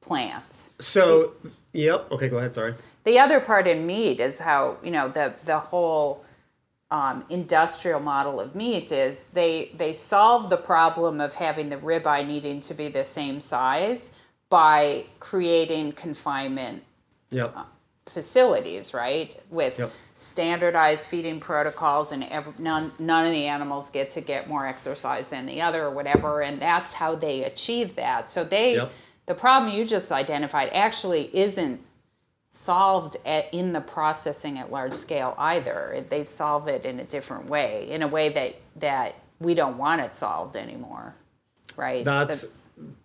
plants. 0.00 0.70
So 0.78 1.32
yep. 1.72 2.10
Okay. 2.12 2.28
Go 2.28 2.38
ahead. 2.38 2.54
Sorry. 2.54 2.74
The 3.06 3.20
other 3.20 3.38
part 3.38 3.68
in 3.68 3.86
meat 3.86 4.18
is 4.18 4.40
how 4.40 4.78
you 4.82 4.90
know 4.90 5.08
the 5.08 5.32
the 5.44 5.58
whole 5.60 6.24
um, 6.90 7.24
industrial 7.30 8.00
model 8.00 8.40
of 8.40 8.56
meat 8.56 8.90
is 8.90 9.32
they 9.32 9.70
they 9.78 9.92
solve 9.92 10.50
the 10.50 10.56
problem 10.56 11.20
of 11.20 11.32
having 11.36 11.68
the 11.68 11.76
ribeye 11.76 12.26
needing 12.26 12.60
to 12.62 12.74
be 12.74 12.88
the 12.88 13.04
same 13.04 13.38
size 13.38 14.10
by 14.50 15.04
creating 15.20 15.92
confinement 15.92 16.82
Yep. 17.30 17.56
facilities, 18.06 18.92
right? 18.92 19.40
With 19.50 19.78
Yep. 19.78 19.90
standardized 20.16 21.06
feeding 21.06 21.38
protocols, 21.38 22.10
and 22.10 22.26
none 22.58 22.90
none 22.98 23.24
of 23.24 23.30
the 23.30 23.46
animals 23.46 23.90
get 23.90 24.10
to 24.12 24.20
get 24.20 24.48
more 24.48 24.66
exercise 24.66 25.28
than 25.28 25.46
the 25.46 25.62
other, 25.62 25.84
or 25.84 25.90
whatever, 25.90 26.42
and 26.42 26.60
that's 26.60 26.94
how 26.94 27.14
they 27.14 27.44
achieve 27.44 27.94
that. 27.94 28.32
So 28.32 28.42
they, 28.42 28.74
Yep. 28.74 28.92
the 29.26 29.34
problem 29.34 29.72
you 29.72 29.84
just 29.84 30.10
identified, 30.10 30.70
actually 30.72 31.30
isn't 31.36 31.85
solved 32.56 33.16
at, 33.26 33.52
in 33.52 33.72
the 33.72 33.80
processing 33.80 34.58
at 34.58 34.72
large 34.72 34.94
scale 34.94 35.34
either. 35.38 36.04
They 36.08 36.24
solve 36.24 36.68
it 36.68 36.86
in 36.86 36.98
a 36.98 37.04
different 37.04 37.46
way, 37.50 37.88
in 37.90 38.02
a 38.02 38.08
way 38.08 38.30
that 38.30 38.56
that 38.76 39.14
we 39.38 39.54
don't 39.54 39.76
want 39.76 40.00
it 40.00 40.14
solved 40.14 40.56
anymore, 40.56 41.14
right? 41.76 42.04
That's 42.04 42.42
The- 42.42 42.50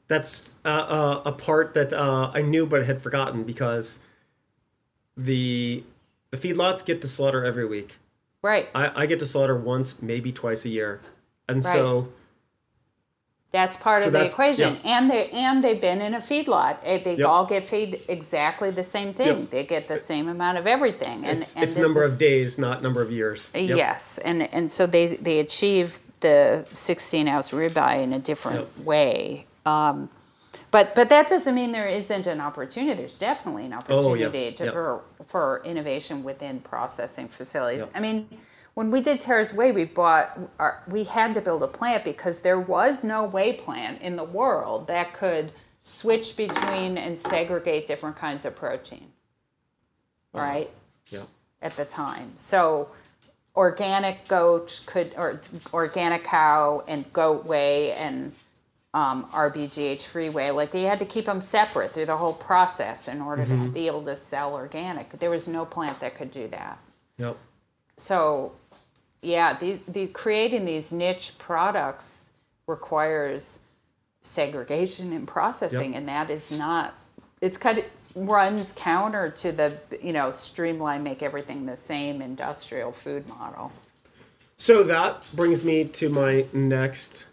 that's 0.08 0.58
uh, 0.66 0.68
uh, 0.68 1.22
a 1.26 1.32
part 1.32 1.74
that 1.76 1.94
uh, 1.94 2.32
I 2.34 2.42
knew 2.42 2.66
but 2.66 2.86
had 2.86 3.02
forgotten 3.02 3.44
because 3.44 4.00
the 5.16 5.84
the 6.32 6.38
feedlots 6.38 6.86
get 6.86 7.02
to 7.02 7.08
slaughter 7.08 7.44
every 7.46 7.66
week. 7.66 7.98
right. 8.42 8.68
I, 8.76 9.04
I 9.04 9.06
get 9.06 9.20
to 9.20 9.26
slaughter 9.26 9.56
once, 9.58 10.02
maybe 10.02 10.32
twice 10.32 10.66
a 10.66 10.70
year, 10.70 11.02
and 11.48 11.64
so 11.64 12.10
That's 13.52 13.76
part 13.76 14.02
So 14.04 14.08
of 14.08 14.14
the 14.14 14.26
equation, 14.26 14.78
yeah. 14.84 14.98
and 14.98 15.12
they 15.12 15.30
and 15.32 15.62
they've 15.62 15.80
been 15.82 16.00
in 16.00 16.14
a 16.14 16.20
feedlot. 16.20 16.82
They 17.04 17.16
Yep. 17.16 17.28
all 17.28 17.46
get 17.46 17.66
fed 17.66 18.00
exactly 18.08 18.72
the 18.72 18.84
same 18.84 19.14
thing. 19.14 19.40
Yep. 19.42 19.50
They 19.50 19.64
get 19.66 19.90
the 19.90 19.98
same 19.98 20.30
amount 20.30 20.58
of 20.58 20.68
everything, 20.68 21.26
and 21.26 21.42
it's, 21.42 21.54
and 21.54 21.64
it's 21.66 21.76
number 21.76 22.04
is- 22.04 22.14
of 22.14 22.20
days, 22.20 22.58
not 22.58 22.82
number 22.82 23.02
of 23.02 23.12
years. 23.12 23.52
Yep. 23.54 23.78
Yes, 23.78 24.20
and 24.20 24.44
and 24.54 24.72
so 24.72 24.86
they 24.88 25.08
they 25.08 25.40
achieve 25.40 26.00
the 26.22 26.66
16 26.74 27.28
ounce 27.28 27.52
ribeye 27.52 28.02
in 28.02 28.14
a 28.14 28.20
different 28.20 28.68
way. 28.86 29.46
Um, 29.66 30.10
but 30.72 30.96
but 30.96 31.10
that 31.10 31.28
doesn't 31.28 31.54
mean 31.54 31.74
there 31.74 31.90
isn't 31.90 32.28
an 32.28 32.40
opportunity. 32.40 32.96
There's 32.96 33.18
definitely 33.18 33.66
an 33.66 33.74
opportunity 33.74 34.54
to, 34.54 34.64
Oh, 34.64 34.66
Yep. 34.66 34.74
for 34.74 35.02
for 35.28 35.62
innovation 35.66 36.24
within 36.24 36.62
processing 36.62 37.28
facilities. 37.28 37.84
I 37.94 38.00
mean, 38.00 38.30
when 38.74 38.92
we 38.92 39.02
did 39.02 39.20
Tera's 39.20 39.54
Whey, 39.54 39.72
we 39.72 39.84
bought 39.86 40.40
our, 40.60 40.82
we 40.88 41.04
had 41.04 41.34
to 41.34 41.42
build 41.42 41.64
a 41.64 41.68
plant 41.68 42.04
because 42.04 42.42
there 42.42 42.60
was 42.60 43.04
no 43.04 43.26
way 43.26 43.54
plant 43.54 44.02
in 44.02 44.16
the 44.16 44.24
world 44.24 44.88
that 44.88 45.14
could 45.14 45.52
switch 45.84 46.38
between 46.38 46.98
and 46.98 47.20
segregate 47.20 47.88
different 47.88 48.16
kinds 48.16 48.46
of 48.46 48.56
protein. 48.56 49.12
Right 50.34 50.70
Yep. 51.10 51.28
at 51.62 51.76
the 51.76 51.84
time. 51.84 52.32
So 52.38 52.90
organic 53.56 54.26
goat 54.30 54.80
could 54.86 55.14
or 55.18 55.42
organic 55.74 56.24
cow 56.24 56.84
and 56.88 57.12
goat 57.12 57.46
whey 57.46 57.92
and 57.92 58.32
um, 58.94 59.26
RBGH 59.34 60.04
free 60.06 60.30
whey, 60.30 60.52
like 60.52 60.72
they 60.72 60.84
had 60.84 61.00
to 61.00 61.06
keep 61.06 61.26
them 61.26 61.42
separate 61.42 61.92
through 61.92 62.06
the 62.06 62.18
whole 62.18 62.34
process 62.34 63.08
in 63.08 63.22
order 63.22 63.46
to 63.46 63.70
be 63.70 63.88
able 63.88 64.04
to 64.06 64.16
sell 64.16 64.54
organic. 64.54 65.10
There 65.12 65.30
was 65.30 65.48
no 65.48 65.66
plant 65.66 66.00
that 66.02 66.16
could 66.16 66.32
do 66.32 66.48
that. 66.50 66.78
Yep. 67.18 67.38
So, 67.98 68.54
yeah, 69.22 69.58
the, 69.58 69.80
the 69.88 70.08
creating 70.08 70.66
these 70.66 70.92
niche 70.92 71.38
products 71.38 72.32
requires 72.68 73.60
segregation 74.22 75.14
and 75.14 75.28
processing, 75.28 75.94
Yep. 75.94 76.00
and 76.00 76.08
that 76.10 76.30
is 76.30 76.50
not. 76.52 76.94
It's 77.40 77.58
kind 77.58 77.80
of 77.80 77.86
runs 78.16 78.74
counter 78.74 79.30
to 79.30 79.52
the 79.52 79.78
you 80.02 80.14
know 80.14 80.32
streamline, 80.32 81.04
make 81.04 81.22
everything 81.22 81.66
the 81.66 81.78
same 81.78 82.22
industrial 82.22 82.92
food 82.92 83.28
model. 83.28 83.72
So 84.58 84.84
that 84.84 85.24
brings 85.34 85.64
me 85.64 85.86
to 85.86 86.10
my 86.10 86.46
next. 86.54 87.26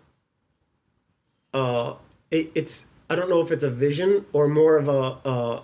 Uh, 1.53 1.95
it, 2.31 2.51
it's 2.55 2.87
I 3.09 3.15
don't 3.17 3.29
know 3.31 3.41
if 3.41 3.51
it's 3.51 3.65
a 3.65 3.71
vision 3.71 4.27
or 4.33 4.49
more 4.49 4.77
of 4.77 4.89
a 4.89 5.29
a, 5.29 5.63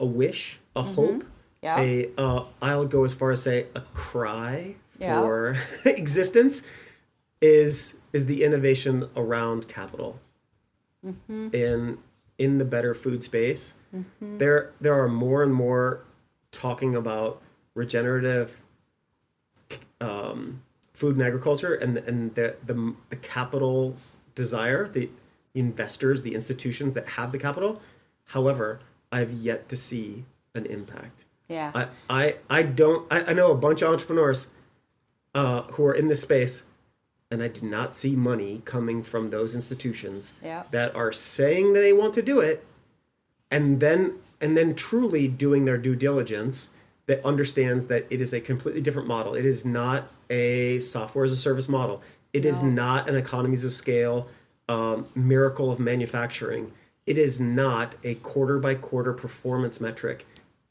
a 0.00 0.06
wish, 0.06 0.58
a 0.76 0.82
hope. 0.82 1.10
Mm-hmm. 1.10 1.28
Yeah. 1.62 1.80
A 1.80 2.10
uh, 2.18 2.44
I'll 2.60 2.84
go 2.84 3.04
as 3.04 3.14
far 3.14 3.32
as 3.32 3.42
say 3.42 3.66
a 3.74 3.80
cry 3.80 4.76
Yeah. 4.98 5.20
for 5.20 5.56
existence 5.84 6.62
is 7.40 7.96
is 8.12 8.26
the 8.26 8.44
innovation 8.44 9.08
around 9.16 9.68
capital. 9.68 10.18
Mm-hmm. 11.04 11.48
In 11.52 11.98
in 12.38 12.58
the 12.58 12.64
better 12.64 12.94
food 12.94 13.22
space, 13.22 13.74
there 14.20 14.72
there 14.80 14.94
are 15.00 15.08
more 15.08 15.42
and 15.42 15.52
more 15.54 16.04
talking 16.50 16.94
about 16.94 17.42
regenerative 17.74 18.62
um, 20.00 20.62
food 20.92 21.16
and 21.16 21.24
agriculture 21.24 21.74
and 21.74 21.98
and 21.98 22.34
the, 22.34 22.56
the 22.64 22.94
the 23.10 23.16
capital's 23.16 24.18
desire, 24.34 24.88
the 24.88 25.10
investors, 25.54 26.22
the 26.22 26.34
institutions 26.34 26.94
that 26.94 27.10
have 27.10 27.32
the 27.32 27.38
capital. 27.38 27.80
However, 28.28 28.80
I've 29.12 29.32
yet 29.32 29.68
to 29.68 29.76
see 29.76 30.24
an 30.54 30.66
impact. 30.66 31.24
Yeah. 31.48 31.72
I 31.74 31.88
I, 32.08 32.36
I 32.48 32.62
don't 32.62 33.06
I, 33.12 33.24
I 33.24 33.32
know 33.32 33.50
a 33.50 33.56
bunch 33.56 33.82
of 33.82 33.92
entrepreneurs 33.92 34.48
uh, 35.34 35.62
who 35.72 35.84
are 35.84 35.94
in 35.94 36.08
this 36.08 36.20
space 36.22 36.64
and 37.30 37.42
I 37.42 37.48
do 37.48 37.62
not 37.66 37.96
see 37.96 38.14
money 38.14 38.62
coming 38.64 39.02
from 39.02 39.28
those 39.28 39.54
institutions 39.54 40.34
Yeah. 40.42 40.64
that 40.70 40.94
are 40.94 41.12
saying 41.12 41.72
they 41.72 41.92
want 41.92 42.14
to 42.14 42.22
do 42.22 42.40
it 42.40 42.64
and 43.50 43.80
then 43.80 44.14
and 44.40 44.56
then 44.56 44.74
truly 44.74 45.26
doing 45.28 45.64
their 45.64 45.78
due 45.78 45.96
diligence 45.96 46.70
that 47.06 47.24
understands 47.24 47.86
that 47.86 48.06
it 48.10 48.20
is 48.20 48.32
a 48.32 48.40
completely 48.40 48.80
different 48.80 49.06
model. 49.08 49.34
It 49.34 49.44
is 49.46 49.64
not 49.64 50.08
a 50.30 50.78
software 50.80 51.24
as 51.24 51.32
a 51.32 51.36
service 51.36 51.68
model. 51.68 52.02
It 52.32 52.44
is 52.44 52.62
No. 52.62 52.70
not 52.70 53.08
an 53.08 53.16
economies 53.16 53.64
of 53.64 53.72
scale 53.72 54.28
um, 54.68 55.06
miracle 55.14 55.70
of 55.70 55.78
manufacturing. 55.78 56.72
It 57.06 57.18
is 57.18 57.38
not 57.38 57.96
a 58.02 58.14
quarter 58.16 58.58
by 58.58 58.74
quarter 58.74 59.12
performance 59.12 59.80
metric. 59.80 60.24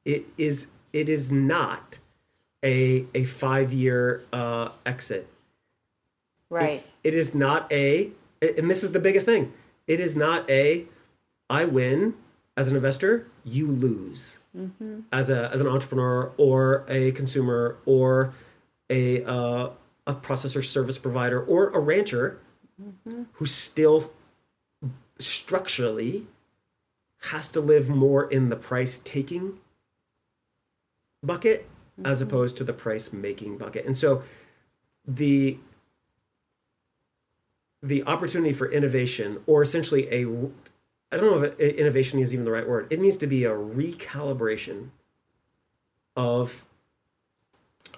It 0.06 0.26
is 0.38 0.68
it 0.92 1.10
is 1.10 1.32
not 1.32 2.00
a 2.64 3.06
a 3.14 3.24
five 3.26 3.74
year 3.74 4.22
uh, 4.32 4.70
exit. 4.86 5.28
right. 6.50 6.84
It 7.04 7.14
is 7.14 7.36
not 7.36 7.72
a, 7.72 8.12
and 8.42 8.70
this 8.72 8.84
is 8.84 8.92
the 8.92 9.00
biggest 9.00 9.26
thing. 9.26 9.52
It 9.88 10.00
is 10.00 10.16
not 10.16 10.50
a, 10.50 10.86
I 11.50 11.66
win 11.66 12.14
as 12.56 12.70
an 12.70 12.76
investor, 12.76 13.28
you 13.44 13.68
lose 13.68 14.38
as 15.12 15.30
a 15.30 15.52
as 15.52 15.60
an 15.60 15.68
entrepreneur 15.68 16.32
or 16.38 16.86
a 16.88 17.12
consumer 17.12 17.78
or 17.86 18.34
a 18.90 19.24
uh, 19.26 19.70
a 20.06 20.14
processor 20.14 20.64
service 20.64 20.98
provider 20.98 21.44
or 21.44 21.70
a 21.70 21.80
rancher. 21.80 22.40
who 23.34 23.46
still 23.46 24.02
structurally 25.20 26.26
has 27.32 27.52
to 27.52 27.62
live 27.62 27.88
more 27.90 28.30
in 28.30 28.50
the 28.50 28.56
price 28.56 28.98
taking 29.00 29.60
bucket 31.24 31.70
as 32.04 32.22
opposed 32.22 32.58
to 32.58 32.64
the 32.64 32.74
price 32.74 33.14
making 33.14 33.58
bucket. 33.58 33.86
And 33.86 33.98
so 33.98 34.24
the 35.08 35.58
the 37.82 38.04
opportunity 38.06 38.54
for 38.54 38.72
innovation 38.72 39.42
or 39.46 39.62
essentially 39.62 40.08
a 40.10 40.26
I 41.12 41.18
don't 41.18 41.30
know 41.30 41.44
if 41.44 41.60
innovation 41.60 42.20
is 42.20 42.34
even 42.34 42.46
the 42.46 42.52
right 42.52 42.68
word. 42.68 42.88
It 42.90 43.00
needs 43.00 43.18
to 43.18 43.28
be 43.28 43.44
a 43.44 43.52
recalibration 43.52 44.90
of 46.16 46.66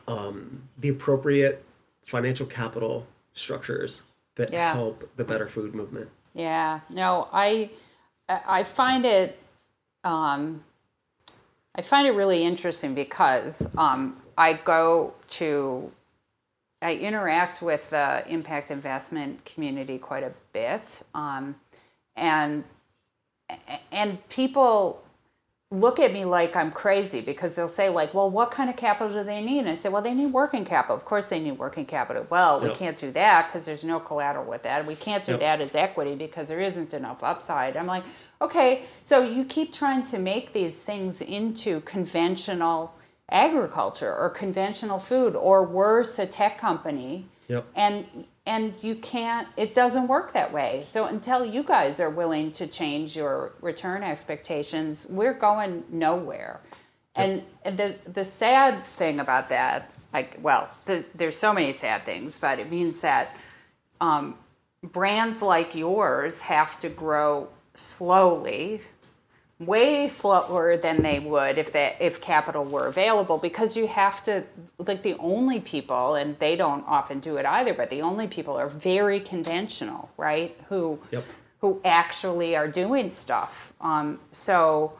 um, 0.07 0.63
the 0.77 0.89
appropriate 0.89 1.63
financial 2.05 2.45
capital 2.45 3.07
structures 3.33 4.01
that 4.35 4.51
Yeah. 4.51 4.73
help 4.73 5.09
the 5.15 5.23
better 5.23 5.47
food 5.47 5.73
movement. 5.73 6.09
Yeah, 6.33 6.81
no, 6.89 7.29
I 7.31 7.71
I 8.27 8.63
find 8.65 9.05
it 9.05 9.39
um, 10.03 10.63
I 11.77 11.81
find 11.81 12.07
it 12.07 12.11
really 12.11 12.43
interesting 12.43 12.95
because 12.95 13.69
um, 13.77 14.21
I 14.37 14.53
go 14.53 15.13
to 15.31 15.91
I 16.81 16.93
interact 16.95 17.61
with 17.61 17.89
the 17.89 18.23
impact 18.27 18.69
investment 18.71 19.43
community 19.45 19.97
quite 19.97 20.23
a 20.23 20.31
bit, 20.53 21.01
um, 21.13 21.55
and 22.15 22.63
and 23.91 24.27
people 24.29 25.03
look 25.71 25.99
at 25.99 26.13
me 26.13 26.25
like 26.25 26.55
I'm 26.55 26.71
crazy 26.71 27.21
because 27.21 27.55
they'll 27.55 27.67
say 27.67 27.89
like, 27.89 28.13
"Well, 28.13 28.29
what 28.29 28.51
kind 28.51 28.69
of 28.69 28.75
capital 28.75 29.11
do 29.11 29.23
they 29.23 29.43
need?" 29.43 29.59
And 29.61 29.69
I 29.69 29.75
say, 29.75 29.89
"Well, 29.89 30.01
they 30.01 30.13
need 30.13 30.31
working 30.31 30.63
capital. 30.63 30.95
Of 30.95 31.05
course, 31.05 31.27
they 31.29 31.39
need 31.39 31.53
working 31.53 31.85
capital." 31.85 32.25
Well, 32.29 32.59
we 32.61 32.69
can't 32.71 32.97
do 32.97 33.11
that 33.11 33.47
because 33.47 33.65
there's 33.65 33.83
no 33.83 33.99
collateral 33.99 34.45
with 34.45 34.63
that. 34.63 34.85
We 34.87 34.95
can't 34.95 35.25
do 35.25 35.33
Yep. 35.33 35.39
that 35.41 35.59
as 35.61 35.75
equity 35.75 36.15
because 36.15 36.47
there 36.49 36.61
isn't 36.61 36.93
enough 36.93 37.23
upside. 37.23 37.75
I'm 37.77 37.87
like, 37.87 38.03
okay, 38.41 38.83
so 39.03 39.23
you 39.23 39.45
keep 39.45 39.73
trying 39.73 40.03
to 40.03 40.19
make 40.19 40.53
these 40.53 40.83
things 40.83 41.21
into 41.21 41.81
conventional 41.81 42.93
agriculture 43.29 44.15
or 44.15 44.29
conventional 44.29 44.99
food, 44.99 45.35
or 45.35 45.67
worse, 45.67 46.19
a 46.19 46.25
tech 46.25 46.57
company. 46.57 47.27
Yep. 47.47 47.67
and 47.75 48.25
and 48.47 48.73
you 48.81 48.95
can't 48.95 49.47
it 49.55 49.75
doesn't 49.75 50.07
work 50.07 50.33
that 50.33 50.51
way. 50.51 50.83
So 50.85 51.05
until 51.05 51.45
you 51.45 51.61
guys 51.61 51.99
are 51.99 52.09
willing 52.09 52.51
to 52.53 52.65
change 52.65 53.15
your 53.15 53.53
return 53.61 54.01
expectations 54.01 55.05
we're 55.09 55.33
going 55.33 55.83
nowhere. 55.89 56.61
And 57.17 57.43
the 57.63 57.97
the 58.11 58.25
sad 58.25 58.73
thing 58.77 59.19
about 59.19 59.49
that 59.49 59.95
like 60.11 60.39
well 60.41 60.69
the, 60.85 61.05
there's 61.13 61.37
so 61.37 61.53
many 61.53 61.71
sad 61.71 62.01
things 62.01 62.39
but 62.39 62.59
it 62.59 62.69
means 62.71 63.01
that 63.01 63.29
um, 64.01 64.37
brands 64.83 65.41
like 65.41 65.75
yours 65.75 66.39
have 66.39 66.79
to 66.79 66.89
grow 66.89 67.47
slowly 67.75 68.81
way 69.59 70.09
slower 70.09 70.75
than 70.75 71.01
they 71.01 71.17
would 71.19 71.57
if 71.57 71.71
that 71.71 71.95
if 72.01 72.19
capital 72.19 72.65
were 72.65 72.87
available 72.87 73.37
because 73.37 73.77
you 73.77 73.87
have 73.87 74.21
to 74.25 74.43
like 74.79 75.01
the 75.01 75.15
only 75.19 75.61
people 75.61 76.15
and 76.15 76.37
they 76.39 76.57
don't 76.57 76.83
often 76.87 77.19
do 77.19 77.37
it 77.37 77.45
either 77.45 77.73
but 77.73 77.89
the 77.89 78.01
only 78.01 78.27
people 78.27 78.57
are 78.57 78.67
very 78.67 79.19
conventional 79.21 80.11
right 80.17 80.57
who 80.67 80.99
Yep. 81.11 81.23
who 81.61 81.79
actually 81.85 82.53
are 82.57 82.67
doing 82.67 83.09
stuff 83.09 83.71
um, 83.79 84.19
so 84.33 84.91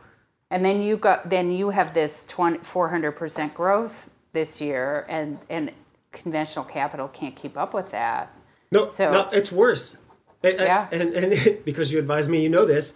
and 0.49 0.63
then 0.63 0.81
you 0.81 0.95
got 0.95 1.29
then 1.29 1.51
you 1.51 1.69
have 1.71 1.93
this 1.93 2.25
20, 2.27 2.59
400% 2.59 3.53
growth 3.53 4.09
this 4.31 4.61
year 4.61 5.05
and 5.09 5.37
and 5.49 5.69
conventional 6.13 6.63
capital 6.63 7.09
can't 7.09 7.35
keep 7.35 7.57
up 7.57 7.73
with 7.73 7.91
that 7.91 8.31
No, 8.71 8.87
So- 8.87 9.11
no, 9.11 9.29
it's 9.33 9.51
worse. 9.51 9.97
And, 10.45 10.57
Yeah. 10.59 10.87
and, 10.91 11.13
and 11.13 11.65
because 11.65 11.91
you 11.91 11.99
advised 11.99 12.29
me, 12.29 12.41
you 12.43 12.49
know 12.49 12.65
this. 12.65 12.93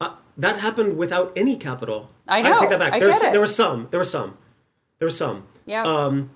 Uh, 0.00 0.14
that 0.36 0.60
happened 0.60 0.96
without 0.96 1.32
any 1.36 1.56
capital. 1.56 2.10
I 2.26 2.42
know, 2.42 2.52
I 2.52 2.56
take 2.56 2.70
that 2.70 2.78
back. 2.78 2.92
I 2.92 2.98
There's, 3.00 3.18
get 3.18 3.28
it. 3.28 3.32
There 3.32 3.40
was 3.40 3.54
some. 3.54 3.88
There 3.90 3.98
was 4.00 4.10
some. 4.10 4.36
There 4.98 5.06
was 5.06 5.16
some. 5.16 5.46
yeah 5.66 5.84
Um, 5.84 6.30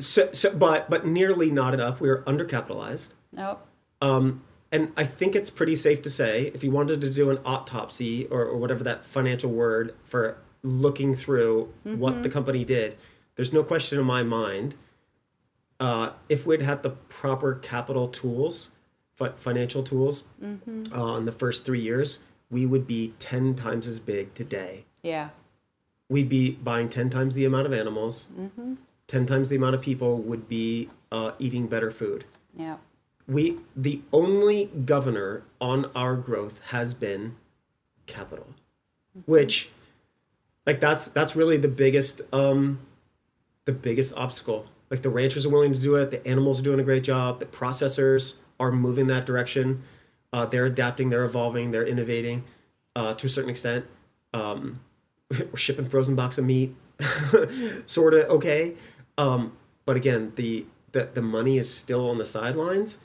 So, 0.00 0.30
so, 0.32 0.52
but 0.56 0.90
but 0.90 1.06
nearly 1.06 1.50
not 1.50 1.74
enough. 1.74 2.00
We 2.00 2.08
were 2.08 2.22
undercapitalized. 2.26 3.12
nope 3.32 3.60
Um, 4.00 4.42
And 4.72 4.92
I 4.96 5.04
think 5.04 5.36
it's 5.36 5.50
pretty 5.50 5.76
safe 5.76 6.02
to 6.02 6.10
say, 6.10 6.50
if 6.54 6.64
you 6.64 6.70
wanted 6.72 7.00
to 7.02 7.10
do 7.10 7.30
an 7.30 7.38
autopsy 7.44 8.26
or, 8.26 8.42
or 8.44 8.56
whatever 8.56 8.82
that 8.84 9.04
financial 9.04 9.50
word 9.50 9.94
for 10.02 10.38
looking 10.62 11.14
through 11.14 11.72
what 11.84 12.22
the 12.22 12.28
company 12.28 12.64
did, 12.64 12.96
there's 13.36 13.52
no 13.52 13.62
question 13.62 13.98
in 13.98 14.04
my 14.06 14.22
mind. 14.24 14.74
Uh, 15.78 16.10
if 16.28 16.46
we'd 16.46 16.62
had 16.62 16.82
the 16.82 16.90
proper 16.90 17.54
capital 17.56 18.06
tools, 18.08 18.68
fi- 19.16 19.32
financial 19.36 19.82
tools, 19.82 20.24
uh, 20.42 21.16
in 21.16 21.24
the 21.24 21.32
first 21.32 21.64
three 21.64 21.80
years, 21.80 22.18
we 22.50 22.66
would 22.66 22.86
be 22.86 23.14
10 23.18 23.54
times 23.54 23.86
as 23.86 23.98
big 24.00 24.34
today. 24.34 24.84
yeah. 25.02 25.30
We'd 26.08 26.28
be 26.28 26.50
buying 26.50 26.90
10 26.90 27.08
times 27.08 27.32
the 27.34 27.46
amount 27.46 27.64
of 27.66 27.72
animals, 27.72 28.30
10 29.06 29.24
times 29.24 29.48
the 29.48 29.56
amount 29.56 29.74
of 29.74 29.80
people 29.80 30.18
would 30.18 30.46
be 30.46 30.90
uh, 31.10 31.30
eating 31.38 31.68
better 31.68 31.90
food. 31.90 32.26
Yeah. 32.54 32.76
We 33.26 33.56
the 33.74 34.02
only 34.12 34.66
governor 34.84 35.44
on 35.58 35.86
our 35.96 36.16
growth 36.16 36.60
has 36.66 36.92
been 36.92 37.36
capital 38.06 38.46
which 39.26 39.70
like 40.66 40.80
that's 40.80 41.06
that's 41.08 41.36
really 41.36 41.56
the 41.56 41.68
biggest 41.68 42.20
um 42.32 42.80
the 43.64 43.72
biggest 43.72 44.14
obstacle. 44.16 44.66
Like 44.90 45.02
the 45.02 45.08
ranchers 45.08 45.46
are 45.46 45.50
willing 45.50 45.72
to 45.72 45.80
do 45.80 45.94
it. 45.94 46.10
The 46.10 46.26
animals 46.26 46.60
are 46.60 46.64
doing 46.64 46.80
a 46.80 46.82
great 46.82 47.04
job. 47.04 47.38
The 47.40 47.46
processors 47.46 48.34
are 48.62 48.72
moving 48.72 49.08
that 49.08 49.26
direction. 49.26 49.82
Uh, 50.32 50.46
they're 50.46 50.66
adapting 50.66 51.10
they're 51.10 51.24
evolving 51.24 51.72
they're 51.72 51.86
innovating 51.86 52.44
uh, 52.96 53.12
to 53.14 53.26
a 53.26 53.30
certain 53.30 53.50
extent. 53.50 53.84
Um, 54.32 54.80
we're 55.30 55.56
shipping 55.56 55.88
frozen 55.88 56.14
box 56.14 56.38
of 56.38 56.44
meat. 56.44 56.74
Sort 57.86 58.14
of 58.14 58.30
okay. 58.30 58.74
Um, 59.18 59.56
but 59.84 59.96
again 59.96 60.32
the, 60.36 60.66
the 60.92 61.10
the 61.12 61.22
money 61.22 61.58
is 61.58 61.72
still 61.72 62.08
on 62.08 62.18
the 62.18 62.24
sidelines. 62.24 62.98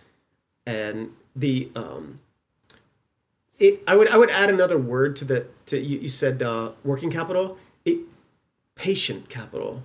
And 0.65 1.11
the 1.35 1.71
um 1.75 2.19
it 3.59 3.81
i 3.87 3.95
would 3.95 4.09
i 4.09 4.17
would 4.17 4.29
add 4.29 4.49
another 4.49 4.77
word 4.77 5.15
to 5.15 5.25
the 5.25 5.47
to 5.67 5.79
you, 5.79 5.99
you 5.99 6.09
said 6.09 6.41
uh 6.41 6.71
working 6.83 7.09
capital. 7.09 7.57
It 7.85 7.99
patient 8.75 9.29
capital. 9.29 9.83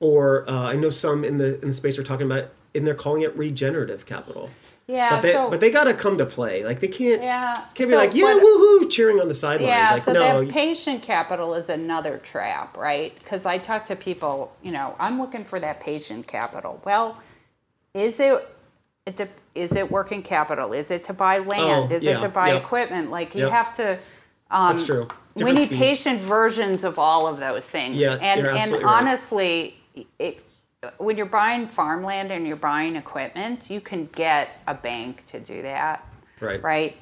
Or 0.00 0.48
uh, 0.48 0.70
i 0.70 0.76
know 0.76 0.90
some 0.90 1.24
in 1.24 1.38
the 1.38 1.60
in 1.60 1.68
the 1.68 1.74
space 1.74 1.98
are 1.98 2.02
talking 2.02 2.26
about 2.26 2.38
it 2.38 2.54
and 2.74 2.86
they're 2.86 2.94
calling 2.94 3.22
it 3.22 3.36
regenerative 3.36 4.06
capital 4.06 4.50
yeah 4.86 5.10
but 5.10 5.22
they 5.22 5.32
so 5.32 5.50
but 5.50 5.60
they 5.60 5.70
gotta 5.70 5.92
come 5.92 6.16
to 6.18 6.26
play 6.26 6.64
like 6.64 6.80
they 6.80 6.88
can't 6.88 7.22
yeah 7.22 7.52
can't 7.74 7.90
be 7.90 7.96
like 7.96 8.14
yeah 8.14 8.34
what- 8.34 8.42
woohoo 8.42 8.90
cheering 8.90 9.20
on 9.20 9.28
the 9.28 9.34
sidelines 9.34 9.68
Yeah, 9.68 9.92
like 9.92 10.02
so 10.02 10.12
no 10.12 10.44
that 10.44 10.52
patient 10.52 11.02
capital 11.02 11.54
is 11.54 11.68
another 11.68 12.18
trap, 12.18 12.76
right? 12.76 13.16
Because 13.18 13.46
I 13.46 13.58
talk 13.58 13.84
to 13.86 13.96
people, 13.96 14.50
you 14.62 14.72
know, 14.72 14.94
I'm 14.98 15.20
looking 15.20 15.44
for 15.44 15.58
that 15.60 15.80
patient 15.80 16.26
capital. 16.26 16.80
Well, 16.84 17.20
is 17.94 18.20
it, 18.20 18.46
it 19.06 19.28
it 19.54 19.90
working 19.90 20.22
capital? 20.22 20.72
Is 20.72 20.90
it 20.90 21.04
to 21.04 21.12
buy 21.12 21.38
land? 21.38 21.90
Oh, 21.90 21.94
is 21.94 22.02
yeah, 22.04 22.18
it 22.18 22.20
to 22.20 22.28
buy 22.28 22.52
yep. 22.52 22.62
equipment? 22.62 23.10
Like 23.10 23.34
you 23.34 23.48
have 23.48 23.74
to. 23.76 23.98
Um, 24.50 24.76
that's 24.76 24.86
true 24.86 25.08
we 25.44 25.52
need 25.52 25.66
speeds. 25.66 25.78
patient 25.78 26.20
versions 26.20 26.84
of 26.84 26.98
all 26.98 27.26
of 27.26 27.40
those 27.40 27.68
things. 27.68 27.96
Yeah, 27.96 28.14
and 28.14 28.46
and 28.46 28.72
right. 28.72 28.84
honestly, 28.84 29.76
it, 30.18 30.42
when 30.98 31.16
you're 31.16 31.26
buying 31.26 31.66
farmland 31.66 32.30
and 32.32 32.46
you're 32.46 32.56
buying 32.56 32.96
equipment, 32.96 33.70
you 33.70 33.80
can 33.80 34.06
get 34.12 34.58
a 34.66 34.74
bank 34.74 35.24
to 35.26 35.40
do 35.40 35.62
that 35.62 36.04
right 36.40 36.62
right? 36.62 36.96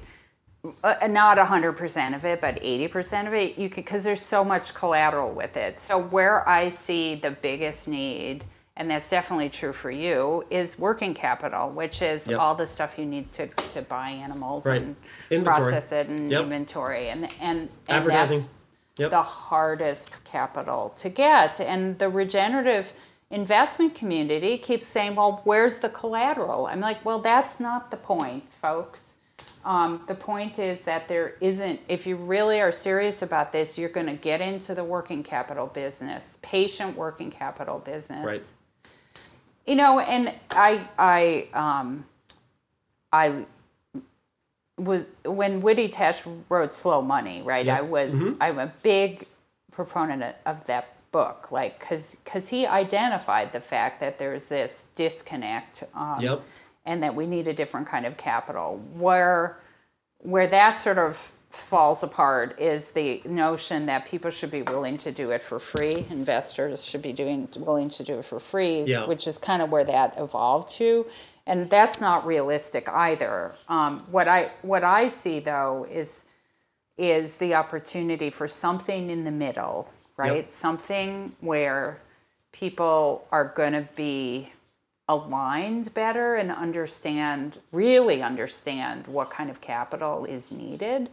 Uh, 0.83 1.07
not 1.09 1.37
100% 1.37 2.15
of 2.15 2.25
it, 2.25 2.41
but 2.41 2.57
80% 2.57 3.27
of 3.27 3.35
it, 3.35 3.59
you 3.59 3.69
can, 3.69 3.83
because 3.83 4.03
there's 4.03 4.23
so 4.23 4.43
much 4.43 4.73
collateral 4.73 5.31
with 5.33 5.59
it. 5.59 5.79
So, 5.79 5.99
where 6.01 6.49
I 6.49 6.71
see 6.71 7.17
the 7.17 7.33
biggest 7.33 7.87
need, 7.87 8.47
and 8.77 8.91
that's 8.91 9.11
definitely 9.11 9.51
true 9.51 9.75
for 9.75 9.91
you, 9.91 10.43
is 10.49 10.79
working 10.79 11.13
capital, 11.13 11.69
which 11.69 12.01
is 12.01 12.27
Yep. 12.29 12.41
all 12.41 12.55
the 12.55 12.67
stuff 12.67 12.99
you 12.99 13.05
need 13.05 13.31
to, 13.35 13.47
to 13.47 13.83
buy 13.83 14.09
animals 14.09 14.65
Right. 14.65 14.81
and 14.81 14.97
Inventory. 15.31 15.71
process 15.73 15.93
it 15.93 16.09
and 16.09 16.31
Yep. 16.31 16.43
inventory. 16.45 17.11
And, 17.11 17.25
and, 17.43 17.61
and 17.61 17.71
Advertising. 17.91 18.47
Yep. 18.97 19.11
the 19.11 19.23
hardest 19.23 20.25
capital 20.25 20.95
to 20.97 21.11
get. 21.11 21.61
And 21.61 21.99
the 21.99 22.09
regenerative 22.09 22.91
investment 23.35 23.95
community 23.95 24.59
keeps 24.59 24.87
saying, 24.87 25.17
well, 25.17 25.41
where's 25.45 25.79
the 25.79 25.89
collateral? 25.89 26.67
I'm 26.67 26.81
like, 26.81 27.05
well, 27.05 27.21
that's 27.21 27.61
not 27.61 27.91
the 27.91 27.97
point, 27.97 28.51
folks. 28.53 29.17
Um, 29.65 30.03
the 30.07 30.15
point 30.15 30.59
is 30.59 30.83
that 30.83 31.09
there 31.09 31.37
isn't, 31.41 31.85
if 31.89 32.07
you 32.07 32.17
really 32.17 32.61
are 32.61 32.73
serious 32.73 33.23
about 33.23 33.51
this, 33.51 33.79
you're 33.79 33.89
going 33.89 34.07
to 34.07 34.15
get 34.15 34.41
into 34.41 34.75
the 34.75 34.85
working 34.85 35.23
capital 35.23 35.67
business, 35.67 36.39
patient 36.43 36.97
working 36.97 37.31
capital 37.31 37.79
business. 37.79 38.25
Right. 38.25 38.53
You 39.67 39.77
know, 39.77 40.01
and 40.01 40.35
I, 40.51 40.87
I, 40.99 41.49
um, 41.55 42.05
I 43.11 43.47
was 44.77 45.13
when 45.25 45.61
Woody 45.61 45.89
Tasch 45.89 46.27
wrote 46.49 46.73
Slow 46.73 47.01
Money, 47.01 47.43
right? 47.43 47.69
I 47.69 47.81
was 47.81 48.27
I'm 48.41 48.59
a 48.59 48.73
big 48.83 49.27
proponent 49.71 50.37
of 50.47 50.65
that 50.67 50.94
book, 51.19 51.53
like 51.53 51.79
because 51.79 52.17
because 52.25 52.49
he 52.49 52.61
identified 52.67 53.53
the 53.53 53.61
fact 53.61 53.95
that 54.01 54.19
there's 54.19 54.49
this 54.49 54.89
disconnect. 54.97 55.85
Um, 55.95 56.21
Yep. 56.21 56.43
and 56.87 57.03
that 57.03 57.15
we 57.15 57.27
need 57.35 57.47
a 57.49 57.55
different 57.61 57.87
kind 57.95 58.05
of 58.05 58.15
capital. 58.17 58.69
Where 59.05 59.57
where 60.33 60.49
that 60.49 60.75
sort 60.87 60.99
of 60.99 61.13
falls 61.51 62.03
apart 62.03 62.59
is 62.59 62.91
the 62.91 63.23
notion 63.25 63.87
that 63.87 64.05
people 64.13 64.31
should 64.31 64.51
be 64.51 64.63
willing 64.63 64.99
to 64.99 65.13
do 65.13 65.31
it 65.31 65.41
for 65.49 65.59
free. 65.61 65.97
Investors 66.11 66.85
should 66.85 67.01
be 67.11 67.13
doing 67.13 67.49
willing 67.57 67.91
to 67.91 68.03
do 68.03 68.15
it 68.19 68.25
for 68.25 68.41
free, 68.41 68.83
Yeah. 68.83 69.07
which 69.07 69.25
is 69.31 69.39
kind 69.39 69.63
of 69.63 69.71
where 69.71 69.85
that 69.85 70.09
evolved 70.19 70.69
to, 70.81 71.07
and 71.47 71.71
that's 71.71 72.01
not 72.01 72.27
realistic 72.27 72.85
either. 72.89 73.55
Um, 73.69 73.93
what 74.11 74.27
I 74.29 74.41
what 74.63 74.83
I 75.01 75.07
see 75.21 75.39
though 75.41 75.87
is 76.03 76.25
is 76.99 77.37
the 77.39 77.55
opportunity 77.63 78.31
for 78.31 78.47
something 78.49 79.11
in 79.11 79.25
the 79.25 79.37
middle, 79.47 79.89
right? 80.17 80.53
Something 80.53 81.33
where 81.41 81.99
people 82.53 83.27
are 83.33 83.45
going 83.57 83.73
to 83.73 83.89
be 83.97 84.51
aligned 85.09 85.93
better 85.93 86.37
and 86.37 86.51
understand, 86.51 87.59
really 87.73 88.23
understand 88.23 89.07
what 89.07 89.31
kind 89.31 89.51
of 89.51 89.61
capital 89.61 90.25
is 90.25 90.51
needed 90.51 91.11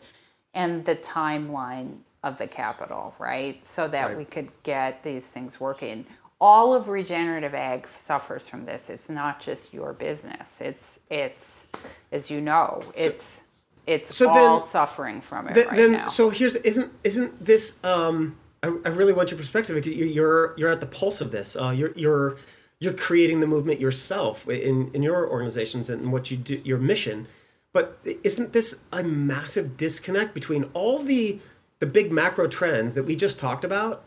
and 0.53 0.85
the 0.85 0.95
timeline 0.95 1.97
of 2.23 2.37
the 2.37 2.47
capital, 2.47 3.13
right? 3.19 3.63
So 3.65 3.87
that 3.89 4.07
Right. 4.09 4.17
we 4.17 4.25
could 4.25 4.49
get 4.63 5.03
these 5.03 5.29
things 5.29 5.59
working. 5.59 6.05
All 6.39 6.73
of 6.73 6.87
regenerative 6.87 7.53
ag 7.53 7.87
suffers 7.97 8.47
from 8.47 8.65
this. 8.65 8.89
It's 8.89 9.09
not 9.09 9.39
just 9.39 9.73
your 9.73 9.93
business. 9.93 10.59
It's 10.61 10.99
it's 11.09 11.67
as 12.11 12.31
you 12.31 12.41
know, 12.41 12.81
it's 12.95 13.41
it's 13.87 14.15
so 14.15 14.29
all 14.29 14.59
then- 14.59 14.67
suffering 14.67 15.21
from 15.21 15.47
it 15.49 15.53
Th- 15.55 15.67
right 15.67 15.75
then 15.75 15.91
now. 15.93 16.07
so 16.07 16.29
here's 16.29 16.55
isn't 16.57 16.91
isn't 17.03 17.45
this 17.45 17.83
um 17.83 18.37
I, 18.63 18.67
I 18.85 18.89
really 18.89 19.13
want 19.13 19.31
your 19.31 19.37
perspective 19.37 19.75
because 19.75 19.93
you- 19.93 20.05
you're 20.05 20.53
you're 20.57 20.69
at 20.69 20.79
the 20.79 20.85
pulse 20.85 21.21
of 21.21 21.31
this 21.31 21.55
uh 21.55 21.69
you're 21.69 21.93
you're 21.95 22.37
you're 22.79 22.93
creating 22.93 23.39
the 23.39 23.47
movement 23.47 23.79
yourself 23.79 24.47
in 24.47 24.91
in 24.93 25.01
your 25.03 25.27
organizations 25.29 25.89
and 25.89 26.11
what 26.11 26.29
you 26.31 26.37
do 26.37 26.61
your 26.63 26.77
mission 26.77 27.27
but 27.73 27.97
isn't 28.23 28.53
this 28.53 28.83
a 28.91 29.03
massive 29.03 29.77
disconnect 29.77 30.33
between 30.33 30.65
all 30.73 30.99
the 30.99 31.39
the 31.79 31.85
big 31.87 32.11
macro 32.11 32.47
trends 32.47 32.93
that 32.93 33.03
we 33.03 33.15
just 33.15 33.39
talked 33.39 33.63
about 33.63 34.03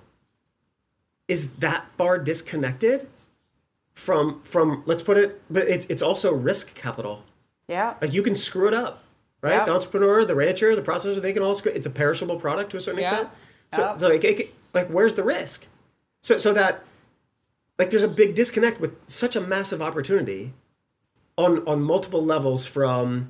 is 1.27 1.55
that 1.55 1.87
far 1.97 2.19
disconnected 2.19 3.09
from 3.95 4.41
from 4.43 4.83
let's 4.87 5.03
put 5.03 5.17
it 5.17 5.41
but 5.51 5.67
it's 5.69 5.87
it's 5.89 6.03
also 6.03 6.33
risk 6.33 6.75
capital 6.75 7.25
yeah. 7.67 7.95
like 8.03 8.13
you 8.13 8.23
can 8.23 8.37
screw 8.37 8.69
it 8.69 8.75
up, 8.75 9.03
right? 9.41 9.55
Yeah. 9.55 9.65
The 9.65 9.73
entrepreneur, 9.73 10.23
the 10.27 10.35
rancher, 10.35 10.77
the 10.77 10.83
processor, 10.83 11.23
they 11.23 11.33
can 11.33 11.43
all 11.43 11.55
screw. 11.55 11.73
It's 11.73 11.87
a 11.87 11.91
perishable 11.91 12.37
product 12.39 12.73
to 12.73 12.77
a 12.77 12.81
certain 12.81 13.01
Yeah. 13.01 13.09
extent. 13.11 13.29
So, 13.77 13.95
so 13.99 14.09
like, 14.09 14.25
it- 14.25 14.55
like, 14.73 14.89
where's 14.89 15.15
the 15.15 15.23
risk? 15.23 15.67
So, 16.23 16.39
so 16.39 16.53
that, 16.53 16.83
like, 17.79 17.91
there's 17.91 18.03
a 18.03 18.09
big 18.09 18.35
disconnect 18.35 18.81
with 18.81 18.93
such 19.07 19.37
a 19.37 19.41
massive 19.41 19.81
opportunity, 19.83 20.53
on 21.37 21.67
on 21.67 21.83
multiple 21.83 22.25
levels 22.25 22.67
from, 22.67 23.29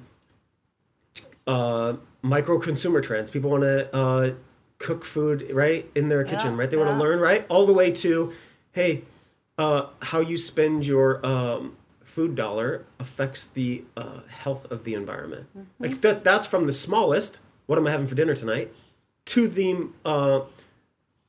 uh, 1.47 1.95
micro 2.23 2.59
consumer 2.59 3.01
trends. 3.01 3.31
People 3.31 3.51
want 3.51 3.63
to 3.63 3.95
uh, 3.95 4.35
cook 4.79 5.05
food 5.05 5.51
right 5.53 5.91
in 5.95 6.09
their 6.09 6.25
kitchen, 6.25 6.53
Yeah. 6.53 6.59
right? 6.61 6.71
They 6.71 6.77
want 6.77 6.91
Yeah. 6.91 6.97
to 6.99 7.03
learn, 7.03 7.21
right? 7.21 7.47
All 7.49 7.67
the 7.67 7.73
way 7.73 7.91
to, 7.93 8.33
hey, 8.73 9.05
uh, 9.59 9.87
how 10.01 10.21
you 10.21 10.37
spend 10.37 10.87
your 10.87 11.25
um, 11.27 11.77
food 12.05 12.35
dollar 12.35 12.85
affects 12.99 13.47
the 13.47 13.85
uh, 13.97 14.21
health 14.29 14.71
of 14.71 14.85
the 14.85 14.95
environment. 14.95 15.47
Like 15.79 16.01
that, 16.03 16.25
that's 16.25 16.47
from 16.47 16.67
the 16.67 16.73
smallest. 16.73 17.41
What 17.67 17.79
am 17.79 17.87
I 17.87 17.91
having 17.91 18.07
for 18.07 18.15
dinner 18.15 18.35
tonight? 18.35 18.73
To 19.27 19.49
the 19.49 19.89
uh, 20.05 20.41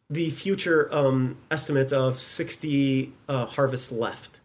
the 0.10 0.30
future 0.30 0.94
um, 0.94 1.38
estimates 1.50 1.94
of 1.94 2.20
sixty 2.20 3.14
uh, 3.30 3.46
harvests 3.46 3.92
left 3.92 4.40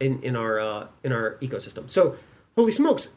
in 0.00 0.22
in 0.22 0.36
our 0.36 0.58
uh, 0.60 0.86
in 1.02 1.12
our 1.12 1.36
ecosystem. 1.42 1.90
So, 1.90 2.16
holy 2.56 2.70
smokes, 2.72 3.10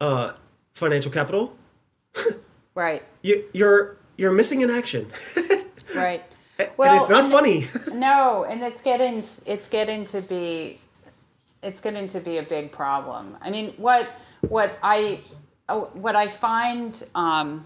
uh, 0.00 0.32
financial 0.74 1.10
capital, 1.12 1.56
Right. 2.74 3.02
you, 3.22 3.44
you're 3.54 3.96
you're 4.18 4.32
missing 4.32 4.60
in 4.62 4.70
action, 4.70 5.10
Right. 5.94 6.24
and 6.58 6.68
it's 6.78 7.08
not 7.08 7.30
funny. 7.30 7.66
No, 7.94 8.44
and 8.44 8.62
it's 8.62 8.82
getting 8.82 9.14
it's 9.14 9.68
getting 9.70 10.04
to 10.06 10.20
be 10.20 10.80
it's 11.62 11.80
getting 11.80 12.08
to 12.08 12.20
be 12.20 12.38
a 12.38 12.42
big 12.42 12.72
problem. 12.72 13.36
I 13.40 13.50
mean, 13.50 13.72
what 13.76 14.08
what 14.40 14.78
I 14.82 15.20
oh, 15.68 15.90
what 15.94 16.16
I 16.16 16.28
find 16.28 16.92
um, 17.14 17.60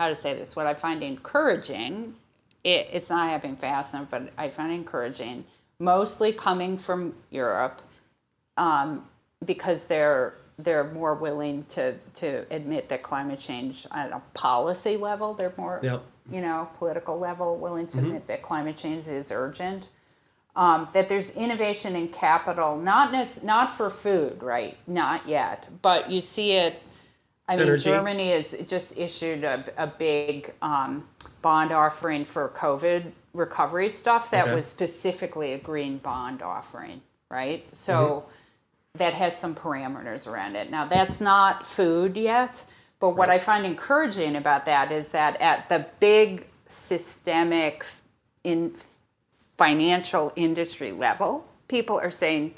how 0.00 0.08
to 0.08 0.14
say 0.14 0.32
this? 0.34 0.56
What 0.56 0.66
I 0.66 0.72
find 0.72 1.02
encouraging, 1.02 2.14
it, 2.64 2.88
it's 2.90 3.10
not 3.10 3.28
happening 3.28 3.56
fast 3.56 3.92
enough, 3.92 4.08
but 4.10 4.32
I 4.38 4.48
find 4.48 4.72
encouraging, 4.72 5.44
mostly 5.78 6.32
coming 6.32 6.78
from 6.78 7.14
Europe, 7.30 7.82
um, 8.56 9.06
because 9.44 9.86
they're 9.86 10.34
they're 10.58 10.84
more 10.84 11.14
willing 11.14 11.64
to 11.70 11.96
to 12.14 12.46
admit 12.50 12.88
that 12.88 13.02
climate 13.02 13.38
change 13.38 13.86
at 13.92 14.10
a 14.10 14.20
policy 14.34 14.96
level, 14.96 15.34
they're 15.34 15.52
more 15.56 15.80
Yep. 15.82 16.02
you 16.30 16.40
know 16.40 16.68
political 16.78 17.18
level 17.18 17.56
willing 17.58 17.86
to 17.88 17.98
admit 17.98 18.26
that 18.26 18.42
climate 18.42 18.76
change 18.78 19.06
is 19.06 19.30
urgent. 19.30 19.88
Um, 20.56 20.88
that 20.94 21.08
there's 21.08 21.36
innovation 21.36 21.94
in 21.94 22.08
capital, 22.08 22.76
not 22.76 23.12
nec- 23.12 23.44
not 23.44 23.70
for 23.70 23.88
food, 23.88 24.42
right? 24.42 24.76
Not 24.86 25.28
yet, 25.28 25.68
but 25.82 26.10
you 26.10 26.20
see 26.20 26.52
it. 26.52 26.82
I 27.50 27.56
mean, 27.56 27.68
Energy. 27.68 27.90
Germany 27.90 28.32
has 28.32 28.56
just 28.68 28.98
issued 28.98 29.44
a, 29.44 29.64
a 29.78 29.88
big 29.88 30.54
um, 30.62 31.06
bond 31.42 31.72
offering 31.72 32.24
for 32.24 32.50
COVID 32.50 33.12
recovery 33.34 33.90
stuff 33.90 34.30
that 34.32 34.46
Okay. 34.46 34.54
was 34.54 34.66
specifically 34.66 35.52
a 35.54 35.58
green 35.58 35.98
bond 35.98 36.42
offering, 36.42 37.02
right? 37.30 37.66
So 37.72 38.24
Mm-hmm. 38.24 38.98
that 38.98 39.14
has 39.14 39.36
some 39.38 39.54
parameters 39.56 40.28
around 40.28 40.56
it. 40.56 40.70
Now, 40.70 40.86
that's 40.86 41.20
not 41.20 41.66
food 41.66 42.16
yet, 42.16 42.64
but 43.00 43.10
what 43.10 43.30
I 43.30 43.38
find 43.38 43.66
encouraging 43.66 44.36
about 44.36 44.66
that 44.66 44.92
is 44.92 45.10
that 45.10 45.40
at 45.40 45.68
the 45.68 45.86
big 46.00 46.46
systemic 46.66 47.86
in 48.44 48.74
financial 49.58 50.32
industry 50.36 50.92
level, 50.92 51.46
people 51.68 51.98
are 52.00 52.10
saying, 52.12 52.54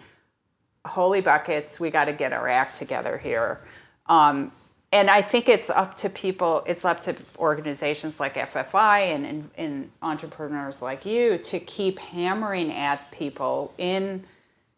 holy 0.86 1.20
buckets, 1.23 1.81
we 1.81 1.90
got 1.90 2.06
to 2.06 2.14
get 2.14 2.32
our 2.32 2.48
act 2.48 2.77
together 2.77 3.19
here. 3.19 3.60
Um, 4.06 4.52
and 4.93 5.10
I 5.10 5.23
think 5.23 5.48
it's 5.48 5.70
up 5.70 5.97
to 5.98 6.10
people, 6.10 6.64
it's 6.66 6.85
up 6.85 7.01
to 7.02 7.16
organizations 7.39 8.20
like 8.20 8.35
FFI 8.35 9.14
and, 9.14 9.27
and, 9.27 9.51
and 9.59 9.90
entrepreneurs 10.02 10.82
like 10.82 11.06
you 11.06 11.39
to 11.39 11.60
keep 11.60 11.98
hammering 11.98 12.73
at 12.73 13.10
people 13.12 13.74
in 13.78 14.24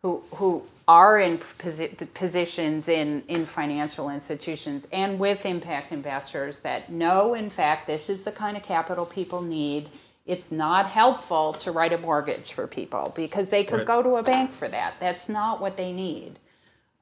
who, 0.02 0.22
who 0.36 0.62
are 0.88 1.18
in 1.18 1.38
posi- 1.38 2.14
positions 2.14 2.88
in, 2.88 3.22
in 3.28 3.46
financial 3.46 4.10
institutions 4.10 4.86
and 4.92 5.18
with 5.18 5.46
impact 5.46 5.92
investors 5.92 6.60
that 6.60 6.90
know, 6.90 7.34
in 7.34 7.50
fact, 7.50 7.86
this 7.86 8.10
is 8.10 8.24
the 8.24 8.32
kind 8.32 8.56
of 8.56 8.62
capital 8.64 9.06
people 9.14 9.42
need. 9.42 9.88
It's 10.26 10.52
not 10.52 10.86
helpful 10.88 11.54
to 11.54 11.72
write 11.72 11.92
a 11.92 11.98
mortgage 11.98 12.52
for 12.52 12.66
people 12.66 13.12
because 13.16 13.48
they 13.50 13.64
could 13.64 13.78
Right. 13.80 13.86
go 13.86 14.02
to 14.02 14.16
a 14.16 14.22
bank 14.22 14.50
for 14.52 14.68
that. 14.68 14.94
That's 15.00 15.28
not 15.28 15.60
what 15.60 15.76
they 15.76 15.92
need. 15.92 16.38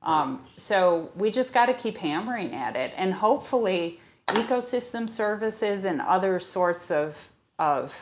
Um, 0.02 0.44
so 0.56 1.10
we 1.14 1.30
just 1.30 1.54
got 1.54 1.66
to 1.66 1.74
keep 1.74 1.98
hammering 1.98 2.54
at 2.54 2.76
it, 2.76 2.92
and 2.96 3.14
hopefully, 3.14 4.00
ecosystem 4.28 5.08
services 5.08 5.84
and 5.84 6.00
other 6.00 6.38
sorts 6.38 6.90
of 6.90 7.30
of 7.58 7.94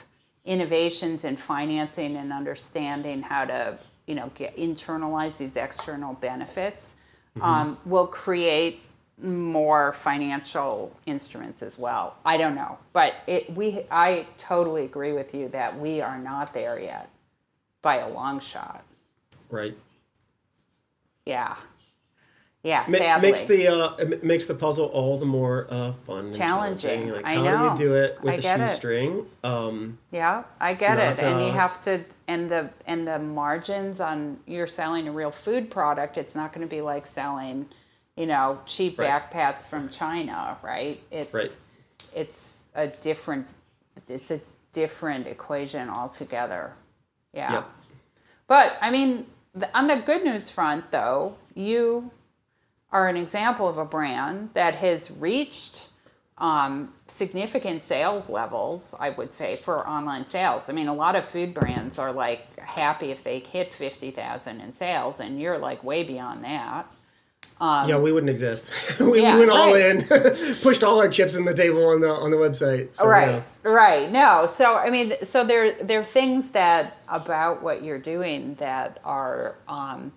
innovations 0.44 1.24
in 1.24 1.36
financing 1.36 2.16
and 2.16 2.32
understanding 2.32 3.22
how 3.22 3.44
to 3.44 3.78
you 4.06 4.14
know 4.14 4.31
get 4.35 4.56
internalize 4.56 5.36
these 5.39 5.56
external 5.56 6.14
benefits 6.14 6.97
um, 7.43 7.78
will 7.85 8.06
create 8.06 8.81
more 9.22 9.93
financial 9.93 10.97
instruments 11.06 11.62
as 11.62 11.78
well. 11.78 12.16
I 12.24 12.36
don't 12.36 12.55
know, 12.55 12.78
but 12.93 13.14
it 13.27 13.55
we 13.55 13.86
I 13.90 14.27
totally 14.39 14.85
agree 14.85 15.12
with 15.12 15.35
you 15.35 15.48
that 15.48 15.78
we 15.78 16.01
are 16.01 16.18
not 16.18 16.55
there 16.55 16.78
yet 16.78 17.10
by 17.82 17.98
a 17.98 18.09
long 18.09 18.40
shot. 18.40 18.85
right. 19.51 19.77
Yeah. 21.27 21.56
Yeah, 22.62 22.85
Ma- 22.89 22.99
sadly. 22.99 23.28
makes 23.28 23.45
the 23.45 23.69
uh, 23.69 23.97
it 23.97 24.23
makes 24.23 24.45
the 24.45 24.55
puzzle 24.55 24.87
all 24.89 25.16
the 25.16 25.24
more 25.24 25.66
uh, 25.70 25.93
fun, 26.07 26.27
and 26.27 26.35
Challenging. 26.35 27.11
Like, 27.11 27.24
I 27.24 27.35
how 27.37 27.43
know. 27.43 27.74
do 27.74 27.82
you 27.85 27.89
do 27.91 27.95
it 27.97 28.19
with 28.23 28.35
I 28.35 28.37
a 28.37 28.43
shoestring? 28.69 29.24
Um, 29.43 29.99
Yeah, 30.11 30.45
I 30.61 30.74
get 30.74 30.99
it, 30.99 31.23
not, 31.23 31.32
and 31.32 31.41
you 31.41 31.49
uh, 31.49 31.53
have 31.55 31.82
to, 31.85 32.05
and 32.28 32.51
the 32.51 32.69
and 32.87 33.07
the 33.07 33.19
margins 33.19 33.99
on 33.99 34.39
you're 34.47 34.66
selling 34.66 35.09
a 35.09 35.12
real 35.12 35.31
food 35.31 35.70
product. 35.70 36.19
It's 36.19 36.35
not 36.35 36.53
going 36.53 36.66
to 36.66 36.70
be 36.70 36.82
like 36.82 37.07
selling, 37.07 37.66
you 38.16 38.27
know, 38.27 38.61
cheap 38.66 38.99
Right. 38.99 39.09
backpacks 39.31 39.66
from 39.66 39.89
China, 39.89 40.59
right? 40.62 41.01
It's 41.11 41.32
Right. 41.32 41.57
it's 42.15 42.65
a 42.74 42.89
different 42.89 43.47
it's 44.07 44.31
a 44.31 44.41
different 44.74 45.27
equation 45.27 45.89
altogether. 45.89 46.74
Yeah. 47.32 47.53
Yep. 47.55 47.70
But 48.49 48.77
I 48.82 48.91
mean, 48.91 49.27
the, 49.55 49.74
on 49.77 49.87
the 49.87 49.97
good 49.97 50.24
news 50.24 50.51
front, 50.51 50.91
though, 50.91 51.37
you 51.55 52.11
are 52.92 53.08
an 53.08 53.16
example 53.16 53.68
of 53.68 53.78
a 53.78 53.84
brand 53.84 54.50
that 54.54 54.74
has 54.76 55.10
reached 55.10 55.88
um, 56.38 56.92
significant 57.06 57.82
sales 57.82 58.30
levels, 58.30 58.94
I 58.98 59.10
would 59.10 59.32
say, 59.32 59.56
for 59.56 59.86
online 59.86 60.24
sales. 60.24 60.68
I 60.68 60.72
mean, 60.72 60.88
a 60.88 60.94
lot 60.94 61.14
of 61.14 61.24
food 61.24 61.52
brands 61.52 61.98
are 61.98 62.12
like 62.12 62.58
happy 62.58 63.10
if 63.10 63.22
they 63.22 63.40
hit 63.40 63.72
50,000 63.74 64.60
in 64.60 64.72
sales, 64.72 65.20
and 65.20 65.40
you're 65.40 65.58
like 65.58 65.84
way 65.84 66.02
beyond 66.02 66.42
that. 66.44 66.92
yeah, 67.86 67.98
we 67.98 68.10
wouldn't 68.10 68.30
exist. 68.30 68.70
we 69.00 69.20
yeah, 69.20 69.38
went 69.38 69.50
all 69.50 69.74
right. 69.74 70.10
in, 70.10 70.54
pushed 70.62 70.82
all 70.82 70.98
our 70.98 71.10
chips 71.10 71.36
in 71.36 71.44
the 71.44 71.52
table 71.52 71.86
on 71.88 72.00
the 72.00 72.08
on 72.08 72.30
the 72.30 72.38
website. 72.38 72.96
So, 72.96 73.06
right 73.06 73.42
yeah. 73.64 73.70
right 73.70 74.10
no 74.10 74.46
so 74.46 74.76
i 74.76 74.88
mean 74.88 75.12
so 75.22 75.44
there 75.44 75.72
there 75.72 76.00
are 76.00 76.04
things 76.04 76.52
that 76.52 76.96
about 77.08 77.62
what 77.62 77.82
you're 77.82 77.98
doing 77.98 78.54
that 78.54 78.98
are 79.04 79.56
um 79.68 80.10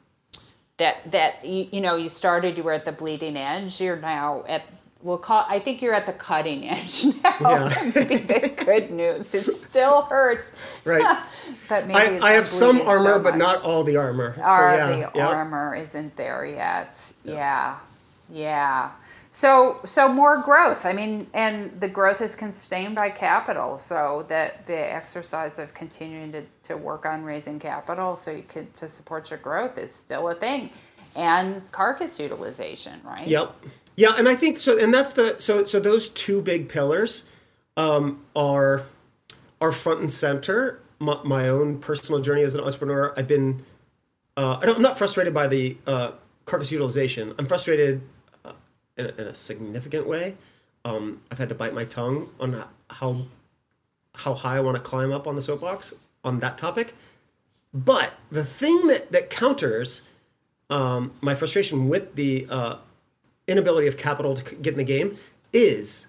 that 0.78 1.12
that 1.12 1.46
you, 1.46 1.68
you 1.72 1.82
know 1.82 1.96
you 1.96 2.10
started 2.10 2.58
you 2.58 2.64
were 2.64 2.74
at 2.74 2.86
the 2.86 2.92
bleeding 2.92 3.38
edge 3.38 3.80
you're 3.82 3.98
now 3.98 4.44
at 4.48 4.64
we'll 5.02 5.18
call 5.18 5.46
i 5.50 5.60
think 5.60 5.82
you're 5.82 5.94
at 5.94 6.06
the 6.06 6.14
cutting 6.14 6.68
edge 6.70 7.06
now 7.24 7.36
Yeah. 7.42 7.92
Maybe 7.96 8.18
the 8.18 8.54
good 8.66 8.92
news 8.92 9.34
it 9.34 9.44
still 9.44 10.04
hurts 10.04 10.52
Right. 10.86 11.02
but 11.70 11.88
maybe 11.88 12.20
I, 12.20 12.30
I 12.30 12.32
have 12.34 12.48
some 12.48 12.82
armor, 12.82 13.18
so 13.18 13.24
but 13.24 13.38
not 13.38 13.64
all 13.64 13.84
the 13.84 13.98
armor. 13.98 14.34
So, 14.36 14.42
yeah, 14.42 14.88
the 15.14 15.18
yeah. 15.20 15.28
armor 15.28 15.76
isn't 15.76 16.16
there 16.18 16.46
yet. 16.46 17.14
Yeah. 17.24 17.78
yeah. 18.32 18.92
So 19.44 19.78
so 19.84 20.08
more 20.08 20.42
growth. 20.42 20.86
I 20.86 20.94
mean, 20.94 21.28
and 21.34 21.70
the 21.78 21.90
growth 21.90 22.22
is 22.22 22.34
constrained 22.34 22.96
by 22.96 23.10
capital. 23.10 23.78
So 23.78 24.26
that 24.30 24.66
the 24.68 24.94
exercise 24.94 25.60
of 25.60 25.74
continuing 25.74 26.32
to, 26.32 26.44
to 26.70 26.78
work 26.78 27.06
on 27.06 27.26
raising 27.26 27.60
capital 27.60 28.16
so 28.16 28.32
you 28.32 28.44
could 28.44 28.74
to 28.78 28.88
support 28.88 29.32
your 29.32 29.40
growth 29.40 29.78
is 29.78 29.94
still 29.94 30.30
a 30.30 30.36
thing. 30.36 30.70
And 31.18 31.62
carcass 31.74 32.22
utilization, 32.22 33.02
right? 33.04 33.28
Yep. 33.28 33.50
Yeah, 33.98 34.14
and 34.18 34.30
I 34.30 34.36
think 34.36 34.60
so. 34.60 34.80
And 34.80 34.94
that's 34.94 35.12
the 35.12 35.36
so 35.40 35.66
so 35.66 35.78
those 35.78 36.08
two 36.08 36.42
big 36.42 36.70
pillars 36.70 37.26
um, 37.76 38.24
are 38.38 38.84
are 39.60 39.74
front 39.74 40.00
and 40.00 40.10
center. 40.10 40.80
My, 41.00 41.20
my 41.26 41.50
own 41.50 41.80
personal 41.80 42.22
journey 42.22 42.44
as 42.44 42.56
an 42.56 42.62
entrepreneur, 42.62 43.14
I've 43.18 43.28
been. 43.28 43.66
Uh, 44.38 44.60
I 44.62 44.66
don't, 44.66 44.78
I'm 44.78 44.82
not 44.82 44.98
frustrated 44.98 45.34
by 45.34 45.48
the 45.48 45.76
uh, 45.86 46.12
carcass 46.46 46.72
utilization. 46.72 47.36
I'm 47.38 47.46
frustrated 47.46 48.04
in, 48.98 49.06
a, 49.06 49.10
in 49.22 49.28
a 49.28 49.36
significant 49.36 50.08
way. 50.08 50.36
Um, 50.86 51.22
I've 51.32 51.38
had 51.38 51.50
to 51.50 51.56
bite 51.56 51.74
my 51.74 51.86
tongue 51.86 52.30
on 52.40 52.64
how 52.90 53.26
how 54.16 54.34
high 54.36 54.58
I 54.58 54.60
want 54.60 54.76
to 54.78 54.82
climb 54.84 55.12
up 55.12 55.26
on 55.28 55.36
the 55.36 55.42
soapbox 55.42 55.94
on 56.24 56.40
that 56.42 56.58
topic. 56.58 56.94
But 57.74 58.14
the 58.32 58.44
thing 58.44 58.88
that 58.88 59.12
that 59.12 59.30
counters 59.30 60.02
um, 60.70 61.12
my 61.22 61.36
frustration 61.36 61.88
with 61.90 62.16
the 62.16 62.48
uh, 62.50 62.76
inability 63.48 63.88
of 63.88 63.98
capital 63.98 64.36
to 64.36 64.56
get 64.56 64.74
in 64.74 64.78
the 64.78 64.84
game 64.84 65.18
is 65.52 66.08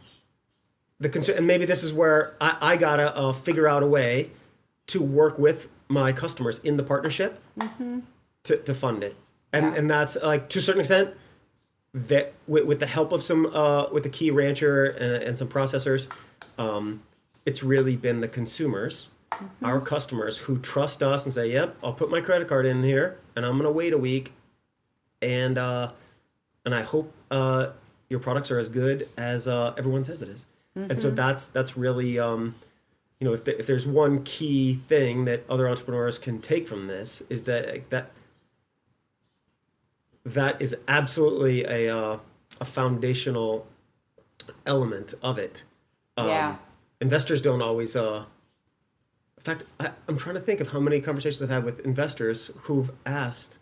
the 1.01 1.09
concern, 1.09 1.37
and 1.39 1.47
maybe 1.47 1.65
this 1.65 1.83
is 1.83 1.93
where 1.93 2.35
I, 2.41 2.57
I 2.61 2.77
gotta 2.77 3.15
uh, 3.17 3.33
figure 3.33 3.67
out 3.69 3.83
a 3.83 3.87
way 3.87 4.31
to 4.89 5.03
work 5.03 5.39
with 5.39 5.69
my 5.89 6.13
customers 6.13 6.59
in 6.61 6.77
the 6.77 6.83
partnership 6.83 7.43
to, 8.45 8.57
to 8.57 8.75
fund 8.75 9.03
it, 9.03 9.17
and 9.53 9.67
Yeah. 9.67 9.75
and 9.79 9.91
that's 9.91 10.17
like 10.23 10.49
to 10.51 10.59
a 10.59 10.63
certain 10.63 10.81
extent 10.81 11.11
that 11.95 12.33
with, 12.49 12.65
with 12.65 12.81
the 12.81 12.87
help 12.87 13.13
of 13.13 13.23
some 13.23 13.47
uh, 13.47 13.87
with 13.91 14.03
the 14.03 14.09
key 14.09 14.31
rancher 14.31 14.87
and, 14.87 15.23
and 15.23 15.39
some 15.39 15.49
processors, 15.49 16.09
um, 16.59 17.03
it's 17.47 17.63
really 17.63 17.97
been 17.97 18.21
the 18.21 18.29
consumers, 18.29 19.11
our 19.63 19.81
customers 19.81 20.39
who 20.39 20.59
trust 20.59 21.03
us 21.03 21.25
and 21.25 21.33
say, 21.33 21.53
"Yep, 21.53 21.77
I'll 21.83 21.93
put 21.93 22.11
my 22.11 22.21
credit 22.21 22.49
card 22.49 22.67
in 22.67 22.83
here, 22.83 23.19
and 23.37 23.47
I'm 23.47 23.57
gonna 23.57 23.71
wait 23.71 23.93
a 23.93 23.99
week, 23.99 24.33
and 25.23 25.57
uh, 25.57 25.93
and 26.65 26.75
I 26.75 26.83
hope 26.83 27.13
uh, 27.31 27.69
your 28.09 28.21
products 28.21 28.51
are 28.51 28.59
as 28.59 28.69
good 28.69 29.09
as 29.17 29.47
uh, 29.47 29.75
everyone 29.79 30.05
says 30.05 30.21
it 30.21 30.29
is." 30.29 30.47
And 30.77 31.01
so 31.01 31.11
that's 31.11 31.47
that's 31.47 31.77
really 31.77 32.19
um, 32.19 32.57
you 33.21 33.29
know 33.29 33.35
if, 33.35 33.45
the, 33.45 33.57
if 33.57 33.69
there's 33.69 33.87
one 33.87 34.25
key 34.25 34.75
thing 34.75 35.25
that 35.27 35.45
other 35.49 35.69
entrepreneurs 35.69 36.19
can 36.19 36.41
take 36.41 36.67
from 36.67 36.89
this 36.89 37.23
is 37.31 37.45
that 37.45 37.89
that 37.91 38.11
that 40.25 40.61
is 40.61 40.77
absolutely 40.89 41.65
a 41.65 41.95
uh, 41.97 42.19
a 42.61 42.65
foundational 42.65 43.67
element 44.67 45.15
of 45.23 45.39
it. 45.39 45.65
Um, 46.17 46.29
Yeah. 46.29 46.57
Investors 47.01 47.43
don't 47.43 47.61
always. 47.63 47.95
Uh, 47.97 48.25
in 49.37 49.43
fact, 49.43 49.65
I, 49.79 49.91
I'm 50.09 50.17
trying 50.17 50.37
to 50.37 50.41
think 50.41 50.61
of 50.61 50.69
how 50.69 50.81
many 50.81 51.01
conversations 51.01 51.43
I've 51.43 51.51
had 51.51 51.65
with 51.65 51.81
investors 51.81 52.51
who've 52.63 52.91
asked, 53.05 53.59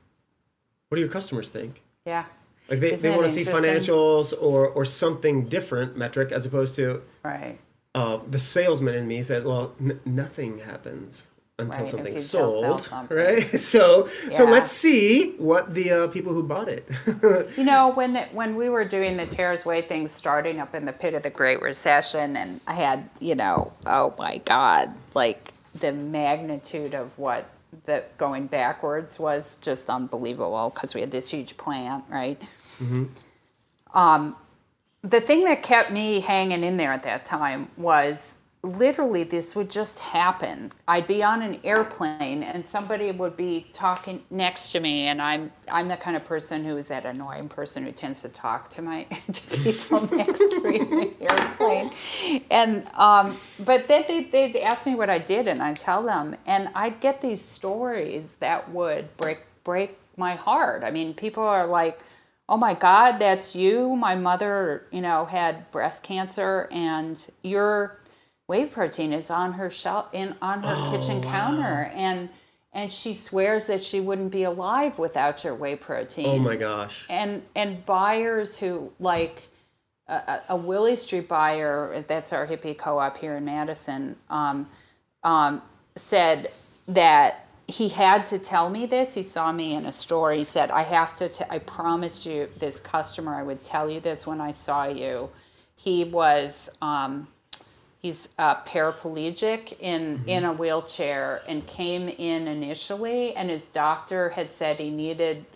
"What 0.89 0.97
do 0.97 1.01
your 1.01 1.11
customers 1.11 1.49
think?" 1.49 1.83
Yeah. 2.07 2.27
Like 2.69 2.79
they, 2.81 2.93
Isn't 2.93 3.03
they 3.03 3.11
want 3.11 3.23
to 3.23 3.29
see 3.29 3.45
financials 3.45 4.33
or 4.41 4.69
or 4.69 4.85
something 4.85 5.47
different 5.49 5.97
metric 5.97 6.31
as 6.31 6.47
opposed 6.47 6.77
to 6.77 7.03
Right. 7.25 7.59
uh, 7.95 8.19
the 8.31 8.39
salesman 8.39 8.95
in 8.95 9.09
me 9.09 9.23
said, 9.23 9.45
"Well, 9.45 9.75
n- 9.81 9.99
nothing 10.05 10.61
happens 10.61 11.27
until 11.59 11.87
Right, 11.87 11.89
if 11.89 11.89
something's 11.89 12.35
you 12.35 12.41
don't 12.41 12.53
sell 12.53 12.53
sold, 12.53 12.83
something. 12.83 13.17
right?" 13.17 13.43
So, 13.61 14.09
so 14.33 14.45
let's 14.45 14.71
see 14.71 15.33
what 15.39 15.75
the 15.75 15.91
uh, 15.91 16.09
people 16.09 16.33
who 16.35 16.43
bought 16.43 16.69
it. 16.69 16.89
You 17.57 17.65
know, 17.65 17.93
when 17.95 18.17
when 18.33 18.57
we 18.57 18.69
were 18.69 18.85
doing 18.85 19.17
the 19.17 19.27
Tera's 19.27 19.65
Whey 19.67 19.83
thing, 19.83 20.09
starting 20.09 20.61
up 20.61 20.75
in 20.75 20.87
the 20.87 20.93
pit 20.93 21.15
of 21.15 21.23
the 21.23 21.31
Great 21.31 21.61
Recession, 21.63 22.37
and 22.37 22.61
I 22.69 22.75
had, 22.75 23.11
you 23.21 23.35
know, 23.35 23.73
oh 23.87 24.15
my 24.19 24.39
God, 24.39 24.91
like 25.15 25.53
the 25.81 25.93
magnitude 25.93 26.95
of 26.95 27.17
what 27.19 27.47
the 27.87 28.05
going 28.19 28.47
backwards 28.47 29.19
was 29.19 29.57
just 29.63 29.89
unbelievable 29.91 30.71
because 30.75 30.95
we 30.95 31.01
had 31.01 31.11
this 31.11 31.31
huge 31.31 31.57
plant, 31.57 32.05
right? 32.11 32.41
Um, 33.95 34.37
the 35.03 35.21
thing 35.21 35.45
that 35.45 35.63
kept 35.63 35.91
me 35.93 36.21
hanging 36.21 36.65
in 36.65 36.77
there 36.77 36.93
at 36.93 37.03
that 37.05 37.25
time 37.25 37.69
was 37.77 38.39
literally 38.65 39.25
this 39.25 39.57
would 39.57 39.69
just 39.69 39.99
happen. 39.99 40.71
I'd 40.87 41.09
be 41.09 41.23
on 41.23 41.43
an 41.43 41.59
airplane 41.65 42.45
and 42.45 42.65
somebody 42.65 43.11
would 43.11 43.37
be 43.37 43.67
talking 43.73 44.23
next 44.31 44.71
to 44.73 44.81
me, 44.81 45.09
and 45.09 45.21
I'm 45.21 45.51
I'm 45.71 45.89
the 45.89 45.97
kind 45.97 46.17
of 46.17 46.25
person 46.25 46.65
who 46.65 46.77
is 46.77 46.89
that 46.89 47.05
annoying 47.05 47.49
person 47.49 47.85
who 47.85 47.91
tends 47.91 48.23
to 48.23 48.29
talk 48.29 48.69
to 48.71 48.83
my 48.83 49.05
to 49.33 49.59
people 49.63 50.07
next 50.15 50.39
to 50.39 50.61
me 50.63 50.79
in 50.79 50.91
the 50.91 51.29
airplane. 51.33 52.45
And 52.51 52.87
um, 52.95 53.37
but 53.65 53.89
then 53.89 54.05
they 54.07 54.25
they'd 54.25 54.57
ask 54.59 54.87
me 54.87 54.95
what 54.95 55.11
I 55.11 55.19
did, 55.19 55.49
and 55.49 55.61
I 55.61 55.75
tell 55.75 56.03
them, 56.03 56.37
and 56.47 56.69
I'd 56.75 57.01
get 57.01 57.21
these 57.21 57.43
stories 57.45 58.37
that 58.37 58.71
would 58.71 59.17
break 59.17 59.41
break 59.65 59.99
my 60.17 60.37
heart. 60.37 60.85
I 60.85 60.91
mean, 60.93 61.15
people 61.15 61.43
are 61.43 61.67
like 61.67 62.01
oh 62.49 62.57
my 62.57 62.75
god 62.75 63.21
that's 63.21 63.55
you 63.55 63.95
my 63.95 64.17
mother 64.17 64.85
you 64.91 65.01
know 65.01 65.25
had 65.25 65.71
breast 65.71 66.03
cancer 66.03 66.69
and 66.73 67.29
your 67.45 68.02
whey 68.47 68.67
protein 68.67 69.13
is 69.13 69.31
on 69.31 69.53
her 69.55 69.71
shelf 69.71 70.09
in 70.13 70.35
on 70.43 70.63
her 70.63 70.91
kitchen 70.97 71.23
counter 71.23 71.91
and 71.95 72.29
and 72.75 72.91
she 72.93 73.13
swears 73.13 73.67
that 73.67 73.85
she 73.85 74.01
wouldn't 74.01 74.33
be 74.33 74.45
alive 74.45 74.99
without 74.99 75.45
your 75.45 75.55
whey 75.55 75.77
protein 75.77 76.27
oh 76.27 76.39
my 76.39 76.57
gosh! 76.57 77.07
and 77.11 77.43
and 77.55 77.85
buyers 77.87 78.59
who 78.59 78.93
like 78.99 79.49
a, 80.09 80.15
a- 80.15 80.43
a 80.51 80.57
Willy 80.57 80.97
Street 80.97 81.29
buyer, 81.29 82.05
that's 82.09 82.33
our 82.33 82.47
hippie 82.47 82.77
co-op 82.77 83.17
here 83.17 83.37
in 83.37 83.45
Madison, 83.45 84.17
um, 84.31 84.69
um, 85.23 85.63
said 85.97 86.49
that 86.89 87.47
he 87.69 87.89
had 87.89 88.27
to 88.27 88.39
tell 88.39 88.69
me 88.69 88.85
this. 88.85 89.15
He 89.15 89.23
saw 89.23 89.53
me 89.53 89.75
in 89.75 89.87
a 89.87 89.93
store. 89.93 90.33
He 90.33 90.45
said, 90.45 90.71
"I 90.71 90.83
have 90.83 91.17
to. 91.17 91.29
T- 91.29 91.45
I 91.49 91.61
promised 91.61 92.27
you, 92.27 92.49
this 92.59 92.81
customer, 92.81 93.35
I 93.35 93.43
would 93.45 93.63
tell 93.65 93.89
you 93.89 94.01
this 94.01 94.27
when 94.27 94.41
I 94.41 94.51
saw 94.51 94.87
you." 94.87 95.31
He 95.79 96.05
was. 96.05 96.69
Um, 96.83 97.29
he's 98.03 98.29
uh, 98.39 98.57
paraplegic 98.63 99.79
in 99.81 100.23
in 100.27 100.45
a 100.45 100.53
wheelchair 100.53 101.43
and 101.47 101.67
came 101.67 102.09
in 102.09 102.49
initially 102.49 103.35
and 103.35 103.49
his 103.49 103.69
doctor 103.69 104.31
had 104.31 104.53
said 104.53 104.79
he 104.79 104.91
needed 104.91 105.47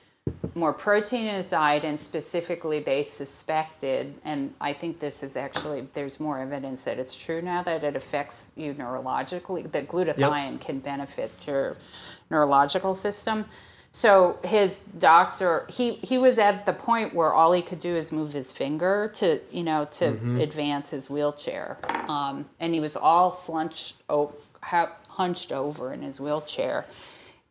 more 0.55 0.73
protein 0.73 1.27
in 1.27 1.35
his 1.35 1.51
diet 1.51 1.85
and 1.85 2.01
specifically 2.01 2.81
they 2.81 3.03
suspected 3.03 4.15
and 4.25 4.55
i 4.61 4.73
think 4.73 4.99
this 5.01 5.23
is 5.23 5.37
actually 5.37 5.87
there's 5.95 6.19
more 6.19 6.39
evidence 6.39 6.85
that 6.85 6.99
it's 6.99 7.15
true 7.15 7.43
now 7.43 7.63
that 7.63 7.85
it 7.85 7.95
affects 7.97 8.53
you 8.57 8.73
neurologically 8.75 9.71
that 9.71 9.89
glutathione 9.89 10.61
can 10.61 10.79
benefit 10.79 11.31
your 11.47 11.77
neurological 12.31 12.95
system 12.95 13.45
so 13.97 14.39
his 14.45 14.81
doctor 14.81 15.65
he 15.71 15.93
he 16.03 16.19
was 16.19 16.37
at 16.37 16.67
the 16.67 16.75
point 16.75 17.15
where 17.15 17.33
all 17.33 17.55
he 17.55 17.63
could 17.63 17.81
do 17.81 17.97
is 17.97 18.13
move 18.13 18.31
his 18.31 18.53
finger 18.53 19.11
to 19.15 19.41
you 19.51 19.63
know 19.63 19.87
to 19.93 20.09
advance 20.39 20.91
his 20.91 21.09
wheelchair. 21.09 21.79
Um, 22.07 22.45
and 22.61 22.75
he 22.75 22.81
was 22.81 22.95
all 22.95 23.33
slunched 23.33 23.95
oh, 24.11 24.35
ha- 24.61 24.93
hunched 25.09 25.51
over 25.51 25.95
in 25.95 26.03
his 26.03 26.21
wheelchair. 26.21 26.85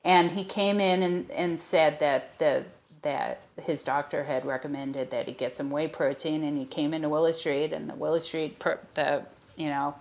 And 0.03 0.29
he 0.29 0.43
came 0.43 0.79
in 0.79 1.01
and, 1.01 1.31
and 1.31 1.59
said 1.59 1.99
that 1.99 2.37
the 2.37 2.65
that 3.01 3.41
his 3.63 3.81
doctor 3.81 4.25
had 4.25 4.45
recommended 4.45 5.09
that 5.09 5.25
he 5.25 5.33
get 5.33 5.55
some 5.55 5.71
whey 5.71 5.87
protein 5.87 6.43
and 6.43 6.59
he 6.59 6.65
came 6.65 6.93
into 6.93 7.09
Willow 7.09 7.31
Street 7.31 7.73
and 7.73 7.89
the 7.89 7.95
Willow 7.95 8.19
Street 8.19 8.55
per, 8.59 8.77
the 8.93 9.23
you 9.57 9.69
know 9.69 9.95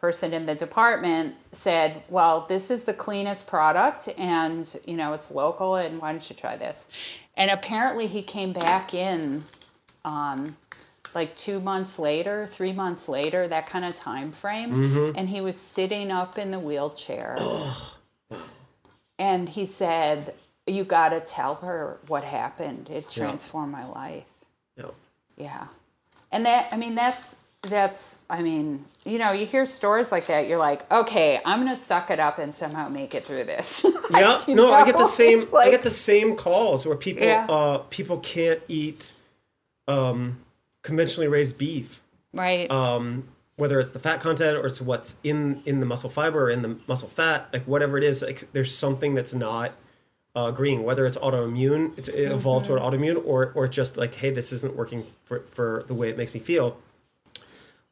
person 0.00 0.32
in 0.32 0.46
the 0.46 0.54
department 0.54 1.34
said 1.52 2.02
well 2.08 2.46
this 2.48 2.70
is 2.70 2.84
the 2.84 2.94
cleanest 2.94 3.46
product 3.46 4.08
and 4.16 4.78
you 4.86 4.96
know 4.96 5.12
it's 5.12 5.30
local 5.30 5.74
and 5.74 6.00
why 6.00 6.12
don't 6.12 6.30
you 6.30 6.36
try 6.36 6.56
this 6.56 6.88
and 7.36 7.50
apparently 7.50 8.06
he 8.06 8.22
came 8.22 8.52
back 8.52 8.94
in 8.94 9.42
um, 10.04 10.56
like 11.14 11.34
two 11.36 11.60
months 11.60 11.98
later, 11.98 12.46
three 12.46 12.72
months 12.72 13.08
later, 13.08 13.48
that 13.48 13.68
kind 13.68 13.84
of 13.84 13.94
time 13.96 14.32
frame. 14.32 14.70
Mm-hmm. 14.70 15.16
And 15.16 15.28
he 15.28 15.40
was 15.40 15.56
sitting 15.56 16.10
up 16.10 16.38
in 16.38 16.50
the 16.50 16.58
wheelchair. 16.58 17.38
And 19.18 19.48
he 19.48 19.64
said, 19.64 20.34
You 20.66 20.84
got 20.84 21.10
to 21.10 21.20
tell 21.20 21.56
her 21.56 21.98
what 22.06 22.24
happened. 22.24 22.90
It 22.90 23.10
transformed 23.10 23.72
my 23.72 23.86
life. 23.86 24.28
Yeah. 24.76 24.90
Yeah. 25.36 25.66
And 26.30 26.44
that, 26.44 26.68
I 26.72 26.76
mean, 26.76 26.94
that's, 26.94 27.36
that's, 27.68 28.18
I 28.28 28.42
mean, 28.42 28.84
you 29.04 29.18
know, 29.18 29.32
you 29.32 29.46
hear 29.46 29.64
stories 29.66 30.10
like 30.12 30.26
that, 30.26 30.48
you're 30.48 30.58
like, 30.58 30.90
okay, 30.90 31.40
I'm 31.44 31.66
to 31.68 31.76
suck 31.76 32.10
it 32.10 32.18
up 32.20 32.38
and 32.38 32.54
somehow 32.54 32.88
make 32.88 33.14
it 33.14 33.24
through 33.24 33.44
this. 33.44 33.84
Yeah, 34.10 34.42
no, 34.48 34.72
I 34.72 34.84
get 34.86 34.96
the 34.96 35.04
same. 35.22 35.48
Like- 35.52 35.68
I 35.68 35.70
get 35.70 35.82
the 35.82 35.90
same 35.90 36.34
calls 36.34 36.86
where 36.86 36.96
people 36.96 37.24
Yeah. 37.24 37.46
uh, 37.48 37.78
people 37.90 38.18
can't 38.18 38.60
eat 38.68 39.12
um, 39.86 40.38
conventionally 40.82 41.28
raised 41.28 41.58
beef, 41.58 42.02
right. 42.32 42.70
um, 42.70 43.24
whether 43.56 43.78
it's 43.80 43.92
the 43.92 43.98
fat 43.98 44.20
content 44.20 44.56
or 44.56 44.66
it's 44.66 44.80
what's 44.80 45.16
in 45.22 45.62
in 45.66 45.80
the 45.80 45.86
muscle 45.86 46.08
fiber 46.10 46.44
or 46.46 46.50
in 46.50 46.62
the 46.62 46.76
muscle 46.86 47.08
fat, 47.08 47.48
like 47.52 47.64
whatever 47.64 47.98
it 47.98 48.04
is. 48.04 48.22
Like 48.22 48.50
there's 48.52 48.74
something 48.74 49.14
that's 49.14 49.34
not 49.34 49.72
uh, 50.34 50.46
agreeing, 50.48 50.84
whether 50.84 51.04
it's 51.06 51.18
autoimmune, 51.18 51.96
it's 51.98 52.08
it 52.08 52.32
evolved 52.32 52.66
to 52.66 52.76
an 52.76 52.80
autoimmune, 52.82 53.22
or 53.26 53.52
or 53.54 53.68
just 53.68 53.96
like, 53.98 54.14
hey, 54.16 54.30
this 54.30 54.52
isn't 54.52 54.74
working 54.74 55.06
for 55.24 55.40
for 55.48 55.84
the 55.86 55.94
way 55.94 56.08
it 56.08 56.16
makes 56.16 56.32
me 56.34 56.40
feel. 56.40 56.78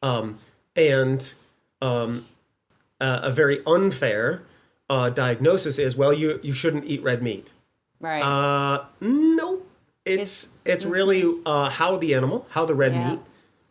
Um, 0.06 0.38
and 0.76 1.32
um, 1.82 2.26
a, 3.00 3.20
a 3.24 3.32
very 3.32 3.58
unfair 3.66 4.42
uh, 4.88 5.10
diagnosis 5.10 5.78
is, 5.78 5.96
well, 5.96 6.12
you 6.12 6.38
you 6.42 6.52
shouldn't 6.52 6.84
eat 6.84 7.02
red 7.02 7.22
meat. 7.22 7.50
right. 8.00 8.22
Uh, 8.22 8.84
no, 9.00 9.62
it's 10.04 10.48
it's, 10.64 10.84
really 10.84 11.24
uh, 11.44 11.70
how 11.70 11.96
the 11.96 12.14
animal, 12.14 12.46
how 12.50 12.64
the 12.64 12.74
red 12.74 12.92
Yeah. 12.92 13.08
meat 13.10 13.20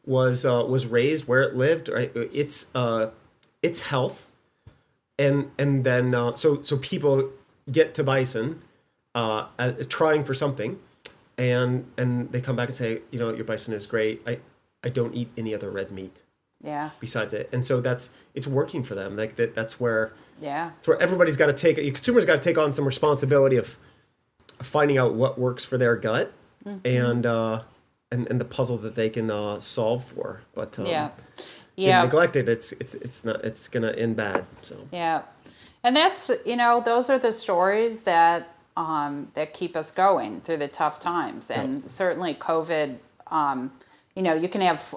was 0.05 0.45
uh, 0.45 0.65
was 0.67 0.87
raised, 0.87 1.27
where 1.27 1.41
it 1.41 1.55
lived, 1.55 1.87
right? 1.89 2.11
Its 2.15 2.67
uh, 2.75 3.11
its 3.61 3.81
health, 3.91 4.27
and 5.17 5.51
and 5.57 5.83
then 5.85 6.13
uh, 6.13 6.35
so 6.35 6.61
so 6.61 6.77
people 6.77 7.31
get 7.71 7.93
to 7.95 8.03
bison, 8.03 8.61
uh, 9.15 9.47
uh, 9.57 9.71
trying 9.87 10.23
for 10.25 10.33
something, 10.33 10.79
and 11.37 11.85
and 11.97 12.31
they 12.33 12.41
come 12.41 12.57
back 12.57 12.67
and 12.67 12.77
say, 12.77 13.01
you 13.11 13.19
know, 13.19 13.33
your 13.33 13.45
bison 13.45 13.73
is 13.73 13.87
great. 13.87 14.21
I 14.27 14.39
I 14.83 14.89
don't 14.89 15.15
eat 15.15 15.29
any 15.37 15.55
other 15.55 15.71
red 15.71 15.91
meat 15.91 16.21
yeah. 16.65 16.89
besides 16.99 17.33
it, 17.33 17.49
and 17.53 17.65
so 17.65 17.79
that's 17.81 18.09
it's 18.33 18.47
working 18.47 18.83
for 18.83 18.95
them. 18.95 19.15
Like 19.15 19.35
that, 19.37 19.55
that's 19.55 19.79
where 19.79 20.11
Yeah. 20.41 20.71
it's 20.79 20.87
where 20.87 20.99
everybody's 21.01 21.37
got 21.37 21.45
to 21.47 21.53
take 21.53 21.77
consumers 21.77 22.25
got 22.25 22.35
to 22.41 22.41
take 22.49 22.57
on 22.57 22.73
some 22.73 22.85
responsibility 22.85 23.55
of 23.57 23.77
finding 24.61 24.97
out 24.97 25.13
what 25.13 25.37
works 25.39 25.63
for 25.65 25.77
their 25.77 25.95
gut 25.95 26.29
Mm-hmm. 26.65 26.87
and 26.87 27.25
uh 27.27 27.61
and, 28.11 28.25
and 28.27 28.41
the 28.41 28.45
puzzle 28.45 28.77
that 28.79 28.95
they 28.95 29.09
can 29.09 29.29
uh 29.29 29.59
solve 29.59 30.03
for 30.05 30.41
but 30.55 30.79
um, 30.79 30.85
Yeah. 30.87 31.11
Yeah. 31.75 32.01
neglected 32.03 32.49
it's 32.49 32.71
it's 32.73 32.95
it's 32.95 33.23
not 33.23 33.45
it's 33.45 33.67
gonna 33.67 33.91
end 33.91 34.15
bad 34.15 34.45
so 34.63 34.75
Yeah. 34.91 35.21
And 35.83 35.95
that's, 35.95 36.31
you 36.47 36.55
know, 36.55 36.81
those 36.83 37.11
are 37.11 37.19
the 37.19 37.31
stories 37.31 38.01
that 38.01 38.47
um, 38.75 39.31
that 39.35 39.53
keep 39.53 39.75
us 39.75 39.91
going 39.91 40.41
through 40.41 40.57
the 40.57 40.67
tough 40.67 40.99
times. 40.99 41.51
And 41.51 41.87
certainly 41.89 42.33
COVID, 42.33 42.97
um, 43.27 43.71
you 44.15 44.23
know, 44.23 44.33
you 44.33 44.49
can 44.49 44.61
have 44.61 44.95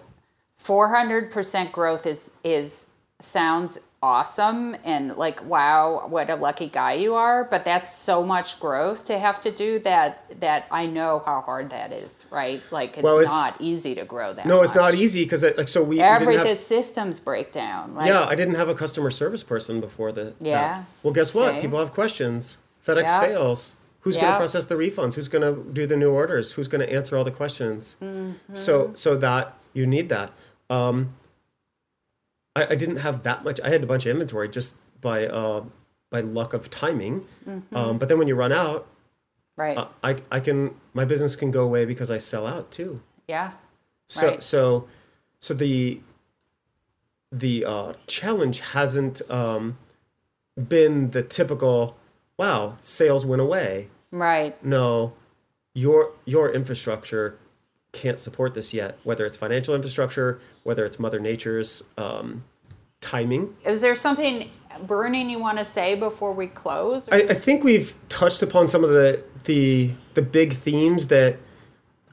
400% 0.68 1.72
growth 1.72 2.06
is 2.06 2.30
is 2.44 2.86
sounds 3.20 3.78
awesome 4.00 4.76
and 4.84 5.16
like 5.16 5.44
wow 5.44 6.06
what 6.08 6.30
a 6.30 6.36
lucky 6.36 6.68
guy 6.68 6.92
you 6.92 7.16
are 7.16 7.42
but 7.42 7.64
that's 7.64 7.92
so 7.92 8.22
much 8.22 8.60
growth 8.60 9.04
to 9.04 9.18
have 9.18 9.40
to 9.40 9.50
do 9.50 9.80
that 9.80 10.22
that 10.40 10.66
i 10.70 10.86
know 10.86 11.20
how 11.26 11.40
hard 11.40 11.68
that 11.70 11.90
is 11.92 12.24
right? 12.30 12.62
Like 12.70 12.90
it's, 12.96 13.02
Well, 13.02 13.18
it's- 13.18 13.32
not 13.34 13.56
easy 13.60 13.96
to 13.96 14.04
grow 14.04 14.32
that 14.34 14.46
no 14.46 14.62
it's 14.62 14.76
not 14.76 14.94
easy 14.94 15.24
because 15.24 15.42
like 15.42 15.66
so 15.66 15.82
we, 15.82 15.96
we 15.96 16.00
every 16.00 16.34
didn't 16.36 16.46
the 16.46 16.54
systems 16.54 17.18
break 17.18 17.50
down 17.50 17.96
like, 17.96 18.06
yeah 18.06 18.24
i 18.26 18.36
didn't 18.36 18.54
have 18.54 18.68
a 18.68 18.74
customer 18.74 19.10
service 19.10 19.42
person 19.42 19.80
before 19.80 20.12
the 20.12 20.32
Yeah. 20.38 20.80
well 21.02 21.12
guess 21.12 21.34
what? 21.34 21.52
Same. 21.54 21.62
people 21.62 21.80
have 21.80 21.90
questions. 21.90 22.58
Fedex 22.86 23.02
Yeah. 23.02 23.20
fails. 23.20 23.90
Who's 24.02 24.16
going 24.16 24.32
to 24.32 24.38
process 24.38 24.64
the 24.66 24.76
refunds? 24.76 25.14
Who's 25.14 25.28
going 25.28 25.42
to 25.48 25.52
do 25.72 25.86
the 25.86 25.96
new 25.96 26.12
orders? 26.12 26.52
Who's 26.52 26.68
going 26.68 26.80
to 26.86 26.90
answer 26.98 27.16
all 27.16 27.24
the 27.24 27.36
questions? 27.42 27.96
Mm-hmm. 28.00 28.54
so 28.54 28.92
so 28.94 29.16
that 29.16 29.44
you 29.74 29.86
need 29.86 30.08
that 30.16 30.30
um 30.70 31.14
I, 32.56 32.66
I 32.70 32.74
didn't 32.74 32.96
have 32.96 33.22
that 33.22 33.44
much 33.44 33.60
i 33.62 33.68
had 33.68 33.82
a 33.82 33.86
bunch 33.86 34.06
of 34.06 34.10
inventory 34.12 34.48
just 34.48 34.74
by 35.00 35.26
uh 35.26 35.64
by 36.10 36.20
luck 36.20 36.52
of 36.54 36.70
timing 36.70 37.24
Mm-hmm. 37.46 37.76
um 37.76 37.98
but 37.98 38.08
then 38.08 38.18
when 38.18 38.28
you 38.28 38.34
run 38.34 38.52
out 38.52 38.86
right 39.56 39.76
uh, 39.76 39.88
i 40.02 40.16
i 40.30 40.40
can 40.40 40.74
my 40.94 41.04
business 41.04 41.36
can 41.36 41.50
go 41.50 41.62
away 41.64 41.84
because 41.84 42.10
i 42.10 42.18
sell 42.18 42.46
out 42.46 42.70
too 42.70 43.02
yeah 43.28 43.52
so 44.08 44.26
Right. 44.28 44.42
so 44.42 44.88
so 45.40 45.54
the 45.54 46.00
the 47.30 47.62
uh, 47.64 47.92
challenge 48.06 48.60
hasn't 48.60 49.20
um, 49.30 49.76
been 50.56 51.10
the 51.10 51.22
typical 51.22 51.94
wow 52.38 52.78
sales 52.80 53.26
went 53.26 53.42
away. 53.42 53.88
right 54.10 54.56
No, 54.64 55.12
your 55.74 56.12
your 56.24 56.50
infrastructure 56.50 57.36
can't 57.92 58.18
support 58.18 58.54
this 58.54 58.74
yet. 58.74 58.98
Whether 59.04 59.24
it's 59.26 59.36
financial 59.36 59.74
infrastructure, 59.74 60.40
whether 60.62 60.84
it's 60.84 60.98
Mother 60.98 61.18
Nature's 61.18 61.82
um, 61.96 62.44
timing. 63.00 63.56
Is 63.64 63.80
there 63.80 63.94
something 63.94 64.50
burning 64.86 65.30
you 65.30 65.38
want 65.38 65.58
to 65.58 65.64
say 65.64 65.98
before 65.98 66.32
we 66.32 66.46
close? 66.46 67.08
I, 67.10 67.22
I 67.22 67.34
think 67.34 67.64
we've 67.64 67.94
touched 68.08 68.42
upon 68.42 68.68
some 68.68 68.84
of 68.84 68.90
the 68.90 69.24
the 69.44 69.92
the 70.14 70.22
big 70.22 70.52
themes 70.52 71.08
that 71.08 71.38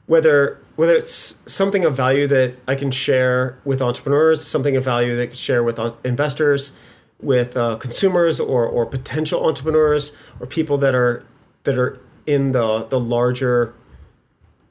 whether 0.06 0.60
whether 0.76 0.94
it's 0.94 1.40
something 1.50 1.84
of 1.84 1.96
value 1.96 2.26
that 2.28 2.54
I 2.68 2.74
can 2.74 2.90
share 2.90 3.58
with 3.64 3.80
entrepreneurs, 3.80 4.44
something 4.44 4.76
of 4.76 4.84
value 4.84 5.16
that 5.16 5.22
I 5.22 5.26
can 5.26 5.34
share 5.34 5.62
with 5.62 5.80
investors, 6.04 6.72
with 7.20 7.56
uh, 7.56 7.76
consumers 7.76 8.40
or 8.40 8.66
or 8.66 8.86
potential 8.86 9.46
entrepreneurs 9.46 10.12
or 10.40 10.46
people 10.46 10.78
that 10.78 10.94
are 10.94 11.24
that 11.64 11.78
are 11.78 12.00
in 12.26 12.52
the 12.52 12.84
the 12.84 13.00
larger 13.00 13.74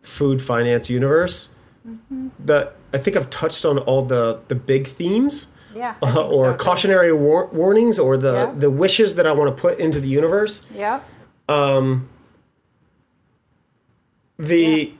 food 0.05 0.41
finance 0.41 0.89
universe. 0.89 1.49
The 2.43 2.71
I 2.93 2.97
think 2.97 3.15
I've 3.17 3.29
touched 3.29 3.65
on 3.65 3.77
all 3.79 4.01
the 4.03 4.39
the 4.47 4.55
big 4.55 4.87
themes 4.87 5.47
yeah. 5.75 5.95
Uh, 6.01 6.25
or 6.25 6.51
so, 6.51 6.55
cautionary 6.55 7.11
war- 7.13 7.47
warnings 7.51 7.99
or 7.99 8.15
the 8.17 8.33
Yeah. 8.33 8.53
the 8.57 8.69
wishes 8.71 9.15
that 9.15 9.27
I 9.27 9.33
want 9.33 9.55
to 9.55 9.61
put 9.61 9.77
into 9.77 9.99
the 9.99 10.07
universe. 10.07 10.63
Yeah. 10.73 11.01
Um 11.49 12.07
the 14.37 14.93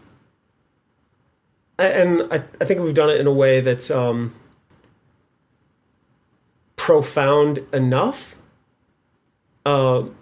and 1.77 2.23
I, 2.32 2.44
I 2.61 2.65
think 2.65 2.82
we've 2.82 2.94
done 2.94 3.10
it 3.10 3.19
in 3.19 3.27
a 3.27 3.34
way 3.34 3.60
that's 3.61 3.91
um, 3.91 4.34
profound 6.77 7.60
enough. 7.73 8.36
Um, 9.65 10.15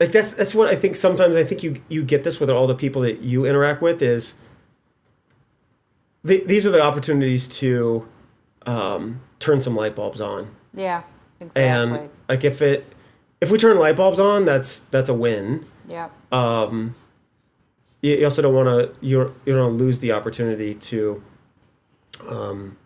like 0.00 0.10
that's 0.12 0.32
that's 0.34 0.54
what 0.54 0.68
I 0.68 0.74
think. 0.74 0.96
Sometimes 0.96 1.36
I 1.36 1.44
think 1.44 1.62
you 1.62 1.80
you 1.88 2.02
get 2.02 2.24
this 2.24 2.40
with 2.40 2.50
all 2.50 2.66
the 2.66 2.74
people 2.74 3.02
that 3.02 3.20
you 3.20 3.44
interact 3.44 3.80
with 3.82 4.02
is. 4.02 4.34
The, 6.22 6.42
these 6.44 6.66
are 6.66 6.70
the 6.70 6.82
opportunities 6.82 7.48
to 7.60 8.06
um, 8.66 9.22
turn 9.38 9.60
some 9.62 9.74
light 9.74 9.96
bulbs 9.96 10.20
on. 10.20 10.50
Yeah. 10.74 11.02
Exactly. 11.42 11.62
and 11.62 12.10
like 12.28 12.44
if 12.44 12.60
it 12.60 12.84
if 13.40 13.50
we 13.50 13.56
turn 13.56 13.78
light 13.78 13.96
bulbs 13.96 14.20
on 14.20 14.44
that's 14.44 14.80
that's 14.80 15.08
a 15.08 15.14
win 15.14 15.64
yeah. 15.88 16.10
you, 16.30 16.94
you 18.02 18.24
also 18.24 18.42
don't 18.42 18.54
want 18.54 18.68
to 18.68 18.94
you 19.00 19.34
you 19.46 19.54
don't 19.54 19.78
lose 19.78 20.00
the 20.00 20.12
opportunity 20.12 20.74
to 20.74 21.22
um 22.28 22.76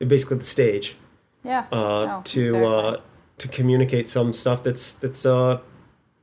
basically 0.00 0.38
the 0.38 0.44
stage 0.44 0.96
Yeah. 1.44 1.66
uh 1.70 1.76
No, 1.76 2.22
to 2.24 2.40
exactly. 2.42 2.66
uh 2.66 2.96
to 3.38 3.46
communicate 3.48 4.08
some 4.08 4.32
stuff 4.32 4.64
that's 4.64 4.94
that's 4.94 5.24
uh 5.24 5.60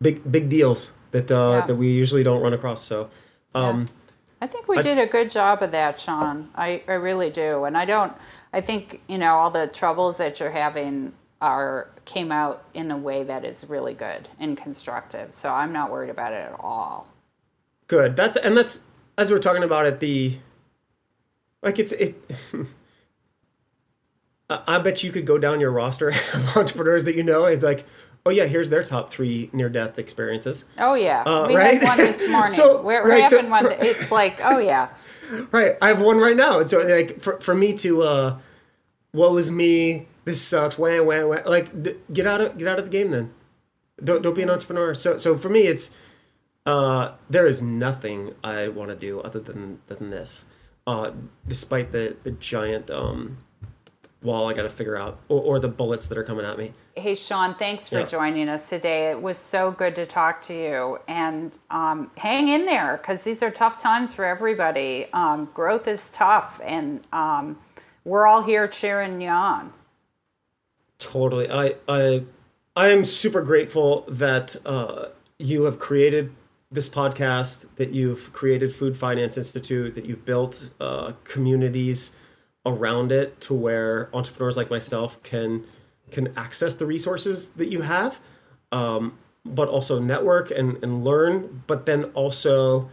big 0.02 0.30
big 0.32 0.50
deals 0.50 0.94
that 1.12 1.30
uh 1.32 1.36
Yeah. 1.60 1.66
that 1.68 1.76
we 1.76 1.90
usually 1.92 2.24
don't 2.24 2.42
run 2.42 2.54
across 2.54 2.82
so 2.84 3.10
um 3.56 3.88
I 4.42 4.48
think 4.48 4.68
we 4.70 4.82
did 4.82 4.98
a 4.98 5.06
good 5.06 5.30
job 5.30 5.62
of 5.62 5.72
that, 5.74 6.00
Sean. 6.00 6.48
I, 6.56 6.82
I 6.88 6.94
really 6.94 7.30
do. 7.30 7.66
And 7.66 7.76
I 7.76 7.84
don't, 7.84 8.14
I 8.54 8.62
think, 8.62 9.04
you 9.10 9.18
know, 9.18 9.34
all 9.34 9.52
the 9.52 9.68
troubles 9.68 10.16
that 10.18 10.40
you're 10.40 10.50
having 10.50 11.12
are, 11.42 11.90
came 12.06 12.32
out 12.32 12.64
in 12.74 12.90
a 12.90 12.98
way 12.98 13.24
that 13.26 13.44
is 13.44 13.68
really 13.70 13.94
good 13.94 14.30
and 14.40 14.58
constructive. 14.58 15.36
So 15.36 15.50
I'm 15.50 15.74
not 15.74 15.92
worried 15.92 16.10
about 16.10 16.32
it 16.32 16.38
at 16.38 16.56
all. 16.58 17.10
good 17.88 18.16
that's 18.16 18.38
and 18.38 18.56
that's 18.56 18.80
as 19.18 19.30
we 19.30 19.36
we're 19.36 19.42
talking 19.42 19.64
about 19.64 19.86
it 19.86 20.00
the 20.00 20.38
like 21.62 21.78
it's 21.78 21.92
it 21.92 22.16
I 24.50 24.62
I 24.68 24.80
bet 24.80 25.04
you 25.04 25.12
could 25.12 25.26
go 25.26 25.38
down 25.38 25.60
your 25.60 25.72
roster 25.72 26.10
of 26.34 26.58
entrepreneurs 26.58 27.04
that 27.04 27.16
you 27.16 27.24
know. 27.24 27.46
It's 27.46 27.64
like, 27.64 27.86
oh 28.26 28.30
yeah, 28.32 28.46
here's 28.46 28.70
their 28.70 28.84
top 28.84 29.12
three 29.12 29.50
near 29.54 29.70
death 29.70 29.98
experiences. 30.00 30.66
Oh, 30.78 30.94
yeah. 30.94 31.24
Uh, 31.24 31.48
we 31.48 31.56
right? 31.56 31.80
had 31.82 31.88
one 31.88 31.98
this 31.98 32.30
morning. 32.36 32.52
So, 32.52 32.82
we're 32.82 33.08
right, 33.08 33.30
so- 33.30 33.48
one. 33.48 33.64
that- 33.66 33.84
It's 33.84 34.12
like, 34.12 34.40
oh, 34.44 34.60
yeah. 34.60 34.90
Right, 35.52 35.76
I 35.82 35.90
have 35.90 36.02
one 36.02 36.18
right 36.18 36.36
now. 36.36 36.60
And 36.60 36.68
so 36.68 36.80
like 36.80 37.22
for 37.22 37.40
for 37.40 37.54
me 37.54 37.74
to, 37.86 38.02
uh, 38.02 38.38
what 39.12 39.32
was 39.32 39.52
me? 39.52 40.08
This 40.26 40.42
sucks. 40.42 40.76
Wah, 40.76 41.02
wah, 41.04 41.24
wah. 41.28 41.38
Like 41.46 41.84
d- 41.84 41.98
get 42.12 42.26
out 42.26 42.42
of 42.42 42.58
get 42.58 42.68
out 42.68 42.80
of 42.80 42.86
the 42.86 42.92
game 42.92 43.12
then. 43.12 43.32
Don't 44.04 44.24
don't 44.24 44.34
be 44.34 44.42
an 44.42 44.50
entrepreneur. 44.50 44.96
So 44.96 45.18
so 45.18 45.38
for 45.38 45.50
me, 45.50 45.68
it's 45.68 45.92
uh, 46.66 47.12
there 47.30 47.46
is 47.46 47.62
nothing 47.62 48.34
I 48.44 48.70
want 48.70 48.90
to 48.90 48.96
do 48.96 49.22
other 49.22 49.40
than 49.40 49.82
than 49.86 50.10
this. 50.10 50.46
uh, 50.88 51.12
despite 51.48 51.92
the 51.92 52.18
the 52.24 52.32
giant 52.32 52.90
um, 52.90 53.38
wall 54.22 54.50
I 54.50 54.54
got 54.54 54.64
to 54.64 54.70
figure 54.70 54.98
out, 54.98 55.20
or, 55.30 55.42
or 55.42 55.60
the 55.60 55.68
bullets 55.70 56.08
that 56.10 56.18
are 56.18 56.24
coming 56.24 56.46
at 56.46 56.58
me. 56.58 56.74
Hey, 56.96 57.16
Sean, 57.16 57.56
thanks 57.56 57.88
for 57.88 58.00
Yeah. 58.00 58.06
joining 58.06 58.50
us 58.50 58.68
today. 58.68 59.12
It 59.12 59.22
was 59.22 59.38
so 59.38 59.72
good 59.72 59.96
to 59.96 60.06
talk 60.06 60.42
to 60.42 60.54
you. 60.54 60.98
And 61.08 61.52
um, 61.72 62.12
hang 62.18 62.50
in 62.50 62.66
there 62.66 62.98
because 62.98 63.24
these 63.24 63.42
are 63.42 63.52
tough 63.52 63.80
times 63.80 64.14
for 64.14 64.26
everybody. 64.26 65.08
Um, 65.14 65.50
growth 65.54 65.88
is 65.88 66.10
tough, 66.10 66.60
and 66.64 67.08
um, 67.14 67.58
we're 68.04 68.28
all 68.28 68.44
here 68.44 68.68
cheering 68.68 69.22
you 69.22 69.30
on. 69.30 69.72
Totally. 70.98 71.50
I 71.50 71.76
I 71.88 72.24
I 72.76 72.90
am 72.90 73.06
super 73.06 73.42
grateful 73.42 74.06
that 74.10 74.56
uh, 74.66 75.08
you 75.38 75.64
have 75.64 75.80
created 75.80 76.36
this 76.72 76.90
podcast, 76.90 77.66
that 77.78 77.92
you've 77.92 78.32
created 78.34 78.74
Food 78.74 78.98
Finance 78.98 79.38
Institute, 79.38 79.96
that 79.96 80.06
you've 80.06 80.26
built 80.26 80.70
uh, 80.80 81.14
communities 81.24 82.16
around 82.70 83.12
it 83.12 83.42
to 83.42 83.54
where 83.54 84.10
entrepreneurs 84.14 84.58
like 84.58 84.70
myself 84.70 85.22
can 85.24 85.66
can 86.12 86.34
access 86.38 86.74
the 86.74 86.86
resources 86.86 87.50
that 87.50 87.68
you 87.70 87.82
have, 87.82 88.20
um, 88.72 89.18
but 89.46 89.68
also 89.68 90.00
network 90.00 90.50
and, 90.50 90.84
and 90.84 91.04
learn, 91.04 91.64
but 91.68 91.86
then 91.86 92.06
also 92.16 92.90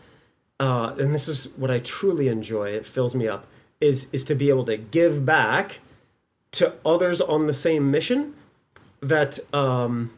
uh, 0.59 0.95
and 0.99 1.15
this 1.15 1.29
is 1.29 1.49
what 1.57 1.71
I 1.71 1.79
truly 1.81 2.29
enjoy, 2.29 2.71
it 2.71 2.87
fills 2.87 3.15
me 3.15 3.29
up, 3.29 3.47
is 3.81 4.09
is 4.13 4.25
to 4.25 4.35
be 4.35 4.49
able 4.49 4.65
to 4.65 4.77
give 4.77 5.27
back 5.27 5.81
to 6.53 6.75
others 6.85 7.21
on 7.21 7.47
the 7.47 7.53
same 7.53 7.91
mission 7.91 8.35
that 9.01 9.39
um 9.55 10.11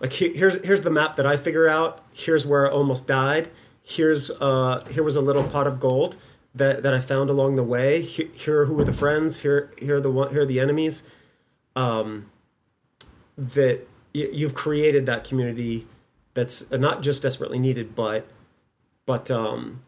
like 0.00 0.12
he- 0.12 0.34
here's 0.34 0.62
here's 0.64 0.82
the 0.82 0.90
map 0.90 1.16
that 1.16 1.26
I 1.26 1.36
figure 1.38 1.66
out 1.66 2.02
here's 2.12 2.44
where 2.44 2.66
I 2.66 2.70
almost 2.70 3.06
died 3.06 3.48
here's 3.82 4.30
uh 4.30 4.84
here 4.90 5.02
was 5.02 5.16
a 5.16 5.22
little 5.22 5.44
pot 5.44 5.66
of 5.66 5.80
gold 5.80 6.16
that 6.54 6.82
that 6.82 6.94
I 6.94 7.00
found 7.00 7.30
along 7.30 7.56
the 7.56 7.64
way 7.64 8.00
here, 8.02 8.28
here 8.32 8.60
are 8.60 8.64
who 8.66 8.78
are 8.80 8.84
the 8.84 8.92
friends 8.92 9.40
here 9.40 9.72
here 9.78 9.96
are 9.96 10.00
the 10.00 10.10
one 10.10 10.30
here 10.32 10.42
are 10.42 10.46
the 10.46 10.60
enemies 10.60 11.02
um 11.76 12.30
that 13.36 13.86
y- 14.14 14.28
you've 14.32 14.54
created 14.54 15.06
that 15.06 15.24
community 15.24 15.86
that's 16.34 16.70
not 16.70 17.02
just 17.02 17.22
desperately 17.22 17.58
needed 17.58 17.94
but 17.94 18.26
but 19.06 19.30
um 19.30 19.82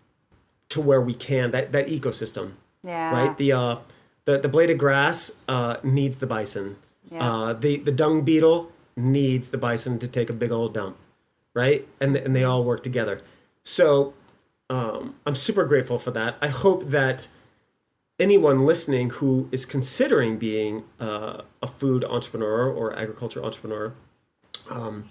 to 0.69 0.81
where 0.81 1.01
we 1.01 1.15
can 1.15 1.51
that 1.53 1.73
that 1.73 1.87
ecosystem 1.87 2.53
Yeah. 2.83 3.13
right? 3.13 3.39
The 3.39 3.53
uh, 3.53 3.77
the 4.25 4.39
the 4.39 4.49
blade 4.49 4.71
of 4.71 4.79
grass 4.79 5.31
uh, 5.49 5.77
needs 5.85 6.19
the 6.19 6.27
bison. 6.27 6.77
Yeah. 7.11 7.23
Uh, 7.33 7.53
the 7.53 7.77
the 7.79 7.93
dung 7.93 8.23
beetle 8.23 8.73
needs 8.97 9.51
the 9.51 9.59
bison 9.59 9.99
to 10.01 10.09
take 10.09 10.29
a 10.29 10.33
big 10.33 10.51
old 10.51 10.75
dump, 10.75 10.97
right? 11.55 11.87
And 12.01 12.17
and 12.17 12.35
they 12.35 12.43
all 12.43 12.65
work 12.65 12.83
together. 12.83 13.23
So 13.63 14.15
um, 14.71 15.15
I'm 15.25 15.35
super 15.35 15.65
grateful 15.65 15.99
for 15.99 16.11
that. 16.13 16.37
I 16.41 16.49
hope 16.49 16.87
that 16.87 17.29
anyone 18.19 18.65
listening 18.67 19.11
who 19.11 19.49
is 19.53 19.65
considering 19.65 20.39
being 20.39 20.85
uh, 20.99 21.43
a 21.63 21.67
food 21.67 22.05
entrepreneur 22.05 22.71
or 22.71 22.97
agriculture 22.99 23.45
entrepreneur, 23.45 23.95
um, 24.71 25.11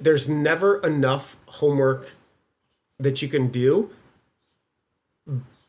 there's 0.00 0.28
never 0.28 0.78
enough 0.78 1.36
homework 1.46 2.14
that 2.98 3.20
you 3.20 3.28
can 3.28 3.48
do 3.48 3.90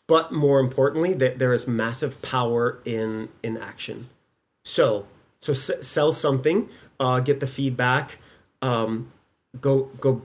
but 0.08 0.32
more 0.32 0.60
importantly 0.60 1.14
that 1.14 1.40
there 1.40 1.54
is 1.54 1.68
massive 1.68 2.22
power 2.22 2.80
in 2.86 3.30
in 3.42 3.58
action 3.58 4.08
so 4.64 5.06
so 5.40 5.52
s- 5.52 5.72
sell 5.82 6.12
something 6.12 6.70
uh, 7.00 7.20
get 7.20 7.40
the 7.40 7.48
feedback 7.48 8.20
um, 8.62 9.12
go 9.60 9.90
go 10.00 10.22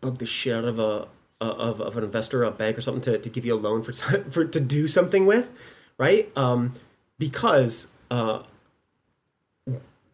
bug 0.00 0.18
the 0.18 0.26
shit 0.26 0.54
out 0.54 0.64
of 0.64 0.78
a 0.78 1.06
of, 1.42 1.80
of 1.80 1.96
an 1.96 2.04
investor 2.04 2.44
a 2.44 2.50
bank 2.50 2.78
or 2.78 2.80
something 2.80 3.02
to, 3.02 3.18
to 3.18 3.28
give 3.28 3.44
you 3.44 3.54
a 3.54 3.56
loan 3.56 3.82
for 3.82 3.92
for 4.30 4.44
to 4.44 4.60
do 4.60 4.88
something 4.88 5.26
with 5.26 5.50
right 5.98 6.30
um, 6.36 6.72
because 7.18 7.88
uh, 8.10 8.42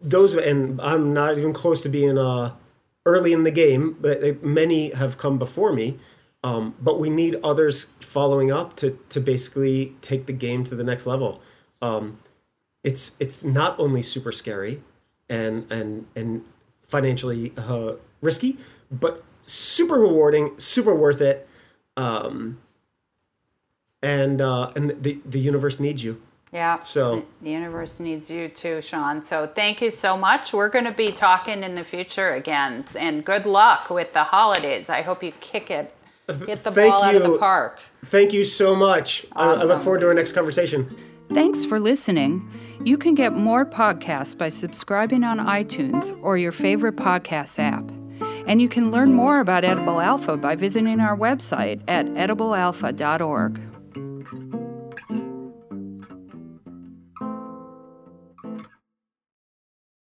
those 0.01 0.35
and 0.35 0.81
i'm 0.81 1.13
not 1.13 1.39
even 1.39 1.53
close 1.53 1.83
to 1.83 1.89
being 1.89 2.19
uh, 2.19 2.53
early 3.07 3.33
in 3.33 3.43
the 3.43 3.51
game 3.51 3.97
but 4.01 4.43
many 4.43 4.91
have 4.91 5.19
come 5.19 5.39
before 5.39 5.73
me 5.73 5.99
um, 6.45 6.75
but 6.81 7.01
we 7.01 7.11
need 7.11 7.37
others 7.43 7.85
following 8.01 8.53
up 8.53 8.77
to 8.77 8.99
to 9.09 9.21
basically 9.21 9.97
take 10.01 10.27
the 10.27 10.33
game 10.33 10.65
to 10.65 10.75
the 10.75 10.85
next 10.85 11.07
level. 11.07 11.43
Um, 11.83 12.19
it's 12.85 13.17
it's 13.19 13.43
not 13.43 13.79
only 13.79 14.03
super 14.03 14.31
scary 14.31 14.83
and 15.29 15.71
and 15.71 16.07
and 16.15 16.45
financially 16.87 17.53
uh, 17.57 17.95
risky, 18.21 18.57
but 18.91 19.25
super 19.49 19.99
rewarding, 19.99 20.59
super 20.59 20.95
worth 20.95 21.21
it. 21.21 21.49
Um, 21.97 22.59
and 24.03 24.41
uh, 24.41 24.71
and 24.77 24.91
the 25.03 25.19
the 25.25 25.41
universe 25.41 25.81
needs 25.81 26.05
you. 26.05 26.21
Yeah. 26.53 26.81
So- 26.81 27.17
the, 27.17 27.27
the 27.43 27.51
universe 27.51 28.01
needs 28.01 28.31
you 28.31 28.49
too, 28.49 28.81
Sean. 28.81 29.23
So 29.23 29.47
thank 29.47 29.83
you 29.83 29.91
so 29.91 30.17
much. 30.17 30.53
We're 30.53 30.71
going 30.71 30.87
to 30.87 30.93
be 30.93 31.13
talking 31.13 31.63
in 31.63 31.75
the 31.75 31.85
future 31.85 32.33
again, 32.33 32.85
and 32.99 33.25
good 33.25 33.45
luck 33.45 33.91
with 33.91 34.13
the 34.15 34.25
holidays. 34.25 34.89
I 34.89 35.03
hope 35.03 35.23
you 35.23 35.33
kick 35.41 35.71
it, 35.71 35.95
hit 36.27 36.65
the 36.65 36.71
Thank 36.73 36.93
ball 36.93 37.03
out 37.03 37.15
of 37.17 37.23
the 37.23 37.33
you. 37.33 37.39
park. 37.39 37.81
Thank 38.07 38.33
you 38.33 38.45
so 38.45 38.75
much. 38.75 39.27
I, 39.33 39.55
I 39.55 39.65
look 39.65 39.83
forward 39.83 40.01
to 40.01 40.07
our 40.07 40.15
next 40.15 40.33
conversation. 40.33 40.89
Thanks 41.35 41.67
for 41.67 41.79
listening. 41.79 42.49
You 42.85 42.97
can 42.97 43.15
get 43.15 43.35
more 43.35 43.67
podcasts 43.67 44.39
by 44.39 44.49
subscribing 44.49 45.25
on 45.25 45.39
iTunes 45.41 46.19
or 46.23 46.39
your 46.39 46.53
favorite 46.53 46.97
podcast 46.97 47.59
app. 47.59 47.85
And 48.49 48.63
you 48.63 48.69
can 48.69 48.91
learn 48.91 49.13
more 49.13 49.41
about 49.41 49.63
Edible 49.63 50.01
Alpha 50.01 50.39
by 50.39 50.57
visiting 50.57 51.01
our 51.01 51.15
website 51.15 51.83
at 51.87 52.07
ediblealpha.org. 52.07 53.61